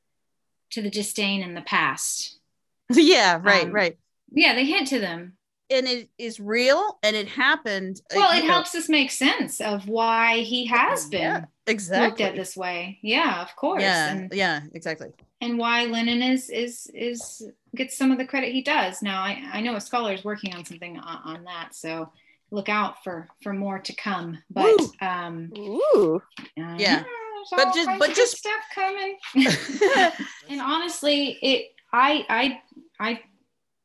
to 0.71 0.83
the 0.83 0.91
disdain 0.91 1.43
in 1.43 1.55
the 1.55 1.61
past. 1.63 2.39
yeah, 2.93 3.39
right, 3.43 3.67
Um, 3.67 3.73
right. 3.73 3.99
Yeah, 4.31 4.55
they 4.55 4.65
hint 4.65 4.89
to 4.89 4.99
them. 4.99 5.37
And 5.71 5.87
it 5.87 6.11
is 6.19 6.39
real 6.39 6.99
and 7.03 7.17
it 7.17 7.29
happened. 7.29 8.01
uh, 8.11 8.17
Well, 8.17 8.37
it 8.37 8.43
know, 8.43 8.53
helps 8.53 8.75
us 8.75 8.89
make 8.89 9.11
sense 9.11 9.61
of 9.61 9.89
why 9.89 10.41
he 10.41 10.67
has 10.67 11.07
been 11.09 11.47
Yeah, 11.67 12.01
looked 12.01 12.21
at 12.21 12.35
this 12.35 12.57
way. 12.57 12.99
Yeah, 13.03 13.41
of 13.43 13.55
course. 13.57 13.83
Yeah, 13.83 14.09
And 14.11 14.33
yeah, 14.35 14.61
exactly. 14.75 15.13
and 15.41 15.59
why 15.59 15.85
Lennon 15.87 16.23
is 16.23 16.51
is 16.51 16.91
is 16.95 17.43
gets 17.75 17.97
some 17.97 18.13
of 18.13 18.19
the 18.19 18.27
credit 18.27 18.53
he 18.53 18.63
does. 18.63 19.01
Now 19.03 19.23
I, 19.23 19.43
I 19.53 19.61
know 19.63 19.77
a 19.77 19.81
scholar 19.81 20.13
is 20.13 20.25
working 20.25 20.55
on 20.55 20.65
something 20.65 20.99
on, 20.99 21.37
on 21.37 21.45
that, 21.45 21.75
so 21.75 22.13
look 22.51 22.69
out 22.69 23.03
for 23.03 23.29
for 23.43 23.53
more 23.55 23.79
to 23.79 23.95
come. 23.95 24.43
But 24.51 24.79
um 25.01 25.53
Ooh. 25.57 26.23
uh, 26.59 26.77
Yeah. 26.79 27.05
But 27.51 27.75
just- 27.75 27.99
but 27.99 28.15
just- 28.15 28.39
stuff 28.39 28.65
coming. 28.75 29.19
and 30.49 30.61
honestly, 30.61 31.39
it 31.43 31.75
I 31.93 32.25
I 32.29 32.61
I 33.01 33.21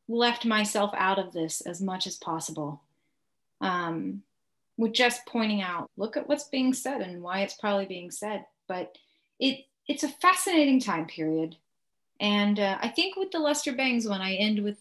left 0.08 0.46
myself 0.46 0.92
out 0.96 1.20
of 1.20 1.34
this 1.34 1.62
as 1.62 1.82
much 1.82 2.08
as 2.08 2.16
possible. 2.16 2.82
Um 3.62 4.24
with 4.78 4.94
just 4.94 5.26
pointing 5.26 5.62
out, 5.62 5.90
look 5.98 6.16
at 6.18 6.30
what's 6.30 6.44
being 6.46 6.72
said 6.72 7.02
and 7.02 7.24
why 7.24 7.40
it's 7.42 7.56
probably 7.56 7.86
being 7.86 8.12
said. 8.12 8.46
But 8.68 8.96
it 9.40 9.66
it's 9.88 10.04
a 10.04 10.10
fascinating 10.10 10.80
time 10.80 11.08
period. 11.08 11.56
And 12.20 12.60
uh, 12.60 12.78
I 12.82 12.90
think 12.90 13.16
with 13.16 13.32
the 13.32 13.40
Lester 13.40 13.74
Bangs 13.74 14.08
one, 14.08 14.22
I 14.22 14.34
end 14.36 14.64
with 14.64 14.78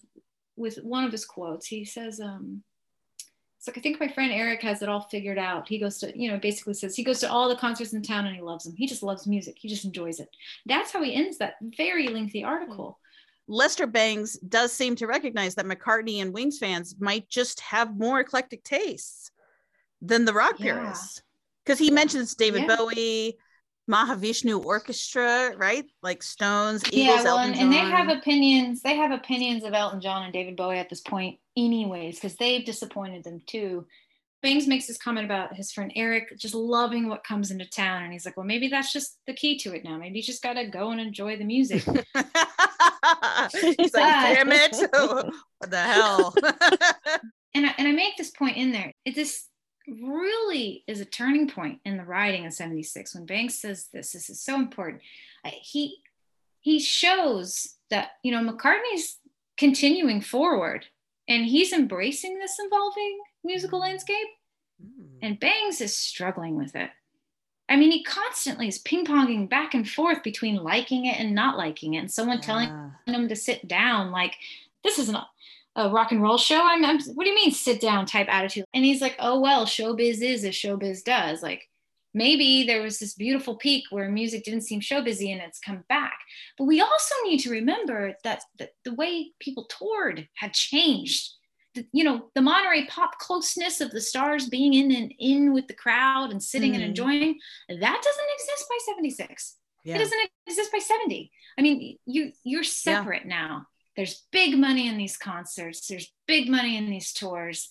with 0.56 0.78
one 0.82 1.04
of 1.04 1.12
his 1.12 1.24
quotes. 1.24 1.66
He 1.66 1.84
says, 1.84 2.18
um, 2.20 2.62
it's 3.66 3.76
like 3.76 3.78
I 3.78 3.80
think 3.82 3.98
my 3.98 4.08
friend 4.08 4.30
Eric 4.32 4.62
has 4.62 4.80
it 4.82 4.88
all 4.88 5.00
figured 5.00 5.38
out. 5.38 5.68
He 5.68 5.78
goes 5.78 5.98
to, 5.98 6.16
you 6.16 6.30
know, 6.30 6.38
basically 6.38 6.74
says 6.74 6.94
he 6.94 7.02
goes 7.02 7.18
to 7.20 7.30
all 7.30 7.48
the 7.48 7.56
concerts 7.56 7.92
in 7.92 8.02
town 8.02 8.26
and 8.26 8.36
he 8.36 8.42
loves 8.42 8.64
them. 8.64 8.74
He 8.76 8.86
just 8.86 9.02
loves 9.02 9.26
music. 9.26 9.56
He 9.58 9.68
just 9.68 9.84
enjoys 9.84 10.20
it. 10.20 10.28
That's 10.66 10.92
how 10.92 11.02
he 11.02 11.14
ends 11.14 11.38
that 11.38 11.54
very 11.60 12.08
lengthy 12.08 12.44
article. 12.44 12.98
Lester 13.48 13.86
Bangs 13.86 14.38
does 14.38 14.72
seem 14.72 14.96
to 14.96 15.06
recognize 15.06 15.54
that 15.56 15.66
McCartney 15.66 16.20
and 16.22 16.32
Wings 16.32 16.58
fans 16.58 16.94
might 16.98 17.28
just 17.28 17.60
have 17.60 17.96
more 17.98 18.20
eclectic 18.20 18.62
tastes 18.64 19.30
than 20.00 20.24
the 20.24 20.32
rock 20.32 20.54
Yeah. 20.58 20.74
purists. 20.74 21.22
Because 21.64 21.78
he 21.78 21.90
mentions 21.90 22.34
David 22.36 22.62
Yeah. 22.62 22.76
Bowie, 22.76 23.38
Mahavishnu 23.90 24.64
Orchestra, 24.64 25.54
right? 25.56 25.84
Like 26.02 26.22
Stones, 26.22 26.82
Eagles, 26.92 27.18
yeah, 27.18 27.22
well, 27.24 27.38
Elton 27.38 27.52
and, 27.52 27.62
and 27.62 27.72
they 27.72 27.78
have 27.78 28.08
opinions. 28.08 28.82
They 28.82 28.96
have 28.96 29.10
opinions 29.12 29.64
of 29.64 29.74
Elton 29.74 30.00
John 30.00 30.22
and 30.24 30.32
David 30.32 30.56
Bowie 30.56 30.78
at 30.78 30.88
this 30.88 31.00
point, 31.00 31.38
anyways, 31.56 32.16
because 32.16 32.36
they've 32.36 32.64
disappointed 32.64 33.24
them 33.24 33.40
too. 33.46 33.86
Bangs 34.42 34.66
makes 34.66 34.86
this 34.86 34.98
comment 34.98 35.24
about 35.24 35.56
his 35.56 35.72
friend 35.72 35.90
Eric 35.96 36.38
just 36.38 36.54
loving 36.54 37.08
what 37.08 37.24
comes 37.24 37.50
into 37.50 37.68
town, 37.68 38.02
and 38.02 38.12
he's 38.12 38.26
like, 38.26 38.36
"Well, 38.36 38.46
maybe 38.46 38.68
that's 38.68 38.92
just 38.92 39.18
the 39.26 39.34
key 39.34 39.58
to 39.58 39.74
it 39.74 39.82
now. 39.82 39.96
Maybe 39.96 40.18
you 40.18 40.22
just 40.22 40.42
got 40.42 40.54
to 40.54 40.66
go 40.66 40.90
and 40.90 41.00
enjoy 41.00 41.36
the 41.36 41.44
music." 41.44 41.84
He's 43.52 43.94
like, 43.94 44.36
damn 44.36 44.52
it. 44.52 44.76
what 45.58 45.70
the 45.70 45.78
hell? 45.78 46.34
and 47.54 47.66
I, 47.66 47.74
and 47.78 47.88
I 47.88 47.92
make 47.92 48.16
this 48.16 48.30
point 48.30 48.56
in 48.56 48.72
there. 48.72 48.92
It, 49.04 49.14
this 49.14 49.46
really 49.86 50.84
is 50.86 51.00
a 51.00 51.04
turning 51.04 51.48
point 51.48 51.80
in 51.84 51.96
the 51.96 52.04
writing 52.04 52.46
of 52.46 52.52
76 52.52 53.14
when 53.14 53.26
Bangs 53.26 53.60
says 53.60 53.88
this. 53.92 54.12
This 54.12 54.28
is 54.28 54.42
so 54.42 54.56
important. 54.56 55.02
He 55.44 55.98
he 56.60 56.80
shows 56.80 57.76
that 57.90 58.10
you 58.22 58.32
know 58.32 58.40
McCartney's 58.40 59.18
continuing 59.56 60.20
forward 60.20 60.86
and 61.28 61.44
he's 61.44 61.72
embracing 61.72 62.38
this 62.38 62.56
evolving 62.58 63.18
musical 63.44 63.78
mm. 63.78 63.82
landscape, 63.82 64.28
mm. 64.82 65.18
and 65.22 65.40
Bangs 65.40 65.80
is 65.80 65.96
struggling 65.96 66.56
with 66.56 66.74
it. 66.74 66.90
I 67.68 67.76
mean, 67.76 67.90
he 67.90 68.04
constantly 68.04 68.68
is 68.68 68.78
ping 68.78 69.04
ponging 69.04 69.48
back 69.48 69.74
and 69.74 69.88
forth 69.88 70.22
between 70.22 70.56
liking 70.56 71.06
it 71.06 71.18
and 71.18 71.34
not 71.34 71.58
liking 71.58 71.94
it, 71.94 71.98
and 71.98 72.10
someone 72.10 72.40
telling 72.40 72.70
him 73.06 73.28
to 73.28 73.34
sit 73.34 73.66
down, 73.66 74.12
like, 74.12 74.36
this 74.84 75.00
isn't 75.00 75.16
a, 75.16 75.26
a 75.74 75.90
rock 75.90 76.12
and 76.12 76.22
roll 76.22 76.38
show. 76.38 76.60
I'm, 76.62 76.84
I'm, 76.84 77.00
what 77.14 77.24
do 77.24 77.30
you 77.30 77.34
mean, 77.34 77.50
sit 77.50 77.80
down 77.80 78.06
type 78.06 78.28
attitude? 78.30 78.66
And 78.72 78.84
he's 78.84 79.00
like, 79.00 79.16
oh, 79.18 79.40
well, 79.40 79.66
showbiz 79.66 80.22
is 80.22 80.44
as 80.44 80.54
showbiz 80.54 81.02
does. 81.02 81.42
Like, 81.42 81.68
maybe 82.16 82.64
there 82.64 82.80
was 82.80 82.98
this 82.98 83.12
beautiful 83.12 83.56
peak 83.56 83.84
where 83.90 84.08
music 84.10 84.42
didn't 84.42 84.62
seem 84.62 84.80
show 84.80 85.02
busy 85.02 85.30
and 85.30 85.42
it's 85.42 85.58
come 85.60 85.84
back. 85.88 86.18
But 86.56 86.64
we 86.64 86.80
also 86.80 87.14
need 87.24 87.40
to 87.40 87.50
remember 87.50 88.14
that, 88.24 88.42
that 88.58 88.70
the 88.86 88.94
way 88.94 89.32
people 89.38 89.66
toured 89.66 90.26
had 90.34 90.54
changed. 90.54 91.34
The, 91.74 91.86
you 91.92 92.04
know, 92.04 92.30
the 92.34 92.40
Monterey 92.40 92.86
pop 92.86 93.18
closeness 93.18 93.82
of 93.82 93.90
the 93.90 94.00
stars 94.00 94.48
being 94.48 94.72
in 94.72 94.90
and 94.92 95.12
in 95.18 95.52
with 95.52 95.68
the 95.68 95.74
crowd 95.74 96.30
and 96.30 96.42
sitting 96.42 96.74
and 96.74 96.82
Mhm. 96.82 96.88
enjoying, 96.88 97.38
that 97.68 97.78
doesn't 97.78 98.30
exist 98.38 98.64
by 98.70 98.78
76. 98.86 99.56
Yeah. 99.84 99.96
It 99.96 99.98
doesn't 99.98 100.30
exist 100.46 100.72
by 100.72 100.78
70. 100.78 101.30
I 101.58 101.62
mean, 101.62 101.98
you 102.06 102.32
you're 102.44 102.64
separate 102.64 103.26
now. 103.26 103.66
There's 103.94 104.22
big 104.32 104.56
money 104.58 104.88
in 104.88 104.96
these 104.96 105.18
concerts, 105.18 105.86
there's 105.86 106.10
big 106.26 106.48
money 106.48 106.78
in 106.78 106.88
these 106.88 107.12
tours. 107.12 107.70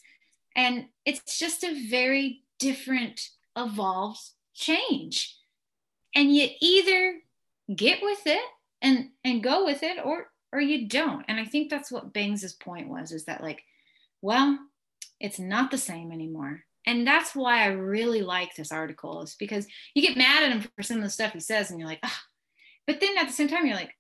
And 0.56 0.86
it's 1.04 1.40
just 1.40 1.64
a 1.64 1.88
very 1.90 2.44
different, 2.60 3.20
evolved 3.58 4.20
change. 4.56 5.38
And 6.16 6.34
you 6.34 6.48
either 6.62 7.20
get 7.74 8.00
with 8.02 8.22
it 8.26 8.44
and 8.82 9.10
and 9.24 9.44
go 9.44 9.66
with 9.66 9.84
it 9.84 9.98
or 10.04 10.28
or 10.52 10.62
you 10.62 10.88
don't. 10.88 11.26
And 11.28 11.40
I 11.40 11.46
think 11.46 11.70
that's 11.70 11.92
what 11.92 12.14
Bangs's 12.14 12.54
point 12.54 12.88
was 12.88 13.12
is 13.12 13.26
that 13.26 13.42
like, 13.42 13.62
well, 14.22 14.58
it's 15.20 15.40
not 15.40 15.72
the 15.72 15.78
same 15.78 16.12
anymore. 16.12 16.62
And 16.88 17.06
that's 17.06 17.36
why 17.36 17.64
I 17.64 17.68
really 17.68 18.22
like 18.22 18.56
this 18.56 18.72
article 18.72 19.22
is 19.24 19.36
because 19.36 19.68
you 19.96 20.02
get 20.02 20.18
mad 20.18 20.44
at 20.44 20.52
him 20.52 20.70
for 20.76 20.84
some 20.84 20.98
of 20.98 21.04
the 21.04 21.10
stuff 21.10 21.34
he 21.34 21.40
says 21.40 21.70
and 21.70 21.80
you're 21.80 21.90
like, 21.90 22.00
ah. 22.04 22.22
But 22.88 23.00
then 23.00 23.18
at 23.18 23.28
the 23.28 23.34
same 23.34 23.48
time, 23.48 23.66
you're 23.66 23.76
like, 23.76 23.96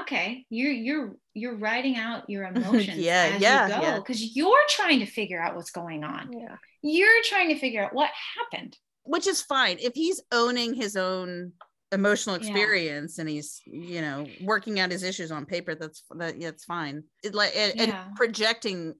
okay, 0.00 0.44
you're 0.50 0.72
you're 0.72 1.16
you're 1.34 1.56
writing 1.56 1.96
out 1.96 2.28
your 2.28 2.44
emotions 2.54 2.98
Yeah, 2.98 3.32
as 3.34 3.40
yeah, 3.40 3.66
you 3.66 3.74
go 3.74 3.80
yeah. 3.82 3.96
because 3.96 4.36
you're 4.36 4.64
trying 4.68 5.00
to 5.00 5.06
figure 5.06 5.40
out 5.40 5.54
what's 5.54 5.70
going 5.70 6.04
on. 6.04 6.32
Yeah. 6.32 6.56
You're 6.82 7.22
trying 7.24 7.48
to 7.48 7.58
figure 7.58 7.84
out 7.84 7.94
what 7.94 8.10
happened. 8.36 8.76
Which 9.08 9.26
is 9.26 9.40
fine 9.42 9.76
if 9.80 9.92
he's 9.94 10.20
owning 10.32 10.74
his 10.74 10.96
own 10.96 11.52
emotional 11.92 12.36
Yeah. 12.36 12.42
experience 12.42 13.18
and 13.18 13.28
he's 13.28 13.60
you 13.66 14.00
know 14.02 14.26
working 14.42 14.78
out 14.78 14.90
his 14.90 15.02
issues 15.02 15.30
on 15.32 15.46
paper 15.46 15.74
that's 15.74 16.02
that 16.16 16.38
yeah, 16.40 16.48
it's 16.48 16.64
fine 16.64 17.02
it 17.24 17.34
like 17.34 17.52
and, 17.56 17.72
Yeah. 17.76 17.82
and 18.06 18.16
projecting 18.16 18.94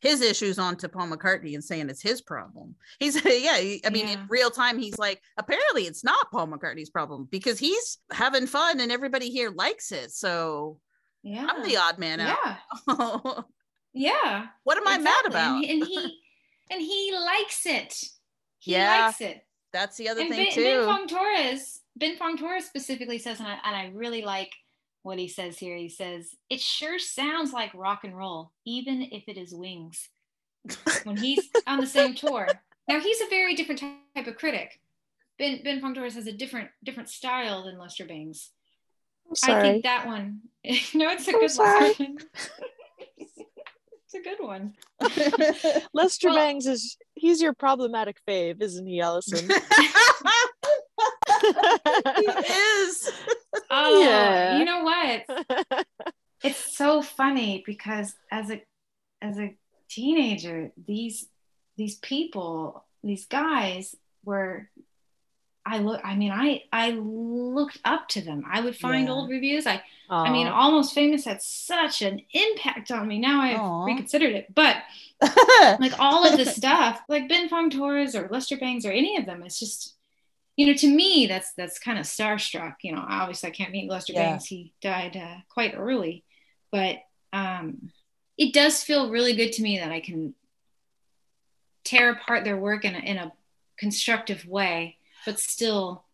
his 0.00 0.20
issues 0.20 0.58
onto 0.58 0.88
paul 0.88 1.06
mccartney 1.06 1.54
and 1.54 1.62
saying 1.62 1.88
it's 1.88 2.02
his 2.02 2.20
problem 2.20 2.74
he's 2.98 3.24
yeah 3.24 3.52
i 3.86 3.90
mean 3.92 4.08
in 4.08 4.26
real 4.28 4.50
time 4.50 4.78
he's 4.80 4.98
like 4.98 5.20
apparently 5.38 5.82
it's 5.86 6.02
not 6.02 6.28
paul 6.32 6.48
mccartney's 6.48 6.90
problem 6.90 7.28
because 7.30 7.58
he's 7.60 7.98
having 8.10 8.48
fun 8.48 8.80
and 8.80 8.90
everybody 8.90 9.30
here 9.30 9.52
likes 9.54 9.92
it 9.92 10.10
so 10.10 10.78
Yeah. 11.22 11.46
i'm 11.48 11.62
the 11.62 11.76
odd 11.76 11.98
man 11.98 12.18
out 12.18 12.36
Yeah. 12.88 13.40
Yeah. 13.94 14.46
what 14.64 14.76
am 14.76 14.88
i 14.88 14.98
mad 14.98 15.26
about 15.26 15.54
And, 15.56 15.64
and 15.66 15.84
he 15.86 16.18
and 16.70 16.80
he 16.80 17.12
likes 17.14 17.66
it. 17.66 17.94
He 18.62 18.72
Yeah. 18.72 19.06
likes 19.06 19.20
it. 19.20 19.44
that's 19.72 19.96
the 19.96 20.08
other 20.08 20.20
and 20.20 20.30
thing 20.30 20.44
ben, 20.44 20.52
too 20.54 20.62
Ben 20.62 20.84
Fong 20.86 21.08
Torres, 21.08 21.80
Ben 21.96 22.16
Fong 22.16 22.36
Torres 22.38 22.64
specifically 22.66 23.18
says, 23.18 23.40
and 23.40 23.48
I, 23.48 23.58
and 23.64 23.74
I 23.74 23.86
really 23.92 24.22
like 24.22 24.52
what 25.02 25.18
he 25.18 25.26
says 25.26 25.58
here. 25.58 25.76
He 25.76 25.88
says, 25.88 26.36
"It 26.48 26.60
sure 26.60 26.98
sounds 26.98 27.52
like 27.52 27.74
rock 27.74 28.04
and 28.04 28.16
roll, 28.16 28.52
even 28.64 29.02
if 29.10 29.24
it 29.28 29.36
is 29.36 29.52
wings." 29.52 30.08
when 31.02 31.16
he's 31.16 31.48
on 31.66 31.80
the 31.80 31.86
same 31.88 32.14
tour. 32.14 32.46
Now 32.86 33.00
he's 33.00 33.20
a 33.20 33.28
very 33.28 33.56
different 33.56 33.80
type 33.80 34.26
of 34.28 34.36
critic. 34.36 34.80
Ben 35.38 35.60
Ben 35.64 35.80
Fong 35.80 35.92
Torres 35.94 36.14
has 36.14 36.28
a 36.28 36.32
different 36.32 36.70
different 36.84 37.08
style 37.08 37.64
than 37.64 37.78
Lester 37.78 38.04
Bangs. 38.04 38.50
I 39.42 39.60
think 39.60 39.82
that 39.82 40.06
one. 40.06 40.42
no, 40.94 41.10
it's 41.10 41.26
a 41.26 41.32
I'm 41.32 41.40
good 41.40 41.50
sorry. 41.50 41.94
one. 41.94 42.18
it's 44.12 44.26
a 44.26 44.28
good 44.28 44.44
one. 44.44 44.74
Lester 45.94 46.28
Well- 46.28 46.36
Bangs 46.36 46.66
is 46.66 46.96
he's 47.14 47.40
your 47.40 47.54
problematic 47.54 48.18
fave, 48.28 48.60
isn't 48.62 48.86
he, 48.86 49.00
Allison? 49.00 49.48
he 52.16 52.26
is 52.26 53.12
Oh, 53.70 54.02
Yeah. 54.02 54.58
you 54.58 54.64
know 54.64 54.82
what? 54.82 55.24
it's 56.42 56.76
so 56.76 57.02
funny 57.02 57.62
because 57.66 58.14
as 58.30 58.50
a 58.50 58.62
as 59.20 59.38
a 59.38 59.54
teenager, 59.88 60.72
these 60.86 61.26
these 61.76 61.96
people, 61.96 62.84
these 63.02 63.26
guys 63.26 63.94
were 64.24 64.68
I 65.64 65.78
look 65.78 66.00
I 66.04 66.16
mean 66.16 66.32
I 66.32 66.64
I 66.72 66.90
looked 66.90 67.78
up 67.84 68.08
to 68.08 68.20
them. 68.20 68.44
I 68.50 68.60
would 68.60 68.76
find 68.76 69.06
Yeah. 69.06 69.12
old 69.14 69.30
reviews. 69.30 69.66
I 69.66 69.82
I 70.10 70.30
mean 70.30 70.46
almost 70.48 70.94
famous 70.94 71.24
had 71.24 71.40
such 71.42 72.02
an 72.02 72.20
impact 72.32 72.90
on 72.90 73.06
me. 73.08 73.18
Now 73.18 73.40
I've 73.40 73.60
Aw. 73.60 73.84
reconsidered 73.84 74.32
it. 74.34 74.54
But 74.54 74.76
like 75.78 75.98
all 75.98 76.26
of 76.26 76.36
the 76.36 76.44
stuff, 76.44 77.00
like 77.08 77.28
Ben 77.28 77.48
Fong 77.48 77.70
Torres 77.70 78.14
or 78.16 78.28
Lester 78.30 78.56
Bangs 78.56 78.84
or 78.84 78.90
any 78.90 79.16
of 79.16 79.24
them, 79.24 79.42
it's 79.44 79.60
just, 79.60 79.94
you 80.56 80.66
know, 80.66 80.74
to 80.74 80.88
me, 80.88 81.26
that's 81.26 81.52
that's 81.54 81.78
kind 81.78 81.98
of 81.98 82.04
starstruck. 82.06 82.74
You 82.82 82.92
know, 82.94 83.04
obviously 83.08 83.48
I 83.48 83.52
can't 83.52 83.70
meet 83.72 83.88
Lester 83.88 84.12
Yeah. 84.12 84.30
Bangs; 84.32 84.46
he 84.46 84.72
died 84.82 85.16
uh, 85.16 85.36
quite 85.48 85.74
early, 85.76 86.24
but 86.72 86.96
um, 87.32 87.90
it 88.36 88.52
does 88.52 88.82
feel 88.82 89.10
really 89.10 89.34
good 89.36 89.52
to 89.52 89.62
me 89.62 89.78
that 89.78 89.92
I 89.92 90.00
can 90.00 90.34
tear 91.84 92.10
apart 92.10 92.44
their 92.44 92.56
work 92.58 92.84
in 92.84 92.94
a, 92.94 92.98
in 92.98 93.16
a 93.18 93.32
constructive 93.78 94.46
way, 94.46 94.98
but 95.26 95.38
still 95.38 96.04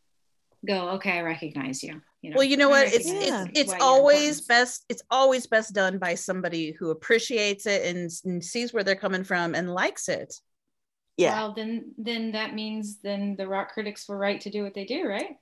go, 0.67 0.91
okay, 0.91 1.19
I 1.19 1.23
recognize 1.23 1.83
you. 1.83 2.01
You 2.23 2.31
know, 2.31 2.39
well 2.39 2.45
you 2.45 2.57
know 2.57 2.69
what 2.69 2.89
it's 2.89 3.09
recognize 3.09 3.47
it's 3.47 3.61
it's 3.61 3.73
why 3.73 3.79
always 3.81 4.41
best 4.41 4.85
it's 4.89 5.03
always 5.09 5.47
best 5.47 5.73
done 5.73 5.99
by 5.99 6.17
somebody 6.17 6.73
who 6.73 6.91
appreciates 6.91 7.65
it 7.65 7.95
and, 7.95 8.11
and 8.25 8.45
sees 8.45 8.73
where 8.73 8.83
they're 8.83 8.97
coming 8.97 9.23
from 9.23 9.55
and 9.55 9.73
likes 9.73 10.09
it 10.09 10.35
yeah. 11.19 11.35
Well, 11.35 11.53
then 11.53 11.95
then 11.99 12.33
that 12.33 12.55
means 12.55 12.99
then 13.03 13.35
the 13.37 13.49
rock 13.49 13.73
critics 13.73 14.09
were 14.09 14.17
right 14.17 14.41
to 14.41 14.51
do 14.51 14.63
what 14.63 14.73
they 14.73 14.85
do, 14.85 15.07
right? 15.07 15.37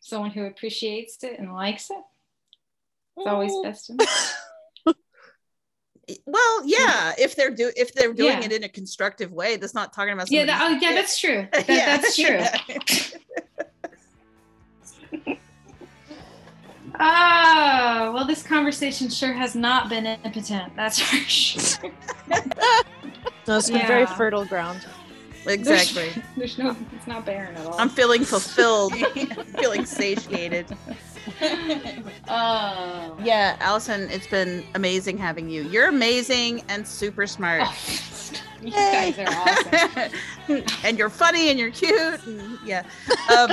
Someone 0.00 0.30
who 0.30 0.46
appreciates 0.46 1.22
it 1.22 1.38
and 1.38 1.52
likes 1.52 1.90
it. 1.90 1.98
It's 3.18 3.26
always 3.26 3.52
best. 3.62 3.92
To 6.14 6.20
well 6.26 6.62
mm. 6.62 6.64
yeah 6.66 7.12
if 7.18 7.36
they're 7.36 7.50
do 7.50 7.70
if 7.76 7.92
they're 7.94 8.12
doing 8.12 8.38
Yeah. 8.38 8.44
it 8.46 8.52
in 8.52 8.64
a 8.64 8.68
constructive 8.68 9.32
way 9.32 9.56
that's 9.56 9.74
not 9.74 9.92
talking 9.92 10.12
about 10.12 10.30
yeah, 10.30 10.44
that, 10.46 10.62
oh, 10.62 10.78
yeah, 10.80 10.92
that's 10.94 11.18
true. 11.18 11.46
That, 11.52 11.68
Yeah. 11.68 11.96
That's 12.02 12.16
true. 12.16 12.40
Oh, 17.00 18.12
well, 18.14 18.26
this 18.26 18.42
conversation 18.42 19.08
sure 19.08 19.32
has 19.32 19.54
not 19.54 19.88
been 19.88 20.04
impotent. 20.06 20.76
That's 20.76 20.98
for 21.00 21.16
sure. 21.26 21.90
No, 23.48 23.56
it's 23.56 23.70
been 23.70 23.86
very 23.86 24.06
fertile 24.06 24.44
ground. 24.44 24.86
exactly 25.46 26.10
There's 26.36 26.58
no, 26.58 26.76
it's 26.94 27.06
not 27.08 27.26
barren 27.26 27.56
at 27.56 27.66
all. 27.66 27.74
i'm 27.80 27.88
feeling 27.88 28.22
fulfilled 28.24 28.92
I'm 28.94 29.44
feeling 29.46 29.84
satiated 29.84 30.66
oh. 32.28 33.16
yeah 33.24 33.56
allison 33.60 34.02
it's 34.10 34.26
been 34.26 34.64
amazing 34.74 35.16
having 35.18 35.48
you 35.48 35.62
you're 35.64 35.88
amazing 35.88 36.62
and 36.68 36.86
super 36.86 37.26
smart 37.26 37.66
You 38.62 38.70
guys 38.70 39.18
are 39.18 39.26
awesome. 39.26 40.62
and 40.84 40.96
you're 40.96 41.10
funny 41.10 41.50
and 41.50 41.58
you're 41.58 41.72
cute 41.72 42.24
and 42.24 42.58
yeah 42.64 42.84
um, 43.28 43.50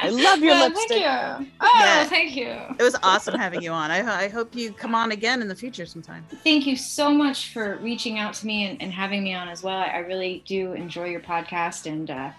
I 0.00 0.08
love 0.10 0.40
your 0.40 0.50
Well, 0.52 0.68
lipstick. 0.68 0.88
Thank 1.04 1.40
you. 1.40 1.46
Oh, 1.60 1.80
Yeah. 1.80 2.04
thank 2.06 2.34
you. 2.36 2.48
it 2.76 2.82
was 2.82 2.96
awesome 3.04 3.36
having 3.38 3.62
you 3.62 3.70
on 3.70 3.92
I, 3.92 4.24
I 4.24 4.28
hope 4.28 4.54
you 4.56 4.72
come 4.72 4.96
on 4.96 5.12
again 5.12 5.40
in 5.42 5.46
the 5.48 5.54
future 5.54 5.86
sometime 5.86 6.26
Thank 6.42 6.66
you 6.66 6.76
so 6.76 7.10
much 7.14 7.52
for 7.52 7.76
reaching 7.76 8.18
out 8.18 8.34
to 8.34 8.46
me 8.46 8.64
and, 8.68 8.82
and 8.82 8.92
having 8.92 9.22
me 9.22 9.32
on 9.32 9.48
as 9.48 9.62
well. 9.62 9.78
I 9.78 9.98
really 9.98 10.42
do 10.44 10.72
enjoy 10.72 11.04
your 11.06 11.20
podcast 11.20 11.86
and 11.86 12.10
uh, 12.10 12.30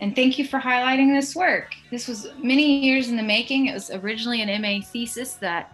and 0.00 0.14
thank 0.14 0.38
you 0.38 0.44
for 0.46 0.58
highlighting 0.60 1.14
this 1.14 1.34
work. 1.34 1.72
This 1.90 2.08
was 2.08 2.28
many 2.38 2.80
years 2.80 3.08
in 3.08 3.16
the 3.16 3.22
making. 3.22 3.66
It 3.66 3.74
was 3.74 3.90
originally 3.90 4.42
an 4.42 4.60
MA 4.62 4.80
thesis 4.92 5.34
that 5.34 5.72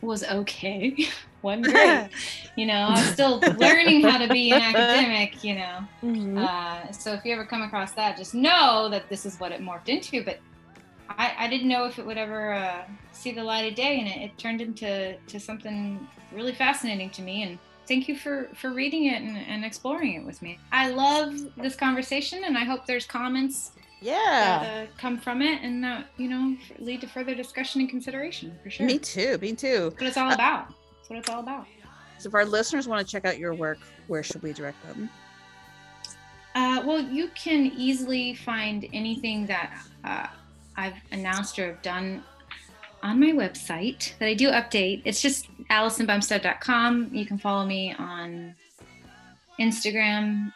was 0.00 0.24
okay, 0.24 0.96
wasn't 1.42 1.66
great. 1.72 2.08
you 2.56 2.66
know, 2.66 2.86
I'm 2.88 3.12
still 3.12 3.38
learning 3.56 4.02
how 4.02 4.18
to 4.18 4.28
be 4.32 4.50
an 4.52 4.60
academic. 4.62 5.42
You 5.44 5.54
know, 5.56 5.78
Mhm. 6.02 6.38
uh, 6.48 6.92
so 6.92 7.12
if 7.12 7.24
you 7.24 7.32
ever 7.32 7.44
come 7.44 7.62
across 7.62 7.92
that, 7.92 8.16
just 8.16 8.34
know 8.34 8.88
that 8.90 9.08
this 9.08 9.24
is 9.26 9.38
what 9.38 9.52
it 9.52 9.60
morphed 9.60 9.88
into. 9.88 10.24
But 10.24 10.38
I, 11.10 11.32
I 11.38 11.48
didn't 11.48 11.68
know 11.68 11.84
if 11.84 11.98
it 11.98 12.06
would 12.06 12.18
ever 12.18 12.52
uh, 12.52 12.82
see 13.12 13.32
the 13.32 13.42
light 13.42 13.62
of 13.70 13.74
day, 13.74 13.98
and 14.00 14.08
it, 14.08 14.18
it 14.30 14.38
turned 14.38 14.60
into 14.60 15.16
to 15.26 15.40
something 15.40 16.06
really 16.32 16.52
fascinating 16.54 17.10
to 17.10 17.22
me. 17.22 17.42
And 17.44 17.58
thank 17.88 18.06
you 18.08 18.16
for 18.16 18.48
for 18.54 18.70
reading 18.70 19.06
it 19.06 19.22
and, 19.22 19.36
and 19.36 19.64
exploring 19.64 20.14
it 20.14 20.24
with 20.24 20.40
me. 20.42 20.58
I 20.70 20.90
love 20.90 21.34
this 21.56 21.74
conversation, 21.74 22.44
and 22.44 22.56
I 22.56 22.64
hope 22.64 22.86
there's 22.86 23.06
comments 23.06 23.72
yeah 24.00 24.60
that 24.62 24.84
uh, 24.84 24.90
come 24.96 25.18
from 25.18 25.42
it, 25.42 25.60
and 25.62 25.82
that 25.82 26.06
you 26.18 26.28
know 26.28 26.56
lead 26.78 27.00
to 27.00 27.08
further 27.08 27.34
discussion 27.34 27.80
and 27.80 27.90
consideration 27.90 28.56
for 28.62 28.70
sure. 28.70 28.86
me 28.86 28.98
too 28.98 29.38
me 29.38 29.54
too 29.54 29.90
That's 29.90 30.00
what 30.00 30.06
it's 30.08 30.16
all 30.16 30.32
about. 30.32 30.68
That's 30.68 31.10
what 31.10 31.18
it's 31.18 31.28
all 31.28 31.40
about. 31.40 31.66
so 32.18 32.28
if 32.28 32.34
our 32.34 32.44
listeners 32.44 32.86
want 32.86 33.04
to 33.04 33.10
check 33.10 33.24
out 33.24 33.38
your 33.38 33.54
work 33.54 33.78
where 34.06 34.22
should 34.22 34.42
we 34.42 34.52
direct 34.52 34.80
them 34.86 35.10
Uh, 36.54 36.82
well, 36.84 37.00
you 37.00 37.28
can 37.34 37.66
easily 37.76 38.34
find 38.34 38.86
anything 38.92 39.46
that 39.46 39.80
uh, 40.04 40.26
I've 40.76 40.94
announced 41.12 41.58
or 41.58 41.66
have 41.66 41.82
done 41.82 42.22
on 43.02 43.20
my 43.20 43.28
website 43.32 44.16
that 44.18 44.26
I 44.26 44.34
do 44.34 44.50
update. 44.50 45.02
It's 45.04 45.20
just 45.22 45.48
AllisonBumsted.com. 45.70 47.10
You 47.12 47.26
can 47.26 47.38
follow 47.38 47.64
me 47.66 47.94
on 47.98 48.54
Instagram. 49.60 50.52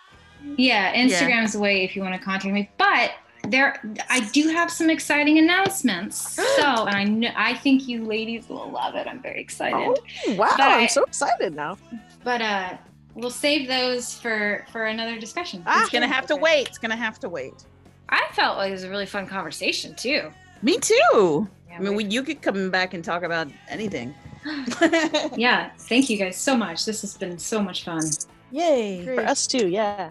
Yeah, 0.57 0.95
Instagram's 0.95 1.53
the 1.53 1.61
way 1.61 1.85
if 1.85 1.95
you 1.95 2.03
want 2.03 2.15
to 2.15 2.21
contact 2.25 2.53
me. 2.53 2.69
But 2.79 3.13
there, 3.49 3.81
I 4.09 4.21
do 4.33 4.49
have 4.49 4.71
some 4.71 4.91
exciting 4.91 5.39
announcements. 5.39 6.39
So, 6.63 6.87
and 6.87 6.95
I 6.97 7.03
know, 7.05 7.31
I 7.35 7.55
think 7.55 7.89
you 7.89 8.05
ladies 8.05 8.49
will 8.49 8.71
love 8.71 8.95
it. 8.95 9.07
I'm 9.09 9.21
very 9.21 9.41
excited. 9.41 9.75
Oh, 9.75 10.35
wow, 10.35 10.51
But 10.57 10.61
I- 10.61 10.83
I'm 10.83 10.89
so 10.89 11.03
excited 11.03 11.55
now. 11.57 11.77
But 12.23 12.41
uh, 12.41 12.77
we'll 13.15 13.31
save 13.31 13.67
those 13.67 14.15
for 14.15 14.65
for 14.71 14.85
another 14.87 15.19
discussion. 15.19 15.63
Ah, 15.67 15.81
it's 15.83 15.91
gonna 15.91 16.07
have 16.07 16.27
to 16.27 16.37
wait 16.37 16.69
it's 16.69 16.79
gonna 16.79 16.95
have 16.97 17.19
to 17.21 17.29
wait 17.29 17.65
I 18.09 18.23
felt 18.33 18.59
like 18.59 18.69
it 18.69 18.73
was 18.73 18.85
a 18.85 18.91
really 18.91 19.07
fun 19.07 19.27
conversation 19.27 19.95
too. 19.97 20.31
me 20.63 20.79
too 20.79 21.49
Yeah, 21.73 21.79
i 21.79 21.81
mean 21.81 21.97
we- 21.97 22.05
we, 22.05 22.11
you 22.11 22.23
could 22.23 22.43
come 22.43 22.71
back 22.71 22.93
and 22.95 23.03
talk 23.05 23.23
about 23.23 23.49
anything 23.69 24.15
yeah, 25.37 25.71
thank 25.79 26.11
you 26.11 26.17
guys 26.19 26.37
so 26.37 26.57
much. 26.57 26.85
This 26.85 27.01
has 27.03 27.17
been 27.17 27.39
so 27.39 27.63
much 27.63 27.85
fun. 27.85 28.03
yay 28.51 29.05
For 29.05 29.21
us 29.25 29.47
too, 29.47 29.69
yeah. 29.69 30.11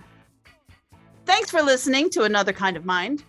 thanks 1.26 1.52
for 1.52 1.62
listening 1.62 2.10
to 2.12 2.24
another 2.24 2.54
kind 2.54 2.78
of 2.78 2.86
mind 2.86 3.24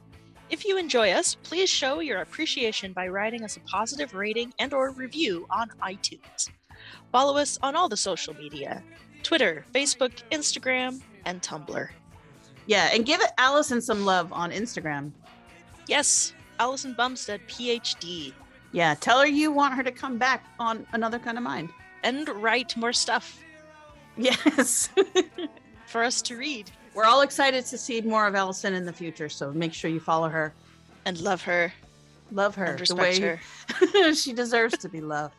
If 0.49 0.65
you 0.65 0.77
enjoy 0.79 1.11
us, 1.13 1.35
please 1.43 1.69
show 1.71 2.01
your 2.01 2.21
appreciation 2.21 2.93
by 2.93 3.09
writing 3.09 3.43
us 3.43 3.57
a 3.57 3.61
positive 3.61 4.15
rating 4.15 4.53
and 4.61 4.73
or 4.73 4.91
review 4.93 5.47
on 5.51 5.71
iTunes. 5.83 6.51
Follow 7.11 7.37
us 7.39 7.59
on 7.63 7.75
all 7.75 7.89
the 7.89 7.97
social 7.97 8.35
media, 8.35 8.83
Twitter, 9.23 9.65
Facebook, 9.75 10.13
Instagram, 10.31 11.01
and 11.25 11.41
Tumblr. 11.43 11.89
yeah 12.67 12.91
and 12.95 13.05
give 13.07 13.21
allison 13.39 13.81
some 13.81 14.05
love 14.05 14.33
on 14.33 14.49
instagram 14.53 15.11
Yes, 15.89 16.33
Allison 16.63 16.95
Bumsted, 16.95 17.41
PhD. 17.49 18.33
Yeah, 18.71 18.95
tell 18.95 19.19
her 19.19 19.27
you 19.27 19.51
want 19.51 19.75
her 19.75 19.83
to 19.83 19.91
come 19.91 20.17
back 20.17 20.45
on 20.61 20.87
Another 20.93 21.19
Kind 21.19 21.37
of 21.37 21.43
Mind. 21.43 21.71
And 22.05 22.29
write 22.29 22.77
more 22.77 22.93
stuff. 22.93 23.41
Yes. 24.17 24.89
for 25.87 26.05
us 26.05 26.23
to 26.23 26.37
read. 26.37 26.71
We're 26.95 27.05
all 27.05 27.23
excited 27.23 27.67
to 27.67 27.77
see 27.77 28.01
more 28.01 28.29
of 28.29 28.37
Allison 28.37 28.75
in 28.75 28.87
the 28.87 28.93
future, 28.93 29.29
so 29.29 29.51
make 29.53 29.75
sure 29.75 29.91
you 29.91 29.99
follow 29.99 30.29
her 30.29 30.55
and 31.05 31.21
love 31.21 31.43
her. 31.43 31.73
Love 32.31 32.55
her 32.55 32.67
and 32.67 32.81
respect 32.81 33.17
the 33.17 33.23
way 33.23 33.39
her. 34.01 34.15
she 34.15 34.33
deserves 34.33 34.79
to 34.79 34.89
be 34.89 35.01
loved. 35.01 35.35